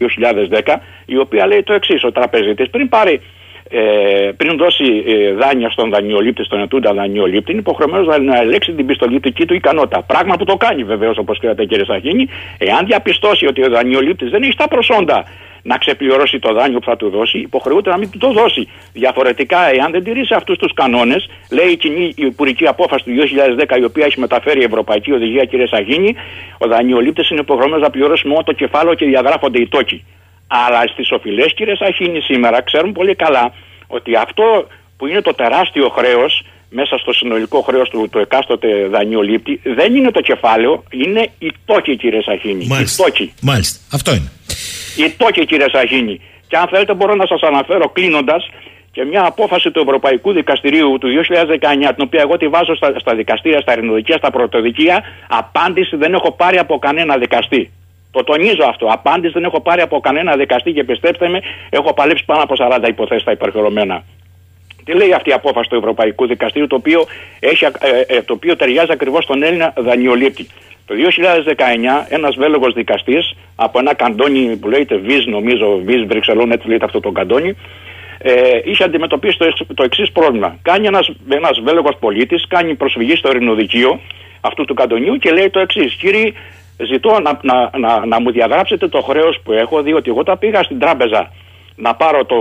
2010, 0.49 0.75
η 1.05 1.17
οποία 1.17 1.47
λέει 1.47 1.63
το 1.63 1.73
εξής: 1.73 2.03
Ο 2.03 2.11
τραπεζίτης 2.11 2.69
πριν 2.69 2.89
πάρει 2.89 3.21
ε, 3.69 4.31
πριν 4.37 4.57
δώσει 4.57 5.03
ε, 5.07 5.33
δάνεια 5.33 5.69
στον 5.69 5.89
δανειολήπτη, 5.89 6.43
στον 6.43 6.61
ετούντα 6.61 6.93
δανειολήπτη, 6.93 7.51
είναι 7.51 7.59
υποχρεωμένος 7.59 8.17
να 8.19 8.37
ελέγξει 8.39 8.71
την 8.71 8.85
πιστοληπτική 8.85 9.45
του 9.45 9.53
ικανότητα. 9.53 10.01
Πράγμα 10.01 10.35
που 10.35 10.45
το 10.45 10.55
κάνει 10.55 10.83
βεβαίως, 10.83 11.17
όπως 11.17 11.39
ξέρετε 11.39 11.65
κύριε 11.65 11.85
Σαχίνη, 11.85 12.27
εάν 12.57 12.85
διαπιστώσει 12.85 13.45
ότι 13.47 13.63
ο 13.63 13.69
δανειολήπτης 13.69 14.29
δεν 14.29 14.43
έχει 14.43 14.55
τα 14.55 14.67
προσόντα 14.67 15.25
να 15.63 15.77
ξεπληρώσει 15.77 16.39
το 16.39 16.53
δάνειο 16.53 16.79
που 16.79 16.85
θα 16.85 16.97
του 16.97 17.09
δώσει, 17.09 17.37
υποχρεούται 17.37 17.89
να 17.89 17.97
μην 17.97 18.09
του 18.09 18.17
το 18.17 18.31
δώσει. 18.31 18.67
Διαφορετικά, 18.93 19.73
εάν 19.73 19.91
δεν 19.91 20.03
τηρήσει 20.03 20.33
αυτούς 20.33 20.57
τους 20.57 20.73
κανόνες, 20.73 21.29
λέει 21.51 21.67
η 21.67 21.77
κοινή 21.77 22.13
υπουργική 22.15 22.67
απόφαση 22.67 23.03
του 23.03 23.11
2010, 23.11 23.79
η 23.79 23.83
οποία 23.83 24.05
έχει 24.05 24.19
μεταφέρει 24.19 24.59
η 24.59 24.63
Ευρωπαϊκή 24.63 25.11
Οδηγία, 25.11 25.45
κύριε 25.45 25.67
Σαχίνη, 25.67 26.15
ο 26.57 26.67
δανειολήπτης 26.67 27.29
είναι 27.29 27.39
υποχρεωμένος 27.39 27.81
να 27.83 27.89
πληρώσει 27.89 28.27
μόνο 28.27 28.43
το 28.43 28.53
κεφάλαιο 28.53 28.93
και 28.93 29.05
διαγράφονται 29.05 29.59
οι 29.59 29.67
τόκοι. 29.67 30.03
Αλλά 30.51 30.87
στις 30.87 31.11
οφειλές, 31.11 31.53
κύριε 31.53 31.75
Σαχίνη, 31.75 32.19
σήμερα 32.21 32.61
ξέρουν 32.61 32.91
πολύ 32.91 33.15
καλά 33.15 33.53
ότι 33.87 34.15
αυτό 34.15 34.67
που 34.97 35.07
είναι 35.07 35.21
το 35.21 35.33
τεράστιο 35.33 35.89
χρέος 35.89 36.43
μέσα 36.69 36.97
στο 36.97 37.13
συνολικό 37.13 37.61
χρέος 37.61 37.89
του, 37.89 38.09
του 38.11 38.19
εκάστοτε 38.19 38.87
δανειολήπτη 38.87 39.61
δεν 39.63 39.95
είναι 39.95 40.11
το 40.11 40.21
κεφάλαιο, 40.21 40.83
είναι 40.91 41.29
η 41.39 41.51
τόκη, 41.65 41.95
κύριε 41.95 42.21
Σαχίνη. 42.21 42.65
Μάλιστα. 42.67 43.03
Η 43.03 43.05
τόκη. 43.05 43.33
Μάλιστα. 43.41 43.79
Αυτό 43.91 44.11
είναι. 44.11 44.31
Η 44.97 45.11
τόκη, 45.17 45.45
κύριε 45.45 45.69
Σαχίνη. 45.71 46.21
Και 46.47 46.57
αν 46.57 46.67
θέλετε, 46.67 46.93
μπορώ 46.93 47.15
να 47.15 47.25
σας 47.25 47.41
αναφέρω 47.41 47.89
κλείνοντας 47.89 48.49
και 48.91 49.05
μια 49.05 49.25
απόφαση 49.25 49.71
του 49.71 49.79
Ευρωπαϊκού 49.79 50.31
Δικαστηρίου 50.31 50.97
του 50.99 51.07
2019, 51.07 51.93
την 51.95 52.03
οποία 52.05 52.21
εγώ 52.21 52.37
τη 52.37 52.47
βάζω 52.47 52.75
στα, 52.75 52.93
στα 52.99 53.15
δικαστήρια, 53.15 53.59
στα 53.59 53.71
ειρηνοδικεία, 53.73 54.17
στα 54.17 54.31
πρωτοδικεία. 54.31 55.03
Απάντηση 55.27 55.95
δεν 55.95 56.13
έχω 56.13 56.31
πάρει 56.31 56.57
από 56.57 56.79
κανένα 56.79 57.17
δικαστή. 57.17 57.71
Το 58.11 58.23
τονίζω 58.23 58.65
αυτό. 58.69 58.87
Απάντηση 58.89 59.33
δεν 59.33 59.43
έχω 59.43 59.61
πάρει 59.61 59.81
από 59.81 59.99
κανένα 59.99 60.35
δικαστή 60.35 60.71
και 60.71 60.83
πιστέψτε 60.83 61.27
με, 61.27 61.41
έχω 61.69 61.93
παλέψει 61.93 62.25
πάνω 62.25 62.41
από 62.41 62.55
40 62.57 62.87
υποθέσεις 62.87 63.21
στα 63.21 63.31
υπερχερωμένα. 63.31 64.03
Τι 64.83 64.93
λέει 64.93 65.13
αυτή 65.13 65.29
η 65.29 65.33
απόφαση 65.33 65.69
του 65.69 65.75
Ευρωπαϊκού 65.75 66.27
Δικαστήριου, 66.27 66.67
το 66.67 66.75
οποίο, 66.75 67.05
έχει, 67.39 67.65
ε, 67.65 67.69
ε, 68.07 68.21
το 68.21 68.33
οποίο 68.33 68.55
ταιριάζει 68.55 68.91
ακριβώς 68.91 69.23
στον 69.23 69.43
Έλληνα 69.43 69.73
δανειολήπτη. 69.77 70.47
Το 70.85 70.95
2019, 70.95 72.05
ένας 72.09 72.35
Βέλγος 72.35 72.73
δικαστής 72.73 73.35
από 73.55 73.79
ένα 73.79 73.93
καντόνι 73.93 74.55
που 74.55 74.69
λέγεται 74.69 74.95
Βίζ, 74.95 75.25
νομίζω, 75.25 75.81
Βίζ 75.85 76.03
Βρυξελών, 76.07 76.51
έτσι 76.51 76.67
λέγεται 76.67 76.85
αυτό 76.85 76.99
το 76.99 77.11
καντόνι, 77.11 77.55
ε, 78.17 78.59
είχε 78.63 78.83
αντιμετωπίσει 78.83 79.37
το, 79.37 79.73
το 79.73 79.83
εξής 79.83 80.11
πρόβλημα. 80.11 80.57
Κάνει 80.61 80.87
ένας 80.87 81.11
ένας 81.29 81.59
Βέλγος 81.63 81.95
πολίτης, 81.99 82.47
κάνει 82.47 82.75
προσφυγή 82.75 83.15
στο 83.15 83.29
ειρηνοδικείο 83.29 83.99
αυτού 84.41 84.65
του 84.65 84.73
καντονιού 84.73 85.15
και 85.17 85.31
λέει 85.31 85.49
το 85.49 85.59
εξής. 85.59 85.93
Κύριε, 85.93 86.31
ζητώ 86.85 87.19
να, 87.19 87.39
να, 87.41 87.69
να, 87.77 88.05
να 88.05 88.21
μου 88.21 88.31
διαγράψετε 88.31 88.87
το 88.87 89.01
χρέος 89.01 89.39
που 89.43 89.51
έχω, 89.51 89.81
διότι 89.81 90.09
εγώ 90.09 90.23
τα 90.23 90.37
πήγα 90.37 90.63
στην 90.63 90.79
τράπεζα 90.79 91.31
να 91.75 91.95
πάρω 91.95 92.25
το, 92.25 92.39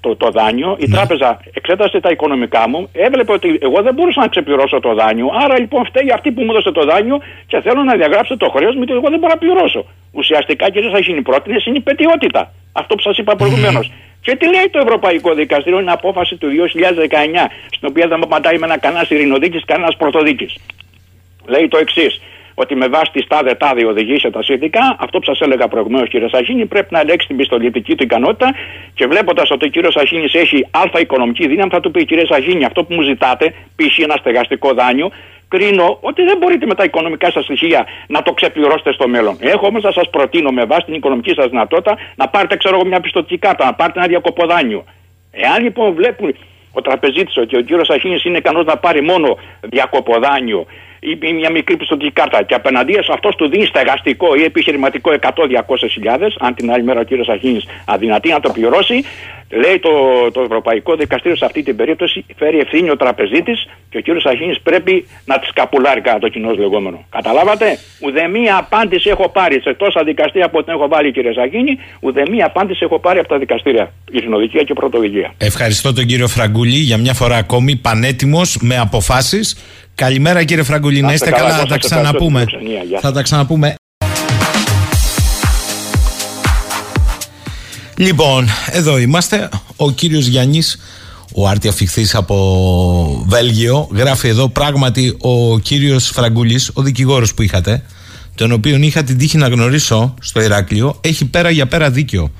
το, 0.00 0.16
το, 0.16 0.28
δάνειο. 0.30 0.76
Η 0.78 0.86
Ναι. 0.86 0.94
τράπεζα 0.96 1.40
εξέτασε 1.52 2.00
τα 2.00 2.10
οικονομικά 2.10 2.68
μου, 2.68 2.88
έβλεπε 2.92 3.32
ότι 3.32 3.58
εγώ 3.62 3.82
δεν 3.82 3.94
μπορούσα 3.94 4.20
να 4.20 4.28
ξεπληρώσω 4.28 4.80
το 4.80 4.94
δάνειο. 4.94 5.28
Άρα 5.44 5.58
λοιπόν 5.58 5.84
φταίει 5.86 6.10
αυτή 6.14 6.32
που 6.32 6.42
μου 6.42 6.50
έδωσε 6.50 6.70
το 6.70 6.84
δάνειο 6.84 7.18
και 7.46 7.60
θέλω 7.60 7.82
να 7.82 7.94
διαγράψετε 7.96 8.36
το 8.44 8.50
χρέος 8.54 8.74
μου, 8.74 8.82
γιατί 8.82 8.92
εγώ 9.00 9.10
δεν 9.10 9.18
μπορώ 9.18 9.32
να 9.32 9.38
πληρώσω. 9.38 9.84
Ουσιαστικά, 10.12 10.70
κύριε 10.70 10.90
Σαχίνη, 10.90 11.22
πρότεινε 11.22 11.56
είναι 11.64 11.76
η 11.76 11.80
πετιότητα. 11.80 12.52
Αυτό 12.72 12.94
που 12.94 13.00
σας 13.02 13.18
είπα 13.18 13.36
προηγουμένως. 13.36 13.92
Και 14.20 14.36
τι 14.36 14.44
λέει 14.54 14.68
το 14.70 14.78
Ευρωπαϊκό 14.78 15.34
Δικαστήριο, 15.34 15.80
είναι 15.80 15.90
απόφαση 15.92 16.36
του 16.36 16.48
2019, 16.48 17.48
στην 17.70 17.88
οποία 17.90 18.08
δεν 18.08 18.22
απαντάει 18.22 18.58
με 18.58 18.66
ένα 18.66 18.78
κανένα 18.78 19.06
ειρηνοδίκη, 19.08 19.58
κανένας 19.64 19.96
πρωτοδίκης. 19.96 20.56
Λέει 21.46 21.68
το 21.68 21.78
εξής 21.78 22.20
ότι 22.62 22.74
με 22.74 22.88
βάση 22.88 23.10
τη 23.12 23.26
τάδε 23.26 23.54
τάδε 23.54 23.84
οδηγήσει 23.86 24.30
τα 24.30 24.42
σχετικά, 24.42 24.96
αυτό 24.98 25.18
που 25.18 25.24
σας 25.24 25.40
έλεγα 25.40 25.68
προηγουμένως, 25.68 26.08
κύριε 26.08 26.28
Σαχίνη, 26.28 26.66
πρέπει 26.66 26.88
να 26.90 27.00
ελέγξει 27.00 27.26
την 27.26 27.36
πιστοληπτική 27.36 27.94
του 27.94 28.02
ικανότητα 28.02 28.54
και 28.94 29.06
βλέποντας 29.06 29.50
ότι 29.50 29.64
ο 29.66 29.68
κύριος 29.68 29.92
Σαχίνης 29.92 30.34
έχει 30.34 30.66
αλφα 30.70 31.00
οικονομική 31.00 31.46
δύναμη, 31.46 31.70
θα 31.70 31.80
του 31.80 31.90
πει 31.90 32.04
κύριε 32.04 32.26
Σαχίνη, 32.26 32.64
αυτό 32.64 32.84
που 32.84 32.94
μου 32.94 33.02
ζητάτε, 33.02 33.54
π.χ. 33.76 33.98
ένα 33.98 34.16
στεγαστικό 34.16 34.72
δάνειο, 34.72 35.10
κρίνω 35.48 35.98
ότι 36.00 36.22
δεν 36.22 36.36
μπορείτε 36.38 36.66
με 36.66 36.74
τα 36.74 36.84
οικονομικά 36.84 37.30
σας 37.30 37.44
στοιχεία 37.44 37.86
να 38.06 38.22
το 38.22 38.32
ξεπληρώσετε 38.32 38.92
στο 38.92 39.08
μέλλον. 39.08 39.36
Έχω 39.40 39.66
όμως 39.66 39.82
να 39.82 39.92
σας 39.92 40.10
προτείνω 40.10 40.50
με 40.50 40.64
βάση 40.64 40.84
την 40.84 40.94
οικονομική 40.94 41.32
σας 41.34 41.46
δυνατότητα 41.48 41.98
να 42.16 42.28
πάρετε, 42.28 42.56
ξέρω 42.56 42.74
εγώ, 42.74 42.86
μια 42.86 43.00
πιστοτική 43.00 43.38
κάρτα, 43.38 43.64
να 43.64 43.74
πάρετε 43.74 43.98
ένα 43.98 44.08
διακοποδάνιο. 44.08 44.84
Εάν 45.30 45.62
λοιπόν 45.62 45.94
βλέπουν 45.94 46.34
ο 46.72 46.80
τραπεζίτης 46.80 47.36
ότι 47.36 47.56
ο 47.56 47.60
κύριος 47.60 47.90
Αχίνη 47.90 48.20
είναι 48.24 48.38
ικανός 48.38 48.64
να 48.64 48.76
πάρει 48.76 49.02
μόνο 49.02 49.38
διακοποδάνιο 49.60 50.66
ή 51.00 51.18
ή 51.20 51.32
μια 51.32 51.50
μικρή 51.50 51.76
πιστοτική 51.76 52.10
κάρτα 52.10 52.42
και 52.42 52.54
απέναντίας 52.54 53.04
σε 53.04 53.12
αυτός 53.12 53.36
του 53.36 53.48
δίνει 53.48 53.66
στεγαστικό 53.66 54.34
ή 54.34 54.42
επιχειρηματικό 54.42 55.10
100-200 55.20 55.30
χιλιάδες, 55.90 56.36
αν 56.40 56.54
την 56.54 56.72
άλλη 56.72 56.82
μέρα 56.82 57.00
ο 57.00 57.02
κύριος 57.02 57.28
Αχίνης 57.28 57.64
αδυνατεί 57.84 58.28
να 58.28 58.40
το 58.40 58.50
πληρώσει, 58.50 59.04
λέει 59.50 59.78
το, 59.78 59.90
το 60.32 60.40
Ευρωπαϊκό 60.40 60.96
Δικαστήριο 60.96 61.36
σε 61.36 61.44
αυτή 61.44 61.62
την 61.62 61.76
περίπτωση 61.76 62.24
φέρει 62.36 62.58
ευθύνη 62.58 62.90
ο 62.90 62.96
τραπεζίτης 62.96 63.66
και 63.90 63.98
ο 63.98 64.00
κύριος 64.00 64.24
Αχίνης 64.26 64.60
πρέπει 64.60 65.06
να 65.24 65.38
τη 65.38 65.46
καπουλάρει 65.52 66.00
κατά 66.00 66.18
το 66.18 66.28
κοινό 66.28 66.50
λεγόμενο. 66.50 67.04
Καταλάβατε, 67.10 67.78
ουδέμια 68.00 68.56
απάντηση 68.56 69.08
έχω 69.08 69.28
πάρει 69.28 69.60
σε 69.60 69.74
τόσα 69.74 70.04
δικαστήρια 70.04 70.50
που 70.50 70.64
την 70.64 70.72
έχω 70.72 70.88
βάλει 70.88 71.12
κύριε 71.12 71.32
Σαχίνη, 71.32 71.78
ουδέμια 72.00 72.46
απάντηση 72.46 72.78
έχω 72.82 72.98
πάρει 72.98 73.18
από 73.18 73.28
τα 73.28 73.38
δικαστήρια, 73.38 73.92
ειρηνοδικεία 74.10 74.62
και 74.62 74.74
πρωτοδικεία. 74.74 75.32
Ευχαριστώ 75.38 75.92
τον 75.92 76.06
κύριο 76.06 76.28
Φραγκούλη 76.28 76.78
για 76.78 76.96
μια 76.98 77.14
φορά 77.14 77.36
ακόμη, 77.36 77.76
πανέτοιμος 77.76 78.58
με 78.60 78.76
αποφάσεις. 78.78 79.56
Καλημέρα 79.98 80.44
κύριε 80.44 80.62
Φραγκούλη, 80.62 81.00
να 81.00 81.12
είστε 81.12 81.30
καλά, 81.30 81.56
θα 81.56 81.66
τα 81.66 81.78
ξαναπούμε. 81.78 82.44
Θα 83.00 83.12
τα 83.12 83.22
ξαναπούμε. 83.22 83.74
Λοιπόν, 87.96 88.48
εδώ 88.70 88.98
είμαστε. 88.98 89.48
Ο 89.76 89.90
κύριος 89.90 90.26
Γιάννης, 90.26 90.78
ο 91.34 91.48
άρτη 91.48 91.68
αφιχθής 91.68 92.14
από 92.14 93.24
Βέλγιο, 93.26 93.88
γράφει 93.92 94.28
εδώ 94.28 94.48
πράγματι 94.48 95.16
ο 95.20 95.58
κύριος 95.58 96.08
Φραγκούλης, 96.08 96.70
ο 96.74 96.82
δικηγόρος 96.82 97.34
που 97.34 97.42
είχατε, 97.42 97.82
τον 98.34 98.52
οποίον 98.52 98.82
είχα 98.82 99.02
την 99.02 99.18
τύχη 99.18 99.36
να 99.36 99.48
γνωρίσω 99.48 100.14
στο 100.20 100.42
Ηράκλειο, 100.42 100.98
έχει 101.00 101.24
πέρα 101.24 101.50
για 101.50 101.66
πέρα 101.66 101.90
δίκιο. 101.90 102.30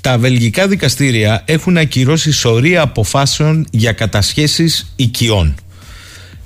Τα 0.00 0.18
βελγικά 0.18 0.68
δικαστήρια 0.68 1.42
έχουν 1.44 1.76
ακυρώσει 1.76 2.32
σωρία 2.32 2.82
αποφάσεων 2.82 3.66
για 3.70 3.92
κατασχέσεις 3.92 4.92
οικειών. 4.96 5.54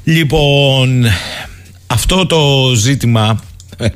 Λοιπόν, 0.04 1.04
αυτό 1.86 2.26
το 2.26 2.72
ζήτημα, 2.74 3.40
ε, 3.76 3.86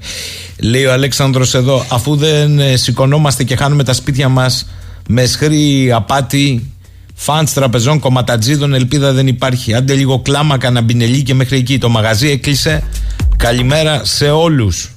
λέει 0.59 0.85
ο 0.85 0.93
Αλέξανδρος 0.93 1.55
εδώ, 1.55 1.87
αφού 1.89 2.17
δεν 2.17 2.59
ε, 2.59 2.77
σηκωνόμαστε 2.77 3.45
και 3.45 3.57
χάνουμε 3.57 3.85
τα 3.85 3.93
σπίτια 3.93 4.29
μας 4.29 4.69
με 5.09 5.25
σχρή 5.27 5.93
απάτη, 5.93 6.71
φαντς 7.15 7.53
τραπεζών, 7.53 7.99
κομματατζίδων, 7.99 8.75
ελπίδα 8.75 9.13
δεν 9.13 9.27
υπάρχει. 9.27 9.75
Άντε 9.75 9.95
λίγο 9.95 10.19
κλάμα, 10.21 10.59
καναμπινελί 10.59 11.23
και 11.23 11.35
μέχρι 11.35 11.57
εκεί. 11.57 11.79
Το 11.79 11.89
μαγαζί 11.89 12.29
έκλεισε. 12.29 12.83
Καλημέρα 13.37 14.05
σε 14.05 14.31
όλους. 14.31 14.91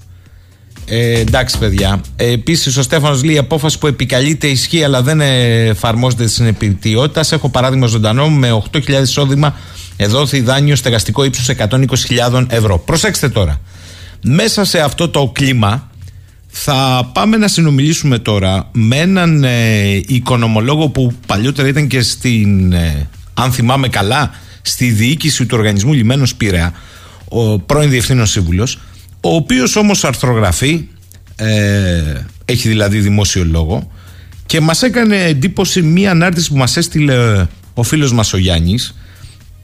Ε, 0.85 1.19
εντάξει, 1.19 1.57
παιδιά. 1.57 2.01
Ε, 2.15 2.31
Επίσης, 2.31 2.77
ο 2.77 2.81
Στέφανος 2.81 3.23
λέει: 3.23 3.35
Η 3.35 3.37
απόφαση 3.37 3.77
που 3.77 3.87
επικαλείται 3.87 4.47
ισχύει, 4.47 4.83
αλλά 4.83 5.01
δεν 5.01 5.21
εφαρμόζεται 5.21 6.27
στην 6.27 6.45
επιτιότητα. 6.45 7.35
Έχω 7.35 7.49
παράδειγμα 7.49 7.87
ζωντανό 7.87 8.29
με 8.29 8.61
8.000 8.71 9.01
εισόδημα. 9.01 9.55
Εδόθη 10.01 10.41
δάνειο 10.41 10.75
στεγαστικό 10.75 11.23
ύψου 11.23 11.55
120.000 11.57 12.45
ευρώ. 12.49 12.77
Προσέξτε 12.77 13.29
τώρα. 13.29 13.61
Μέσα 14.23 14.63
σε 14.63 14.79
αυτό 14.79 15.09
το 15.09 15.29
κλίμα 15.33 15.91
θα 16.47 17.09
πάμε 17.13 17.37
να 17.37 17.47
συνομιλήσουμε 17.47 18.19
τώρα 18.19 18.69
με 18.71 18.95
έναν 18.95 19.43
ε, 19.43 19.95
οικονομολόγο 20.07 20.89
που 20.89 21.13
παλιότερα 21.25 21.67
ήταν 21.67 21.87
και 21.87 22.01
στην, 22.01 22.71
ε, 22.71 23.09
αν 23.33 23.51
θυμάμαι 23.51 23.87
καλά, 23.87 24.31
στη 24.61 24.89
διοίκηση 24.89 25.45
του 25.45 25.55
Οργανισμού 25.57 25.93
Λιμένος 25.93 26.35
Πειραιά, 26.35 26.73
ο 27.25 27.59
πρώην 27.59 27.89
Διευθύνων 27.89 28.25
Σύμβουλος, 28.25 28.79
ο 29.21 29.35
οποίος 29.35 29.75
όμως 29.75 30.03
αρθρογραφεί, 30.03 30.87
ε, 31.35 32.01
έχει 32.45 32.67
δηλαδή 32.67 32.99
δημόσιο 32.99 33.45
λόγο 33.45 33.91
και 34.45 34.61
μας 34.61 34.83
έκανε 34.83 35.23
εντύπωση 35.23 35.81
μία 35.81 36.11
ανάρτηση 36.11 36.49
που 36.49 36.57
μας 36.57 36.77
έστειλε 36.77 37.45
ο 37.73 37.83
φίλος 37.83 38.13
μας 38.13 38.33
ο 38.33 38.37
Γιάννης 38.37 38.93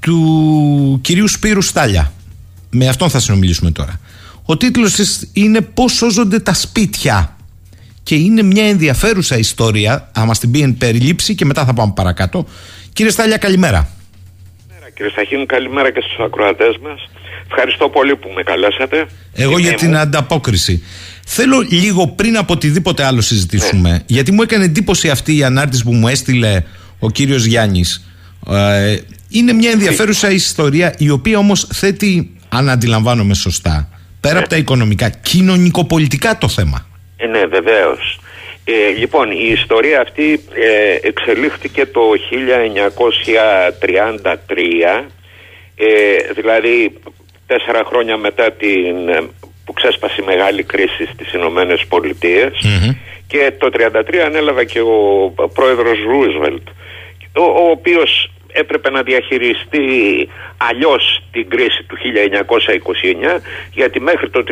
του 0.06 1.00
κυρίου 1.02 1.28
Σπύρου 1.28 1.62
Στάλια. 1.62 2.14
Με 2.70 2.88
αυτόν 2.88 3.10
θα 3.10 3.20
συνομιλήσουμε 3.20 3.72
τώρα. 3.72 4.00
Ο 4.46 4.58
τίτλος 4.58 4.94
της 4.94 5.30
είναι 5.34 5.62
«Πώς 5.62 5.92
σώζονται 5.94 6.40
τα 6.40 6.54
σπίτια» 6.54 7.36
και 8.04 8.16
είναι 8.16 8.42
μια 8.42 8.66
ενδιαφέρουσα 8.66 9.38
ιστορία, 9.38 10.10
άμα 10.14 10.36
την 10.36 10.52
πει 10.52 10.62
εν 10.62 10.78
περιλήψη 10.78 11.36
και 11.36 11.46
μετά 11.46 11.66
θα 11.66 11.74
πάμε 11.74 11.92
παρακάτω. 11.96 12.46
Κύριε 12.94 13.12
Στάλια, 13.12 13.38
καλημέρα. 13.38 13.90
Καλημέρα, 14.68 14.92
Κύριε 14.96 15.12
Σαχίνου, 15.16 15.46
καλημέρα 15.46 15.92
και 15.92 16.02
στους 16.02 16.26
ακροατές 16.26 16.78
μας. 16.84 17.10
Ευχαριστώ 17.50 17.90
πολύ 17.90 18.16
που 18.16 18.30
με 18.36 18.44
καλέσατε. 18.44 19.06
Εγώ 19.34 19.50
Τιμή 19.50 19.62
για 19.62 19.72
μου. 19.72 19.78
την 19.78 19.98
ανταπόκριση. 19.98 20.84
Θέλω 21.26 21.66
λίγο 21.70 22.08
πριν 22.08 22.38
από 22.38 22.54
οτιδήποτε 22.54 23.04
άλλο 23.04 23.22
συζητήσουμε, 23.22 23.90
Ναι. 23.92 24.00
γιατί 24.06 24.32
μου 24.32 24.42
έκανε 24.42 24.64
εντύπωση 24.66 25.10
αυτή 25.10 25.38
η 25.38 25.44
ανάρτηση 25.44 25.84
που 25.84 25.94
μου 25.94 26.08
έστειλε 26.08 26.64
ο 27.00 27.10
κύριος 27.12 27.46
Γιάννης. 27.46 28.06
Ε, 28.52 28.98
είναι 29.30 29.54
μια 29.54 29.72
ενδιαφέρουσα 29.72 30.32
ιστορία, 30.32 30.96
η 30.98 31.10
οποία 31.10 31.38
όμως 31.38 31.68
θέτει, 31.74 32.36
αν 32.50 32.70
αντιλαμβάνομαι 32.70 33.34
σωστά, 33.34 33.90
πέρα 34.22 34.40
από 34.40 34.50
τα 34.50 34.58
οικονομικά, 34.58 35.10
κοινωνικοπολιτικά 35.10 36.38
το 36.38 36.48
θέμα. 36.48 36.88
Ε, 37.18 37.28
ναι, 37.28 37.46
βεβαίως. 37.46 38.20
Ε, 38.64 38.90
λοιπόν, 38.98 39.32
η 39.32 39.48
ιστορία 39.52 40.02
αυτή 40.02 40.42
ε, 40.54 40.98
εξελίχθηκε 41.08 41.86
το 41.86 42.02
1933, 42.12 42.16
ε, 45.76 46.18
δηλαδή 46.36 46.94
τέσσερα 47.48 47.84
χρόνια 47.86 48.18
μετά 48.18 48.52
την, 48.52 49.10
ε, 49.10 49.22
που 49.66 49.74
ξέσπασε 49.74 50.22
η 50.22 50.26
μεγάλη 50.26 50.64
κρίση 50.64 51.06
στις 51.14 51.34
Ηνωμένες 51.34 51.86
Πολιτείες 51.88 52.52
και 53.28 53.54
το 53.58 53.70
1933 53.72 54.26
ανέλαβε 54.26 54.66
και 54.66 54.80
ο 54.80 55.34
πρόεδρος 55.54 55.98
Ρούσβελτ 56.08 56.68
ο, 57.36 57.44
ο 57.44 57.70
οποίος 57.70 58.32
έπρεπε 58.56 58.90
να 58.90 59.02
διαχειριστεί 59.02 59.88
αλλιώς 60.58 61.24
την 61.32 61.50
κρίση 61.50 61.84
του 61.88 61.98
1929 63.38 63.40
γιατί 63.72 64.00
μέχρι 64.00 64.30
το 64.30 64.44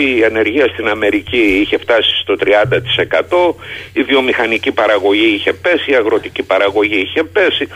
η 0.00 0.24
ανεργία 0.24 0.68
στην 0.68 0.88
Αμερική 0.88 1.58
είχε 1.60 1.78
φτάσει 1.78 2.18
στο 2.20 2.34
30% 2.40 3.54
η 3.92 4.02
βιομηχανική 4.02 4.72
παραγωγή 4.72 5.34
είχε 5.34 5.52
πέσει, 5.52 5.90
η 5.90 5.94
αγροτική 5.94 6.42
παραγωγή 6.42 7.00
είχε 7.00 7.22
πέσει. 7.22 7.68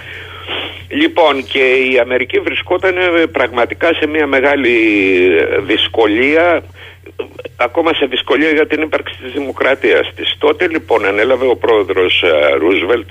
Λοιπόν 0.89 1.45
και 1.45 1.59
η 1.93 1.99
Αμερική 1.99 2.39
βρισκόταν 2.39 2.95
πραγματικά 3.33 3.95
σε 3.95 4.07
μια 4.07 4.27
μεγάλη 4.27 4.79
δυσκολία 5.67 6.63
ακόμα 7.57 7.95
σε 7.95 8.07
δυσκολία 8.07 8.51
για 8.51 8.67
την 8.67 8.83
ύπαρξη 8.83 9.19
της 9.23 9.33
δημοκρατίας 9.33 10.13
της. 10.15 10.37
Τότε 10.39 10.69
λοιπόν 10.69 11.07
ανέλαβε 11.07 11.47
ο 11.47 11.57
πρόεδρος 11.57 12.23
ε, 12.23 12.55
Ρούσβελτ 12.55 13.11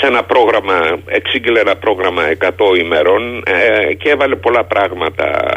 σε 0.00 0.06
ένα 0.06 0.24
πρόγραμμα, 0.24 0.98
εξήγηλε 1.06 1.60
ένα 1.60 1.76
πρόγραμμα 1.76 2.22
100 2.38 2.78
ημερών 2.78 3.42
ε, 3.46 3.94
και 3.94 4.10
έβαλε 4.10 4.36
πολλά 4.36 4.64
πράγματα 4.64 5.48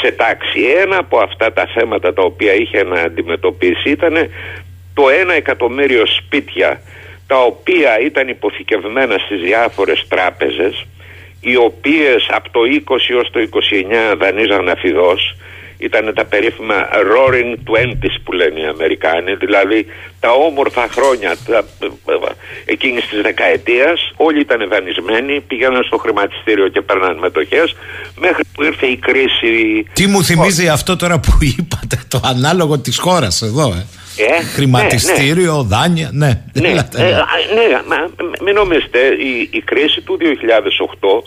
σε 0.00 0.12
τάξη. 0.12 0.60
Ένα 0.80 0.96
από 0.96 1.18
αυτά 1.18 1.52
τα 1.52 1.66
θέματα 1.74 2.12
τα 2.12 2.22
οποία 2.22 2.54
είχε 2.54 2.82
να 2.82 3.00
αντιμετωπίσει 3.00 3.90
ήταν 3.90 4.14
το 4.94 5.08
ένα 5.08 5.34
εκατομμύριο 5.34 6.06
σπίτια 6.06 6.80
τα 7.26 7.42
οποία 7.42 8.00
ήταν 8.00 8.28
υποθηκευμένα 8.28 9.18
στις 9.18 9.40
διάφορες 9.40 10.06
τράπεζες 10.08 10.86
οι 11.40 11.56
οποίες 11.56 12.26
από 12.30 12.50
το 12.50 12.60
20 12.86 12.96
έως 13.08 13.30
το 13.30 13.40
29 14.12 14.16
δανείζαν 14.18 14.68
αφιδός 14.68 15.36
ήταν 15.82 16.14
τα 16.14 16.24
περίφημα 16.24 16.88
roaring 17.12 17.52
twenties 17.68 18.16
που 18.24 18.32
λένε 18.32 18.60
οι 18.60 18.66
Αμερικάνοι, 18.66 19.34
δηλαδή 19.34 19.86
τα 20.20 20.30
όμορφα 20.30 20.88
χρόνια 20.90 21.36
τα, 21.46 21.64
εκείνης 22.64 23.08
της 23.08 23.22
δεκαετίας, 23.22 24.12
όλοι 24.16 24.40
ήταν 24.40 24.68
δανεισμένοι, 24.68 25.40
πήγαιναν 25.40 25.84
στο 25.84 25.96
χρηματιστήριο 25.96 26.68
και 26.68 26.80
παίρναν 26.80 27.18
μετοχές, 27.18 27.76
μέχρι 28.16 28.42
που 28.54 28.62
ήρθε 28.62 28.86
η 28.86 28.96
κρίση... 28.96 29.84
Τι 29.92 30.06
μου 30.06 30.22
θυμίζει 30.22 30.68
αυτό 30.68 30.96
τώρα 30.96 31.20
που 31.20 31.32
είπατε, 31.40 32.00
το 32.08 32.20
ανάλογο 32.24 32.78
της 32.78 32.98
χώρας 32.98 33.42
εδώ, 33.42 33.68
ε; 33.68 33.86
Ε, 34.16 34.42
Χρηματιστήριο, 34.42 35.52
ναι, 35.52 35.58
ναι. 35.58 35.68
δάνεια, 35.68 36.10
ναι. 36.12 36.42
Ναι, 36.52 36.68
ε, 36.68 36.74
ναι 37.54 37.80
μα, 37.88 37.96
μην 38.44 38.54
νομίζετε, 38.54 38.98
η, 38.98 39.48
η 39.50 39.60
κρίση 39.60 40.00
του 40.00 40.18
2008 40.20 41.22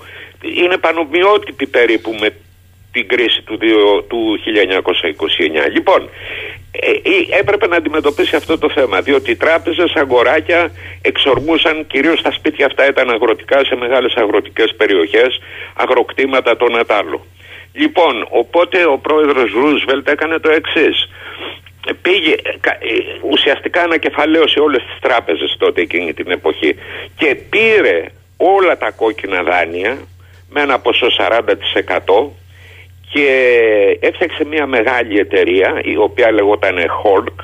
είναι 0.63 0.77
πανομοιότυπη 0.77 1.67
περίπου 1.67 2.15
με 2.19 2.33
την 2.95 3.07
κρίση 3.07 3.41
του, 3.41 3.57
του 4.07 4.39
1929. 5.67 5.71
Λοιπόν, 5.75 6.09
ε, 6.71 6.91
ε, 6.91 7.39
έπρεπε 7.39 7.67
να 7.67 7.75
αντιμετωπίσει 7.75 8.35
αυτό 8.35 8.57
το 8.57 8.69
θέμα, 8.69 9.01
διότι 9.01 9.31
οι 9.31 9.35
τράπεζες, 9.35 9.93
αγοράκια 9.95 10.71
εξορμούσαν, 11.01 11.87
κυρίως 11.87 12.21
τα 12.21 12.31
σπίτια 12.31 12.65
αυτά 12.65 12.87
ήταν 12.87 13.09
αγροτικά 13.09 13.65
σε 13.65 13.75
μεγάλες 13.75 14.13
αγροτικές 14.15 14.75
περιοχές, 14.77 15.39
αγροκτήματα 15.73 16.57
το 16.57 16.67
Νατάλο. 16.69 17.25
Λοιπόν, 17.73 18.27
οπότε 18.29 18.85
ο 18.85 18.97
πρόεδρος 18.97 19.51
Ρούσβελτ 19.51 20.09
έκανε 20.09 20.39
το 20.39 20.49
εξής. 20.49 21.09
Πήγε, 22.01 22.33
ε, 22.33 22.95
ουσιαστικά 23.31 23.81
ανακεφαλαίωσε 23.81 24.59
όλες 24.59 24.81
τις 24.87 24.99
τράπεζες 25.01 25.55
τότε 25.59 25.81
εκείνη 25.81 26.13
την 26.13 26.31
εποχή 26.31 26.75
και 27.17 27.35
πήρε 27.49 28.05
όλα 28.37 28.77
τα 28.77 28.91
κόκκινα 28.91 29.43
δάνεια 29.43 29.97
με 30.49 30.61
ένα 30.61 30.79
ποσό 30.79 31.07
40% 31.17 32.31
και 33.11 33.27
έφτιαξε 33.99 34.45
μια 34.45 34.65
μεγάλη 34.65 35.19
εταιρεία 35.19 35.81
η 35.83 35.97
οποία 35.97 36.31
λεγόταν 36.31 36.75
Holk 36.77 37.35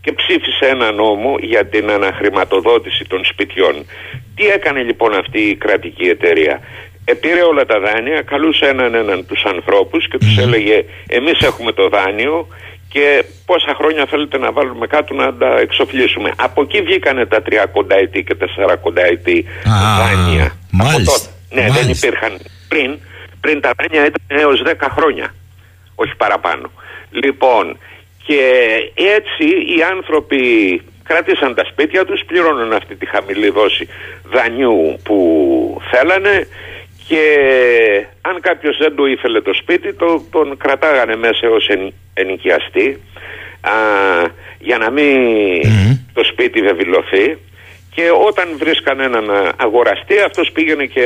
και 0.00 0.12
ψήφισε 0.12 0.66
ένα 0.66 0.92
νόμο 0.92 1.36
για 1.40 1.66
την 1.66 1.90
αναχρηματοδότηση 1.90 3.04
των 3.04 3.24
σπιτιών. 3.24 3.86
Τι 4.34 4.46
έκανε 4.46 4.82
λοιπόν 4.82 5.14
αυτή 5.14 5.40
η 5.40 5.56
κρατική 5.56 6.04
εταιρεία; 6.04 6.60
Επήρε 7.04 7.42
όλα 7.42 7.64
τα 7.66 7.78
δάνεια, 7.80 8.22
καλούσε 8.22 8.66
έναν 8.66 8.94
έναν 8.94 9.26
τους 9.26 9.42
ανθρώπους 9.44 10.08
και 10.08 10.18
τους 10.18 10.38
έλεγε 10.38 10.84
εμείς 11.08 11.40
έχουμε 11.40 11.72
το 11.72 11.88
δάνειο 11.88 12.46
και 12.88 13.24
πόσα 13.46 13.74
χρόνια 13.78 14.06
θέλετε 14.06 14.38
να 14.38 14.52
βάλουμε 14.52 14.86
κάτω 14.86 15.14
να 15.14 15.34
τα 15.34 15.58
εξοφλήσουμε. 15.60 16.30
Από 16.36 16.62
εκεί 16.62 16.82
βγήκανε 16.82 17.26
τα 17.26 17.42
30 17.50 17.90
ετή 18.02 18.24
και 18.24 18.34
τα 18.34 18.46
40 18.56 18.96
ετή 18.96 19.44
δάνεια. 20.00 20.52
Μάλιστα. 20.70 21.30
Ναι, 21.50 21.66
δεν 21.70 21.88
υπήρχαν 21.88 22.32
πριν 22.68 22.98
πριν 23.40 23.60
τα 23.60 23.70
δάνεια 23.78 24.06
ήταν 24.06 24.22
έως 24.26 24.62
10 24.66 24.72
χρόνια, 24.90 25.34
όχι 25.94 26.16
παραπάνω. 26.16 26.70
Λοιπόν, 27.10 27.78
και 28.26 28.42
έτσι 28.94 29.74
οι 29.76 29.82
άνθρωποι 29.90 30.42
κράτησαν 31.02 31.54
τα 31.54 31.64
σπίτια 31.64 32.04
τους, 32.04 32.22
πληρώνουν 32.26 32.72
αυτή 32.72 32.94
τη 32.96 33.06
χαμηλή 33.06 33.50
δόση 33.50 33.88
δανειού 34.24 34.98
που 35.02 35.18
θέλανε 35.90 36.46
και 37.08 37.24
αν 38.20 38.40
κάποιος 38.40 38.76
δεν 38.78 38.94
το 38.94 39.06
ήθελε 39.06 39.40
το 39.40 39.54
σπίτι 39.54 39.94
το, 39.94 40.24
τον 40.30 40.56
κρατάγανε 40.56 41.16
μέσα 41.16 41.48
ως 41.48 41.68
εν, 41.68 41.92
ενοικιαστή 42.14 43.00
α, 43.60 43.72
για 44.58 44.78
να 44.78 44.90
μην 44.90 45.16
το 46.12 46.24
σπίτι 46.24 46.60
βεβηλωθεί 46.60 47.38
και 47.94 48.02
όταν 48.28 48.48
βρίσκαν 48.58 49.00
έναν 49.00 49.24
αγοραστή 49.56 50.20
αυτός 50.26 50.50
πήγαινε 50.52 50.84
και 50.84 51.04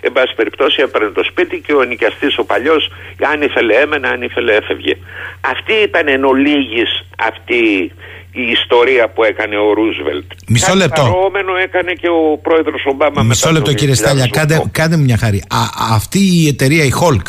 εν 0.00 0.12
πάση 0.12 0.34
περιπτώσει 0.34 0.82
έπαιρνε 0.82 1.08
το 1.08 1.24
σπίτι 1.24 1.60
και 1.66 1.72
ο 1.72 1.82
νοικιαστής 1.82 2.38
ο 2.38 2.44
παλιός 2.44 2.92
αν 3.32 3.42
ήθελε 3.42 3.74
έμενε, 3.74 4.08
αν 4.08 4.22
ήθελε 4.22 4.54
έφευγε. 4.54 4.96
Αυτή 5.40 5.72
ήταν 5.72 6.08
εν 6.08 6.24
ολίγης 6.24 6.90
αυτή 7.18 7.92
η 8.32 8.50
ιστορία 8.50 9.08
που 9.08 9.24
έκανε 9.24 9.56
ο 9.56 9.72
Ρούσβελτ. 9.72 10.24
Μισό 10.46 10.66
Κάτι 10.66 10.78
λεπτό. 10.78 11.02
Παρόμενο 11.02 11.56
έκανε 11.56 11.92
και 11.92 12.08
ο 12.08 12.38
πρόεδρος 12.42 12.84
Ομπάμα 12.84 13.22
Μισό 13.22 13.52
λεπτό 13.52 13.72
κύριε 13.72 13.94
Στάλια, 13.94 14.26
κάντε, 14.26 14.62
κάντε 14.70 14.96
μια 14.96 15.16
χάρη. 15.16 15.38
Α, 15.38 15.60
αυτή 15.94 16.18
η 16.18 16.48
εταιρεία 16.48 16.84
η 16.84 16.90
Hulk 17.00 17.26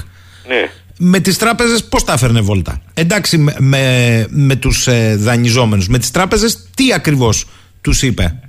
ναι. 0.47 0.69
με 0.97 1.19
τις 1.19 1.37
τράπεζες 1.37 1.83
πώς 1.83 2.03
τα 2.03 2.13
έφερνε 2.13 2.41
βόλτα; 2.41 2.81
Εντάξει 2.93 3.37
με, 3.37 3.55
με, 3.57 4.25
με 4.29 4.55
τους 4.55 4.87
ε, 4.87 5.15
δανειζόμενους. 5.19 5.87
Με 5.87 5.97
τις 5.97 6.11
τράπεζες 6.11 6.69
τι 6.75 6.93
ακριβώς 6.93 7.45
τους 7.81 8.01
είπε; 8.01 8.46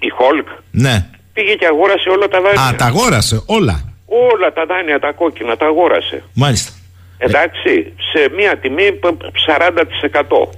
Η 0.00 0.08
Χόλκ. 0.08 0.46
Ναι. 0.70 1.06
Πήγε 1.32 1.54
και 1.54 1.66
αγόρασε 1.66 2.08
όλα 2.08 2.28
τα 2.28 2.40
δάνεια. 2.40 2.62
Α, 2.62 2.74
τα 2.74 2.84
αγόρασε 2.84 3.42
όλα. 3.46 3.92
Όλα 4.32 4.52
τα 4.52 4.66
δάνεια, 4.66 4.98
τα 4.98 5.12
κόκκινα, 5.12 5.56
τα 5.56 5.66
αγόρασε. 5.66 6.22
Μάλιστα. 6.34 6.72
Εντάξει, 7.18 7.92
σε 8.12 8.30
μία 8.36 8.58
τιμή 8.58 8.98
40%. 9.46 10.48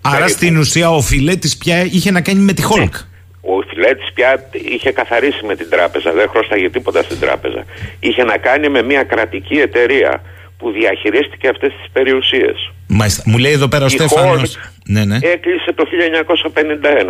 Άρα 0.00 0.28
στην 0.28 0.56
ουσία 0.56 0.90
ο 0.90 1.00
Φιλέτης 1.00 1.56
πια 1.56 1.84
είχε 1.84 2.10
να 2.10 2.20
κάνει 2.20 2.40
με 2.40 2.52
τη 2.52 2.62
Χόλκ. 2.62 2.94
Ο 3.40 3.62
Φιλέτης 3.68 4.12
πια 4.14 4.48
είχε 4.52 4.90
καθαρίσει 4.92 5.44
με 5.44 5.56
την 5.56 5.70
τράπεζα, 5.70 6.12
δεν 6.12 6.28
χρωστάγε 6.28 6.70
τίποτα 6.70 7.02
στην 7.02 7.20
τράπεζα. 7.20 7.64
Είχε 8.00 8.24
να 8.24 8.36
κάνει 8.36 8.68
με 8.68 8.82
μια 8.82 9.02
κρατική 9.02 9.54
εταιρεία 9.54 10.22
που 10.62 10.70
διαχειρίστηκε 10.70 11.48
αυτές 11.48 11.72
τις 11.78 11.86
περιουσίες. 11.92 12.56
Μάλιστα. 12.86 13.22
Μου 13.26 13.38
λέει 13.38 13.52
εδώ 13.52 13.68
πέρα 13.68 13.84
ο 13.84 13.88
Στέφανος. 13.88 14.58
Ναι, 14.84 15.04
ναι. 15.04 15.18
Έκλεισε 15.34 15.72
το 15.74 15.84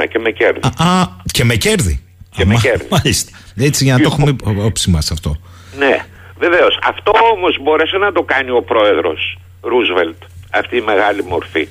1951 0.02 0.06
και 0.10 0.18
με 0.18 0.30
κέρδη. 0.30 0.60
Α, 0.78 0.84
α 0.86 1.08
και 1.36 1.44
με 1.44 1.54
κέρδη. 1.54 2.02
Και 2.36 2.44
με 2.44 2.54
κέρδη. 2.54 2.86
Μάλιστα. 2.90 3.30
Έτσι 3.56 3.84
για 3.84 3.92
να 3.96 4.00
το 4.00 4.08
έχουμε 4.12 4.36
όψη 4.64 4.90
μας 4.90 5.10
αυτό. 5.10 5.36
Ναι, 5.78 5.96
βεβαίως. 6.38 6.78
Αυτό 6.82 7.12
όμως 7.34 7.58
μπόρεσε 7.62 7.96
να 7.96 8.12
το 8.12 8.22
κάνει 8.22 8.50
ο 8.50 8.62
πρόεδρος 8.62 9.38
Ρούσβελτ, 9.60 10.16
αυτή 10.50 10.76
η 10.76 10.80
μεγάλη 10.80 11.22
μορφή. 11.24 11.68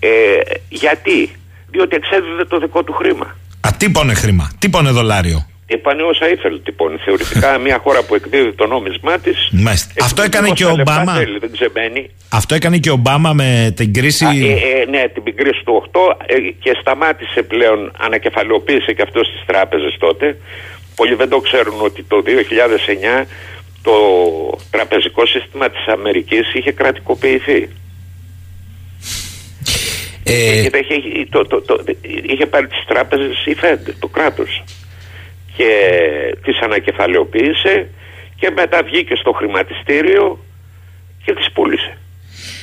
Ε, 0.00 0.08
γιατί, 0.68 1.30
διότι 1.70 1.96
εξέδιδε 1.96 2.44
το 2.44 2.58
δικό 2.58 2.82
του 2.82 2.92
χρήμα. 2.92 3.36
Α, 3.60 3.68
τύπωνε 3.76 4.14
χρήμα, 4.14 4.50
τύπωνε 4.58 4.90
δολάριο; 4.90 5.46
Είπανε 5.72 6.02
όσα 6.02 6.28
ήθελε 6.28 6.58
λοιπόν. 6.64 7.00
Θεωρητικά 7.04 7.58
μια 7.66 7.78
χώρα 7.78 8.02
που 8.02 8.14
εκδίδει 8.14 8.52
το 8.52 8.66
νόμισμά 8.66 9.18
της. 9.18 9.50
Αυτό 10.02 10.22
έκανε 10.22 10.50
και 10.50 10.64
ο 10.64 10.70
Ομπάμα. 10.70 11.14
Αυτό 12.28 12.54
έκανε 12.54 12.78
και 12.78 12.90
ο 12.90 12.92
Ομπάμα 12.92 13.32
με 13.32 13.72
την 13.76 13.92
κρίση. 13.92 14.24
Α, 14.24 14.30
ε, 14.30 14.80
ε, 14.80 14.84
ναι, 14.90 15.08
την 15.08 15.36
κρίση 15.36 15.62
του 15.64 15.84
8 15.92 15.98
ε, 16.26 16.34
και 16.60 16.76
σταμάτησε 16.80 17.42
πλέον, 17.42 17.92
ανακεφαλαιοποίησε 17.98 18.92
και 18.92 19.02
αυτός 19.02 19.26
στι 19.26 19.38
τράπεζες 19.46 19.96
τότε. 19.98 20.36
Πολλοί 20.94 21.14
δεν 21.14 21.28
το 21.28 21.38
ξέρουν 21.38 21.74
ότι 21.80 22.02
το 22.02 22.22
2009 23.20 23.24
το 23.82 23.92
τραπεζικό 24.70 25.26
σύστημα 25.26 25.70
της 25.70 25.86
Αμερικής 25.86 26.54
είχε 26.54 26.72
κρατικοποιηθεί. 26.72 27.68
Ε... 30.24 30.60
Είχε, 30.60 30.72
το, 31.30 31.46
το, 31.46 31.60
το, 31.60 31.84
είχε 32.22 32.46
πάρει 32.46 32.66
τις 32.66 32.84
τράπεζες 32.86 33.46
η 33.46 33.56
Fed, 33.62 33.92
το 33.98 34.06
κράτος 34.06 34.62
και 35.56 35.70
τις 36.42 36.58
ανακεφαλαιοποίησε 36.60 37.88
και 38.36 38.50
μετά 38.56 38.82
βγήκε 38.82 39.14
στο 39.14 39.32
χρηματιστήριο 39.32 40.38
και 41.24 41.34
τις 41.34 41.52
πούλησε. 41.52 41.96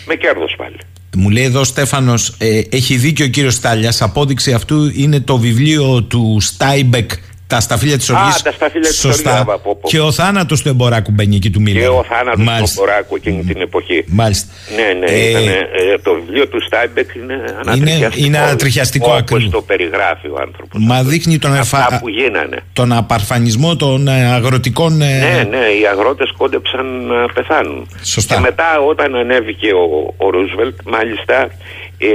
Με 0.06 0.16
κέρδος 0.16 0.56
πάλι. 0.58 0.78
Μου 1.16 1.30
λέει 1.30 1.44
εδώ 1.44 1.60
ο 1.60 1.64
Στέφανος, 1.64 2.36
ε, 2.40 2.62
έχει 2.72 2.96
δίκιο 2.96 3.26
ο 3.26 3.28
κύριος 3.28 3.54
Στάλιας, 3.54 4.02
απόδειξη 4.02 4.54
αυτού 4.54 4.92
είναι 4.96 5.20
το 5.20 5.38
βιβλίο 5.38 6.04
του 6.04 6.38
Στάινμπεκ 6.40 7.12
Τα 7.48 7.60
σταφύλια 7.60 7.98
της 7.98 8.10
Α, 8.10 8.20
οργής. 8.20 8.42
τα 8.42 8.52
σταφύλια 8.52 8.90
της 8.90 9.00
Σωστά. 9.00 9.32
οργής, 9.32 9.54
από- 9.54 9.72
από- 9.72 9.88
Και 9.88 10.00
ο 10.00 10.12
θάνατος 10.12 10.62
του 10.62 10.70
εμποράκου 10.70 11.12
μπαίνει 11.12 11.36
εκεί 11.36 11.50
του 11.50 11.62
Μίλλερ. 11.62 11.82
Και 11.82 11.88
ο 11.88 12.06
θάνατος 12.10 12.40
του 12.40 12.44
Μάλιστα. 12.52 12.82
εμποράκου 12.82 13.16
εκείνη 13.16 13.44
την 13.44 13.62
εποχή. 13.62 14.04
Μάλιστα. 14.08 14.48
Ναι, 14.76 15.00
ναι, 15.00 15.06
Ε, 15.06 15.30
ήτανε, 15.30 15.52
ε, 15.94 15.98
το 16.04 16.14
βιβλίο 16.14 16.48
του 16.48 16.62
Στάινμπεκ 16.66 17.16
είναι 17.16 17.34
ανατριχιαστικό. 17.66 18.26
είναι 18.26 18.38
ανατριχιαστικό 18.38 19.06
Όπως 19.08 19.20
ακριβώς. 19.20 19.50
το 19.50 19.62
περιγράφει 19.62 20.28
ο 20.28 20.38
άνθρωπος. 20.42 20.82
Μα 20.84 21.04
δείχνει 21.04 21.38
τον, 21.38 21.54
Αυτά 21.54 21.88
εφα... 21.90 22.00
που 22.00 22.10
γίνανε. 22.10 22.58
τον 22.74 22.92
απορφανισμό 22.94 23.76
των 23.76 24.08
ε, 24.08 24.26
αγροτικών. 24.34 25.02
ε, 25.02 25.06
Ναι, 25.06 25.58
ναι, 25.58 25.66
οι 25.82 25.86
αγρότες 25.92 26.32
κόντεψαν 26.38 27.06
να 27.06 27.26
πεθάνουν. 27.34 27.90
Σωστά. 28.04 28.36
Και 28.36 28.42
μετά 28.42 28.80
όταν 28.88 29.16
ανέβηκε 29.16 29.68
ο, 29.74 30.14
ο 30.18 30.30
Ρούσβελτ, 30.30 30.76
μάλιστα 30.86 31.50
ε, 32.00 32.08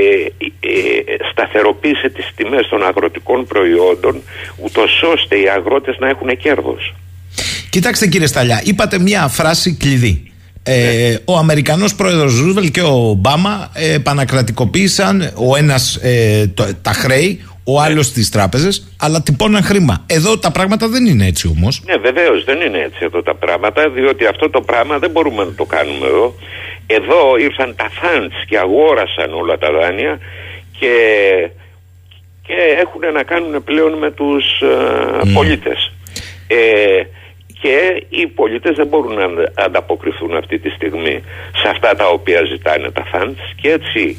ε, 0.60 1.28
σταθεροποίησε 1.32 2.08
τις 2.08 2.30
τιμές 2.36 2.68
των 2.68 2.82
αγροτικών 2.86 3.46
προϊόντων 3.46 4.22
ούτως 4.64 4.90
ώστε 5.22 5.36
οι 5.36 5.48
αγρότες 5.48 5.96
να 5.98 6.08
έχουν 6.08 6.36
κέρδος. 6.36 6.94
Κοιτάξτε 7.70 8.06
κύριε 8.06 8.26
Σταλιά, 8.26 8.60
είπατε 8.64 8.98
μια 8.98 9.28
φράση 9.28 9.74
κλειδί. 9.74 10.26
Ε, 10.64 11.16
ο 11.24 11.36
Αμερικανός 11.36 11.94
πρόεδρος 11.94 12.38
Ρούσβελ 12.40 12.70
και 12.70 12.80
ο 12.80 13.08
Ομπάμα 13.08 13.70
ε, 13.74 13.92
επανακρατικοποίησαν 13.94 15.32
ο 15.34 15.56
ένας 15.56 15.96
ε, 15.96 16.46
το- 16.54 16.74
τα 16.82 16.92
χρέη, 16.92 17.44
ο 17.64 17.80
άλλος 17.80 18.12
τις 18.12 18.28
τράπεζες, 18.30 18.86
αλλά 19.00 19.22
τυπώναν 19.22 19.62
χρήμα. 19.62 20.04
Εδώ 20.06 20.38
τα 20.38 20.50
πράγματα 20.50 20.88
δεν 20.88 21.06
είναι 21.06 21.26
έτσι 21.26 21.48
όμως. 21.56 21.82
Ναι, 21.86 21.96
βεβαίως 21.96 22.44
δεν 22.44 22.60
είναι 22.60 22.78
έτσι 22.78 22.98
εδώ 23.02 23.22
τα 23.22 23.34
πράγματα, 23.34 23.88
διότι 23.90 24.26
αυτό 24.26 24.50
το 24.50 24.60
πράγμα 24.60 24.98
δεν 24.98 25.10
μπορούμε 25.10 25.44
να 25.44 25.52
το 25.52 25.64
κάνουμε 25.64 26.06
εδώ. 26.06 26.34
Εδώ 26.86 27.36
ήρθαν 27.40 27.74
τα 27.76 27.88
funds 28.00 28.36
και 28.48 28.58
αγόρασαν 28.58 29.34
όλα 29.34 29.58
τα 29.58 29.68
δάνεια 29.80 30.18
και, 30.78 30.92
και 31.52 31.61
έχουν 32.78 33.12
να 33.12 33.22
κάνουν 33.22 33.64
πλέον 33.64 33.92
με 33.92 34.10
τους 34.10 34.44
ε, 34.60 35.32
πολίτες. 35.34 35.92
Ε, 36.46 37.02
και 37.60 38.06
οι 38.08 38.26
πολίτες 38.26 38.76
δεν 38.76 38.86
μπορούν 38.86 39.14
να 39.14 39.24
αντα- 39.24 39.52
ανταποκριθούν 39.54 40.36
αυτή 40.36 40.58
τη 40.58 40.70
στιγμή 40.70 41.22
σε 41.62 41.68
αυτά 41.68 41.94
τα 41.94 42.08
οποία 42.08 42.44
ζητάνε 42.44 42.90
τα 42.90 43.04
funds 43.12 43.42
και 43.60 43.70
έτσι 43.70 44.16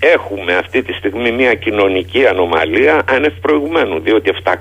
έχουμε 0.00 0.56
αυτή 0.56 0.82
τη 0.82 0.92
στιγμή 0.92 1.32
μια 1.32 1.54
κοινωνική 1.54 2.26
ανομαλία 2.26 3.02
άνευ 3.08 3.32
προηγουμένου 3.40 4.00
διότι 4.00 4.30
700.000 4.44 4.52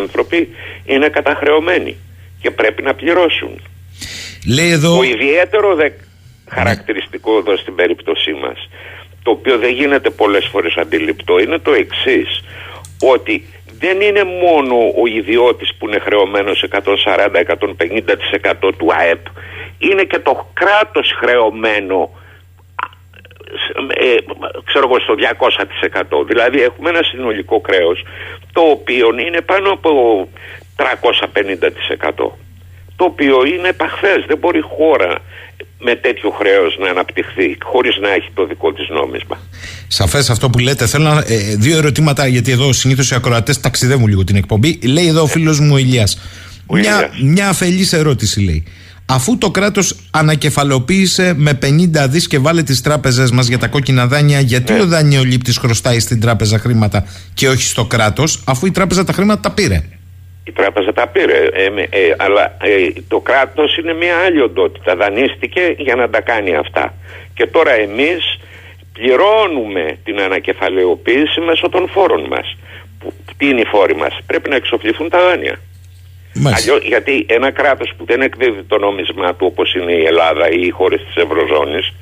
άνθρωποι 0.00 0.48
είναι 0.84 1.08
καταχρεωμένοι 1.08 1.96
και 2.40 2.50
πρέπει 2.50 2.82
να 2.82 2.94
πληρώσουν. 2.94 3.60
Λέει 4.54 4.70
εδώ... 4.70 4.96
Το 4.96 5.02
ιδιαίτερο 5.02 5.74
δε 5.74 5.88
χαρακτηριστικό 6.48 7.38
εδώ 7.38 7.56
στην 7.56 7.74
περίπτωσή 7.74 8.32
μας 8.32 8.68
το 9.22 9.30
οποίο 9.30 9.58
δεν 9.58 9.72
γίνεται 9.72 10.10
πολλές 10.10 10.46
φορές 10.46 10.76
αντιληπτό 10.76 11.38
είναι 11.38 11.58
το 11.58 11.72
εξής 11.72 12.44
ότι 13.14 13.44
δεν 13.78 14.00
είναι 14.00 14.24
μόνο 14.24 14.76
ο 15.02 15.06
ιδιώτης 15.06 15.74
που 15.74 15.88
είναι 15.88 15.98
χρεωμένος 15.98 16.64
140-150% 16.70 18.70
του 18.76 18.86
ΑΕΠ 18.98 19.26
είναι 19.78 20.02
και 20.02 20.18
το 20.18 20.46
κράτος 20.52 21.12
χρεωμένο 21.18 22.10
ε, 23.94 24.14
ξέρω 24.64 24.88
εγώ 24.88 25.00
στο 25.00 25.14
200% 26.22 26.26
δηλαδή 26.26 26.62
έχουμε 26.62 26.88
ένα 26.88 27.02
συνολικό 27.02 27.60
κρέος 27.60 28.04
το 28.52 28.60
οποίο 28.60 29.08
είναι 29.26 29.40
πάνω 29.40 29.72
από 29.72 30.28
350% 30.76 30.82
το 33.02 33.08
οποίο 33.08 33.36
είναι 33.54 33.68
επαχθές 33.68 34.18
δεν 34.28 34.38
μπορεί 34.40 34.60
χώρα 34.76 35.12
με 35.86 35.94
τέτοιο 35.96 36.30
χρέος 36.30 36.76
να 36.82 36.88
αναπτυχθεί 36.90 37.46
χωρίς 37.64 37.96
να 38.04 38.10
έχει 38.12 38.30
το 38.34 38.46
δικό 38.46 38.72
της 38.72 38.88
νόμισμα 38.88 39.36
Σαφές 39.88 40.30
αυτό 40.30 40.50
που 40.50 40.58
λέτε. 40.58 40.86
Θέλω 40.86 41.04
να, 41.04 41.18
ε, 41.26 41.36
δύο 41.58 41.76
ερωτήματα, 41.76 42.26
γιατί 42.26 42.50
εδώ 42.50 42.72
συνήθως 42.72 43.10
οι 43.10 43.14
ακροατές 43.14 43.60
ταξιδεύουν 43.60 44.06
λίγο 44.06 44.24
την 44.24 44.36
εκπομπή. 44.36 44.78
Λέει 44.82 45.06
εδώ 45.06 45.22
ο 45.22 45.26
φίλος 45.26 45.60
μου 45.60 45.70
ο 45.74 45.76
Ηλίας. 45.76 46.18
Ο 46.66 46.74
Μια, 46.76 47.10
Ηλίας. 47.12 47.32
μια 47.34 47.48
αφελής 47.48 47.92
ερώτηση 47.92 48.40
λέει. 48.40 48.64
Αφού 49.06 49.38
το 49.38 49.50
κράτος 49.50 49.96
ανακεφαλοποίησε 50.10 51.34
με 51.36 51.54
50 51.54 52.08
δις 52.08 52.26
και 52.26 52.38
βάλε 52.38 52.62
τις 52.62 52.80
τράπεζες 52.80 53.30
μας 53.30 53.46
για 53.46 53.58
τα 53.58 53.66
κόκκινα 53.66 54.06
δάνεια, 54.06 54.40
γιατί 54.40 54.72
Ναι. 54.72 54.80
ο 54.80 54.86
δανειολήπτη 54.86 55.52
χρωστάει 55.58 56.00
στην 56.00 56.20
τράπεζα 56.20 56.58
χρήματα 56.58 57.04
και 57.34 57.48
όχι 57.48 57.62
στο 57.62 57.84
κράτος, 57.84 58.42
αφού 58.44 58.66
η 58.66 58.70
τράπεζα 58.70 59.04
τα 59.04 59.12
χρήματα 59.12 59.40
τα 59.40 59.50
πήρε. 59.50 59.82
Η 60.44 60.52
τράπεζα 60.52 60.92
τα 60.92 61.06
πήρε 61.06 61.48
ε, 61.52 61.70
με- 61.70 61.88
ε, 61.90 62.14
αλλά 62.16 62.56
ε, 62.60 62.88
το 63.08 63.20
κράτος 63.20 63.76
είναι 63.76 63.94
μια 63.94 64.16
άλλη 64.16 64.40
οντότητα 64.40 64.96
δανείστηκε 64.96 65.74
για 65.78 65.94
να 65.94 66.10
τα 66.10 66.20
κάνει 66.20 66.56
αυτά. 66.56 66.94
Και 67.34 67.46
τώρα 67.46 67.72
εμείς 67.72 68.38
πληρώνουμε 68.92 69.98
την 70.04 70.20
ανακεφαλαιοποίηση 70.20 71.40
μέσω 71.40 71.68
των 71.68 71.88
φόρων 71.88 72.26
μας. 72.26 72.56
Που, 72.98 73.12
τι 73.36 73.48
είναι 73.48 73.60
οι 73.60 73.64
φόροι 73.64 73.96
μας; 73.96 74.18
Πρέπει 74.26 74.48
να 74.48 74.56
εξοφληθούν 74.56 75.08
τα 75.08 75.20
δάνεια. 75.22 75.56
Μάλιστα. 76.34 76.72
Αλλιώς, 76.72 76.88
γιατί 76.88 77.26
ένα 77.28 77.50
κράτος 77.50 77.92
που 77.96 78.04
δεν 78.04 78.20
εκδίδει 78.20 78.62
το 78.62 78.78
νόμισμά 78.78 79.34
του 79.34 79.46
όπως 79.46 79.74
είναι 79.74 79.92
η 79.92 80.04
Ελλάδα 80.04 80.50
ή 80.50 80.60
οι 80.66 80.70
χώρες 80.70 81.00
της 81.04 81.22
Ευρωζώνης 81.22 81.92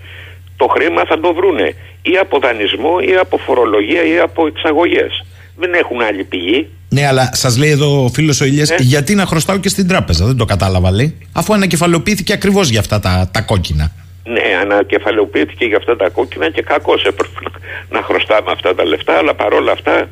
το 0.61 0.67
χρήμα 0.67 1.05
θα 1.05 1.21
το 1.21 1.35
βρούνε 1.35 1.75
ή 2.03 2.17
από 2.17 2.39
δανεισμό 2.39 2.97
ή 3.01 3.17
από 3.17 3.37
φορολογία 3.39 4.05
ή 4.05 4.19
από 4.19 4.47
εξαγωγές 4.47 5.25
δεν 5.61 5.75
έχουν 5.75 6.01
άλλη 6.03 6.25
πηγή 6.25 6.69
Ναι, 6.89 7.07
αλλά 7.07 7.31
σας 7.33 7.57
λέει 7.59 7.71
εδώ 7.71 8.05
ο 8.05 8.09
φίλος 8.09 8.41
ο 8.41 8.45
Ηλίας, 8.45 8.71
Ε. 8.71 8.77
γιατί 8.81 9.15
να 9.15 9.27
χρωστάω 9.27 9.59
και 9.59 9.69
στην 9.69 9.89
τράπεζα; 9.89 10.27
Δεν 10.27 10.37
το 10.37 10.45
κατάλαβα, 10.45 10.91
λέει. 10.91 11.19
Αφού 11.33 11.55
ανακεφαλοποιήθηκε 11.55 12.33
ακριβώς 12.33 12.69
για 12.69 12.81
αυτά 12.81 13.01
τα, 13.01 13.29
τα 13.33 13.41
κόκκινα. 13.41 13.93
Ναι, 14.25 14.43
ανακεφαλαιοποιήθηκε 14.63 15.65
για 15.65 15.77
αυτά 15.77 15.97
τα 15.97 16.09
κόκκινα 16.09 16.51
και 16.51 16.63
κακώ 16.63 16.93
έπρεπε 16.93 17.39
να- 17.43 17.99
να 17.99 18.05
χρωστάμε 18.07 18.51
αυτά 18.51 18.75
τα 18.75 18.85
λεφτά, 18.85 19.13
αλλά 19.17 19.35
παρόλα 19.35 19.73
αυτά 19.73 20.09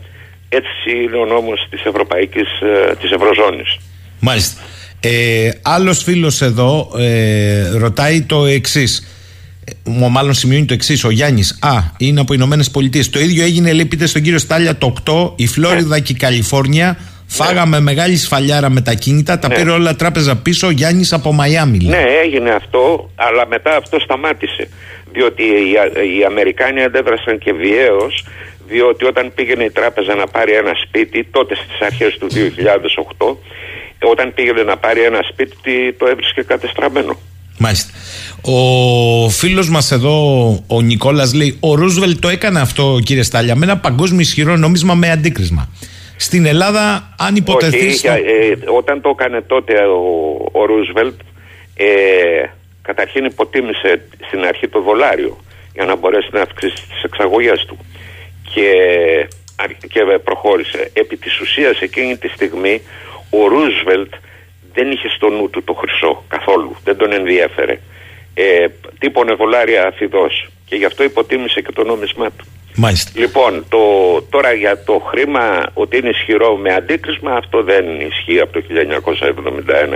έτσι 0.48 0.90
είναι 1.04 1.16
ο 1.16 1.24
νόμος 1.24 1.66
της 1.70 1.82
Ευρωπαϊκής, 1.84 2.48
ε, 2.60 2.94
της 3.00 3.10
Ευρωζώνης. 3.10 3.76
Μάλιστα. 4.20 4.60
Ε, 5.00 5.50
Άλλος 5.62 6.02
φίλος 6.02 6.42
εδώ 6.42 6.90
ε, 6.98 7.68
ρωτάει 7.68 8.22
το 8.22 8.44
εξής. 8.46 9.06
Μάλλον 10.10 10.34
σημειώνει 10.34 10.64
το 10.64 10.74
εξής. 10.74 11.04
Ο 11.04 11.10
Γιάννης. 11.10 11.58
Α, 11.62 11.70
είναι 11.98 12.20
από 12.20 12.32
οι 12.32 12.36
Ηνωμένες 12.38 12.70
Πολιτείες. 12.70 13.10
Το 13.10 13.18
ίδιο 13.20 13.44
έγινε, 13.44 13.72
λέει, 13.72 13.84
πείτε 13.84 14.06
στον 14.06 14.22
κύριο 14.22 14.38
Στάλια 14.38 14.76
το 14.76 14.86
8, 14.86 15.32
η 15.36 15.46
Φλόριδα 15.46 15.98
και 16.00 16.12
η 16.12 16.16
Καλιφόρνια. 16.16 16.98
Φάγαμε 17.26 17.80
μεγάλη 17.80 18.16
σφαλιάρα 18.16 18.70
με 18.70 18.80
τα 18.80 18.94
κίνητα. 18.94 19.38
Τα 19.38 19.48
Ναι. 19.48 19.54
πήρε 19.54 19.70
όλα 19.70 19.96
τράπεζα 19.96 20.36
πίσω. 20.36 20.66
Ο 20.66 20.70
Γιάννης 20.70 21.12
από 21.12 21.32
Μαϊάμι. 21.32 21.80
λέει. 21.80 21.90
Ναι, 21.90 22.06
έγινε 22.24 22.50
αυτό, 22.50 23.10
αλλά 23.14 23.46
μετά 23.46 23.76
αυτό 23.76 23.98
σταμάτησε. 24.00 24.68
Διότι 25.12 25.42
οι, 25.42 25.72
οι 26.18 26.24
Αμερικάνοι 26.24 26.82
αντέδρασαν 26.82 27.38
και 27.38 27.52
βιαίως, 27.52 28.24
διότι 28.68 29.04
όταν 29.04 29.32
πήγαινε 29.34 29.64
η 29.64 29.70
τράπεζα 29.70 30.14
να 30.14 30.26
πάρει 30.26 30.52
ένα 30.52 30.72
σπίτι, 30.86 31.24
τότε 31.30 31.54
στις 31.54 31.80
αρχές 31.80 32.18
του 32.18 32.26
2008, 33.18 33.36
όταν 34.10 34.34
πήγαινε 34.34 34.62
να 34.62 34.76
πάρει 34.76 35.00
ένα 35.02 35.20
σπίτι, 35.32 35.94
το 35.98 36.06
έβρισκε 36.06 36.42
κατεστραμμένο. 36.42 37.18
Μάλιστα. 37.58 37.92
Ο 38.42 39.28
φίλος 39.28 39.68
μας 39.70 39.90
εδώ, 39.92 40.14
ο 40.66 40.80
Νικόλας, 40.80 41.34
λέει: 41.34 41.56
Ο 41.60 41.74
Ρούσβελ 41.74 42.18
το 42.18 42.28
έκανε 42.28 42.60
αυτό, 42.60 42.98
κύριε 43.04 43.22
Στάλια, 43.22 43.54
με 43.56 43.64
ένα 43.64 43.78
παγκόσμιο 43.78 44.20
ισχυρό 44.20 44.56
νόμισμα 44.56 44.94
με 44.94 45.10
αντίκρισμα. 45.10 45.68
Στην 46.16 46.46
Ελλάδα, 46.46 47.14
αν 47.18 47.36
υποτεθεί. 47.36 47.86
Όχι, 47.86 47.96
στο- 47.96 48.08
ε, 48.10 48.58
όταν 48.78 49.00
το 49.00 49.08
έκανε 49.18 49.40
τότε 49.40 49.72
ο, 49.78 50.00
ο 50.52 50.64
Ρούσβελτ, 50.64 51.20
ε, 51.74 51.86
καταρχήν 52.82 53.24
υποτίμησε 53.24 54.00
στην 54.26 54.44
αρχή 54.44 54.68
το 54.68 54.80
δολάριο 54.80 55.38
για 55.74 55.84
να 55.84 55.96
μπορέσει 55.96 56.28
να 56.32 56.40
αυξήσει 56.40 56.74
τις 56.88 57.02
εξαγωγές 57.04 57.64
του 57.68 57.78
και, 58.54 58.70
αρ- 59.56 59.86
και 59.88 60.00
προχώρησε. 60.24 60.90
Επί 60.92 61.16
της 61.16 61.40
ουσίας 61.40 61.80
εκείνη 61.80 62.16
τη 62.16 62.28
στιγμή 62.28 62.80
ο 63.30 63.46
Ρούσβελτ 63.48 64.12
δεν 64.78 64.86
είχε 64.94 65.08
στο 65.16 65.28
νου 65.36 65.46
του 65.52 65.60
το 65.68 65.72
χρυσό 65.80 66.12
καθόλου, 66.34 66.70
δεν 66.84 66.96
τον 67.00 67.10
ενδιέφερε. 67.12 67.74
Ε, 68.34 68.44
τύπωνε 68.98 69.32
δολάρια 69.40 69.82
αφιδός 69.90 70.34
και 70.68 70.76
γι' 70.76 70.84
αυτό 70.90 71.02
υποτίμησε 71.10 71.60
και 71.60 71.72
το 71.78 71.82
νόμισμά 71.84 72.26
του. 72.36 72.44
Μάλιστα. 72.80 73.10
Λοιπόν, 73.14 73.64
το, 73.68 73.78
τώρα 74.30 74.52
για 74.52 74.82
το 74.84 74.94
χρήμα 75.10 75.40
ότι 75.74 75.96
είναι 75.96 76.08
ισχυρό 76.08 76.56
με 76.56 76.74
αντίκρισμα, 76.74 77.32
αυτό 77.32 77.62
δεν 77.62 77.84
ισχύει 78.10 78.40
από 78.40 78.52
το 78.52 78.60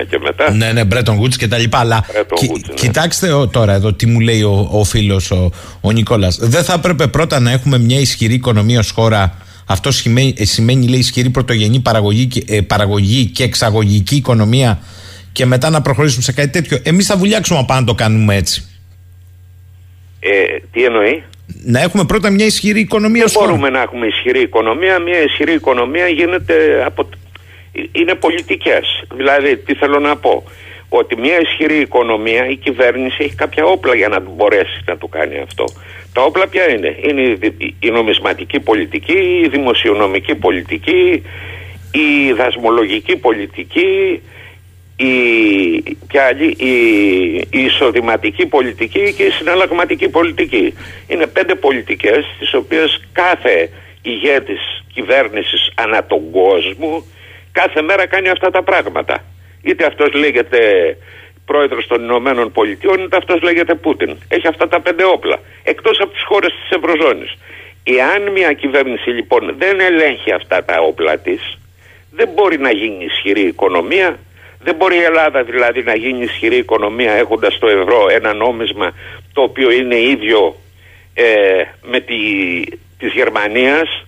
1971 0.03 0.07
και 0.11 0.18
μετά. 0.18 0.51
Ναι, 0.53 0.72
ναι, 0.72 0.85
Μπρέτον 0.85 1.20
Woods 1.22 1.35
και 1.37 1.49
τα 1.49 1.59
λοιπά. 1.59 1.78
Αλλά 1.78 2.05
Bretton 2.07 2.35
κι- 2.35 2.51
Woods, 2.53 2.68
ναι. 2.68 2.74
κοιτάξτε 2.74 2.87
κοιτάξτε 2.87 3.33
ο- 3.33 3.49
τώρα 3.49 3.72
εδώ 3.72 3.93
τι 3.93 4.07
μου 4.07 4.20
λέει 4.20 4.43
ο, 4.43 4.68
ο 4.72 4.85
φίλος 4.85 5.30
ο, 5.30 5.51
ο 5.80 5.91
Νικόλας. 5.91 6.37
Δεν 6.41 6.64
θα 6.64 6.72
έπρεπε 6.72 7.07
πρώτα 7.07 7.41
να 7.41 7.51
έχουμε 7.51 7.78
μια 7.78 7.99
ισχυρή 8.01 8.35
οικονομία 8.35 8.78
ως 8.78 8.91
χώρα. 8.91 9.37
Αυτό 9.73 9.91
σημαίνει, 9.91 10.35
ε, 10.39 10.45
σημαίνει 10.45 10.89
λέει, 10.89 10.99
ισχυρή 10.99 11.31
πρωτογενή 11.31 11.81
παραγωγή, 11.81 12.27
και- 12.27 12.45
ε, 12.49 12.61
παραγωγή 12.61 13.27
και 13.27 13.43
εξαγωγική 13.45 14.16
οικονομία 14.16 14.79
και 15.33 15.47
μετά 15.47 15.70
να 15.70 15.83
προχωρήσουμε 15.83 16.23
σε 16.23 16.33
κάτι 16.33 16.49
τέτοιο. 16.51 16.79
Εμείς 16.83 17.07
θα 17.07 17.16
βουλιάξουμε 17.16 17.59
αν 17.59 17.64
πάμε 17.64 17.81
να 17.81 17.87
το 17.87 17.95
κάνουμε 17.95 18.37
έτσι. 18.37 18.66
Ε, 20.20 20.29
τι 20.73 20.85
εννοεί; 20.85 21.23
Να 21.64 21.81
έχουμε 21.81 22.05
πρώτα 22.05 22.31
μια 22.31 22.47
ισχυρή 22.47 22.81
οικονομία 22.81 23.18
Δεν 23.18 23.29
ως 23.29 23.33
χώρα. 23.35 23.47
μπορούμε 23.47 23.68
να 23.70 23.81
έχουμε 23.83 24.07
ισχυρή 24.07 24.41
οικονομία. 24.41 24.99
Μια 24.99 25.23
ισχυρή 25.23 25.53
οικονομία 25.53 26.07
γίνεται 26.09 26.55
από... 26.87 27.09
είναι 27.93 28.14
πολιτικές. 28.14 28.85
Δηλαδή, 29.16 29.57
τι 29.57 29.75
θέλω 29.75 29.99
να 29.99 30.16
πω; 30.16 30.45
Ότι 30.89 31.16
μια 31.20 31.41
ισχυρή 31.41 31.81
οικονομία, 31.81 32.49
η 32.49 32.57
κυβέρνηση 32.57 33.16
έχει 33.18 33.35
κάποια 33.35 33.64
όπλα 33.64 33.95
για 33.95 34.09
να 34.09 34.20
μπορέσει 34.20 34.83
να 34.87 34.99
το 34.99 35.07
κάνει 35.07 35.39
αυτό. 35.39 35.64
Τα 36.13 36.23
όπλα 36.23 36.49
ποια 36.49 36.71
είναι; 36.71 36.97
Είναι 37.09 37.23
η 37.23 37.35
δι- 37.35 37.75
η 37.81 37.91
νομισματική 37.91 38.61
πολιτική, 38.61 39.41
η 39.45 39.49
δημοσιονομική 39.49 40.35
πολιτική, 40.35 41.23
η 41.93 42.33
δασμολογική 42.33 43.17
πολιτική, 43.17 44.23
η, 44.97 45.13
και 46.09 46.21
άλλη, 46.21 46.47
η, 46.59 46.75
η 47.51 47.65
εισοδηματική 47.65 48.47
πολιτική 48.47 49.15
και 49.17 49.23
η 49.23 49.31
συναλλαγματική 49.31 50.09
πολιτική. 50.09 50.75
Είναι 51.09 51.27
πέντε 51.27 51.55
πολιτικές 51.55 52.25
τις 52.39 52.55
οποίες 52.55 53.01
κάθε 53.13 53.69
ηγέτης 54.03 54.85
κυβέρνησης 54.95 55.73
ανά 55.75 56.05
τον 56.05 56.31
κόσμο 56.31 57.05
κάθε 57.53 57.83
μέρα 57.83 58.07
κάνει 58.07 58.29
αυτά 58.29 58.51
τα 58.51 58.63
πράγματα. 58.63 59.25
Είτε 59.63 59.87
αυτός 59.87 60.13
λέγεται 60.13 60.59
πρόεδρος 61.45 61.86
των 61.86 62.03
Ηνωμένων 62.03 62.53
Πολιτειών 62.53 63.05
είτε 63.05 63.16
αυτός 63.16 63.43
λέγεται 63.43 63.74
Πούτιν. 63.74 64.16
Έχει 64.28 64.47
αυτά 64.49 64.68
τα 64.68 64.80
πέντε 64.80 65.05
όπλα. 65.05 65.36
Εκτός 65.62 66.01
από 66.01 66.12
τις 66.12 66.22
χώρες 66.22 66.53
της 66.53 66.76
Ευρωζώνης. 66.78 67.38
Εάν 67.84 68.32
μια 68.32 68.53
κυβέρνηση 68.53 69.11
λοιπόν 69.11 69.55
δεν 69.59 69.80
ελέγχει 69.80 70.32
αυτά 70.32 70.64
τα 70.64 70.80
όπλα 70.80 71.18
της 71.18 71.59
δεν 72.11 72.28
μπορεί 72.34 72.59
να 72.59 72.70
γίνει 72.70 73.05
ισχυρή 73.05 73.40
οικονομία 73.40 74.18
δεν 74.62 74.74
μπορεί 74.74 74.97
η 74.97 75.03
Ελλάδα 75.03 75.43
δηλαδή 75.43 75.82
να 75.82 75.95
γίνει 75.95 76.22
ισχυρή 76.22 76.57
οικονομία 76.57 77.12
έχοντας 77.12 77.59
το 77.59 77.68
ευρώ 77.68 78.07
ένα 78.11 78.32
νόμισμα 78.34 78.93
το 79.32 79.43
οποίο 79.43 79.70
είναι 79.70 80.01
ίδιο 80.01 80.57
ε, 81.14 81.24
με 81.82 82.01
τη, 82.01 82.14
της 82.99 83.12
Γερμανίας 83.12 84.05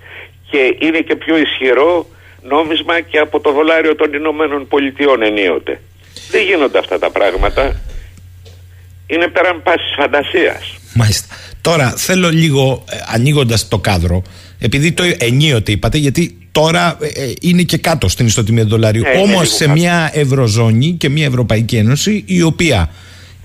και 0.50 0.76
είναι 0.78 0.98
και 0.98 1.16
πιο 1.16 1.36
ισχυρό 1.36 2.06
νόμισμα 2.42 3.00
και 3.00 3.18
από 3.18 3.40
το 3.40 3.52
δολάριο 3.52 3.94
των 3.94 4.12
Ηνωμένων 4.12 4.68
Πολιτειών 4.68 5.22
ενίοτε. 5.22 5.80
Δεν 6.30 6.42
γίνονται 6.42 6.78
αυτά 6.78 6.98
τα 6.98 7.10
πράγματα. 7.10 7.80
Είναι 9.06 9.28
πέραν 9.28 9.62
πάσης 9.62 9.94
φαντασίας. 9.96 10.76
Μάλιστα. 10.94 11.34
Τώρα 11.60 11.90
θέλω 11.96 12.30
λίγο 12.30 12.84
ε, 12.90 12.96
ανοίγοντας 13.06 13.68
το 13.68 13.78
κάδρο 13.78 14.22
επειδή 14.58 14.92
το 14.92 15.02
ενίοτε 15.18 15.72
είπατε 15.72 15.98
γιατί 15.98 16.38
τώρα 16.52 16.96
ε, 17.00 17.06
ε, 17.06 17.32
είναι 17.40 17.62
και 17.62 17.76
κάτω 17.76 18.08
στην 18.08 18.26
ιστοτιμία 18.26 18.62
του 18.62 18.68
δολαρίου. 18.68 19.02
Ε, 19.06 19.18
Όμως 19.18 19.48
σε 19.48 19.68
μια 19.68 20.10
Ευρωζώνη 20.12 20.92
και 20.92 21.08
μια 21.08 21.26
Ευρωπαϊκή 21.26 21.76
Ένωση 21.76 22.22
η 22.26 22.42
οποία 22.42 22.90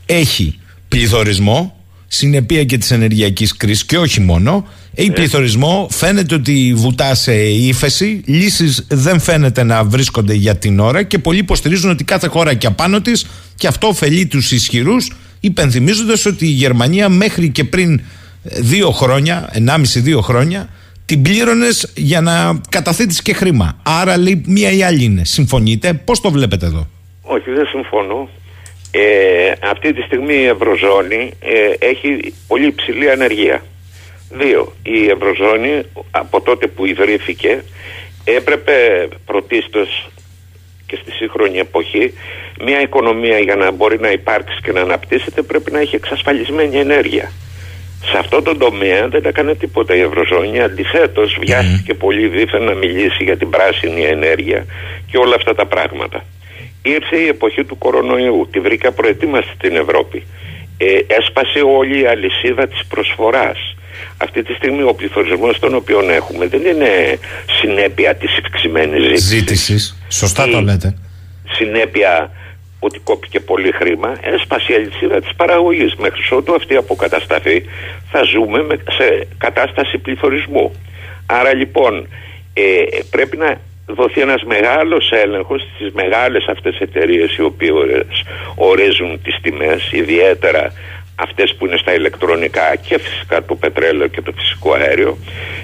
έχει 0.06 0.60
πληθωρισμό, 0.88 1.79
συνεπία 2.12 2.64
και 2.64 2.78
της 2.78 2.92
ενεργειακής 2.92 3.58
κρίσης 3.58 3.86
και 3.86 3.98
όχι 3.98 4.22
μόνο. 4.22 4.68
Έχει 4.94 5.12
πληθωρισμό, 5.12 5.88
φαίνεται 5.92 6.36
ότι 6.36 6.74
βουτά 6.76 7.16
σε 7.16 7.34
ύφεση, 7.50 8.22
λύσεις 8.26 8.86
δεν 8.90 9.20
φαίνεται 9.20 9.64
να 9.64 9.84
βρίσκονται 9.84 10.34
για 10.34 10.56
την 10.56 10.80
ώρα 10.80 11.04
και 11.04 11.20
πολλοί 11.20 11.40
υποστηρίζουν 11.40 11.90
ότι 11.90 12.04
κάθε 12.04 12.28
χώρα 12.28 12.54
και 12.54 12.68
απάνω 12.68 13.02
της 13.02 13.26
και 13.56 13.68
αυτό 13.68 13.88
ωφελεί 13.88 14.26
τους 14.26 14.52
ισχυρούς, 14.52 15.12
υπενθυμίζοντας 15.40 16.26
ότι 16.26 16.46
η 16.46 16.50
Γερμανία 16.50 17.10
μέχρι 17.10 17.50
και 17.50 17.64
πριν 17.64 18.02
δύο 18.44 18.92
χρόνια, 18.92 19.50
ενάμιση 19.52 20.00
δύο 20.00 20.22
χρόνια, 20.22 20.70
την 21.06 21.22
πλήρωνες 21.22 21.92
για 21.96 22.22
να 22.22 22.62
καταθέτεις 22.70 23.22
και 23.22 23.34
χρήμα. 23.34 23.78
Άρα 23.84 24.18
λέει 24.18 24.44
μία 24.46 24.72
ή 24.72 24.84
άλλη 24.84 25.04
είναι. 25.04 25.26
Συμφωνείτε, 25.26 25.94
πώς 25.94 26.22
το 26.22 26.32
βλέπετε 26.32 26.66
εδώ; 26.66 26.88
Όχι, 27.22 27.52
δεν 27.52 27.66
συμφωνώ. 27.66 28.30
Ε, 28.92 29.52
αυτή 29.62 29.94
τη 29.94 30.02
στιγμή 30.02 30.34
η 30.34 30.46
Ευρωζώνη 30.46 31.34
ε, 31.42 31.88
έχει 31.88 32.34
πολύ 32.48 32.66
υψηλή 32.66 33.12
ανεργία. 33.12 33.64
Δύο, 34.30 34.74
η 34.84 35.10
Ευρωζώνη 35.10 35.82
από 36.12 36.42
τότε 36.42 36.68
που 36.68 36.86
ιδρύθηκε 36.86 37.64
έπρεπε 38.24 39.08
πρωτίστως 39.26 40.10
και 40.86 40.98
στη 41.02 41.12
σύγχρονη 41.12 41.58
εποχή 41.58 42.14
μια 42.64 42.82
οικονομία 42.82 43.40
για 43.40 43.56
να 43.56 43.72
μπορεί 43.72 44.00
να 44.00 44.12
υπάρξει 44.12 44.60
και 44.64 44.72
να 44.72 44.82
αναπτύσσεται 44.82 45.42
πρέπει 45.42 45.72
να 45.72 45.80
έχει 45.80 45.96
εξασφαλισμένη 45.96 46.78
ενέργεια. 46.78 47.32
Σε 48.12 48.18
αυτό 48.18 48.42
το 48.42 48.56
τομέα 48.56 49.08
δεν 49.08 49.26
έκανε 49.26 49.56
τίποτα 49.56 49.96
η 49.96 50.00
Ευρωζώνη. 50.00 50.62
Αντιθέτως, 50.62 51.38
βιάστηκε 51.40 51.94
πολύ 51.94 52.28
δίθεν 52.28 52.64
να 52.64 52.74
μιλήσει 52.74 53.24
για 53.24 53.38
την 53.38 53.50
πράσινη 53.50 54.04
ενέργεια 54.04 54.66
και 55.12 55.18
όλα 55.18 55.36
αυτά 55.36 55.56
τα 55.56 55.66
πράγματα. 55.66 56.24
Ήρθε 56.82 57.18
η 57.18 57.28
εποχή 57.28 57.64
του 57.64 57.78
κορονοϊού. 57.78 58.48
Τη 58.52 58.60
βρήκα 58.60 58.92
προετοίμαστη 58.92 59.52
στην 59.56 59.76
Ευρώπη. 59.76 60.24
Ε, 60.78 60.86
έσπασε 61.08 61.60
όλη 61.60 62.02
η 62.02 62.06
αλυσίδα 62.06 62.68
της 62.68 62.86
προσφοράς. 62.90 63.76
Αυτή 64.18 64.44
τη 64.44 64.54
στιγμή 64.54 64.84
ο 64.84 64.94
πληθωρισμός 64.94 65.60
τον 65.60 65.76
οποίο 65.76 66.10
έχουμε 66.10 66.48
δεν 66.48 66.66
είναι 66.66 67.20
συνέπεια 67.62 68.16
της 68.16 68.38
ευξημένης 68.38 69.02
ζήτησης. 69.02 69.28
Ζήτησης. 69.28 69.98
Σωστά 70.10 70.48
το 70.48 70.62
λέτε. 70.62 70.98
Συνέπεια 71.52 72.32
ότι 72.80 73.00
κόπηκε 73.00 73.40
πολύ 73.40 73.72
χρήμα, 73.72 74.18
έσπασε 74.22 74.72
η 74.72 74.76
αλυσίδα 74.76 75.20
της 75.20 75.36
παραγωγής. 75.36 75.96
Μέχρι 75.96 76.22
ότου 76.36 76.56
αυτή 76.56 76.76
αποκατασταθεί 76.76 77.66
θα 78.12 78.24
ζούμε 78.24 78.66
σε 78.98 79.28
κατάσταση 79.38 79.98
πληθωρισμού. 79.98 80.76
Άρα 81.26 81.54
λοιπόν 81.54 82.08
ε, 82.54 82.64
πρέπει 83.10 83.38
να 83.38 83.60
δοθεί 83.96 84.22
ένας 84.22 84.44
μεγάλος 84.44 85.12
έλεγχος 85.12 85.62
στις 85.76 85.92
μεγάλες 85.94 86.46
αυτές 86.48 86.80
εταιρείες 86.80 87.36
οι 87.36 87.42
οποίες 87.42 88.24
ορίζουν 88.56 89.22
τις 89.22 89.38
τιμές, 89.42 89.92
ιδιαίτερα 89.92 90.74
αυτές 91.16 91.56
που 91.56 91.66
είναι 91.66 91.78
στα 91.78 91.94
ηλεκτρονικά 91.94 92.76
και 92.76 93.00
φυσικά 93.00 93.46
το 93.46 93.56
πετρέλαιο 93.56 94.08
και 94.08 94.22
το 94.22 94.32
φυσικό 94.38 94.74
αέριο 94.74 95.18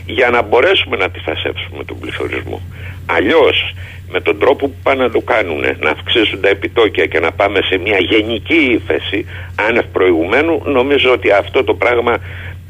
για 0.05 0.30
να 0.30 0.41
μπορέσουμε 0.41 0.97
να 0.97 1.05
αντιφασέψουμε 1.05 1.84
τον 1.84 1.99
πληθωρισμό. 1.99 2.61
Αλλιώς 3.05 3.73
με 4.09 4.19
τον 4.21 4.39
τρόπο 4.39 4.67
που 4.67 4.76
πάνε 4.84 5.03
να 5.03 5.11
το 5.11 5.21
κάνουν 5.21 5.59
να 5.80 5.89
αυξήσουν 5.89 6.41
τα 6.41 6.49
επιτόκια 6.49 7.05
και 7.05 7.19
να 7.19 7.32
πάμε 7.32 7.59
σε 7.61 7.78
μια 7.78 7.97
γενική 7.99 8.55
ύφεση 8.55 9.26
άνευ 9.67 9.86
προηγουμένου 9.86 10.61
νομίζω 10.65 11.11
ότι 11.11 11.32
αυτό 11.32 11.63
το 11.63 11.73
πράγμα 11.73 12.17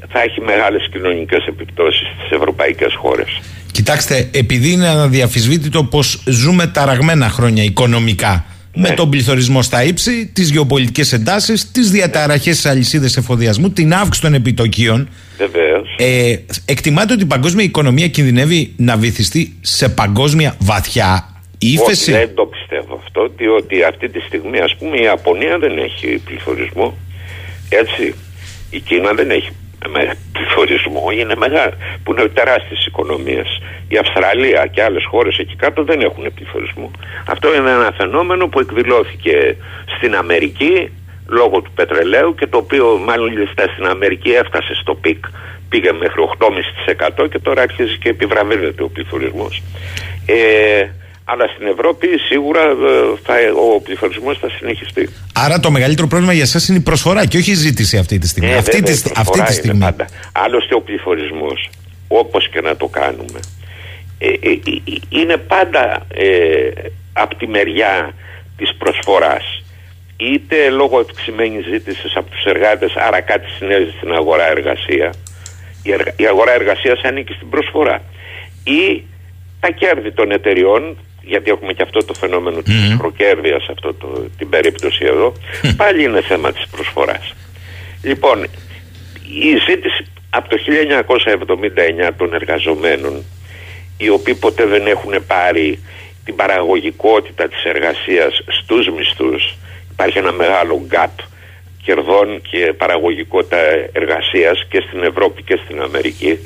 θα 0.10 0.22
έχει 0.22 0.42
μεγάλες 0.42 0.90
κοινωνικές 0.92 1.46
επιπτώσεις 1.46 2.08
στις 2.18 2.32
ευρωπαϊκές 2.32 2.94
χώρες. 2.96 3.42
Κοιτάξτε, 3.76 4.30
επειδή 4.32 4.72
είναι 4.72 4.88
αδιαφυσβήτητο 4.88 5.84
πως 5.84 6.24
ζούμε 6.26 6.68
ταραγμένα 6.68 7.30
χρόνια 7.30 7.64
οικονομικά 7.64 8.46
με 8.76 8.90
ναι. 8.90 8.96
τον 8.96 9.10
πληθωρισμό 9.10 9.62
στα 9.62 9.84
ύψη, 9.84 10.32
τις 10.34 10.50
γεωπολιτικές 10.50 11.14
εντάσεις, 11.14 11.72
τις 11.72 11.92
διαταραχές 11.92 12.58
στις 12.58 12.72
αλυσίδες 12.72 13.18
εφοδιασμού, 13.18 13.70
την 13.70 13.94
αύξηση 13.94 14.22
των 14.22 14.34
επιτοκίων. 14.34 15.10
Βεβαίως. 15.38 15.96
Ε, 15.98 16.36
εκτιμάτε 16.66 17.14
ότι 17.14 17.24
η 17.24 17.26
παγκόσμια 17.26 17.64
οικονομία 17.64 18.08
κινδυνεύει 18.08 18.74
να 18.78 18.98
βυθιστεί 18.98 19.56
σε 19.62 19.90
παγκόσμια 19.90 20.56
βαθιά 20.60 21.30
ύφεση. 21.58 22.12
Όχι, 22.12 22.20
δεν 22.20 22.36
το 22.36 22.46
πιστεύω 22.46 23.02
αυτό, 23.06 23.32
διότι 23.38 23.84
αυτή 23.84 24.10
τη 24.10 24.20
στιγμή, 24.20 24.60
ας 24.60 24.76
πούμε, 24.76 24.98
η 24.98 25.04
Ιαπωνία 25.04 25.58
δεν 25.58 25.78
έχει 25.78 26.22
πληθωρισμό. 26.26 26.98
Έτσι. 27.70 28.14
Η 28.70 28.80
Κίνα 28.80 29.14
δεν 29.14 29.30
έχει 29.30 29.50
με 29.88 30.18
πληθωρισμό 30.32 31.06
είναι 31.20 31.36
μεγάλο, 31.36 31.74
που 32.04 32.12
είναι 32.12 32.28
τεράστιες 32.28 32.86
οικονομίες. 32.86 33.62
Η 33.88 33.98
Αυστραλία 33.98 34.68
και 34.68 34.84
άλλες 34.84 35.06
χώρες 35.06 35.38
εκεί 35.38 35.56
κάτω 35.56 35.84
δεν 35.84 36.02
έχουν 36.02 36.34
πληθωρισμό. 36.36 36.92
Αυτό 37.26 37.56
είναι 37.56 37.70
ένα 37.70 37.94
φαινόμενο 37.98 38.48
που 38.48 38.60
εκδηλώθηκε 38.60 39.56
στην 39.98 40.16
Αμερική 40.16 40.92
λόγω 41.28 41.62
του 41.62 41.72
πετρελαίου 41.76 42.36
και 42.36 42.48
το 42.48 42.58
οποίο 42.58 42.98
μάλλον 43.06 43.32
στην 43.74 43.86
Αμερική 43.86 44.30
έφτασε 44.30 44.74
στο 44.82 44.96
peak. 44.96 45.26
Πήγε 45.70 45.92
μέχρι 45.92 46.22
8,5% 47.20 47.30
και 47.30 47.40
τώρα 47.40 47.62
αρχίζει 47.62 47.98
και 47.98 48.10
επιβραδύνεται 48.10 48.84
ο 48.84 48.90
πληθωρισμός. 48.90 49.62
Ε, 50.26 50.88
αλλά 51.26 51.48
στην 51.48 51.68
Ευρώπη 51.68 52.08
σίγουρα 52.28 52.62
ε, 52.62 52.74
θα, 53.24 53.34
ο 53.76 53.82
πληθωρισμός 53.82 54.38
θα 54.38 54.50
συνεχιστεί. 54.50 55.10
Άρα 55.34 55.60
το 55.60 55.72
μεγαλύτερο 55.72 56.08
πρόβλημα 56.08 56.34
για 56.34 56.44
εσάς 56.44 56.68
είναι 56.68 56.78
η 56.78 56.82
προσφορά 56.82 57.26
και 57.26 57.38
όχι 57.38 57.52
η 57.52 57.56
ζήτηση 57.56 57.98
αυτή 57.98 58.18
τη 58.18 58.28
στιγμή. 58.28 58.50
Ε, 58.50 58.56
αυτή, 58.56 58.80
βέβαια, 58.80 58.96
τη, 58.96 59.12
αυτή 59.16 59.42
τη 59.42 59.54
στιγμή. 59.54 59.76
Είναι 59.76 59.86
πάντα. 59.86 60.08
Άλλωστε 60.32 60.76
ο 60.76 60.82
πληθωρισμός, 60.82 61.70
όπως 62.08 62.50
και 62.50 62.62
να 62.62 62.76
το 62.76 62.88
κάνουμε, 62.88 63.40
ε, 64.18 64.28
ε, 64.28 64.52
ε 64.52 64.60
είναι 65.10 65.38
πάντα 65.38 66.06
ε, 66.14 66.70
από 67.14 67.36
τη 67.36 67.48
μεριά 67.48 68.14
της 68.58 68.76
προσφοράς. 68.78 69.64
Είτε 70.18 70.70
λόγω 70.70 71.00
ευξημένη 71.00 71.62
ζήτησης 71.72 72.16
από 72.16 72.30
τους 72.30 72.44
εργάτες, 72.44 72.96
άρα 72.96 73.22
κάτι 73.22 73.50
συνέβη 73.50 73.94
στην 73.98 74.14
αγορά 74.14 74.50
εργασία. 74.50 75.14
Η, 75.84 75.92
η 76.16 76.26
αγορά 76.28 76.54
εργασίας 76.54 77.02
ανήκει 77.04 77.34
στην 77.34 77.50
προσφορά. 77.50 78.02
Ή 78.64 79.04
τα 79.60 79.72
κέρδη 79.72 80.12
των 80.12 80.32
εταιριών 80.32 80.98
γιατί 81.26 81.50
έχουμε 81.50 81.74
και 81.74 81.84
αυτό 81.84 82.06
το 82.06 82.14
φαινόμενο 82.14 82.62
της 82.62 82.96
προκέρδειας 82.98 83.64
σε 83.64 83.72
αυτό 83.72 83.94
το, 83.94 84.26
την 84.38 84.50
περίπτωση 84.50 85.06
εδώ. 85.06 85.34
Πάλι 85.78 86.04
είναι 86.04 86.22
θέμα 86.22 86.52
της 86.52 86.68
προσφοράς. 86.72 87.34
Λοιπόν 88.02 88.44
η 89.44 89.50
ζήτηση 89.70 90.06
από 90.30 90.50
το 90.50 90.58
1979 92.08 92.12
των 92.18 92.34
εργαζομένων 92.34 93.24
οι 93.98 94.10
οποίοι 94.10 94.36
ποτέ 94.36 94.66
δεν 94.66 94.88
έχουν 94.88 95.14
πάρει 95.28 95.80
την 96.26 96.36
παραγωγικότητα 96.36 97.48
της 97.48 97.64
εργασίας 97.64 98.42
στους 98.48 98.90
μισθούς 98.98 99.58
υπάρχει 99.96 100.18
ένα 100.18 100.32
μεγάλο 100.32 100.88
gap 100.92 101.16
κερδών 101.84 102.42
και 102.50 102.74
παραγωγικότητα 102.78 103.58
εργασίας 103.92 104.66
και 104.70 104.84
στην 104.88 105.04
Ευρώπη 105.04 105.44
και 105.44 105.60
στην 105.64 105.82
Αμερική 105.82 106.40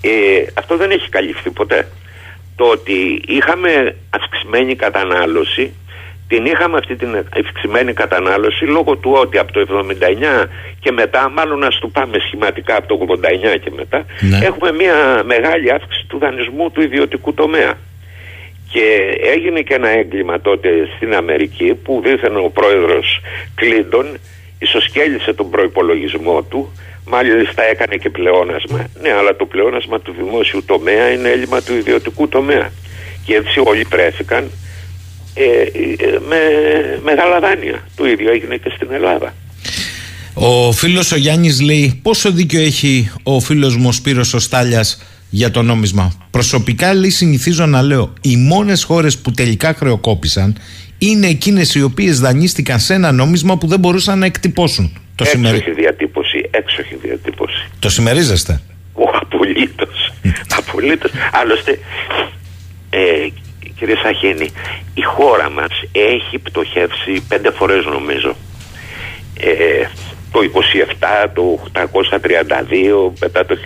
ε, 0.00 0.44
αυτό 0.54 0.76
δεν 0.76 0.90
έχει 0.90 1.08
καλυφθεί 1.08 1.50
ποτέ 1.50 1.88
το 2.60 2.66
ότι 2.66 3.22
είχαμε 3.26 3.96
αυξημένη 4.10 4.74
κατανάλωση 4.76 5.72
την 6.28 6.44
είχαμε 6.44 6.76
αυτή 6.76 6.96
την 6.96 7.24
αυξημένη 7.46 7.92
κατανάλωση 7.92 8.64
λόγω 8.64 8.96
του 8.96 9.12
ότι 9.22 9.38
από 9.38 9.52
το 9.52 9.60
79 10.42 10.46
και 10.80 10.92
μετά, 10.92 11.28
μάλλον 11.28 11.58
να 11.58 11.68
το 11.68 11.88
πάμε 11.88 12.18
σχηματικά 12.26 12.76
από 12.76 12.86
το 12.86 13.18
89 13.54 13.58
και 13.64 13.70
μετά, 13.76 14.04
ναι. 14.20 14.38
έχουμε 14.46 14.72
μια 14.72 15.22
μεγάλη 15.24 15.72
αύξηση 15.72 16.06
του 16.06 16.18
δανεισμού 16.18 16.70
του 16.70 16.80
ιδιωτικού 16.80 17.34
τομέα. 17.34 17.72
Και 18.72 19.16
έγινε 19.34 19.60
και 19.60 19.74
ένα 19.74 19.88
έγκλημα 19.88 20.40
τότε 20.40 20.68
στην 20.96 21.14
Αμερική 21.14 21.74
που 21.74 22.00
δήθεν 22.04 22.36
ο 22.36 22.50
πρόεδρος 22.54 23.20
Κλίντον 23.54 24.06
ισοσκέλησε 24.58 25.32
τον 25.32 25.50
προϋπολογισμό 25.50 26.42
του 26.42 26.72
μάλιστα 27.06 27.62
έκανε 27.62 27.96
και 27.96 28.10
πλεόνασμα 28.10 28.86
ναι 29.02 29.12
αλλά 29.12 29.36
το 29.36 29.46
πλεόνασμα 29.46 30.00
του 30.00 30.14
δημόσιου 30.18 30.62
τομέα 30.66 31.12
είναι 31.12 31.28
έλλειμμα 31.28 31.62
του 31.62 31.74
ιδιωτικού 31.74 32.28
τομέα 32.28 32.72
και 33.24 33.34
έτσι 33.34 33.60
όλοι 33.64 33.84
πρέθηκαν 33.84 34.50
ε, 35.34 35.44
ε, 35.44 36.18
με 36.28 36.38
μεγάλα 37.02 37.40
δάνεια 37.40 37.88
το 37.96 38.06
ίδιο 38.06 38.30
έγινε 38.30 38.56
και 38.56 38.72
στην 38.76 38.88
Ελλάδα 38.92 39.34
ο 40.34 40.72
φίλος 40.72 41.12
ο 41.12 41.16
Γιάννης 41.16 41.60
λέει 41.60 42.00
πόσο 42.02 42.30
δίκιο 42.30 42.60
έχει 42.60 43.12
ο 43.22 43.40
φίλος 43.40 43.76
μου 43.76 43.88
ο 43.88 43.92
Σπύρος 43.92 44.34
ο 44.34 44.38
Στάλιας 44.38 44.98
για 45.30 45.50
το 45.50 45.62
νόμισμα; 45.62 46.12
Προσωπικά 46.30 46.94
λέει 46.94 47.10
συνηθίζω 47.10 47.66
να 47.66 47.82
λέω 47.82 48.12
οι 48.20 48.36
μόνες 48.36 48.84
χώρες 48.84 49.18
που 49.18 49.30
τελικά 49.30 49.74
χρεοκόπησαν 49.74 50.56
είναι 50.98 51.26
εκείνες 51.26 51.74
οι 51.74 51.82
οποίες 51.82 52.20
δανείστηκαν 52.20 52.78
σε 52.78 52.94
ένα 52.94 53.12
νόμισμα 53.12 53.58
που 53.58 53.66
δεν 53.66 53.78
μπορούσαν 53.78 54.18
να 54.18 54.26
εκτυπώσουν. 54.26 54.98
Το 55.14 55.24
έξοχη 55.26 55.70
διατύπωση, 55.70 56.19
έξοχη 56.50 56.94
διατύπωση. 56.94 57.68
Το 57.78 57.88
συμμερίζεστε; 57.88 58.60
Ο 58.92 59.02
απολύτως. 59.20 60.12
απολύτως. 60.58 61.10
Άλλωστε, 61.32 61.78
ε, 62.90 63.28
κύριε 63.78 63.96
Σαχίνη, 64.02 64.50
η 64.94 65.02
χώρα 65.02 65.50
μας 65.50 65.82
έχει 65.92 66.38
πτωχεύσει 66.38 67.24
πέντε 67.28 67.50
φορές 67.50 67.84
νομίζω. 67.84 68.36
Ε, 69.40 69.86
το 70.32 70.40
27, 70.40 71.28
το 71.34 71.58
832, 71.72 73.12
μετά 73.20 73.46
το 73.46 73.54
1843, 73.54 73.58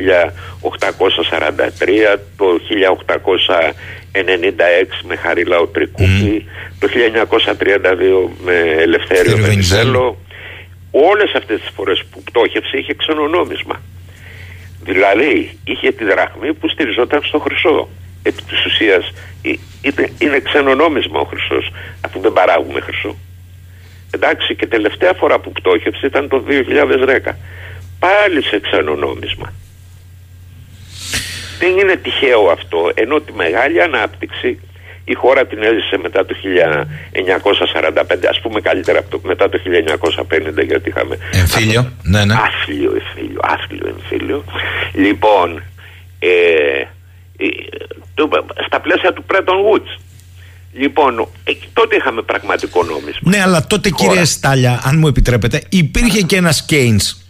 το 2.37 2.61
1896 2.61 2.63
με 5.07 5.17
Χαρίλαο 5.17 5.67
Τρικούπη, 5.67 6.45
το 6.79 6.89
1932 6.89 6.91
με 8.45 8.55
Ελευθέριο 8.79 9.37
Βενιζέλο. 9.37 10.19
Όλες 10.97 11.33
αυτές 11.35 11.61
τις 11.61 11.71
φορές 11.75 12.05
που 12.11 12.23
πτώχευσε 12.23 12.77
είχε 12.77 12.95
ξενονόμισμα. 12.95 13.81
Δηλαδή 14.83 15.59
είχε 15.65 15.93
τη 15.93 16.05
δραχμή 16.05 16.55
που 16.55 16.69
στηριζόταν 16.69 17.23
στο 17.23 17.39
χρυσό. 17.39 17.89
Επί 18.23 18.43
της 18.43 18.67
ουσίας 18.67 19.13
είναι, 19.83 20.09
είναι 20.19 20.41
ξενονόμισμα 20.41 21.21
ο 21.21 21.25
χρυσός 21.25 21.73
αφού 22.01 22.21
δεν 22.21 22.33
παράγουμε 22.33 22.81
χρυσό. 22.81 23.17
Εντάξει 24.11 24.55
και 24.55 24.67
τελευταία 24.67 25.13
φορά 25.13 25.39
που 25.39 25.53
πτώχευσε 25.53 26.07
ήταν 26.07 26.29
το 26.29 26.45
2010. 26.49 27.35
Πάλι 27.99 28.43
σε 28.43 28.61
ξένο 28.61 28.95
νόμισμα. 28.95 29.53
Δεν 31.59 31.79
είναι 31.79 31.97
τυχαίο 31.97 32.51
αυτό, 32.51 32.91
ενώ 32.95 33.21
τη 33.21 33.33
μεγάλη 33.33 33.83
ανάπτυξη 33.83 34.61
η 35.05 35.15
χώρα 35.15 35.47
την 35.47 35.63
έζησε 35.63 35.97
μετά 36.03 36.27
το 36.27 36.35
1945, 37.13 38.27
ας 38.29 38.41
πούμε 38.41 38.61
καλύτερα 38.61 38.99
από 38.99 39.11
το, 39.11 39.21
μετά 39.25 39.49
το 39.49 39.59
1950 40.61 40.67
γιατί 40.67 40.89
είχαμε... 40.89 41.19
Εμφύλιο, 41.33 41.93
ναι, 42.03 42.25
ναι. 42.25 42.35
Άθλιο 42.35 42.91
εμφύλιο, 42.91 43.41
άθλιο 43.43 43.87
εμφύλιο. 43.89 44.45
Λοιπόν, 44.93 45.63
ε, 46.19 46.29
ε, 47.37 47.47
το, 48.15 48.29
στα 48.67 48.81
πλαίσια 48.81 49.13
του 49.13 49.25
Πρέτον 49.25 49.57
Woods 49.57 49.99
Λοιπόν, 50.77 51.29
εκεί 51.45 51.69
τότε 51.73 51.97
είχαμε 51.97 52.23
πραγματικό 52.23 52.83
νόμισμα. 52.83 53.31
Ναι, 53.31 53.43
αλλά 53.43 53.67
τότε 53.67 53.91
Χώρα. 53.91 54.09
κύριε 54.09 54.25
Στάλια, 54.25 54.81
αν 54.85 54.99
μου 54.99 55.07
επιτρέπετε, 55.07 55.63
υπήρχε 55.69 56.21
και 56.21 56.37
ένας 56.37 56.67
Keynes. 56.71 57.24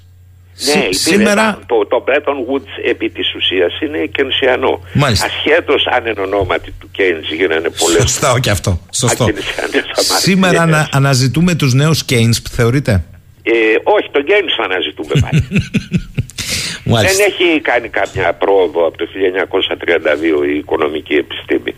Ναι, 0.59 0.89
σήμερα... 0.91 1.59
το, 1.67 1.87
το 1.87 2.05
Bretton 2.09 2.53
Woods 2.53 2.89
επί 2.89 3.11
της 3.11 3.35
ουσίας 3.35 3.81
είναι 3.81 4.07
κενσιανό. 4.07 4.81
Μάλιστα. 4.93 5.27
Ασχέτως 5.27 5.87
αν 5.87 6.07
εν 6.07 6.19
ονόματι 6.19 6.75
του 6.81 6.91
Keynes 6.99 7.35
γίνανε 7.37 7.71
πολλές... 7.79 8.01
Σωστά, 8.01 8.41
και 8.41 8.51
αυτό. 8.51 8.81
Σωστό. 8.93 9.27
Σήμερα 10.19 10.63
ανα, 10.63 10.89
αναζητούμε 10.93 11.55
τους 11.55 11.75
νέους 11.75 12.05
Keynes, 12.09 12.39
θεωρείτε; 12.51 13.05
Ε, 13.43 13.53
όχι, 13.83 14.09
τον 14.11 14.25
Keynes 14.29 14.65
αναζητούμε 14.65 15.13
πάλι. 15.21 15.47
Δεν 16.85 17.19
έχει 17.29 17.61
κάνει 17.61 17.89
κάποια 17.89 18.33
πρόοδο 18.33 18.87
από 18.87 18.97
το 18.97 19.07
1932 20.45 20.47
η 20.49 20.57
οικονομική 20.57 21.15
επιστήμη. 21.15 21.75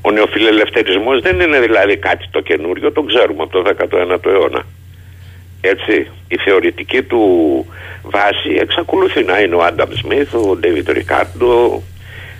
Ο 0.00 0.10
νεοφιλελευθερισμός 0.10 1.20
δεν 1.20 1.40
είναι 1.40 1.60
δηλαδή 1.60 1.96
κάτι 1.96 2.28
το 2.30 2.40
καινούριο, 2.40 2.92
το 2.92 3.02
ξέρουμε 3.02 3.42
από 3.42 3.62
το 3.62 3.74
19ο 3.78 4.26
αιώνα. 4.26 4.64
Έτσι, 5.66 6.10
η 6.28 6.36
θεωρητική 6.44 7.02
του 7.02 7.22
βάση 8.02 8.56
εξακολουθεί 8.60 9.22
να 9.24 9.40
είναι 9.40 9.54
ο 9.54 9.62
Άνταμ 9.64 9.90
Σμιθ, 9.92 10.34
ο 10.34 10.56
Ντέιβιτ 10.56 10.88
Ρικάρντο, 10.88 11.82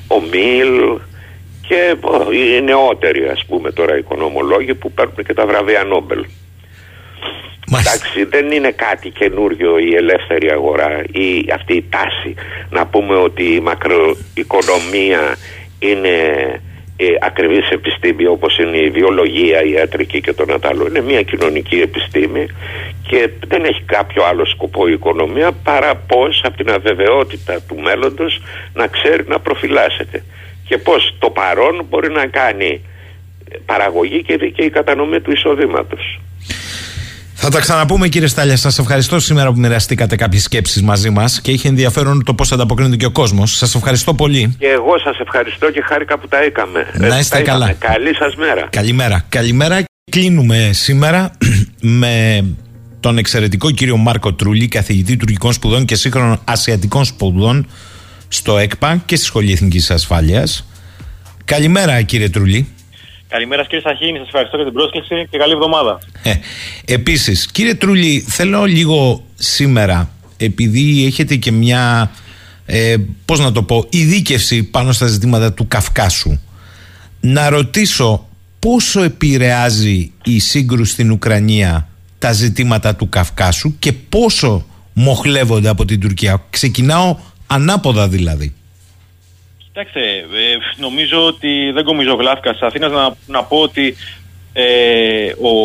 ο 0.08 0.20
Μίλ 0.20 0.98
και 1.68 1.96
οι 2.32 2.60
νεότεροι 2.60 3.28
ας 3.28 3.44
πούμε 3.48 3.70
τώρα 3.72 3.98
οικονομολόγοι 3.98 4.74
που 4.74 4.92
παίρνουν 4.92 5.24
και 5.26 5.34
τα 5.34 5.46
βραβεία 5.46 5.84
Νόμπελ. 5.84 6.24
Εντάξει, 7.78 8.24
δεν 8.24 8.50
είναι 8.50 8.70
κάτι 8.70 9.10
καινούριο 9.10 9.78
η 9.78 9.94
ελεύθερη 9.94 10.50
αγορά 10.50 11.04
ή 11.12 11.44
αυτή 11.54 11.74
η 11.74 11.84
τάση 11.90 12.34
να 12.70 12.86
πούμε 12.86 13.16
ότι 13.16 13.42
η 13.54 13.60
μακροοικονομία 13.60 15.36
είναι 15.78 16.16
ε, 16.96 17.06
ακριβής 17.20 17.70
επιστήμη 17.70 18.26
όπως 18.26 18.58
είναι 18.58 18.76
η 18.76 18.90
βιολογία, 18.90 19.62
η 19.62 19.70
ιατρική 19.70 20.20
και 20.20 20.32
το 20.32 20.44
άλλο. 20.62 20.86
Είναι 20.86 21.00
μια 21.00 21.22
κοινωνική 21.22 21.76
επιστήμη 21.80 22.46
και 23.08 23.30
δεν 23.46 23.64
έχει 23.64 23.82
κάποιο 23.82 24.24
άλλο 24.24 24.44
σκοπό 24.44 24.88
η 24.88 24.92
οικονομία 24.92 25.52
παρά 25.52 25.94
πως 25.94 26.40
από 26.44 26.56
την 26.56 26.70
αβεβαιότητα 26.70 27.60
του 27.68 27.78
μέλλοντος 27.80 28.42
να 28.74 28.86
ξέρει 28.86 29.24
να 29.28 29.38
προφυλάσσεται 29.38 30.24
και 30.68 30.78
πως 30.78 31.16
το 31.18 31.30
παρόν 31.30 31.86
μπορεί 31.88 32.10
να 32.10 32.26
κάνει 32.26 32.80
παραγωγή 33.66 34.22
και 34.22 34.36
δίκαιη 34.36 34.70
κατανομή 34.70 35.20
του 35.20 35.32
εισοδήματος. 35.32 36.20
Θα 37.38 37.48
τα 37.48 37.60
ξαναπούμε 37.60 38.08
κύριε 38.08 38.28
Στάλια. 38.28 38.56
Σας 38.56 38.78
ευχαριστώ 38.78 39.20
σήμερα 39.20 39.52
που 39.52 39.58
μοιραστήκατε 39.58 40.16
κάποιες 40.16 40.42
σκέψεις 40.42 40.82
μαζί 40.82 41.10
μας 41.10 41.40
και 41.40 41.50
είχε 41.50 41.68
ενδιαφέρον 41.68 42.24
το 42.24 42.34
πώς 42.34 42.52
ανταποκρίνεται 42.52 42.96
και 42.96 43.06
ο 43.06 43.10
κόσμος. 43.10 43.56
Σας 43.56 43.74
ευχαριστώ 43.74 44.14
πολύ. 44.14 44.54
Και 44.58 44.66
εγώ 44.66 44.98
σας 44.98 45.18
ευχαριστώ 45.18 45.70
και 45.70 45.82
χάρηκα 45.86 46.18
που 46.18 46.28
τα 46.28 46.42
έκαμε. 46.42 46.86
Να 46.94 47.18
είστε 47.18 47.40
καλά. 47.40 47.72
Καλή 47.72 48.14
σας 48.14 48.36
μέρα. 48.36 48.68
Καλημέρα. 48.70 49.24
Καλημέρα. 49.28 49.84
Κλείνουμε 50.10 50.70
σήμερα 50.72 51.30
με 52.00 52.44
τον 53.00 53.18
εξαιρετικό 53.18 53.70
κύριο 53.70 53.96
Μάρκο 53.96 54.34
Τρούλη, 54.34 54.68
καθηγητή 54.68 55.16
τουρκικών 55.16 55.52
σπουδών 55.52 55.84
και 55.84 55.94
σύγχρονων 55.94 56.40
ασιατικών 56.44 57.04
σπουδών 57.04 57.66
στο 58.28 58.58
ΕΚΠΑ 58.58 59.02
και 59.06 59.16
στη 59.16 59.24
Σχολή 59.24 59.52
Εθνικής 59.52 59.90
Ασφάλειας. 59.90 60.68
Καλημέρα 61.44 62.02
κύριε 62.02 62.28
Τρούλη. 62.28 62.68
Καλημέρα 63.28 63.62
κύριε 63.62 63.80
Σαχίνη, 63.80 64.18
σας 64.18 64.26
ευχαριστώ 64.26 64.56
για 64.56 64.64
την 64.64 64.74
πρόσκληση 64.74 65.28
και 65.30 65.38
καλή 65.38 65.52
εβδομάδα. 65.52 65.98
Ε, 66.22 66.34
Επίσης, 66.84 67.46
κύριε 67.46 67.74
Τρούλη, 67.74 68.24
θέλω 68.28 68.64
λίγο 68.64 69.24
σήμερα, 69.34 70.10
επειδή 70.36 71.06
έχετε 71.06 71.36
και 71.36 71.52
μια, 71.52 72.10
ε, 72.66 72.96
πώς 73.24 73.40
να 73.40 73.52
το 73.52 73.62
πω, 73.62 73.86
ειδίκευση 73.90 74.62
πάνω 74.62 74.92
στα 74.92 75.06
ζητήματα 75.06 75.52
του 75.52 75.68
Καυκάσου, 75.68 76.40
να 77.20 77.48
ρωτήσω 77.48 78.28
πόσο 78.58 79.02
επηρεάζει 79.02 80.12
η 80.24 80.38
σύγκρουση 80.38 80.92
στην 80.92 81.10
Ουκρανία 81.10 81.88
τα 82.18 82.32
ζητήματα 82.32 82.94
του 82.96 83.08
Καυκάσου 83.08 83.78
και 83.78 83.92
πόσο 83.92 84.66
μοχλεύονται 84.92 85.68
από 85.68 85.84
την 85.84 86.00
Τουρκία. 86.00 86.44
Ξεκινάω 86.50 87.16
ανάποδα 87.46 88.08
δηλαδή. 88.08 88.54
Κοιτάξτε, 89.76 90.10
ε, 90.10 90.56
νομίζω 90.76 91.26
ότι 91.26 91.70
δεν 91.70 91.84
κομίζω 91.84 92.14
γλάφκα 92.14 92.52
της 92.52 92.60
Αθήνας 92.60 92.92
να, 92.92 93.16
να 93.26 93.44
πω 93.44 93.56
ότι 93.56 93.96
ε, 94.52 95.30
ο, 95.30 95.64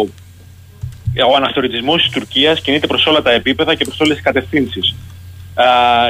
ο 1.30 1.36
αναθεωρητισμός 1.36 2.02
της 2.02 2.12
Τουρκίας 2.12 2.62
κινείται 2.62 2.88
προς 2.88 3.06
όλα 3.06 3.22
τα 3.22 3.32
επίπεδα 3.32 3.76
και 3.76 3.86
προς 3.86 4.00
όλες 4.00 4.16
τις 4.16 4.24
κατευθύνσεις. 4.24 4.96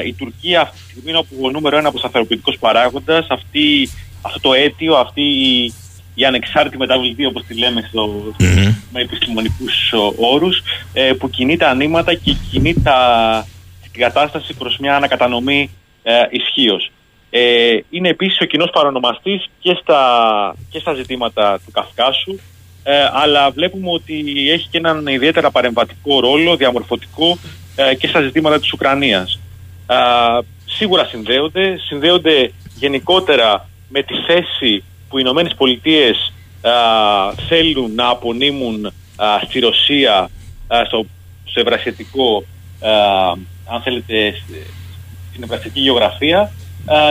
η 0.06 0.14
Τουρκία 0.14 0.62
αυτή 0.62 0.78
τη 0.78 0.90
στιγμή 0.90 1.10
είναι 1.10 1.22
ο 1.42 1.50
νούμερο 1.52 1.78
ένα 1.78 1.88
αποσταθεροποιητικός 1.88 2.58
παράγοντας, 2.60 3.28
αυτή, 3.30 3.90
αυτό 4.22 4.40
το 4.40 4.54
αίτιο, 4.54 4.96
αυτή 4.96 5.22
η, 5.22 5.74
η 6.16 6.26
ανεξάρτητη 6.26 6.78
μεταβλητή 6.78 7.26
όπως 7.26 7.44
τη 7.44 7.58
λέμε 7.58 7.88
στο, 7.90 8.34
mm-hmm. 8.40 8.74
με 8.92 9.02
επιστημονικούς 9.02 9.94
όρους 10.18 10.62
ε, 10.94 11.14
που 11.14 11.30
κινεί 11.30 11.58
τα 11.58 11.70
ανήματα 11.70 12.14
και 12.14 12.36
κινεί 12.52 12.74
τα, 12.74 13.48
την 13.92 14.02
κατάσταση 14.02 14.54
προς 14.54 14.78
μια 14.78 14.96
ανακατανομή 14.96 15.70
ε, 16.04 16.14
ισχύως. 16.30 16.92
Ε, 17.34 17.78
είναι 17.90 18.10
επίσης 18.10 18.40
ο 18.42 18.46
κοινός 18.46 18.70
παρονομαστής 18.70 19.50
και 19.60 19.78
στα, 19.82 20.56
και 20.70 20.80
στα 20.80 20.94
ζητήματα 20.94 21.60
του 21.66 21.72
Καυκάσου. 21.72 22.40
Ε, 22.84 23.10
αλλά 23.14 23.52
βλέπουμε 23.52 23.92
ότι 23.92 24.50
έχει 24.52 24.68
και 24.70 24.78
έναν 24.78 25.08
ιδιαίτερα 25.08 25.52
παρεμβατικό 25.52 26.20
ρόλο, 26.20 26.56
διαμορφωτικό 26.56 27.38
ε, 27.76 27.96
και 27.96 28.08
στα 28.08 28.22
ζητήματα 28.22 28.60
της 28.60 28.74
Ουκρανίας. 28.74 29.40
Ε, 29.88 29.96
σίγουρα 30.66 31.06
συνδέονται, 31.06 31.78
συνδέονται 31.88 32.52
γενικότερα 32.76 33.70
με 33.90 34.04
τη 34.04 34.14
θέση 34.28 34.84
που 35.10 35.18
οι 35.18 35.22
Ηνωμένες 35.26 35.56
Πολιτείες 35.56 36.34
θέλουν 37.48 37.96
να 37.96 38.08
απονείμουν 38.08 38.94
στη 39.44 39.60
Ρωσία, 39.60 40.30
στο, 40.86 41.06
στο 41.44 41.60
ευρασιατικό, 41.60 42.44
αν 43.66 43.82
θέλετε, 43.84 44.34
στην 45.32 45.44
ευρασιατική 45.44 45.80
γεωγραφία 45.80 46.52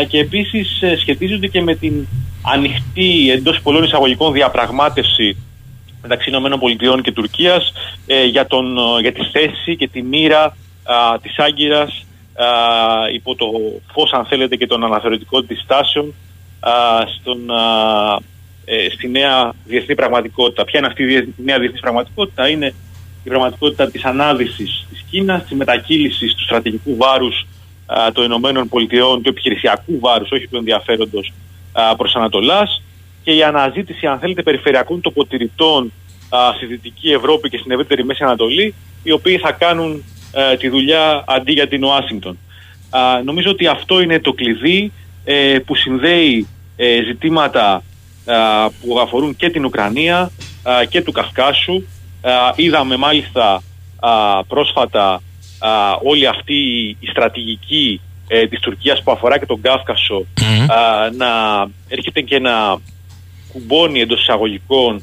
και 0.08 0.18
επίσης 0.18 0.82
ε, 0.82 0.96
σχετίζονται 0.96 1.46
και 1.46 1.62
με 1.62 1.74
την 1.74 2.06
ανοιχτή 2.42 3.30
εντός 3.30 3.60
πολλών 3.60 3.84
εισαγωγικών 3.84 4.32
διαπραγμάτευση 4.32 5.36
μεταξύ 6.02 6.30
ΗΠΑ 6.30 7.00
και 7.02 7.12
Τουρκίας 7.12 7.72
ε, 8.06 8.24
για, 8.24 8.46
τον, 8.46 8.76
για 9.00 9.12
τη 9.12 9.24
θέση 9.24 9.76
και 9.76 9.88
τη 9.88 10.02
μοίρα 10.02 10.56
της 11.22 11.38
Άγκυρας 11.38 12.04
υπό 13.14 13.34
το 13.34 13.46
φως 13.92 14.12
αν 14.12 14.24
θέλετε 14.24 14.56
και 14.56 14.66
των 14.66 14.84
αναθεωρητικών 14.84 15.46
της 15.46 15.60
στάσεων 15.60 16.14
στον, 17.18 17.38
ε, 18.72 18.90
στη 18.90 19.08
νέα 19.08 19.52
διεθνή 19.64 19.94
πραγματικότητα. 19.94 20.64
Ποια 20.64 20.78
είναι 20.78 20.88
αυτή 20.88 21.02
η 21.02 21.34
νέα 21.36 21.58
διεθνής 21.58 21.80
πραγματικότητα, 21.80 22.48
είναι 22.48 22.74
η 23.24 23.28
πραγματικότητα 23.28 23.90
της 23.90 24.04
ανάδυσης 24.04 24.86
της 24.90 25.04
Κίνας, 25.10 25.42
της 25.42 25.56
μετακύλησης 25.56 26.34
του 26.34 26.42
στρατηγικού 26.42 26.96
βάρους 26.96 27.46
των 28.12 28.24
Ηνωμένων 28.24 28.68
Πολιτειών, 28.68 29.22
του 29.22 29.28
επιχειρησιακού 29.28 29.98
βάρους, 30.00 30.30
όχι 30.30 30.48
του 30.48 30.56
ενδιαφέροντος 30.56 31.32
προς 31.96 32.14
Ανατολάς 32.14 32.82
και 33.22 33.32
η 33.32 33.42
αναζήτηση, 33.42 34.06
αν 34.06 34.18
θέλετε, 34.18 34.42
περιφερειακών 34.42 35.00
τοποτηρητών 35.00 35.92
στη 36.56 36.66
Δυτική 36.66 37.10
Ευρώπη 37.10 37.48
και 37.48 37.58
στην 37.58 37.70
ευρύτερη 37.70 38.04
Μέση 38.04 38.24
Ανατολή, 38.24 38.74
οι 39.02 39.12
οποίοι 39.12 39.38
θα 39.38 39.52
κάνουν 39.52 40.04
τη 40.58 40.68
δουλειά 40.68 41.24
αντί 41.26 41.52
για 41.52 41.68
την 41.68 41.84
Ουάσιγκτον. 41.84 42.38
Νομίζω 43.24 43.50
ότι 43.50 43.66
αυτό 43.66 44.00
είναι 44.00 44.20
το 44.20 44.32
κλειδί 44.32 44.92
ε, 45.24 45.58
που 45.66 45.74
συνδέει 45.74 46.46
ε, 46.76 47.02
ζητήματα 47.02 47.82
που 48.80 49.00
αφορούν 49.00 49.36
και 49.36 49.50
την 49.50 49.64
Ουκρανία 49.64 50.30
και 50.88 51.02
του 51.02 51.12
Καυκάσου. 51.12 51.82
Είδαμε 52.56 52.96
μάλιστα 52.96 53.62
πρόσφατα 54.48 55.22
όλη 56.02 56.26
αυτή 56.26 56.54
η 57.00 57.06
στρατηγική 57.10 58.00
ε, 58.28 58.46
της 58.46 58.60
Τουρκίας 58.60 59.02
που 59.02 59.10
αφορά 59.10 59.38
και 59.38 59.46
τον 59.46 59.60
Κάφκασο 59.60 60.26
να 61.16 61.66
έρχεται 61.88 62.20
και 62.20 62.38
να 62.38 62.78
κουμπώνει 63.52 64.00
εντός 64.00 64.20
εισαγωγικών 64.20 65.02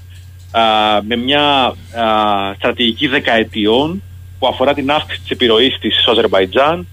με 1.02 1.16
μια 1.16 1.76
στρατηγική 2.58 3.08
δεκαετιών 3.08 4.02
που 4.40 4.48
αφορά 4.48 4.74
την 4.74 4.92
αύξηση 4.92 5.22
της 5.22 5.30
επιρροής 5.30 5.78
της 5.80 6.00
στο 6.02 6.12
Αζερβαϊτζάν. 6.12 6.88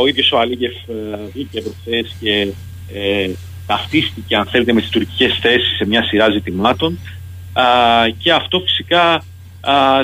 Ο 0.00 0.06
ίδιος 0.06 0.32
ο 0.32 0.38
Αλίγεφ 0.38 0.72
ε, 0.72 1.18
βγήκε 1.32 1.60
προχθές 1.60 2.14
και 2.20 2.48
ε, 2.94 3.30
ταυτίστηκε 3.66 4.36
αν 4.36 4.46
θέλετε 4.46 4.72
με 4.72 4.80
τις 4.80 4.90
τουρκικές 4.90 5.38
θέσεις 5.40 5.76
σε 5.76 5.86
μια 5.86 6.02
σειρά 6.04 6.30
ζητημάτων 6.30 6.98
και 8.18 8.32
αυτό 8.32 8.60
φυσικά 8.60 9.24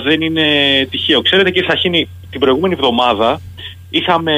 δεν 0.04 0.20
είναι 0.20 0.46
τυχαίο. 0.90 1.22
Ξέρετε 1.22 1.50
κύριε 1.50 1.68
Σαχίνη, 1.68 2.08
την 2.32 2.40
προηγούμενη 2.40 2.74
εβδομάδα 2.74 3.40
είχαμε 3.90 4.34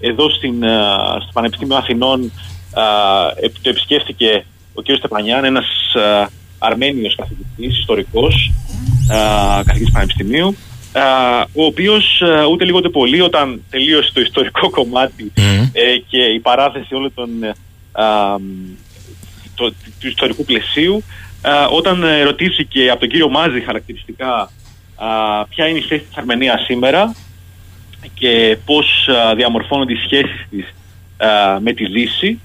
εδώ 0.00 0.30
στην, 0.30 0.54
στο 1.20 1.30
Πανεπιστήμιο 1.32 1.76
Αθηνών 1.76 2.32
το 3.62 3.68
επισκέφθηκε 3.70 4.44
ο 4.74 4.82
κ. 4.82 4.84
Στεπανιάν, 4.96 5.44
ένας 5.44 5.66
Αρμένιος 6.58 7.14
καθηγητής, 7.14 7.78
ιστορικός, 7.78 8.52
καθηγητής 9.64 9.92
Πανεπιστημίου, 9.92 10.56
ο 11.52 11.64
οποίος 11.64 12.22
ούτε 12.50 12.64
λίγο 12.64 12.78
ούτε 12.78 12.88
πολύ 12.88 13.20
όταν 13.20 13.62
τελείωσε 13.70 14.12
το 14.12 14.20
ιστορικό 14.20 14.70
κομμάτι 14.70 15.32
ε, 15.72 15.96
και 16.08 16.18
η 16.18 16.40
παράθεση 16.40 16.94
όλων 16.94 17.14
των 17.14 17.28
το, 19.54 19.70
του 20.00 20.08
ιστορικού 20.08 20.44
πλαισίου 20.44 21.02
όταν 21.70 22.02
ε, 22.02 22.22
ρωτήθηκε 22.22 22.90
από 22.90 23.00
τον 23.00 23.08
κύριο 23.08 23.28
Μάζη 23.28 23.60
χαρακτηριστικά 23.60 24.50
ποια 25.48 25.68
είναι 25.68 25.78
η 25.78 25.82
θέση 25.82 26.02
της 26.02 26.16
Αρμενίας 26.16 26.64
σήμερα 26.64 27.14
και 28.14 28.58
πώς 28.64 29.08
διαμορφώνονται 29.36 29.92
οι 29.92 29.96
σχέσεις 29.96 30.46
της 30.50 30.74
με 31.60 31.72
τη 31.72 31.86
Δύση 31.86 32.40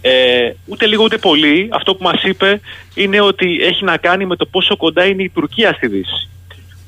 ε, 0.00 0.52
ούτε 0.66 0.86
λίγο 0.86 1.04
ούτε 1.04 1.18
πολύ 1.18 1.68
αυτό 1.72 1.94
που 1.94 2.02
μας 2.02 2.22
είπε 2.22 2.60
είναι 2.94 3.20
ότι 3.20 3.58
έχει 3.60 3.84
να 3.84 3.96
κάνει 3.96 4.26
με 4.26 4.36
το 4.36 4.46
πόσο 4.46 4.76
κοντά 4.76 5.04
είναι 5.04 5.22
η 5.22 5.28
Τουρκία 5.28 5.72
στη 5.72 5.86
Δύση 5.86 6.28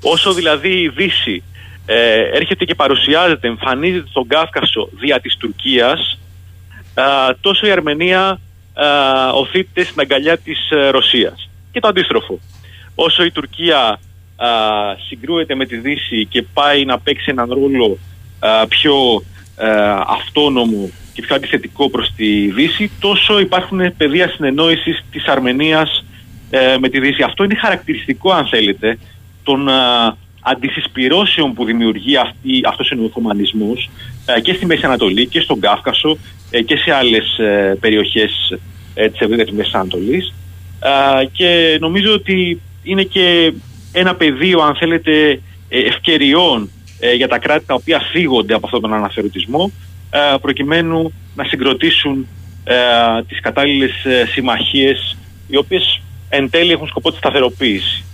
όσο 0.03 0.33
δηλαδή 0.33 0.69
η 0.69 0.89
Δύση 0.89 1.43
ε, 1.87 2.21
έρχεται 2.21 2.65
και 2.65 2.75
παρουσιάζεται 2.75 3.49
εμφανίζεται 3.49 4.09
στον 4.09 4.27
Κάφκασο 4.27 4.89
δια 5.01 5.21
της 5.21 5.37
Τουρκίας 5.37 6.19
τόσο 7.41 7.67
η 7.67 7.71
Αρμενία 7.71 8.41
οθείται 9.35 9.85
στην 9.85 10.01
αγκαλιά 10.01 10.39
της 10.39 10.71
ε, 10.71 10.89
Ρωσίας. 10.89 11.49
Και 11.73 11.81
το 11.81 11.89
αντίστροφο. 11.89 12.41
Όσο 12.95 13.25
η 13.25 13.31
Τουρκία 13.31 14.01
συγκρούεται 15.09 15.55
με 15.55 15.67
τη 15.67 15.77
Δύση 15.77 16.27
και 16.27 16.43
πάει 16.43 16.85
να 16.85 16.99
παίξει 16.99 17.27
έναν 17.29 17.49
ρόλο 17.49 17.99
πιο 18.69 19.23
ε, 19.57 19.67
αυτόνομο 20.07 20.91
και 21.13 21.23
πιο 21.23 21.35
αντιθετικό 21.35 21.91
προς 21.91 22.13
τη 22.17 22.51
Δύση, 22.51 22.91
τόσο 23.01 23.41
υπάρχουν 23.41 23.97
πεδία 23.97 24.29
συνεννόησης 24.29 25.05
της 25.11 25.27
Αρμενίας 25.27 26.05
ε, 26.51 26.77
με 26.79 26.89
τη 26.89 27.01
Δύση. 27.01 27.23
Αυτό 27.23 27.45
είναι 27.45 27.55
χαρακτηριστικό, 27.55 28.33
αν 28.33 28.47
θέλετε, 28.47 28.99
των 29.43 29.69
αντισυσπυρώσεων 30.49 31.53
που 31.55 31.65
δημιουργεί 31.65 32.17
αυτή, 32.17 32.61
αυτός 32.65 32.91
ο 32.91 33.05
Οθωμανισμός 33.05 33.91
ε, 34.27 34.41
και 34.41 34.53
στη 34.53 34.67
Μέση 34.67 34.85
Ανατολή 34.85 35.27
και 35.27 35.41
στον 35.41 35.61
Κάφκασο 35.61 36.19
ε, 36.51 36.63
και 36.63 36.77
σε 36.77 36.93
άλλες 36.93 37.39
ε, 37.39 37.77
περιοχές 37.81 38.59
ε, 38.95 39.09
της 39.09 39.21
ευρύτερης 39.21 39.53
Μέσης 39.53 39.75
Ανατολής 39.75 40.35
και 41.33 41.77
νομίζω 41.81 42.13
ότι 42.13 42.61
είναι 42.83 43.03
και 43.03 43.53
ένα 43.93 44.15
πεδίο 44.15 44.61
αν 44.61 44.75
θέλετε 44.75 45.41
ευκαιριών 45.69 46.71
για 47.17 47.29
τα 47.29 47.39
κράτη 47.39 47.67
τα 47.67 47.75
οποία 47.75 48.01
φύγονται 48.13 48.55
από 48.55 48.67
αυτόν 48.67 48.81
τον 48.81 48.95
αναθεωρητισμό 48.95 49.73
προκειμένου 50.41 51.13
να 51.35 51.45
συγκροτήσουν 51.45 52.27
τις 53.29 53.41
κατάλληλες 53.41 53.93
συμμαχίες 54.33 55.17
οι 55.47 55.57
οποίες 55.57 56.01
εν 56.29 56.51
τέλει 56.51 56.73
έχουν 56.73 56.87
σκοπό 56.87 57.11
τη 57.11 57.17
σταθεροποίηση. 57.17 58.05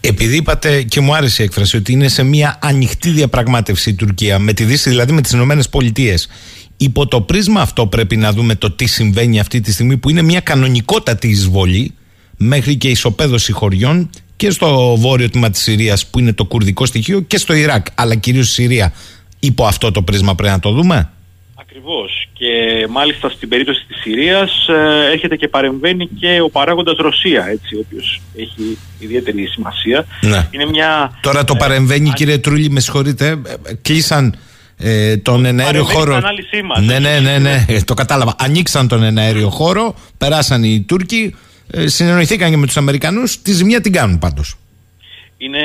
Επειδή 0.00 0.36
είπατε 0.36 0.82
και 0.82 1.00
μου 1.00 1.14
άρεσε 1.14 1.42
η 1.42 1.44
έκφραση 1.44 1.76
ότι 1.76 1.92
είναι 1.92 2.08
σε 2.08 2.22
μια 2.22 2.58
ανοιχτή 2.62 3.10
διαπραγμάτευση 3.10 3.90
η 3.90 3.94
Τουρκία, 3.94 4.38
με 4.38 4.52
τη 4.52 4.64
Δύση 4.64 4.88
δηλαδή 4.88 5.12
με 5.12 5.20
τις 5.20 5.32
Ηνωμένες 5.32 5.68
Πολιτείες. 5.68 6.28
Υπό 6.76 7.06
το 7.06 7.20
πρίσμα 7.20 7.60
αυτό 7.60 7.86
πρέπει 7.86 8.16
να 8.16 8.32
δούμε 8.32 8.54
το 8.54 8.70
τι 8.70 8.86
συμβαίνει 8.86 9.40
αυτή 9.40 9.60
τη 9.60 9.72
στιγμή 9.72 9.96
που 9.96 10.10
είναι 10.10 10.22
μια 10.22 10.40
κανονικότατη 10.40 11.28
εισβολή 11.28 11.94
μέχρι 12.36 12.76
και 12.76 12.88
ισοπαίδωση 12.88 13.52
χωριών 13.52 14.10
και 14.36 14.50
στο 14.50 14.96
βόρειο 14.96 15.30
τμήμα 15.30 15.50
της 15.50 15.62
Συρίας 15.62 16.06
που 16.06 16.18
είναι 16.18 16.32
το 16.32 16.44
κουρδικό 16.44 16.86
στοιχείο 16.86 17.20
και 17.20 17.38
στο 17.38 17.54
Ιράκ, 17.54 17.86
αλλά 17.94 18.14
κυρίως 18.14 18.46
στη 18.46 18.62
Συρία. 18.62 18.92
Υπό 19.40 19.66
αυτό 19.66 19.90
το 19.90 20.02
πρίσμα 20.02 20.34
πρέπει 20.34 20.52
να 20.52 20.60
το 20.60 20.70
δούμε; 20.70 21.10
Ακριβώς 21.54 22.28
και 22.32 22.86
μάλιστα 22.90 23.28
στην 23.28 23.48
περίπτωση 23.48 23.84
της 23.86 23.96
Συρίας 24.00 24.68
ε, 24.68 25.10
έρχεται 25.12 25.36
και 25.36 25.48
παρεμβαίνει 25.48 26.08
και 26.20 26.40
ο 26.40 26.50
παράγοντας 26.50 26.96
Ρωσία 26.96 27.46
έτσι, 27.46 27.76
ο 27.76 27.84
οποίος 27.86 28.20
έχει 28.36 28.78
ιδιαίτερη 28.98 29.46
σημασία. 29.46 30.06
Ναι. 30.20 30.48
Είναι 30.50 30.66
μια, 30.66 31.18
Τώρα 31.20 31.44
το 31.44 31.52
ε, 31.56 31.58
παρεμβαίνει 31.58 32.10
κύριε 32.10 32.38
Τρούλη 32.38 32.70
με 32.70 32.80
συγχωρείτε 32.80 33.28
ε, 33.28 33.74
κλείσαν 33.82 34.38
ε, 34.78 35.16
τον 35.16 35.44
εναέριο 35.44 35.84
χώρο. 35.84 36.20
Μας, 36.64 36.84
ναι, 36.84 36.98
ναι, 36.98 37.18
ναι, 37.20 37.38
ναι, 37.38 37.64
το 37.84 37.94
κατάλαβα. 37.94 38.34
Ανοίξαν 38.38 38.88
τον 38.88 39.02
εναέριο 39.02 39.50
χώρο, 39.50 39.94
περάσαν 40.18 40.64
οι 40.64 40.84
Τούρκοι, 40.88 41.34
ε, 41.34 41.36
συνεννοηθήκαν 41.84 42.50
και 42.50 42.56
με 42.56 42.66
τους 42.66 42.76
Αμερικανούς, 42.76 43.42
τη 43.42 43.52
ζημιά 43.52 43.80
την 43.80 43.92
κάνουν 43.92 44.18
πάντως. 44.18 44.56
Είναι, 45.38 45.64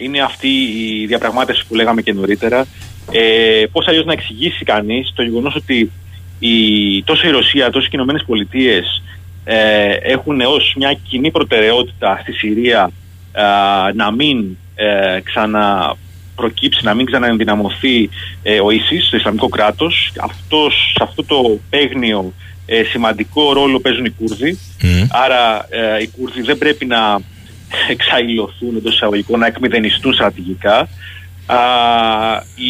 είναι 0.00 0.20
αυτή 0.20 0.48
η 0.48 1.06
διαπραγμάτευση 1.06 1.66
που 1.68 1.74
λέγαμε 1.74 2.02
και 2.02 2.12
νωρίτερα 2.12 2.66
ε, 3.10 3.64
Πώς 3.72 3.86
αλλιώς 3.86 4.04
να 4.04 4.12
εξηγήσει 4.12 4.64
κανείς 4.64 5.12
το 5.14 5.22
γεγονός 5.22 5.54
ότι 5.54 5.90
η, 6.38 7.02
τόσο 7.02 7.28
η 7.28 7.30
Ρωσία 7.30 7.70
τόσο 7.70 7.86
οι 7.86 7.90
Ηνωμένες 7.92 8.24
Πολιτείες 8.26 9.02
ε, 9.44 9.92
έχουν 9.92 10.40
ω 10.40 10.56
μια 10.76 10.98
κοινή 11.08 11.30
προτεραιότητα 11.30 12.18
στη 12.22 12.32
Συρία 12.32 12.90
ε, 13.32 13.42
να 13.94 14.10
μην 14.10 14.56
ε, 14.74 15.20
ξαναπροκύψει, 15.20 16.84
να 16.84 16.94
μην 16.94 17.06
ξαναενδυναμωθεί 17.06 18.08
ε, 18.42 18.60
ο 18.60 18.70
ΙΣΙΣ, 18.70 19.08
το 19.10 19.16
Ισλαμικό 19.16 19.48
κράτος. 19.48 20.12
Σε 20.94 21.02
αυτό 21.02 21.24
το 21.24 21.58
παίγνιο 21.70 22.32
ε, 22.66 22.82
σημαντικό 22.84 23.52
ρόλο 23.52 23.80
παίζουν 23.80 24.04
οι 24.04 24.10
Κούρδοι. 24.10 24.58
Άρα 25.10 25.68
οι 26.00 26.06
Κούρδοι 26.06 26.42
δεν 26.42 26.58
πρέπει 26.58 26.84
να 26.84 27.20
εξαϊλωθούν 27.94 28.76
εντός 28.76 28.94
εισαγωγικών, 28.94 29.38
να 29.38 29.46
εκμηδενιστούν 29.46 30.12
στρατηγικά. 30.12 30.88
Α, 31.46 31.58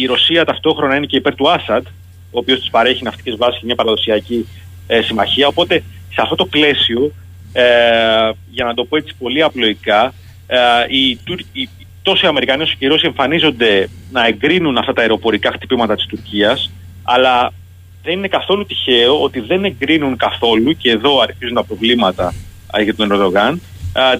η 0.01 0.05
Ρωσία 0.05 0.45
ταυτόχρονα 0.45 0.95
είναι 0.95 1.05
και 1.05 1.17
υπέρ 1.17 1.35
του 1.35 1.51
Άσαντ, 1.51 1.85
ο 2.31 2.39
οποίος 2.39 2.59
της 2.59 2.69
παρέχει 2.69 3.03
ναυτικές 3.03 3.35
βάσεις 3.35 3.59
και 3.59 3.65
μια 3.65 3.75
παραδοσιακή 3.75 4.47
ε, 4.87 5.01
συμμαχία. 5.01 5.47
Οπότε 5.47 5.83
σε 6.09 6.21
αυτό 6.21 6.35
το 6.35 6.45
πλαίσιο, 6.45 7.11
ε, 7.53 7.63
για 8.49 8.65
να 8.65 8.73
το 8.73 8.85
πω 8.85 8.97
έτσι 8.97 9.13
πολύ 9.19 9.41
απλοϊκά, 9.41 10.13
ε, 10.47 10.57
οι, 10.87 11.19
οι, 11.51 11.69
τόσο 12.01 12.25
οι 12.25 12.29
Αμερικανοί 12.29 12.63
όσο 12.63 12.75
και 12.79 12.85
οι 12.85 12.87
Ρώσοι 12.87 13.05
εμφανίζονται 13.05 13.89
να 14.11 14.25
εγκρίνουν 14.25 14.77
αυτά 14.77 14.93
τα 14.93 15.01
αεροπορικά 15.01 15.51
χτυπήματα 15.51 15.95
της 15.95 16.05
Τουρκίας, 16.05 16.71
αλλά 17.03 17.53
δεν 18.03 18.13
είναι 18.13 18.27
καθόλου 18.27 18.65
τυχαίο 18.65 19.21
ότι 19.21 19.39
δεν 19.39 19.63
εγκρίνουν 19.65 20.17
καθόλου, 20.17 20.77
και 20.77 20.91
εδώ 20.91 21.19
αρχίζουν 21.19 21.55
τα 21.55 21.63
προβλήματα 21.63 22.33
για 22.83 22.95
τον 22.95 23.11
Ερντογάν, 23.11 23.61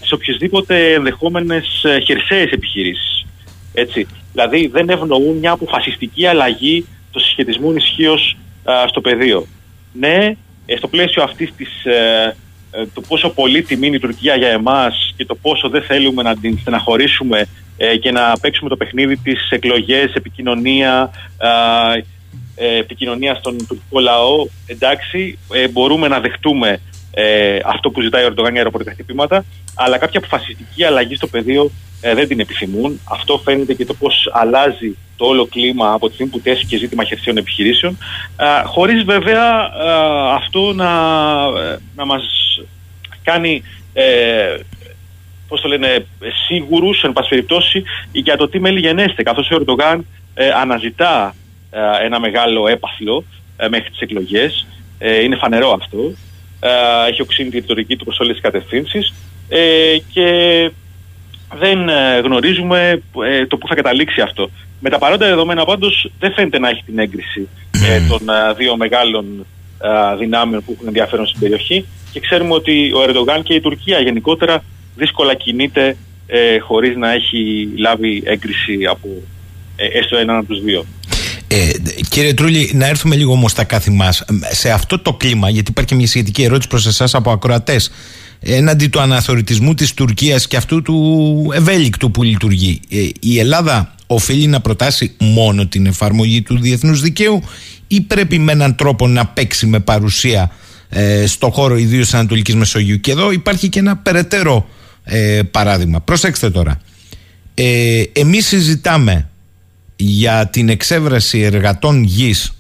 τις 0.02 0.12
οποιασδήποτε 0.12 0.94
ενδεχόμενες 0.94 1.86
χερσαίες 2.06 2.52
επιχειρήσεις. 2.52 3.26
Έτσι. 3.74 4.08
Δηλαδή 4.32 4.68
δεν 4.68 4.90
ευνοούν 4.90 5.38
μια 5.38 5.52
αποφασιστική 5.52 6.26
αλλαγή 6.26 6.86
του 7.12 7.20
συσχετισμού 7.20 7.74
ισχύω 7.76 8.18
στο 8.88 9.02
πεδίο. 9.02 9.48
ναι, 9.94 10.36
ε, 10.66 10.76
στο 10.76 10.88
πλαίσιο 10.88 11.24
αυτής 11.24 11.54
της, 11.58 11.86
ε, 11.86 12.36
ε, 12.76 12.86
το 12.94 13.02
πόσο 13.02 13.30
πολύτιμη 13.30 13.88
είναι 13.88 13.96
η 13.96 14.00
Τουρκία 14.00 14.36
για 14.36 14.48
εμάς 14.48 15.14
και 15.18 15.26
το 15.26 15.36
πόσο 15.36 15.70
δεν 15.70 15.82
θέλουμε 15.82 16.24
να 16.24 16.38
την 16.38 16.58
στεναχωρήσουμε 16.62 17.46
ε, 17.78 17.98
και 17.98 18.12
να 18.12 18.34
παίξουμε 18.42 18.70
το 18.70 18.78
παιχνίδι 18.78 19.18
της 19.18 19.50
εκλογές, 19.50 20.14
επικοινωνία, 20.14 21.12
ε, 21.38 22.02
επικοινωνία 22.56 23.36
στον 23.36 23.58
τουρκικό 23.68 24.00
λαό, 24.00 24.48
εντάξει, 24.66 25.38
ε, 25.54 25.68
μπορούμε 25.68 26.08
να 26.08 26.20
δεχτούμε 26.20 26.80
ε, 27.12 27.60
αυτό 27.66 27.90
που 27.90 28.02
ζητάει 28.02 28.24
ο 28.24 28.28
Ερντογάν 28.28 28.52
για 28.52 28.58
αεροπορικά 28.58 28.92
χτυπήματα, 28.92 29.46
αλλά 29.76 29.98
κάποια 29.98 30.20
αποφασιστική 30.20 30.84
αλλαγή 30.84 31.16
στο 31.16 31.28
πεδίο 31.28 31.72
ε, 32.02 32.14
δεν 32.14 32.28
την 32.28 32.40
επιθυμούν. 32.40 33.00
Αυτό 33.10 33.42
φαίνεται 33.44 33.74
και 33.74 33.86
το 33.86 33.94
πώς 33.94 34.30
αλλάζει 34.34 34.98
το 35.16 35.26
όλο 35.26 35.46
κλίμα 35.46 35.92
από 35.92 36.08
τη 36.08 36.14
στιγμή 36.14 36.32
που 36.32 36.40
τέθηκε 36.40 36.78
ζήτημα 36.78 37.04
χερσαίων 37.04 37.38
επιχειρήσεων, 37.38 37.98
ε, 38.38 38.64
χωρίς 38.66 39.04
βέβαια 39.04 39.64
ε, 39.64 40.34
αυτό 40.34 40.74
να, 40.74 40.92
να 41.96 42.06
μας 42.06 42.24
κάνει. 43.24 43.64
Ε, 43.94 44.58
πώς 45.48 45.62
το 45.62 45.68
λένε, 45.68 46.06
σίγουρους, 46.48 47.04
εν 47.04 47.14
πάση 47.14 47.30
περιπτώσει, 47.30 47.84
για 48.12 48.38
το 48.38 48.50
τι 48.50 48.60
μέλη 48.60 48.80
γενέστε, 48.80 49.24
καθώς 49.24 49.50
ο 49.52 49.56
Ερντογάν 49.56 50.06
αναζητά 50.62 51.36
ένα 52.04 52.20
μεγάλο 52.20 52.68
έπαθλο 52.68 53.24
μέχρι 53.70 53.90
τις 53.90 54.00
εκλογές. 54.00 54.66
είναι 55.24 55.36
φανερό 55.36 55.72
αυτό. 55.72 56.14
έχει 57.08 57.22
οξύνει 57.22 57.50
τη 57.50 57.60
ρητορική 57.60 57.96
του 57.96 58.06
προς 58.06 58.20
όλες 58.20 58.34
τις 58.34 58.42
κατευθύνσεις 58.42 59.14
και 60.14 60.28
δεν 61.60 61.90
ε, 61.90 62.20
γνωρίζουμε 62.20 63.02
ε, 63.26 63.46
το 63.46 63.58
πού 63.58 63.68
θα 63.68 63.76
καταλήξει 63.76 64.22
αυτό. 64.22 64.50
Με 64.80 64.90
τα 64.90 64.98
παρόντα 64.98 65.28
δεδομένα 65.28 65.66
πάντως 65.66 66.12
δεν 66.20 66.34
φαίνεται 66.34 66.60
να 66.60 66.70
έχει 66.70 66.84
την 66.84 67.00
έγκριση 67.00 67.48
ε, 67.72 68.00
των 68.10 68.20
δύο 68.58 68.78
μεγάλων 68.78 69.46
δυνάμεων 70.20 70.64
που 70.64 70.72
έχουν 70.72 70.88
ενδιαφέρον 70.88 71.28
στην 71.28 71.40
περιοχή 71.40 71.86
και 72.12 72.20
ξέρουμε 72.20 72.54
ότι 72.54 72.92
ο 72.94 73.02
Ερντογάν 73.02 73.44
και 73.44 73.54
η 73.54 73.62
Τουρκία 73.62 74.00
γενικότερα 74.00 74.64
δύσκολα 74.96 75.34
κινείται 75.34 75.98
ε, 76.28 76.60
χωρίς 76.60 76.96
να 76.96 77.12
έχει 77.12 77.70
λάβει 77.78 78.24
έγκριση 78.26 78.86
από 78.90 79.08
έστω 79.76 80.18
έναν 80.18 80.38
από 80.38 80.48
τους 80.48 80.62
δύο. 80.62 80.86
Ε, 81.56 81.72
κύριε 82.10 82.34
Τρούλη, 82.34 82.72
να 82.74 82.88
έρθουμε 82.88 83.16
λίγο 83.16 83.32
όμως 83.32 83.52
στα 83.52 83.64
κάθη 83.64 83.92
Σε 84.52 84.72
αυτό 84.72 85.00
το 85.00 85.14
κλίμα, 85.14 85.50
γιατί 85.50 85.72
υπάρχει 85.72 85.96
μια 85.96 86.08
σχετική 86.08 86.44
ερώτηση 86.44 86.68
προς 86.68 86.86
εσάς 86.86 87.16
από 87.16 87.32
ακροατές 87.32 87.92
έναντι 88.40 88.88
του 88.88 89.00
αναθωρητισμού 89.00 89.74
της 89.74 89.94
Τουρκίας 89.94 90.48
και 90.48 90.58
αυτού 90.58 90.82
του 90.82 91.52
ευέλικτου 91.54 92.12
που 92.12 92.24
λειτουργεί. 92.24 92.80
Ε, 92.90 92.98
η 93.20 93.40
Ελλάδα 93.40 93.96
οφείλει 94.08 94.48
να 94.48 94.62
προτάσει 94.62 95.16
μόνο 95.20 95.68
την 95.68 95.86
εφαρμογή 95.86 96.42
του 96.42 96.60
διεθνούς 96.60 97.02
δικαίου 97.02 97.44
ή 97.88 98.02
πρέπει 98.02 98.40
με 98.40 98.52
έναν 98.52 98.76
τρόπο 98.76 99.08
να 99.08 99.26
παίξει 99.26 99.66
με 99.66 99.80
παρουσία 99.80 100.52
ε, 100.90 101.26
στο 101.28 101.50
χώρο 101.50 101.78
ιδίως 101.78 102.06
της 102.06 102.14
Ανατολικής 102.14 102.56
Μεσογείου; 102.56 103.00
Και 103.00 103.12
εδώ 103.12 103.32
υπάρχει 103.32 103.70
και 103.70 103.80
ένα 103.80 103.98
περαιτέρω 103.98 104.68
ε, 105.04 105.42
παράδειγμα. 105.52 106.02
Προσέξτε 106.02 106.50
τώρα. 106.50 106.82
Ε, 107.54 108.04
εμείς 108.14 108.48
συζητάμε 108.48 109.28
για 110.06 110.48
την 110.48 110.70
εξέβραση 110.70 111.40
εργατών 111.40 112.04
γης 112.04 112.58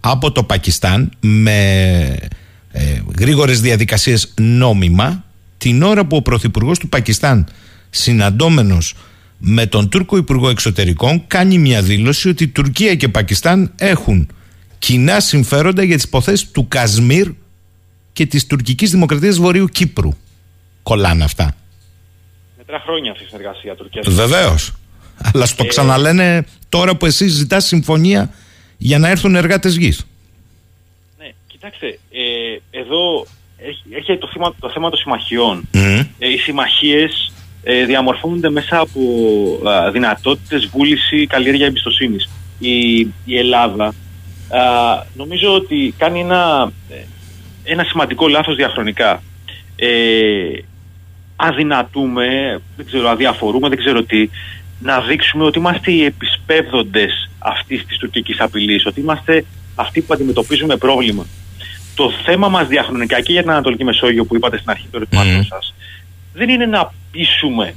από 0.00 0.32
το 0.32 0.42
Πακιστάν 0.42 1.10
με 1.20 1.58
ε, 2.72 3.00
γρήγορες 3.18 3.60
διαδικασίες 3.60 4.34
νόμιμα 4.40 5.24
την 5.58 5.82
ώρα 5.82 6.04
που 6.06 6.16
ο 6.16 6.22
Πρωθυπουργός 6.22 6.78
του 6.78 6.88
Πακιστάν 6.88 7.46
συναντώμενος 7.90 8.94
με 9.38 9.66
τον 9.66 9.88
Τούρκο 9.88 10.16
Υπουργό 10.16 10.48
Εξωτερικών 10.48 11.26
κάνει 11.26 11.58
μια 11.58 11.82
δήλωση 11.82 12.28
ότι 12.28 12.48
Τουρκία 12.48 12.94
και 12.94 13.08
Πακιστάν 13.08 13.72
έχουν 13.76 14.28
κοινά 14.78 15.20
συμφέροντα 15.20 15.82
για 15.82 15.94
τις 15.94 16.04
υποθέσεις 16.04 16.50
του 16.50 16.68
Κασμίρ 16.68 17.30
και 18.12 18.26
της 18.26 18.46
τουρκικής 18.46 18.90
δημοκρατίας 18.90 19.36
Βορείου 19.36 19.66
Κύπρου. 19.66 20.12
Κολλάνε 20.82 21.24
αυτά. 21.24 21.54
Μετρά 22.56 22.80
χρόνια 22.80 23.10
αυτή 23.10 23.24
η 23.24 23.26
συνεργασία 23.26 23.74
Τουρκίας. 23.74 24.08
Βεβαίως. 24.08 24.72
Αλλά 25.34 25.46
στο 25.46 25.64
ε... 25.64 25.66
ξαναλένε 25.66 26.44
τώρα 26.76 26.96
που 26.96 27.06
εσύ 27.06 27.26
ζητάς 27.26 27.64
συμφωνία 27.64 28.30
για 28.76 28.98
να 28.98 29.08
έρθουν 29.08 29.34
εργάτες 29.34 29.76
γης. 29.76 30.06
Κοιτάξτε, 31.46 31.98
ε, 32.10 32.78
εδώ 32.78 33.26
έχει, 33.90 34.18
το, 34.18 34.28
θέμα, 34.32 34.54
το 34.60 34.70
θέμα 34.70 34.90
των 34.90 34.98
συμμαχιών. 34.98 35.68
Ε, 36.18 36.30
οι 36.32 36.36
συμμαχίες 36.36 37.32
ε, 37.62 37.84
διαμορφώνονται 37.84 38.50
μέσα 38.50 38.78
από 38.78 39.00
α, 39.68 39.90
δυνατότητες, 39.90 40.66
βούληση, 40.66 41.26
καλλιέργεια 41.26 41.66
εμπιστοσύνης. 41.66 42.28
Η, 42.58 42.98
η 43.24 43.38
Ελλάδα 43.38 43.94
νομίζω 45.14 45.54
ότι 45.54 45.94
κάνει 45.98 46.20
ένα, 46.20 46.72
ε, 46.90 47.04
ένα 47.64 47.84
σημαντικό 47.84 48.28
λάθος 48.28 48.56
διαχρονικά. 48.56 49.22
Ε, 49.76 50.58
αδυνατούμε, 51.36 52.60
δεν 52.76 52.86
ξέρω, 52.86 53.08
αδιαφορούμε, 53.08 53.68
δεν 53.68 53.78
ξέρω 53.78 54.02
τι, 54.02 54.28
να 54.78 55.00
δείξουμε 55.00 55.44
ότι 55.44 55.58
είμαστε 55.58 55.90
οι 55.92 56.04
επισπεύδοντες 56.04 57.30
αυτής 57.38 57.86
της 57.86 57.98
τουρκικής 57.98 58.40
απειλής, 58.40 58.86
ότι 58.86 59.00
είμαστε 59.00 59.44
αυτοί 59.74 60.00
που 60.00 60.14
αντιμετωπίζουμε 60.14 60.76
πρόβλημα 60.76 61.26
το 61.94 62.12
θέμα 62.24 62.48
μας 62.48 62.68
διαχρονικά 62.68 63.20
και 63.20 63.32
για 63.32 63.42
την 63.42 63.50
Ανατολική 63.50 63.84
Μεσόγειο 63.84 64.24
που 64.24 64.36
είπατε 64.36 64.56
στην 64.56 64.70
αρχή 64.70 64.86
του 64.90 64.96
ερωτήματός 64.96 65.44
mm. 65.44 65.46
σας 65.48 65.74
δεν 66.32 66.48
είναι 66.48 66.66
να 66.66 66.92
πείσουμε 67.10 67.74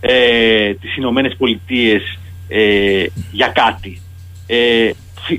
ε, 0.00 0.74
τις 0.74 0.96
Ηνωμένες 0.96 1.36
Πολιτείες 1.36 2.18
ε, 2.48 3.04
για 3.32 3.46
κάτι. 3.46 4.00
Ε, 4.46 4.90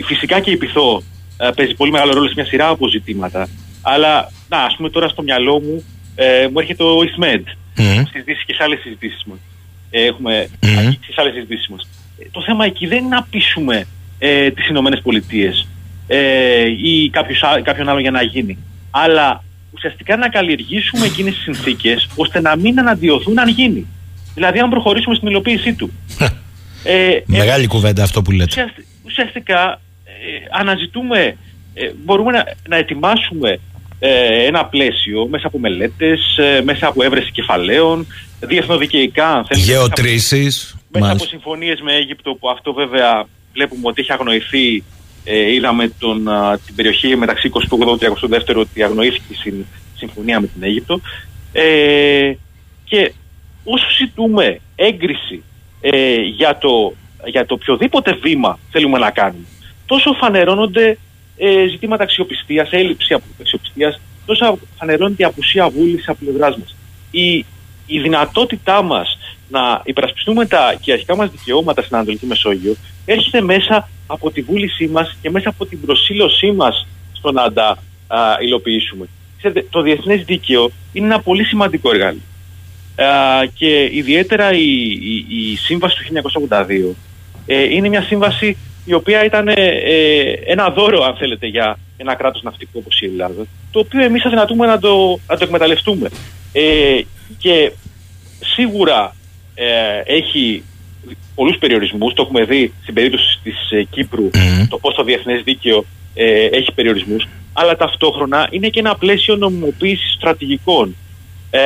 φυσικά 0.05 0.39
και 0.39 0.51
η 0.51 0.57
πυθό 0.57 1.03
ε, 1.37 1.49
παίζει 1.55 1.73
πολύ 1.73 1.91
μεγάλο 1.91 2.13
ρόλο 2.13 2.27
σε 2.27 2.33
μια 2.35 2.45
σειρά 2.45 2.67
από 2.67 2.87
ζητήματα 2.87 3.47
αλλά 3.81 4.31
να, 4.49 4.57
ας 4.57 4.75
πούμε 4.75 4.89
τώρα 4.89 5.07
στο 5.07 5.21
μυαλό 5.21 5.59
μου 5.59 5.83
ε, 6.15 6.47
μου 6.51 6.59
έρχεται 6.59 6.83
ο 6.83 7.03
ΙΣΜΕΔ 7.03 7.41
mm. 7.77 8.03
συζητήσει 8.11 8.45
και 8.45 8.53
σε 8.53 8.63
άλλες 8.63 8.79
συζητήσεις 8.79 9.23
μας. 9.25 9.39
Ε, 9.89 10.05
έχουμε 10.05 10.49
mm. 10.63 10.93
στις 11.03 11.17
άλλες 11.17 11.33
συζητήσεις 11.33 11.67
μας. 11.67 11.87
Ε, 12.19 12.23
το 12.31 12.41
θέμα 12.41 12.65
εκεί 12.65 12.87
δεν 12.87 12.97
είναι 12.97 13.15
να 13.15 13.23
πείσουμε 13.29 13.87
ε, 14.19 14.51
τις 14.51 14.67
Ηνωμένες 14.67 15.01
Πολιτείες 15.01 15.67
ε, 16.07 16.65
ή 16.65 17.09
κάποιος, 17.09 17.43
κάποιον 17.63 17.89
άλλο 17.89 17.99
για 17.99 18.11
να 18.11 18.21
γίνει. 18.21 18.57
Αλλά 18.91 19.43
ουσιαστικά 19.71 20.17
να 20.17 20.29
καλλιεργήσουμε 20.29 21.05
εκείνες 21.05 21.33
τις 21.33 21.43
συνθήκες 21.43 22.09
ώστε 22.15 22.41
να 22.41 22.55
μην 22.55 22.79
αναντιωθούν 22.79 23.39
αν 23.39 23.47
γίνει. 23.47 23.87
Δηλαδή 24.33 24.59
αν 24.59 24.69
προχωρήσουμε 24.69 25.15
στην 25.15 25.27
υλοποίησή 25.27 25.73
του. 25.73 25.91
ε, 26.83 27.19
Μεγάλη 27.25 27.63
ε, 27.63 27.67
κουβέντα 27.67 28.03
αυτό 28.03 28.21
που 28.21 28.31
λέτε. 28.31 28.73
Ουσιαστικά 29.05 29.81
ε, 30.05 30.59
αναζητούμε, 30.59 31.37
ε, 31.73 31.91
μπορούμε 32.03 32.31
να, 32.31 32.45
να 32.67 32.77
ετοιμάσουμε 32.77 33.59
ένα 34.47 34.65
πλαίσιο 34.65 35.27
μέσα 35.27 35.47
από 35.47 35.59
μελέτες, 35.59 36.39
μέσα 36.63 36.87
από 36.87 37.03
έβρεση 37.03 37.31
κεφαλαίων, 37.31 38.07
διεθνοδικαιικά 38.39 39.27
αν 39.27 39.45
θέλετε. 39.45 39.71
Γεωτρήσεις. 39.71 40.75
Μέσα, 40.91 41.11
από 41.11 41.25
συμφωνίες 41.25 41.81
με 41.81 41.93
Αίγυπτο 41.93 42.33
που 42.33 42.49
αυτό 42.49 42.73
βέβαια 42.73 43.27
βλέπουμε 43.53 43.81
ότι 43.83 44.01
έχει 44.01 44.11
αγνοηθεί 44.11 44.83
ε, 45.23 45.53
είδαμε 45.53 45.93
τον, 45.99 46.29
την 46.65 46.75
περιοχή 46.75 47.15
μεταξύ 47.15 47.51
28 47.93 47.99
και 47.99 48.11
32 48.49 48.55
ότι 48.55 48.83
αγνοήθηκε 48.83 49.33
η 49.43 49.65
συμφωνία 49.95 50.39
με 50.39 50.47
την 50.47 50.63
Αίγυπτο. 50.63 51.01
Ε, 51.51 52.33
και 52.83 53.13
όσο 53.63 53.85
ζητούμε 53.97 54.59
έγκριση 54.75 55.43
ε, 55.81 56.15
για, 56.15 56.57
το, 56.57 56.93
για 57.25 57.45
το 57.45 57.53
οποιοδήποτε 57.53 58.13
βήμα 58.13 58.59
θέλουμε 58.71 58.97
να 58.97 59.11
κάνουμε, 59.11 59.45
τόσο 59.85 60.13
φανερώνονται 60.13 60.97
ε, 61.37 61.67
ζητήματα 61.67 62.03
αξιοπιστίας, 62.03 62.71
έλλειψη 62.71 63.21
αξιοπιστίας, 63.39 63.99
τόσο 64.25 64.59
φανερώνεται 64.77 65.23
η 65.23 65.25
απουσία 65.25 65.69
βούλησης 65.69 66.09
από 66.09 66.25
πλευράς 66.25 66.57
μας. 66.57 66.75
Η, 67.11 67.45
η 67.87 67.99
δυνατότητά 67.99 68.81
μας 68.81 69.17
να 69.49 69.81
υπερασπιστούμε 69.83 70.45
τα 70.45 70.73
κυριαρχικά 70.79 71.15
μας 71.15 71.29
δικαιώματα 71.31 71.81
στην 71.81 71.95
Ανατολική 71.95 72.25
Μεσόγειο 72.25 72.75
έρχεται 73.05 73.41
μέσα 73.41 73.89
από 74.07 74.31
τη 74.31 74.41
βούλησή 74.41 74.87
μας 74.87 75.17
και 75.21 75.29
μέσα 75.29 75.49
από 75.49 75.65
την 75.65 75.81
προσήλωσή 75.81 76.51
μας 76.51 76.87
στο 77.13 77.31
να 77.31 77.53
τα 77.53 77.77
α, 78.07 78.17
υλοποιήσουμε. 78.39 79.07
Ξέρετε, 79.37 79.65
το 79.69 79.81
διεθνές 79.81 80.23
δίκαιο 80.23 80.71
είναι 80.93 81.05
ένα 81.05 81.19
πολύ 81.19 81.43
σημαντικό 81.43 81.89
εργαλείο. 81.93 82.21
και 83.53 83.89
ιδιαίτερα 83.91 84.51
η, 84.53 84.91
η, 84.91 85.25
η 85.29 85.55
σύμβαση 85.55 85.95
του 85.97 86.21
1982 86.49 86.95
ε, 87.45 87.63
είναι 87.63 87.89
μια 87.89 88.01
σύμβαση 88.01 88.57
η 88.85 88.93
οποία 88.93 89.25
ήταν 89.25 89.47
ε, 89.47 89.53
ε, 89.55 90.31
ένα 90.45 90.69
δώρο, 90.69 91.03
αν 91.03 91.15
θέλετε, 91.15 91.47
για 91.47 91.79
ένα 91.97 92.15
κράτος 92.15 92.41
ναυτικό 92.43 92.71
όπως 92.73 93.01
η 93.01 93.05
Ελλάδα, 93.05 93.45
το 93.71 93.79
οποίο 93.79 94.03
εμείς 94.03 94.25
αδυνατούμε 94.25 94.65
να 94.65 94.79
το, 94.79 95.19
να 95.27 95.37
το 95.37 95.43
εκμεταλλευτούμε. 95.43 96.09
Ε, 96.51 97.01
και 97.37 97.71
σίγουρα 98.39 99.15
ε, 99.55 100.01
έχει 100.05 100.63
πολλούς 101.35 101.57
περιορισμούς. 101.57 102.13
Το 102.13 102.21
έχουμε 102.21 102.43
δει 102.43 102.73
στην 102.81 102.93
περίπτωση 102.93 103.39
της 103.43 103.71
ε, 103.71 103.83
Κύπρου, 103.83 104.29
το 104.69 104.77
πώς 104.77 104.95
το 104.95 105.03
διεθνές 105.03 105.43
δίκαιο 105.43 105.85
ε, 106.13 106.45
έχει 106.45 106.73
περιορισμούς. 106.73 107.27
Αλλά 107.53 107.75
ταυτόχρονα 107.75 108.47
είναι 108.51 108.69
και 108.69 108.79
ένα 108.79 108.95
πλαίσιο 108.95 109.35
νομιμοποίησης 109.35 110.13
στρατηγικών. 110.13 110.95
Ε, 111.49 111.59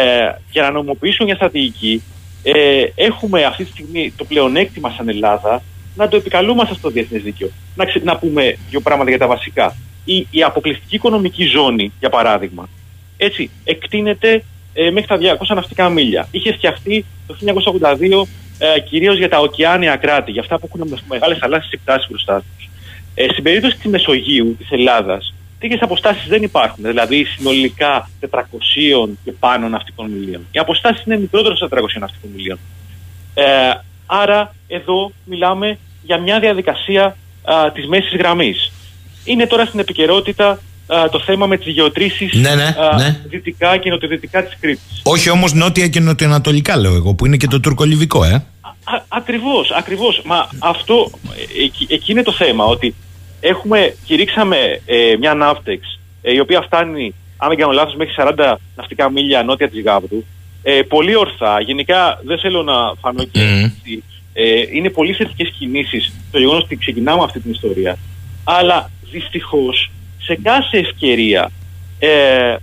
για 0.52 0.62
να 0.62 0.72
νομιμοποιήσουμε 0.72 1.26
μια 1.26 1.36
στρατηγική, 1.36 2.04
ε, 2.44 2.84
έχουμε 2.96 3.44
αυτή 3.44 3.64
τη 3.64 3.70
στιγμή 3.70 4.14
το 4.18 4.24
πλεονέκτημα 4.24 4.94
σαν 4.98 5.10
Ελλάδα 5.10 5.64
να 5.96 6.08
το 6.08 6.16
επικαλούμαστε 6.16 6.74
στο 6.74 6.90
διεθνές 6.90 7.22
δίκαιο. 7.22 7.50
Να, 7.76 7.86
να 8.04 8.18
πούμε 8.18 8.58
δύο 8.70 8.82
πράγματα 8.82 9.10
για 9.10 9.20
τα 9.20 9.28
βασικά. 9.28 9.76
η, 10.06 10.28
η 10.32 10.44
αποκλειστική 10.44 10.96
οικονομική 10.96 11.46
ζώνη, 11.46 11.92
για 12.00 12.10
παράδειγμα, 12.10 12.70
έτσι, 13.18 13.50
εκτείνεται 13.64 14.44
ε, 14.73 14.91
μέχρι 14.91 15.07
τα 15.07 15.38
200 15.49 15.56
ναυτικά 15.56 15.89
μίλια. 15.89 16.27
Είχε 16.31 16.53
φτιαχτεί 16.53 17.06
το 17.27 17.35
1982 17.81 18.27
ε, 18.57 18.80
κυρίως 18.80 19.18
για 19.18 19.30
τα 19.30 19.39
ωκεάνια 19.39 19.95
κράτη, 19.95 20.31
για 20.31 20.41
αυτά 20.41 20.60
που 20.60 20.69
έχουν 20.73 20.99
μεγάλες 21.07 21.38
θαλάσσιες 21.38 21.72
εκτάσεις 21.72 22.10
μπροστά 22.10 22.38
τους. 22.38 22.69
Ε, 23.15 23.27
στην 23.31 23.43
περίπτωση 23.43 23.76
της 23.76 23.91
Μεσογείου, 23.91 24.56
της 24.57 24.72
Ελλάδας, 24.72 25.34
τέτοιες 25.60 25.81
αποστάσεις 25.81 26.27
δεν 26.27 26.43
υπάρχουν. 26.43 26.84
Δηλαδή 26.84 27.23
συνολικά 27.23 28.10
400 28.19 29.18
και 29.23 29.31
πάνω 29.31 29.69
ναυτικών 29.69 30.10
μιλίων. 30.11 30.41
Οι 30.52 30.60
αποστάσεις 30.60 31.06
είναι 31.06 31.18
μικρότερες 31.18 31.61
από 31.61 31.76
400 31.76 31.99
ναυτικών 31.99 32.30
μιλίων. 32.35 32.60
Ε, 33.34 33.43
άρα 34.06 34.56
εδώ 34.68 35.11
μιλάμε 35.26 35.77
για 36.03 36.18
μια 36.18 36.39
διαδικασία 36.39 37.15
της 37.73 37.88
μέσης 37.88 38.15
γραμμής. 38.15 38.72
Είναι 39.26 39.48
τώρα 39.48 39.65
στην 39.65 39.80
επικαιρότητα 39.80 40.60
το 41.12 41.20
θέμα 41.20 41.46
με 41.46 41.58
τις 41.58 41.74
γεωτρήσεις 41.74 42.34
ναι, 42.34 42.56
ναι, 42.56 42.76
ναι. 42.98 43.20
δυτικά 43.30 43.78
και 43.78 43.90
νοτιοδυτικά 43.90 44.44
της 44.44 44.58
Κρήτης. 44.60 45.02
Όχι 45.04 45.30
όμως 45.30 45.54
νότια 45.54 45.88
και 45.88 46.00
νοτιοανατολικά, 46.00 46.78
λέω 46.78 46.96
εγώ, 46.96 47.14
που 47.14 47.26
είναι 47.26 47.38
και 47.38 47.48
το 47.48 47.60
τουρκολιβικό, 47.60 48.24
ε. 48.24 48.46
Ακριβώς, 49.08 49.72
ακριβώς. 49.72 50.22
Μα 50.26 50.50
αυτό, 50.60 51.12
ε, 51.88 51.94
εκεί, 51.94 52.12
είναι 52.12 52.24
το 52.24 52.32
θέμα, 52.32 52.66
ότι 52.66 52.96
έχουμε, 53.40 53.96
κηρύξαμε 54.06 54.58
ε, 54.86 55.16
μια 55.20 55.34
ναύτεξ 55.34 56.00
ε, 56.22 56.34
η 56.34 56.40
οποία 56.40 56.62
φτάνει, 56.62 57.14
αν 57.38 57.50
δεν 57.50 57.58
κάνω 57.58 57.72
λάθος, 57.72 57.96
μέχρι 57.96 58.14
40 58.18 58.56
ναυτικά 58.76 59.12
μίλια 59.12 59.44
νότια 59.44 59.70
της 59.70 59.84
Γάβδου. 59.84 60.26
Ε, 60.64 60.82
πολύ 60.82 61.16
ορθά. 61.16 61.62
Γενικά 61.62 62.22
δεν 62.24 62.40
θέλω 62.40 62.64
να 62.64 62.74
φανώ 63.02 63.24
και 63.24 63.72
mm. 63.86 64.00
ε, 64.34 64.62
είναι 64.74 64.90
πολύ 64.90 65.14
θετικές 65.14 65.54
κινήσεις 65.60 66.14
το 66.32 66.40
γεγονός 66.40 66.64
ότι 66.64 66.76
ξεκινάμε 66.76 67.24
αυτή 67.24 67.40
την 67.40 67.52
ιστορία. 67.52 67.98
Αλλά 68.44 68.92
δυστυχώς 69.12 69.92
σε 70.23 70.35
κάθε 70.43 70.77
ευκαιρία 70.77 71.52
ε, 71.99 72.56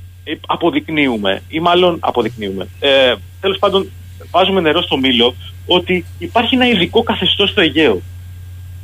αποδεικνύουμε, 0.47 1.43
ή 1.49 1.61
μάλλον 1.61 1.97
αποδεικνύουμε, 2.01 2.69
ε, 2.81 3.15
τέλος 3.41 3.59
πάντων 3.59 3.91
βάζουμε 4.31 4.61
νερό 4.61 4.83
στο 4.83 4.97
μήλο, 4.97 5.35
ότι 5.67 6.05
υπάρχει 6.19 6.55
ένα 6.55 6.69
ειδικό 6.69 7.03
καθεστώς 7.03 7.51
στο 7.51 7.61
Αιγαίο. 7.61 8.01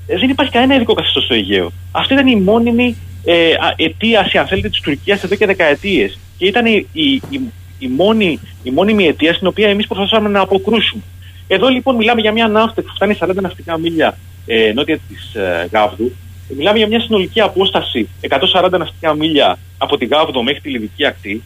Ε, 0.07 0.19
δεν 0.19 0.29
υπάρχει 0.29 0.53
κανένα 0.53 0.75
ειδικό 0.75 0.95
καθεστώς 0.95 1.25
στο 1.25 1.35
Αιγαίο. 1.35 1.73
Αυτή 1.93 2.13
ήταν 2.13 2.27
η 2.27 2.37
μόνιμη 2.37 2.97
ε, 3.25 3.55
αιτίαση, 3.77 4.39
αν 4.39 4.47
θέλετε, 4.47 4.69
της 4.69 4.81
Τουρκίας 4.81 5.23
εδώ 5.23 5.35
και 5.35 5.47
δεκαετίες. 5.47 6.19
Και 6.39 6.47
ήταν 6.47 6.67
η, 6.67 6.87
η, 6.93 7.13
η, 7.13 7.41
η, 7.79 7.89
μόνη, 7.89 8.41
η 8.63 8.71
μόνιμη 8.71 9.07
αιτία 9.07 9.35
στην 9.35 9.47
οποία 9.47 9.69
εμείς 9.69 9.87
προσπαθούσαμε 9.87 10.29
να 10.29 10.41
αποκρούσουμε. 10.41 11.03
Εδώ 11.47 11.69
λοιπόν 11.69 11.97
μιλάμε 11.97 12.21
για 12.21 12.33
μια 12.33 12.49
ναύτα 12.49 12.83
που 12.83 12.95
φτάνει 12.95 13.17
40 13.21 13.35
ναυτικά 13.41 13.79
μίλια 13.79 14.19
ε, 14.47 14.73
νότια 14.73 14.99
της 15.09 15.35
ε, 15.35 15.69
Γάβδου. 15.73 16.13
Μιλάμε 16.49 16.79
για 16.79 16.87
μια 16.87 17.01
συνολική 17.01 17.41
απόσταση 17.41 18.09
140 18.53 18.71
ναυτικά 18.71 19.15
μίλια 19.15 19.59
από 19.79 19.97
τη 19.97 20.05
Γάβδο 20.05 20.43
μέχρι 20.43 20.61
τη 20.61 20.71
Λιβική 20.71 21.07
ακτή, 21.07 21.43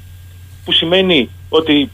που 0.65 0.73
σημαίνει 0.73 1.29
ότι 1.49 1.91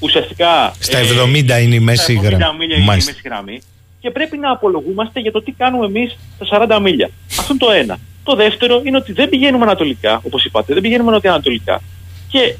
ουσιαστικά. 0.00 0.74
Στα 0.78 0.98
70 0.98 1.48
ε, 1.48 1.60
είναι 1.60 1.74
η 1.74 1.80
μέση 1.80 2.14
γραμμή. 2.14 2.64
είναι 2.64 2.74
η 2.74 2.84
μέση 2.84 3.16
γραμμή. 3.24 3.60
Και 4.00 4.10
πρέπει 4.10 4.36
να 4.36 4.50
απολογούμαστε 4.50 5.20
για 5.20 5.32
το 5.32 5.42
τι 5.42 5.52
κάνουμε 5.52 5.86
εμείς 5.86 6.16
στα 6.40 6.66
40 6.68 6.80
μίλια. 6.82 7.10
Αυτό 7.38 7.52
είναι 7.52 7.64
το 7.64 7.70
ένα. 7.70 7.98
Το 8.24 8.34
δεύτερο 8.34 8.82
είναι 8.84 8.96
ότι 8.96 9.12
δεν 9.12 9.28
πηγαίνουμε 9.28 9.64
ανατολικά, 9.64 10.20
όπως 10.22 10.44
είπατε, 10.44 10.72
δεν 10.72 10.82
πηγαίνουμε 10.82 11.10
νοτιοανατολικά. 11.10 11.80
Και 12.28 12.56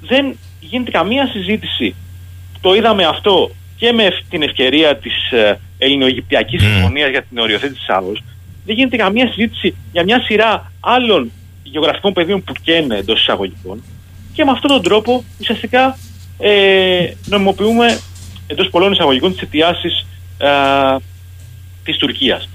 δεν 0.00 0.38
γίνεται 0.60 0.90
καμία 0.90 1.26
συζήτηση. 1.26 1.94
Το 2.60 2.74
είδαμε 2.74 3.04
αυτό 3.04 3.50
και 3.76 3.92
με 3.92 4.08
την 4.30 4.42
ευκαιρία 4.42 4.96
της 4.96 5.30
ε, 5.30 5.60
Ελληνοαιγυπτιακή 5.78 6.56
mm. 6.60 6.62
Συμφωνίας 6.62 7.10
για 7.10 7.22
την 7.22 7.38
οριοθέτηση 7.38 7.78
της 7.78 7.88
Άβο. 7.88 8.12
Δεν 8.68 8.76
γίνεται 8.76 8.96
καμία 8.96 9.26
συζήτηση 9.26 9.74
για 9.92 10.04
μια 10.04 10.20
σειρά 10.20 10.72
άλλων 10.80 11.30
γεωγραφικών 11.62 12.12
πεδίων 12.12 12.44
που 12.44 12.52
καίνε 12.62 12.96
εντός 12.96 13.20
εισαγωγικών. 13.20 13.82
Και 14.32 14.44
με 14.44 14.50
αυτόν 14.50 14.70
τον 14.70 14.82
τρόπο 14.82 15.24
ουσιαστικά 15.40 15.98
ε, 16.38 17.12
νομιμοποιούμε 17.26 18.00
εντός 18.46 18.68
πολλών 18.70 18.92
εισαγωγικών 18.92 19.32
τις 19.32 19.40
αιτιάσεις 19.40 20.06
ε, 20.38 20.48
της 21.84 21.96
Τουρκίας. 21.96 22.48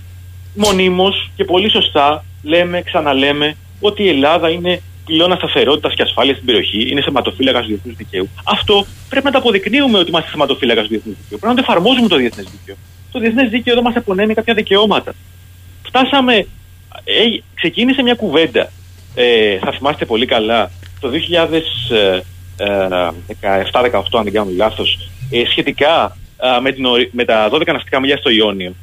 Μονίμως 0.55 1.31
και 1.35 1.43
πολύ 1.43 1.69
σωστά 1.69 2.25
λέμε, 2.43 2.81
ξαναλέμε 2.81 3.55
ότι 3.79 4.03
η 4.03 4.09
Ελλάδα 4.09 4.49
είναι 4.49 4.81
πυλώνα 5.05 5.35
σταθερότητα 5.35 5.93
και 5.93 6.01
ασφάλειας 6.01 6.35
στην 6.35 6.47
περιοχή, 6.47 6.89
είναι 6.89 7.01
θεματοφύλακας 7.01 7.61
του 7.61 7.67
διεθνούς 7.67 7.95
δικαίου. 7.95 8.29
Αυτό 8.43 8.85
πρέπει 9.09 9.25
να 9.25 9.31
το 9.31 9.37
αποδεικνύουμε 9.37 9.97
ότι 9.97 10.09
είμαστε 10.09 10.29
θεματοφύλακας 10.29 10.83
του 10.83 10.89
διεθνούς 10.89 11.15
δικαίου. 11.21 11.39
Πρέπει 11.39 11.55
να 11.55 11.63
το 11.63 11.67
εφαρμόζουμε 11.69 12.07
το 12.07 12.15
διεθνές 12.15 12.45
δίκαιο. 12.51 12.75
Το 13.11 13.19
διεθνές 13.19 13.49
δίκαιο 13.49 13.73
εδώ 13.73 13.81
μας 13.81 13.95
απονέμει 13.95 14.33
κάποια 14.33 14.53
δικαιώματα. 14.53 15.13
Φτάσαμε, 15.95 16.35
ε, 17.03 17.23
ξεκίνησε 17.55 18.01
μια 18.01 18.13
κουβέντα, 18.13 18.69
ε, 19.15 19.57
θα 19.57 19.71
θυμάστε 19.71 20.05
πολύ 20.05 20.25
καλά, 20.25 20.71
το 20.99 21.09
2000. 21.09 22.23
17-18 22.57 24.17
αν 24.17 24.23
δεν 24.23 24.33
κάνω 24.33 24.51
λάθος 24.55 25.09
ε, 25.29 25.45
σχετικά 25.45 26.17
με, 26.61 26.71
την, 26.71 26.85
με 27.11 27.25
τα 27.25 27.49
12 27.51 27.65
ναυτικά 27.65 27.99
μιλιά 27.99 28.17
στο 28.17 28.29
Ιόνιο. 28.29 28.73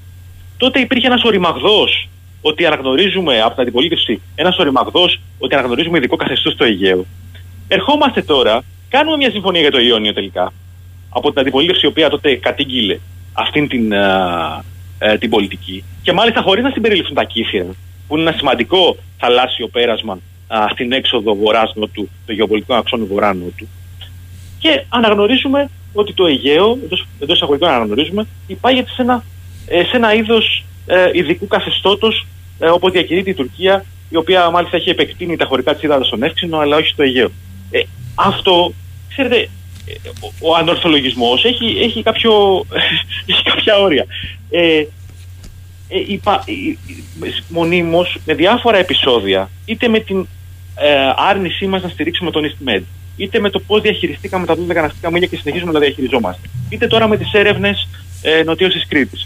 Τότε 0.57 0.81
υπήρχε 0.81 1.07
ένας 1.07 1.23
οριμαγδός 1.23 2.09
ότι 2.41 2.67
αναγνωρίζουμε 2.67 3.41
από 3.41 3.53
την 3.53 3.63
αντιπολίτευση 3.63 4.21
ένας 4.35 4.59
οριμαγδός 4.59 5.21
ότι 5.39 5.55
αναγνωρίζουμε 5.55 5.99
ειδικό 5.99 6.17
καθεστώς 6.17 6.53
στο 6.53 6.65
Αιγαίο 6.65 7.07
ερχόμαστε 7.69 8.23
τώρα 8.23 8.63
κάνουμε 8.89 9.17
μια 9.17 9.31
συμφωνία 9.31 9.61
για 9.61 9.71
το 9.71 9.79
Ιόνιο 9.79 10.13
τελικά 10.13 10.53
από 11.09 11.31
την 11.31 11.41
αντιπολίτευση 11.41 11.87
η 11.87 11.89
οποία 11.89 12.09
τότε 12.09 12.35
κατήγγειλε 12.35 12.99
αυτήν 13.33 13.69
την, 13.69 13.93
ε, 15.03 15.19
την 15.19 15.31
πολιτική 15.31 15.85
και 16.03 16.13
μάλιστα 16.13 16.43
χωρίς 16.43 16.65
να 16.65 16.71
συμπεριληφθούν 16.71 17.15
τα 17.15 17.25
κύθια 17.25 17.67
που 18.07 18.17
είναι 18.17 18.29
ένα 18.29 18.39
σημαντικό 18.39 18.97
θαλάσσιο 19.19 19.69
πέρασμα 19.69 20.19
α, 20.47 20.67
στην 20.73 20.93
έξοδο 20.93 21.35
βορρά-νότου, 21.35 22.09
το 22.27 22.33
γεωπολιτικό 22.33 22.75
αξόνο 22.75 23.07
βορρά-νότου. 23.07 23.67
Και 24.59 24.85
αναγνωρίζουμε 24.89 25.71
ότι 25.93 26.13
το 26.13 26.27
Αιγαίο, 26.27 26.79
εντός 27.21 27.37
εισαγωγικών 27.37 27.69
αναγνωρίζουμε, 27.69 28.27
υπάγεται 28.47 28.91
σε 28.91 29.03
ένα, 29.03 29.25
ε, 29.67 29.85
σε 29.85 29.97
ένα 29.97 30.15
είδος 30.15 30.65
ε, 30.87 31.11
ειδικού 31.13 31.47
καθεστώτος 31.47 32.27
ε, 32.59 32.69
όπω 32.69 32.91
διακηρύττει 32.91 33.31
η 33.31 33.35
Τουρκία, 33.35 33.85
η 34.09 34.17
οποία 34.17 34.51
μάλιστα 34.51 34.77
έχει 34.77 34.91
επεκτείνει 34.91 35.37
τα 35.37 35.45
χωρικά 35.45 35.75
της 35.75 35.83
ύδατα 35.83 36.05
στον 36.05 36.23
Εύξηνο, 36.23 36.59
αλλά 36.59 36.77
όχι 36.77 36.89
στο 36.89 37.03
Αιγαίο. 37.03 37.31
Ε, 37.71 37.81
αυτό, 38.15 38.73
ξέρετε, 39.09 39.37
ε, 39.37 39.49
ο, 40.21 40.51
ο 40.51 40.55
ανορθολογισμός 40.55 41.45
έχει, 41.45 41.79
έχει, 41.83 42.03
κάποιο, 42.03 42.65
έχει 43.31 43.43
κάποια 43.43 43.79
όρια. 43.79 44.07
Ε, 44.51 44.85
ε, 45.93 46.03
υπα, 46.07 46.45
ε, 46.47 47.29
μονίμως 47.49 48.19
με 48.25 48.35
διάφορα 48.35 48.79
επεισόδια, 48.79 49.51
είτε 49.65 49.89
με 49.89 50.01
την 50.01 50.27
ε, 50.75 51.13
άρνησή 51.17 51.67
μας 51.67 51.83
να 51.83 51.89
στηρίξουμε 51.89 52.31
τον 52.31 52.43
EastMed, 52.45 52.83
είτε 53.17 53.41
με 53.41 53.51
το 53.51 53.61
πώς 53.61 53.81
διαχειριστήκαμε 53.81 54.47
τα 54.47 54.55
12 54.55 54.75
ναυτικά 54.75 55.11
μίλια 55.11 55.27
και 55.27 55.37
συνεχίζουμε 55.37 55.73
να 55.73 55.79
τα 55.79 55.85
διαχειριζόμαστε, 55.85 56.49
είτε 56.69 56.87
τώρα 56.87 57.09
με 57.09 57.17
τις 57.17 57.33
έρευνες 57.33 57.89
ε, 58.23 58.43
νοτίωση 58.43 58.87
Κρήτη. 58.89 59.19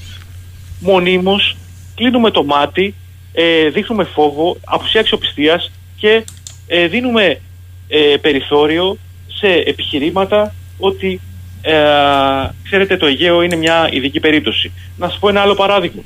Μονίμως 0.81 1.57
κλείνουμε 1.95 2.31
το 2.31 2.45
μάτι, 2.45 2.95
ε, 3.33 3.69
δείχνουμε 3.69 4.05
φόβο, 4.05 4.57
απουσία 4.65 5.01
αξιοπιστίας 5.01 5.71
και 5.97 6.25
ε, 6.67 6.87
δίνουμε 6.87 7.41
ε, 7.89 8.17
περιθώριο 8.21 8.99
σε 9.35 9.49
επιχειρήματα 9.49 10.55
ότι 10.79 11.21
ε, 11.63 11.75
ξέρετε 12.63 12.97
το 12.97 13.07
Αιγαίο 13.07 13.43
είναι 13.43 13.57
μια 13.57 13.89
ειδική 13.93 14.21
περίπτωση. 14.21 14.73
Να 14.97 15.09
σας 15.09 15.19
πω 15.19 15.29
ένα 15.29 15.41
άλλο 15.41 15.55
παράδειγμα. 15.55 16.03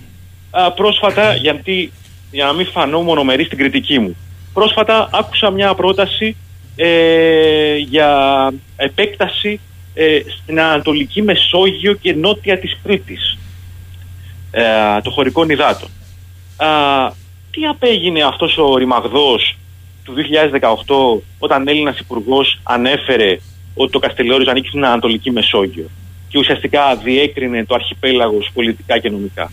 πρόσφατα, 0.74 1.34
γιατί, 1.34 1.92
για 2.30 2.44
να 2.44 2.52
μην 2.52 2.66
φανώ 2.66 3.00
μονομερή 3.00 3.44
στην 3.44 3.58
κριτική 3.58 3.98
μου, 3.98 4.16
Πρόσφατα 4.58 5.08
άκουσα 5.12 5.50
μια 5.50 5.74
πρόταση 5.74 6.36
ε, 6.76 7.76
για 7.76 8.52
επέκταση 8.76 9.60
ε, 9.94 10.20
στην 10.42 10.60
Ανατολική 10.60 11.22
Μεσόγειο 11.22 11.92
και 11.92 12.14
νότια 12.14 12.58
της 12.58 12.78
Κρήτης 12.82 13.38
ε, 14.50 14.62
των 15.02 15.12
χωρικών 15.12 15.48
υδάτων. 15.48 15.88
τι 17.50 17.66
απέγινε 17.66 18.22
αυτός 18.22 18.58
ο 18.58 18.76
ρημαγδός 18.76 19.56
του 20.08 20.14
2018 21.18 21.22
όταν 21.38 21.68
Έλληνας 21.68 21.98
υπουργός 21.98 22.60
ανέφερε 22.62 23.38
ότι 23.74 23.92
το 23.92 23.98
Καστελόριο 23.98 24.50
ανήκει 24.50 24.68
στην 24.68 24.84
Ανατολική 24.84 25.30
Μεσόγειο 25.30 25.90
και 26.28 26.38
ουσιαστικά 26.38 26.96
διέκρινε 26.96 27.64
το 27.64 27.74
αρχιπέλαγος 27.74 28.50
πολιτικά 28.54 28.98
και 28.98 29.10
νομικά. 29.10 29.50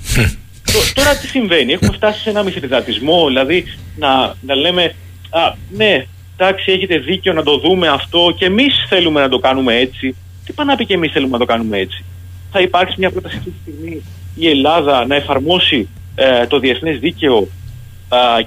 τώρα 0.94 1.18
τι 1.18 1.28
συμβαίνει, 1.28 1.74
έχουμε 1.74 1.92
φτάσει 1.94 2.22
σε 2.22 2.30
ένα 2.30 2.44
μυθιδατισμό, 2.44 3.28
δηλαδή 3.28 3.64
να, 3.98 4.36
να 4.42 4.56
λέμε 4.56 4.94
Α, 5.36 5.54
ναι, 5.70 6.06
εντάξει, 6.38 6.72
έχετε 6.72 6.98
δίκιο 6.98 7.34
να 7.34 7.44
το 7.44 7.58
δούμε 7.58 7.88
αυτό 7.88 8.34
και 8.38 8.46
εμείς 8.46 8.86
θέλουμε 8.90 9.22
να 9.22 9.30
το 9.30 9.40
κάνουμε 9.40 9.76
έτσι. 9.76 10.16
Τι 10.46 10.54
πάει 10.54 10.68
να 10.68 10.76
πει 10.76 10.86
και 10.86 10.94
εμείς 10.94 11.12
θέλουμε 11.12 11.32
να 11.32 11.38
το 11.38 11.46
κάνουμε 11.46 11.78
έτσι; 11.78 12.04
Θα 12.52 12.62
υπάρξει 12.62 12.96
μια 12.98 13.12
πρόταση 13.12 13.38
αυτή 13.38 13.50
τη 13.50 13.58
στιγμή 13.62 14.04
η 14.36 14.50
Ελλάδα 14.50 15.06
να 15.06 15.16
εφαρμόσει 15.16 15.90
ε, 16.16 16.48
το 16.48 16.60
διεθνές 16.60 17.00
δίκαιο 17.00 17.48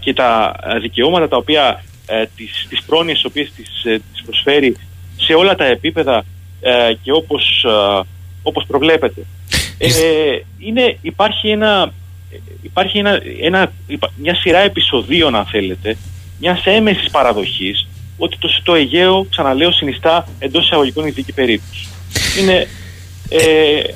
και 0.00 0.12
τα 0.12 0.56
δικαιώματα 0.80 1.28
τα 1.28 1.36
οποία 1.36 1.84
ε, 2.10 2.24
τις, 2.36 2.66
τις 2.68 2.82
πρόνοιες 2.82 3.16
τις 3.16 3.24
οποίες 3.24 3.52
τις, 3.56 3.84
ε, 3.84 4.00
τις 4.12 4.22
προσφέρει 4.24 4.76
σε 5.16 5.34
όλα 5.34 5.54
τα 5.54 5.64
επίπεδα 5.64 6.24
ε, 6.60 6.92
και 7.02 7.12
όπως, 7.12 7.66
όπως 8.42 8.64
προβλέπεται. 8.66 9.26
Ε, 9.78 9.90
είναι, 10.58 10.98
υπάρχει 11.00 11.48
ένα, 11.48 11.92
υπάρχει 12.62 12.98
ένα, 12.98 13.20
ένα, 13.40 13.72
μια 14.16 14.34
σειρά 14.34 14.58
επεισοδίων 14.58 15.34
αν 15.34 15.46
θέλετε 15.46 15.96
μιας 16.40 16.66
έμεσης 16.66 17.10
παραδοχής 17.10 17.88
ότι 18.16 18.38
το, 18.38 18.48
το 18.62 18.74
Αιγαίο, 18.74 19.26
ξαναλέω, 19.30 19.72
συνιστά 19.72 20.28
εντός 20.38 20.64
εισαγωγικών 20.64 21.06
ειδική 21.06 21.32
περίπτωση. 21.32 21.88
Είναι 22.40 22.68
ε, 23.28 23.38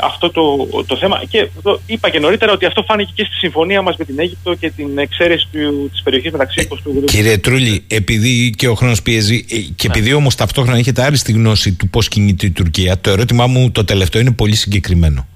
αυτό 0.01 0.31
το, 0.31 0.69
το 0.87 0.97
θέμα. 0.97 1.23
Και 1.29 1.49
το 1.63 1.81
είπα 1.87 2.11
και 2.11 2.19
νωρίτερα 2.19 2.53
ότι 2.53 2.65
αυτό 2.65 2.83
φάνηκε 2.83 3.13
και 3.15 3.25
στη 3.25 3.35
συμφωνία 3.35 3.83
μας 3.83 3.97
με 3.97 4.05
την 4.05 4.21
Αίγυπτο 4.21 4.55
και 4.55 4.71
την 4.71 4.99
εξαίρεση 4.99 5.49
της 5.91 6.03
περιοχής 6.03 6.33
μεταξύ 6.33 6.69
20 6.71 6.77
του 6.83 7.05
Κύριε 7.05 7.39
Τρούλη, 7.39 7.85
επειδή 7.87 8.55
και 8.57 8.69
ο 8.69 8.75
χρόνος 8.75 9.03
πιέζει 9.03 9.45
ε, 9.51 9.57
και 9.77 9.89
ναι. 9.89 9.95
επειδή 9.95 10.13
όμως 10.13 10.35
ταυτόχρονα 10.35 10.79
έχετε 10.79 11.03
άριστη 11.03 11.33
γνώση 11.33 11.73
του 11.73 11.89
πώς 11.89 12.09
κινείται 12.09 12.47
η 12.47 12.51
Τουρκία, 12.51 12.99
το 12.99 13.11
ερώτημά 13.11 13.47
μου 13.47 13.71
το 13.71 13.85
τελευταίο 13.85 14.21
είναι 14.21 14.33
πολύ 14.33 14.55
συγκεκριμένο. 14.55 15.27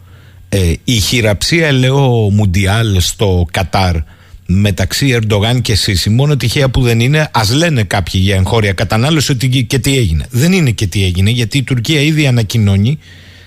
Ε, 0.48 0.72
η 0.84 0.92
χειραψία, 0.92 1.72
λέω, 1.72 2.30
Μουντιάλ 2.30 3.00
στο 3.00 3.46
Κατάρ 3.50 3.94
μεταξύ 4.46 5.08
Ερντογάν 5.08 5.60
και 5.60 5.74
Σίση, 5.74 6.10
μόνο 6.10 6.36
τυχαία 6.36 6.68
που 6.68 6.80
δεν 6.80 7.00
είναι, 7.00 7.28
ας 7.32 7.52
λένε 7.54 7.82
κάποιοι 7.82 8.20
για 8.24 8.36
εγχώρια 8.36 8.72
κατανάλωση 8.72 9.32
ότι 9.32 9.64
και 9.64 9.78
τι 9.78 9.96
έγινε. 9.96 10.26
Δεν 10.30 10.52
είναι 10.52 10.70
και 10.70 10.86
τι 10.86 11.04
έγινε, 11.04 11.30
γιατί 11.30 11.58
η 11.58 11.62
Τουρκία 11.62 12.00
ήδη 12.00 12.26
ανακοινώνει 12.26 12.98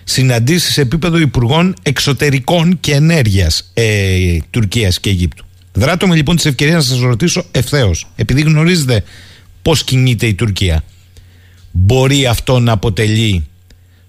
συναντήσεις 0.10 0.73
σε 0.73 0.81
επίπεδο 0.81 1.18
Υπουργών 1.18 1.73
Εξωτερικών 1.84 2.80
και 2.80 2.94
Ενέργειας 2.94 3.72
ε, 3.73 4.38
Τουρκίας 4.49 4.99
και 4.99 5.10
Αιγύπτου. 5.10 5.45
Δράτω 5.73 6.07
με 6.07 6.15
λοιπόν 6.15 6.36
τη 6.36 6.49
ευκαιρία 6.49 6.76
να 6.76 6.81
σας 6.81 6.99
ρωτήσω 6.99 7.45
ευθέως, 7.52 8.07
επειδή 8.15 8.41
γνωρίζετε 8.41 9.03
πώς 9.61 9.84
κινείται 9.84 10.26
η 10.26 10.34
Τουρκία, 10.34 10.84
μπορεί 11.72 12.26
αυτό 12.26 12.60
να 12.60 12.72
αποτελεί 12.72 13.48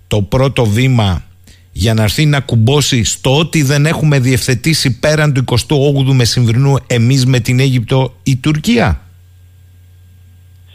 το 0.07 0.23
πρώτο 0.23 0.67
βήμα 0.67 1.25
για 1.73 1.95
να 1.95 2.03
έρθει 2.03 2.27
να 2.27 2.41
κουμπώσει 2.41 3.05
στο 3.05 3.39
ότι 3.39 3.63
δεν 3.63 3.87
έχουμε 3.87 4.19
διευθετήσει 4.19 4.99
πέραν 4.99 5.33
του 5.33 5.45
28ου 5.49 6.13
μεσημβρινού 6.13 6.77
εμείς 6.87 7.27
με 7.27 7.41
την 7.41 7.61
Αίγυπτο 7.61 8.17
η 8.23 8.37
Τουρκία; 8.37 9.01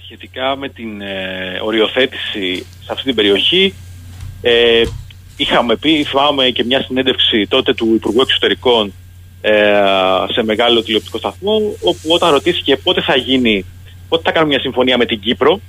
Σχετικά 0.03 0.55
με 0.57 0.69
την 0.69 1.01
ε, 1.01 1.59
οριοθέτηση 1.63 2.65
σε 2.83 2.91
αυτή 2.91 3.03
την 3.03 3.15
περιοχή 3.15 3.73
ε, 4.41 4.83
είχαμε 5.37 5.75
πει, 5.75 6.03
θυμάμαι 6.03 6.49
και 6.49 6.63
μια 6.63 6.81
συνέντευξη 6.81 7.47
τότε 7.47 7.73
του 7.73 7.93
Υπουργού 7.95 8.21
Εξωτερικών 8.21 8.93
ε, 9.41 9.51
σε 10.31 10.43
μεγάλο 10.43 10.83
τηλεοπτικό 10.83 11.17
σταθμό 11.17 11.75
όπου 11.81 12.07
όταν 12.07 12.31
ρωτήθηκε 12.31 12.77
πότε 12.77 13.01
θα 13.01 13.15
γίνει, 13.15 13.65
πότε 14.09 14.21
θα 14.25 14.31
κάνουμε 14.31 14.53
μια 14.53 14.61
συμφωνία 14.61 14.97
με 14.97 15.05
την 15.05 15.19
Κύπρο 15.19 15.59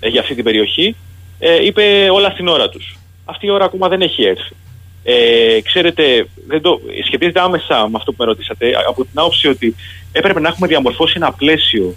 ε, 0.00 0.08
για 0.08 0.20
αυτή 0.20 0.34
την 0.34 0.44
περιοχή 0.44 0.96
ε, 1.38 1.64
είπε 1.64 2.08
όλα 2.10 2.30
στην 2.30 2.48
ώρα 2.48 2.68
τους 2.68 2.98
αυτή 3.24 3.46
η 3.46 3.50
ώρα 3.50 3.64
ακόμα 3.64 3.88
δεν 3.88 4.02
έχει 4.02 4.22
έρθει. 4.24 4.54
Ε, 5.02 5.60
ξέρετε, 5.60 6.26
δεν 6.46 6.60
το, 6.60 6.80
σχετίζεται 7.06 7.40
άμεσα 7.40 7.88
με 7.88 7.94
αυτό 7.96 8.10
που 8.12 8.16
με 8.18 8.24
ρωτήσατε, 8.24 8.72
από 8.88 9.04
την 9.04 9.18
άποψη 9.18 9.48
ότι 9.48 9.74
έπρεπε 10.12 10.40
να 10.40 10.48
έχουμε 10.48 10.66
διαμορφώσει 10.66 11.12
ένα 11.16 11.32
πλαίσιο, 11.32 11.94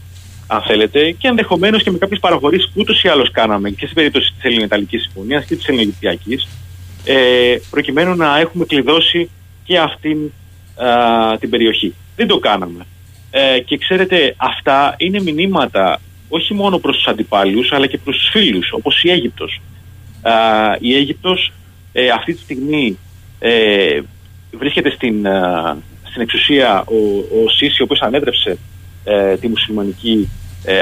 αν 0.47 0.61
θέλετε, 0.61 1.11
και 1.11 1.27
ενδεχομένως 1.27 1.83
και 1.83 1.91
με 1.91 1.97
κάποιες 1.97 2.19
παραχωρήσεις 2.19 2.67
που 2.67 2.73
ούτως 2.75 3.03
ή 3.03 3.07
άλλως 3.07 3.31
κάναμε 3.31 3.69
και 3.69 3.83
στην 3.83 3.95
περίπτωση 3.95 4.33
της 4.33 4.43
Ελληνοταλική 4.43 4.97
Συμφωνίας 4.97 5.45
και 5.45 5.55
της 5.55 5.67
Ελληνογυπτιακή, 5.67 6.39
ε, 7.07 7.57
προκειμένου 7.69 8.15
να 8.15 8.39
έχουμε 8.39 8.65
κλειδώσει 8.65 9.29
και 9.63 9.79
αυτήν 9.79 10.17
α, 10.75 11.37
την 11.37 11.49
περιοχή. 11.49 11.93
Δεν 12.15 12.27
το 12.27 12.39
κάναμε. 12.39 12.85
Ε, 13.31 13.59
και 13.59 13.77
ξέρετε, 13.77 14.33
αυτά 14.37 14.95
είναι 14.97 15.21
μηνύματα 15.21 16.01
όχι 16.29 16.53
μόνο 16.53 16.77
προς 16.77 16.95
τους 16.95 17.07
αντιπάλους 17.07 17.71
αλλά 17.71 17.87
και 17.87 17.97
προς 17.97 18.17
τους 18.17 18.29
φίλους, 18.29 18.71
όπως 18.71 19.03
η 19.03 19.09
Αίγυπτος 19.09 19.61
η 20.79 20.95
Αίγυπτος 20.95 21.51
ε, 21.91 22.09
αυτή 22.09 22.33
τη 22.33 22.39
στιγμή 22.39 22.97
ε, 23.39 23.99
βρίσκεται 24.57 24.89
στην, 24.89 25.25
στην 26.03 26.21
εξουσία 26.21 26.83
ο, 26.87 26.95
ο 27.17 27.49
Σίση, 27.49 27.81
ο 27.81 27.83
οποίος 27.83 28.01
ανέτρεψε 28.01 28.57
ε, 29.03 29.37
τη 29.37 29.47
μουσουλμανική 29.47 30.29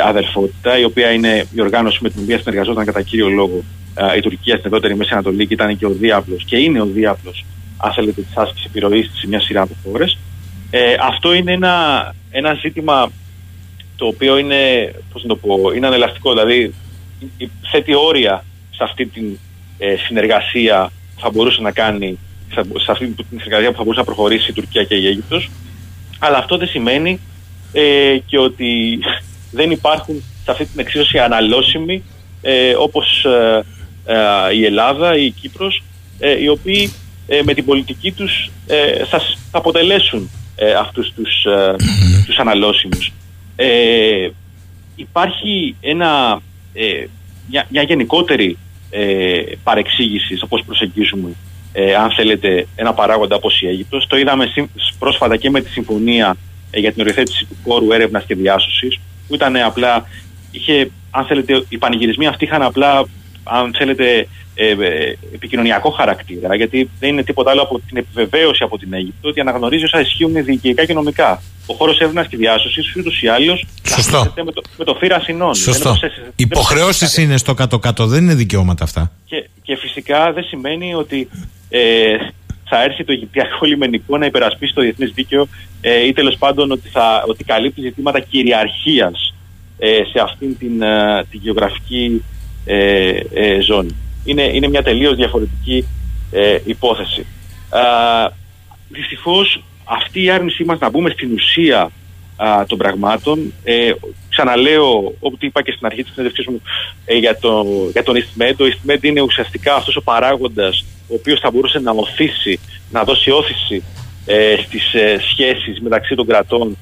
αδερφότητα, 0.05 0.79
η 0.79 0.83
οποία 0.83 1.11
είναι 1.11 1.45
η 1.55 1.61
οργάνωση 1.61 1.99
με 2.01 2.09
την 2.09 2.21
οποία 2.23 2.39
συνεργαζόταν 2.39 2.85
κατά 2.85 3.01
κύριο 3.01 3.29
λόγο 3.29 3.63
η 4.17 4.19
Τουρκία 4.19 4.53
στην 4.57 4.65
ευρύτερη 4.65 4.95
Μέση 4.95 5.13
Ανατολή 5.13 5.47
και 5.47 5.53
ήταν 5.53 5.77
και 5.77 5.85
ο 5.85 5.89
διάπλος 5.89 6.43
και 6.43 6.57
είναι 6.57 6.81
ο 6.81 6.85
διάπλος 6.85 7.45
αν 7.77 7.93
θέλετε 7.93 8.21
της 8.21 8.37
άσκησης 8.37 8.65
επιρροής 8.65 9.11
σε 9.13 9.27
μια 9.27 9.39
σειρά 9.39 9.61
από 9.61 9.75
χώρες. 9.83 10.17
αυτό 10.99 11.33
είναι 11.33 11.51
ένα, 11.51 12.15
ένα 12.31 12.53
ζήτημα 12.53 13.11
το 13.95 14.05
οποίο 14.05 14.37
είναι, 14.37 14.93
πώς 15.13 15.21
να 15.21 15.27
το 15.27 15.35
πω, 15.35 15.71
είναι 15.75 15.87
ανελαστικό, 15.87 16.31
δηλαδή 16.31 16.73
θέτει 17.71 17.95
όρια 17.95 18.45
σε 18.69 18.83
αυτή 18.83 19.05
την 19.05 19.37
ε, 19.77 19.95
συνεργασία 19.95 20.91
που 21.15 21.21
θα 21.21 21.29
μπορούσε 21.29 21.61
να 21.61 21.71
κάνει, 21.71 22.17
σε 22.53 22.91
αυτή 22.91 23.07
την 23.07 23.25
συνεργασία 23.29 23.71
που 23.71 23.77
θα 23.77 23.83
μπορούσε 23.83 23.99
να 23.99 24.05
προχωρήσει 24.05 24.51
η 24.51 24.53
Τουρκία 24.53 24.83
και 24.83 24.95
η 24.95 25.07
Αίγυπτος. 25.07 25.49
Αλλά 26.19 26.37
αυτό 26.37 26.57
δεν 26.57 26.67
σημαίνει 26.67 27.19
ε, 27.73 28.17
και 28.25 28.39
ότι 28.39 28.99
δεν 29.57 29.71
υπάρχουν 29.71 30.23
σε 30.43 30.51
αυτή 30.51 30.65
την 30.65 30.79
εξίσωση 30.79 31.19
αναλώσιμοι 31.19 32.03
ε, 32.41 32.73
όπως 32.77 33.25
ε, 33.25 33.29
ε, 33.29 33.63
η 34.53 34.65
Ελλάδα 34.65 35.17
ή 35.17 35.25
η 35.25 35.31
Κύπρος 35.31 35.83
οι 36.41 36.47
οποίοι 36.47 36.93
με 37.43 37.53
την 37.53 37.65
πολιτική 37.65 38.11
τους 38.11 38.49
θα, 39.09 39.19
θα 39.51 39.57
αποτελέσουν 39.57 40.29
αυτούς 40.79 41.13
τους, 41.13 41.45
τους 42.25 42.37
αναλώσιμους. 42.37 43.11
υπάρχει 44.95 45.75
ένα, 45.81 46.41
μια, 47.49 47.67
μια 47.69 47.81
γενικότερη 47.81 48.57
ε, 48.89 49.41
παρεξήγηση 49.63 50.35
στο 50.35 50.47
πώς 50.47 50.63
προσεγγίζουμε 50.65 51.29
ε, 51.73 51.95
αν 51.95 52.11
θέλετε 52.11 52.67
ένα 52.75 52.93
παράγοντα 52.93 53.35
όπως 53.35 53.61
η 53.61 53.67
Αίγυπτος. 53.67 54.07
Το 54.07 54.17
είδαμε 54.17 54.45
πρόσφατα 54.99 55.37
και 55.37 55.49
με 55.49 55.61
τη 55.61 55.69
συμφωνία 55.69 56.37
ε, 56.71 56.79
για 56.79 56.91
την 56.91 57.01
οριοθέτηση 57.01 57.45
του 57.45 57.57
κόρου 57.63 57.91
έρευνας 57.91 58.25
και 58.25 58.35
διάσωσης 58.35 58.99
που 59.27 59.35
ήταν 59.35 59.55
απλά, 59.55 60.05
είχε, 60.51 60.91
αν 61.11 61.25
θέλετε, 61.25 61.65
οι 61.69 61.77
πανηγυρισμοί 61.77 62.27
αυτοί 62.27 62.45
είχαν 62.45 62.61
απλά 62.61 63.05
αν 63.45 63.73
θέλετε, 63.77 64.27
ε, 64.55 64.67
ε, 64.69 65.17
επικοινωνιακό 65.33 65.89
χαρακτήρα, 65.89 66.55
γιατί 66.55 66.89
δεν 66.99 67.09
είναι 67.09 67.23
τίποτα 67.23 67.51
άλλο 67.51 67.61
από 67.61 67.79
την 67.87 67.97
επιβεβαίωση 67.97 68.63
από 68.63 68.77
την 68.77 68.93
Αίγυπτο 68.93 69.29
ότι 69.29 69.39
αναγνωρίζει 69.39 69.83
όσα 69.83 69.99
ισχύουν 69.99 70.33
διοικητικά 70.33 70.85
και 70.85 70.93
νομικά. 70.93 71.41
Ο 71.65 71.73
χώρος 71.73 71.99
έρευνας 71.99 72.27
και 72.27 72.37
διάσωσης 72.37 72.95
ούτως 72.95 73.21
ή 73.21 73.27
άλλως 73.27 73.65
με 74.45 74.51
το, 74.51 74.61
με 74.77 74.85
το 74.85 74.93
φύρα 74.93 75.19
συνών. 75.19 75.55
Σωστό. 75.55 75.97
Υποχρεώσεις 76.35 77.17
είναι 77.17 77.37
στο 77.37 77.53
κάτω-κάτω, 77.53 78.07
δεν 78.07 78.23
είναι 78.23 78.33
δικαιώματα 78.33 78.83
αυτά. 78.83 79.11
Και, 79.25 79.49
και 79.61 79.75
φυσικά 79.75 80.31
δεν 80.31 80.43
σημαίνει 80.43 80.93
ότι 80.93 81.29
ε, 81.69 82.15
θα 82.65 82.83
έρθει 82.83 83.03
το 83.03 83.11
Αιγυπτιακό 83.11 83.65
λιμενικό 83.65 84.17
να 84.17 84.25
υπερασπίσει 84.25 84.73
το 84.73 84.81
διεθνές 84.81 85.11
δίκαιο 85.11 85.47
ε, 85.81 86.05
ή 86.07 86.13
τέλος 86.13 86.35
πάντων 86.37 86.71
ότι, 86.71 86.89
θα, 86.89 87.23
ότι 87.27 87.43
καλύπτει 87.43 87.81
ζητήματα 87.81 88.19
κυριαρχίας 88.19 89.33
ε, 89.77 89.87
σε 90.11 90.19
αυτήν 90.23 90.57
την, 90.57 90.81
ε, 90.81 91.25
την 91.29 91.39
γεωγραφική 91.43 92.23
ε, 92.65 93.19
ε, 93.33 93.61
ζώνη. 93.61 93.95
Είναι, 94.25 94.43
είναι 94.43 94.67
μια 94.67 94.83
τελείως 94.83 95.15
διαφορετική 95.15 95.85
ε, 96.31 96.57
υπόθεση. 96.65 97.25
Α, 97.69 97.81
δυστυχώς 98.89 99.63
αυτή 99.83 100.23
η 100.23 100.29
άρνησή 100.29 100.63
μας 100.63 100.79
να 100.79 100.89
μπούμε 100.89 101.09
στην 101.09 101.33
ουσία 101.33 101.91
α, 102.35 102.65
των 102.67 102.77
πραγμάτων 102.77 103.53
ε, 103.63 103.91
ξαναλέω 104.29 105.13
όπως 105.19 105.39
είπα 105.41 105.61
και 105.61 105.71
στην 105.71 105.85
αρχή 105.85 106.03
της 106.03 106.11
συνέντευξής 106.11 106.47
μου 106.47 106.61
ε, 107.05 107.17
για, 107.17 107.37
το, 107.37 107.65
για 107.91 108.03
τον 108.03 108.15
Ιστιμέν 108.15 108.55
το 108.55 108.65
Ιστιμέν 108.65 108.99
είναι 109.01 109.21
ουσιαστικά 109.21 109.75
αυτός 109.75 109.95
ο 109.95 110.01
παράγοντας 110.01 110.85
ο 111.07 111.13
οποίος 111.13 111.39
θα 111.39 111.51
μπορούσε 111.51 111.79
να 111.79 111.91
οθήσει 111.91 112.59
να 112.91 113.03
δώσει 113.03 113.31
όθηση 113.31 113.83
ε, 114.25 114.55
στις 114.65 114.93
ε, 114.93 115.17
σχέσεις 115.29 115.81
μεταξύ 115.81 116.15
των 116.15 116.27
κρατών 116.27 116.77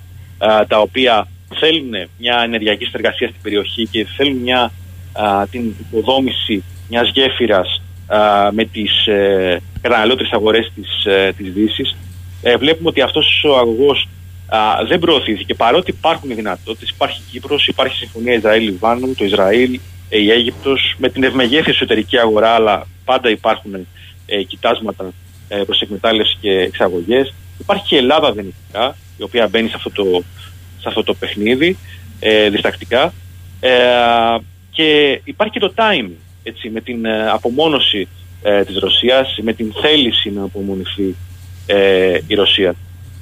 τα 0.67 0.79
οποία 0.79 1.27
θέλουν 1.59 1.91
μια 2.17 2.41
ενεργειακή 2.43 2.85
συνεργασία 2.85 3.27
στην 3.27 3.41
περιοχή 3.41 3.87
και 3.91 4.05
θέλουν 4.05 4.37
μια 4.37 4.71
την 5.51 5.73
υποδόμηση 5.79 6.63
μιας 6.89 7.09
γέφυρας 7.13 7.81
με 8.51 8.65
τις 8.65 9.07
ε, 9.07 9.61
καταναλώτες 9.81 10.29
αγορές 10.31 10.71
της, 10.75 11.05
ε, 11.05 11.33
της 11.37 11.53
Δύσης. 11.53 11.95
Ε, 12.41 12.57
βλέπουμε 12.57 12.89
ότι 12.89 13.01
αυτός 13.01 13.43
ο 13.43 13.57
αγωγός 13.57 14.07
δεν 14.87 14.99
προωθήθηκε 14.99 15.53
παρότι 15.53 15.91
υπάρχουν 15.91 16.29
οι 16.29 16.33
δυνατότητες. 16.33 16.89
Υπάρχει 16.89 17.21
Κύπρος, 17.31 17.67
υπάρχει 17.67 17.97
συμφωνία 17.97 18.33
Ισραήλ-Λιβάνου, 18.33 19.13
το 19.15 19.25
Ισραήλ, 19.25 19.79
ε, 20.09 20.19
η 20.19 20.31
Αίγυπτος 20.31 20.95
με 20.97 21.09
την 21.09 21.23
ευμεγέθη 21.23 21.69
εσωτερική 21.69 22.17
αγορά 22.17 22.49
αλλά 22.49 22.87
πάντα 23.05 23.29
υπάρχουν 23.29 23.87
ε, 24.25 24.43
κοιτάσματα 24.43 25.13
ε, 25.47 25.63
προς 25.63 25.81
εκμετάλλευση 25.81 26.37
και 26.39 26.51
εξαγωγές. 26.51 27.33
Υπάρχει 27.59 27.83
και 27.87 27.95
η 27.95 27.97
Ελλάδα 27.97 28.31
δυνητικά 28.31 28.95
η 29.17 29.23
οποία 29.23 29.47
μπαίνει 29.47 29.69
σε 29.69 29.73
αυτό 29.75 29.89
το, 29.89 30.23
σε 30.79 30.87
αυτό 30.87 31.03
το 31.03 31.13
παιχνίδι 31.13 31.77
ε, 32.19 32.49
διστακτικά. 32.49 33.13
Ε, 33.59 33.71
και 34.73 35.21
υπάρχει 35.23 35.53
και 35.53 35.59
το 35.59 35.73
time 35.75 36.09
έτσι, 36.43 36.69
με 36.69 36.81
την 36.81 37.05
ε, 37.05 37.29
απομόνωση 37.29 38.07
ε, 38.41 38.63
της 38.63 38.79
Ρωσίας, 38.79 39.37
με 39.41 39.53
την 39.53 39.73
θέληση 39.81 40.31
να 40.31 40.43
απομονηθεί 40.43 41.15
ε, 41.65 42.17
η 42.27 42.35
Ρωσία. 42.35 42.75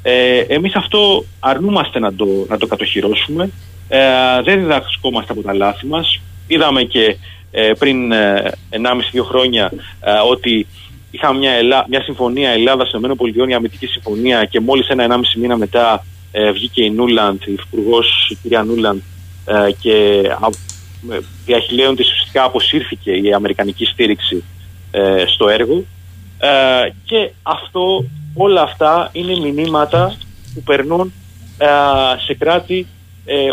Ε, 0.04 0.40
εμείς 0.40 0.76
αυτό 0.76 1.26
αρνούμαστε 1.40 2.00
να 2.00 2.14
το, 2.14 2.46
να 2.48 2.58
το 2.58 2.68
κατοχυρώσουμε, 2.68 3.50
ε, 3.88 4.00
δεν 4.44 4.60
διδασκόμαστε 4.60 5.32
από 5.32 5.42
τα 5.42 5.54
λάθη 5.54 5.86
μας. 5.86 6.20
Είδαμε 6.48 6.84
και 6.84 7.18
ε, 7.52 7.72
πριν 7.80 8.12
1,5-2 8.12 8.16
χρόνια 9.24 9.72
ότι 10.30 10.68
είχαμε 11.12 11.40
μια, 11.40 11.52
Ελλά, 11.52 11.86
μια 11.90 12.02
συμφωνία 12.02 12.50
Ελλάδα-ΗΠΑ, 12.50 13.46
μια 13.46 13.58
αμυντική 13.58 13.86
συμφωνία 13.86 14.46
και 14.46 14.60
μόλις 14.60 14.88
ένα-1,5 14.88 15.16
μήνα 15.38 15.58
μετά 15.58 16.06
βγήκε 16.54 16.84
η 16.84 16.90
Νούλαντ, 16.90 17.42
η 17.46 17.52
υπουργός 17.52 18.30
η 18.30 18.38
κυρία 18.42 18.64
Νούλαντ 18.64 19.00
ε, 19.46 19.72
και 19.80 20.22
διαχειλέοντας 21.46 22.12
ουσιαστικά 22.12 22.44
αποσύρθηκε 22.44 23.12
η 23.12 23.34
αμερικανική 23.34 23.86
στήριξη 23.86 24.44
ε, 24.92 25.24
στο 25.28 25.50
έργο. 25.50 25.84
Και 27.06 27.32
αυτό 27.44 28.06
όλα 28.34 28.62
αυτά 28.62 29.10
είναι 29.12 29.52
μηνύματα 29.52 30.16
που 30.54 30.64
περνούν 30.64 31.14
σε 32.26 32.34
κράτη 32.34 32.88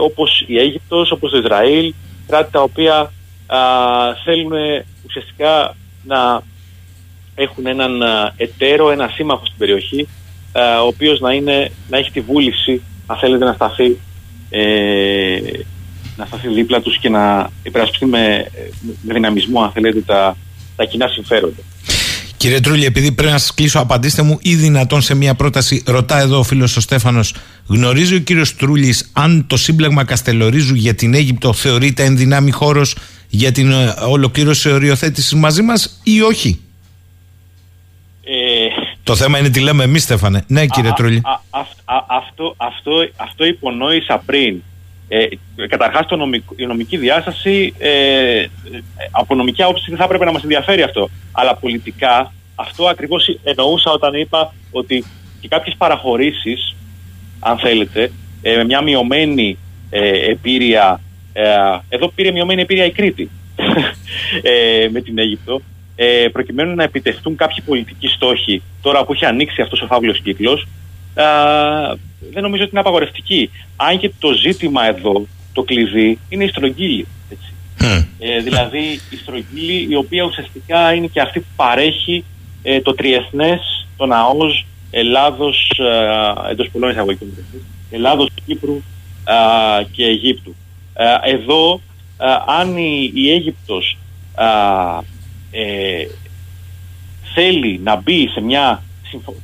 όπως 0.03 0.45
η 0.47 0.59
Αίγυπτος, 0.59 1.11
όπως 1.11 1.31
το 1.31 1.39
Ισραήλ 1.39 1.95
κράτη 2.27 2.53
τα 2.53 2.63
οποία 2.63 3.13
θέλουν 4.25 4.53
ουσιαστικά 5.07 5.77
να 6.05 6.43
έχουν 7.35 7.67
έναν 7.67 8.03
εταίρο, 8.37 8.91
ένα 8.91 9.09
σύμμαχο 9.09 9.47
στην 9.47 9.59
περιοχή 9.59 10.09
ο 10.83 10.87
οποίος 10.87 11.21
να, 11.21 11.33
είναι, 11.33 11.71
να 11.89 11.99
έχει 11.99 12.11
τη 12.11 12.21
βούληση 12.21 12.83
αν 13.07 13.17
θέλετε 13.17 13.45
να 13.45 13.53
σταθεί 13.53 13.99
ε, 14.51 15.39
να 16.19 16.25
σταθεί 16.27 16.49
δίπλα 16.49 16.81
τους 16.81 16.99
και 16.99 17.09
να 17.09 17.51
υπερασπιστεί 17.63 18.07
με, 18.07 18.51
με 19.03 19.13
δυναμισμό 19.13 19.63
αν 19.63 19.71
θέλετε 19.71 20.01
τα, 20.01 20.37
τα 20.77 20.85
κοινά 20.85 21.09
συμφέροντα. 21.09 21.63
Κύριε 22.37 22.61
Τρούλη, 22.61 22.85
επειδή 22.85 23.13
πρέπει 23.13 23.33
να 23.33 23.39
σας 23.39 23.55
κλείσω, 23.55 23.79
απαντήστε 23.79 24.23
μου 24.23 24.39
ή 24.43 24.55
δυνατόν 24.55 25.01
σε 25.01 25.15
μια 25.15 25.35
πρόταση. 25.35 25.83
Ρωτά 25.87 26.21
εδώ 26.21 26.39
ο 26.39 26.43
φίλος 26.43 26.77
ο 26.77 26.81
Στέφανος, 26.81 27.35
γνωρίζει 27.67 28.15
ο 28.15 28.19
κύριος 28.19 28.57
Τρούλης 28.57 29.11
αν 29.13 29.47
το 29.47 29.57
σύμπλεγμα 29.57 30.05
Καστελορίζου 30.05 30.75
για 30.75 30.95
την 30.95 31.15
Αίγυπτο 31.15 31.53
θεωρείται 31.53 32.05
ενδυνάμει 32.05 32.51
χώρος 32.51 32.97
για 33.29 33.53
την 33.53 33.73
ε, 33.73 33.95
ολοκλήρωση 34.09 34.71
οριοθέτησης 34.71 35.35
μαζί 35.35 35.63
μας 35.63 36.01
ή 36.03 36.21
όχι; 36.21 36.61
Ε, 38.23 38.67
το 39.03 39.17
θέμα 39.17 39.39
είναι 39.39 39.49
τι 39.49 39.61
λέμε 39.61 39.85
εμείς, 39.85 40.03
Στέφανε. 40.03 40.45
Ναι, 40.47 40.67
κύριε 40.67 40.93
Τρούλη. 40.97 41.23
αυτό, 42.07 42.55
αυτό, 42.57 42.93
αυτό 43.17 43.45
υπονόησα 43.45 44.23
πριν. 44.27 44.63
Ε, 45.09 45.27
Καταρχάς, 45.69 46.07
η 46.57 46.67
νομική 46.67 46.97
διάσταση, 46.97 47.75
ε, 47.79 48.47
από 49.11 49.35
νομική 49.35 49.63
άποψη 49.63 49.85
δεν 49.89 49.99
θα 49.99 50.05
έπρεπε 50.05 50.25
να 50.25 50.33
μας 50.33 50.43
ενδιαφέρει 50.43 50.83
αυτό. 50.83 51.09
Αλλά 51.33 51.57
πολιτικά, 51.57 52.33
αυτό 52.55 52.87
ακριβώς 52.87 53.39
εννοούσα 53.43 53.91
όταν 53.91 54.15
είπα 54.15 54.55
ότι 54.71 55.05
και 55.41 55.49
κάποιες 55.49 55.75
παραχωρήσεις, 55.79 56.77
αν 57.41 57.59
θέλετε, 57.59 58.13
ε, 58.43 58.57
με 58.57 58.65
μια 58.65 58.83
μειωμένη 58.83 59.59
ε, 59.91 60.31
επίρρεια. 60.31 61.01
Ε, 61.33 61.45
εδώ 61.89 62.09
πήρε 62.09 62.31
μειωμένη 62.31 62.63
επίρρεια 62.63 62.85
η 62.85 62.91
Κρήτη 62.91 63.31
ε, 64.43 64.89
με 64.91 65.01
την 65.01 65.19
Αίγυπτο. 65.19 65.61
Ε, 65.97 66.29
προκειμένου 66.33 66.75
να 66.75 66.83
επιτευχθούν 66.83 67.37
κάποιοι 67.37 67.65
πολιτικοί 67.67 68.09
στόχοι 68.09 68.63
τώρα 68.83 69.05
που 69.05 69.13
έχει 69.13 69.25
ανοίξει 69.25 69.63
αυτός 69.63 69.83
ο 69.83 69.87
φαύλος 69.87 70.21
κύκλος, 70.21 70.67
δεν 72.33 72.43
νομίζω 72.43 72.63
ότι 72.63 72.71
είναι 72.71 72.81
απαγορευτική. 72.81 73.51
Αν 73.77 73.99
και 73.99 74.13
το 74.19 74.33
ζήτημα 74.33 74.87
εδώ, 74.87 75.27
το 75.53 75.63
κλειδί, 75.63 76.19
είναι 76.29 76.45
η 76.45 76.49
στρογγύλη. 76.49 77.07
Έτσι. 77.29 77.53
Ε, 78.19 78.41
δηλαδή 78.41 79.01
η 79.11 79.17
στρογγύλη 79.17 79.87
η 79.91 79.95
οποία 79.95 80.25
ουσιαστικά 80.25 80.93
είναι 80.93 81.07
και 81.07 81.21
αυτή 81.21 81.41
που 81.41 81.47
παρέχει 81.57 82.25
ε, 82.63 82.81
το 82.81 82.95
τριεθνές, 82.95 83.87
το 83.97 84.07
ναός 84.07 84.67
Ελλάδος, 84.91 85.81
ε, 86.47 86.51
εντός 86.51 86.69
πολλών 86.73 86.91
εισαγωγικών 86.91 87.29
Ελλάδος, 87.91 88.29
Κύπρου 88.47 88.83
και 89.91 90.05
Αιγύπτου. 90.05 90.55
εδώ, 91.25 91.81
αν 92.61 92.77
η, 92.77 93.11
η 93.15 93.33
Αίγυπτος 93.33 93.97
θέλει 97.35 97.81
να 97.85 97.97
μπει 97.97 98.29
σε 98.29 98.41
μια 98.41 98.83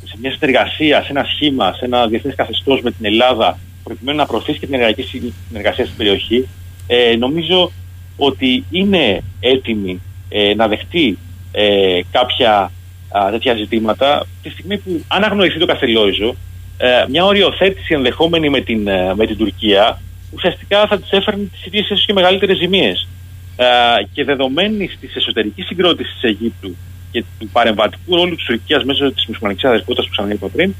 σε 0.05 0.17
μια 0.21 0.31
συνεργασία, 0.31 1.03
σε 1.03 1.11
ένα 1.11 1.25
σχήμα, 1.25 1.73
σε 1.73 1.85
ένα 1.85 2.07
διεθνές 2.07 2.35
καθεστώς 2.35 2.81
με 2.81 2.91
την 2.91 3.05
Ελλάδα, 3.05 3.59
προκειμένου 3.85 4.19
να 4.19 4.27
προωθήσει 4.27 4.59
και 4.59 4.67
την 4.67 4.75
ενεργειακή 4.75 5.33
συνεργασία 5.49 5.85
στην 5.85 5.97
περιοχή, 5.97 6.49
ε, 6.87 7.17
νομίζω 7.17 7.73
ότι 8.17 8.65
είναι 8.71 9.23
έτοιμη 9.41 10.01
ε, 10.29 10.55
να 10.55 10.69
δεχτεί 10.69 11.19
ε, 11.53 12.01
κάποια 12.11 12.73
α, 13.19 13.31
τέτοια 13.31 13.55
ζητήματα 13.55 14.27
τη 14.43 14.51
στιγμή 14.51 14.79
που 14.79 15.05
αν 15.09 15.25
αγνοηθεί 15.25 15.59
το 15.59 15.67
Καστελόιζο, 15.67 16.37
ε, 16.77 17.05
μια 17.09 17.25
οριοθέτηση 17.25 17.95
ενδεχόμενη 17.95 18.49
με 18.49 18.61
την, 18.61 18.89
ε, 18.89 19.15
με 19.15 19.27
την 19.27 19.37
Τουρκία 19.37 20.01
ουσιαστικά 20.35 20.87
θα 20.87 20.99
της 20.99 21.11
έφερνε 21.11 21.45
τις 21.45 21.67
ίδιε 21.67 21.81
ίσως 21.81 22.05
και 22.05 22.13
μεγαλύτερες 22.13 22.57
ζημίες. 22.57 23.09
Ε, 23.57 23.65
και 24.13 24.25
δεδομένη 24.25 24.91
της 25.01 25.17
εσωτερικής 25.17 25.67
συγκρότησης 25.67 26.13
της 26.13 26.23
Αιγύπτου 26.23 26.77
και 27.15 27.25
του 27.39 27.49
παρεμβατικού 27.53 28.17
ρόλου 28.17 28.35
της 28.37 28.45
Τουρκίας 28.45 28.85
μέσω 28.85 29.13
της 29.13 29.27
μουσουλμανικής 29.27 29.65
αδερφότητας 29.65 30.05
που 30.05 30.11
ξαναείπα 30.11 30.49
πριν, 30.49 30.75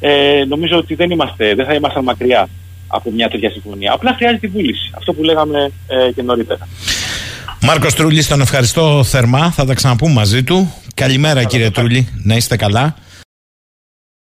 ε, 0.00 0.44
νομίζω 0.48 0.76
ότι 0.76 0.94
δεν, 0.94 1.10
είμαστε, 1.10 1.54
δεν 1.54 1.66
θα 1.66 1.74
ήμασταν 1.74 2.04
μακριά 2.04 2.48
από 2.86 3.10
μια 3.10 3.28
τέτοια 3.28 3.50
συμφωνία. 3.50 3.92
Απλά 3.92 4.14
χρειάζεται 4.14 4.48
βούληση. 4.48 4.90
Αυτό 4.96 5.12
που 5.12 5.22
λέγαμε 5.22 5.70
ε, 5.86 6.12
και 6.12 6.22
νωρίτερα. 6.22 6.68
Μάρκος 7.60 7.94
Τρούλης, 7.94 8.28
τον 8.28 8.40
ευχαριστώ 8.40 9.04
θερμά. 9.04 9.50
Θα 9.50 9.64
τα 9.64 9.74
ξαναπούμε 9.74 10.12
μαζί 10.12 10.42
του. 10.44 10.74
Καλημέρα, 10.94 11.44
κύριε 11.44 11.70
Τρούλη. 11.70 12.08
Να 12.22 12.36
είστε 12.36 12.56
καλά. 12.56 12.96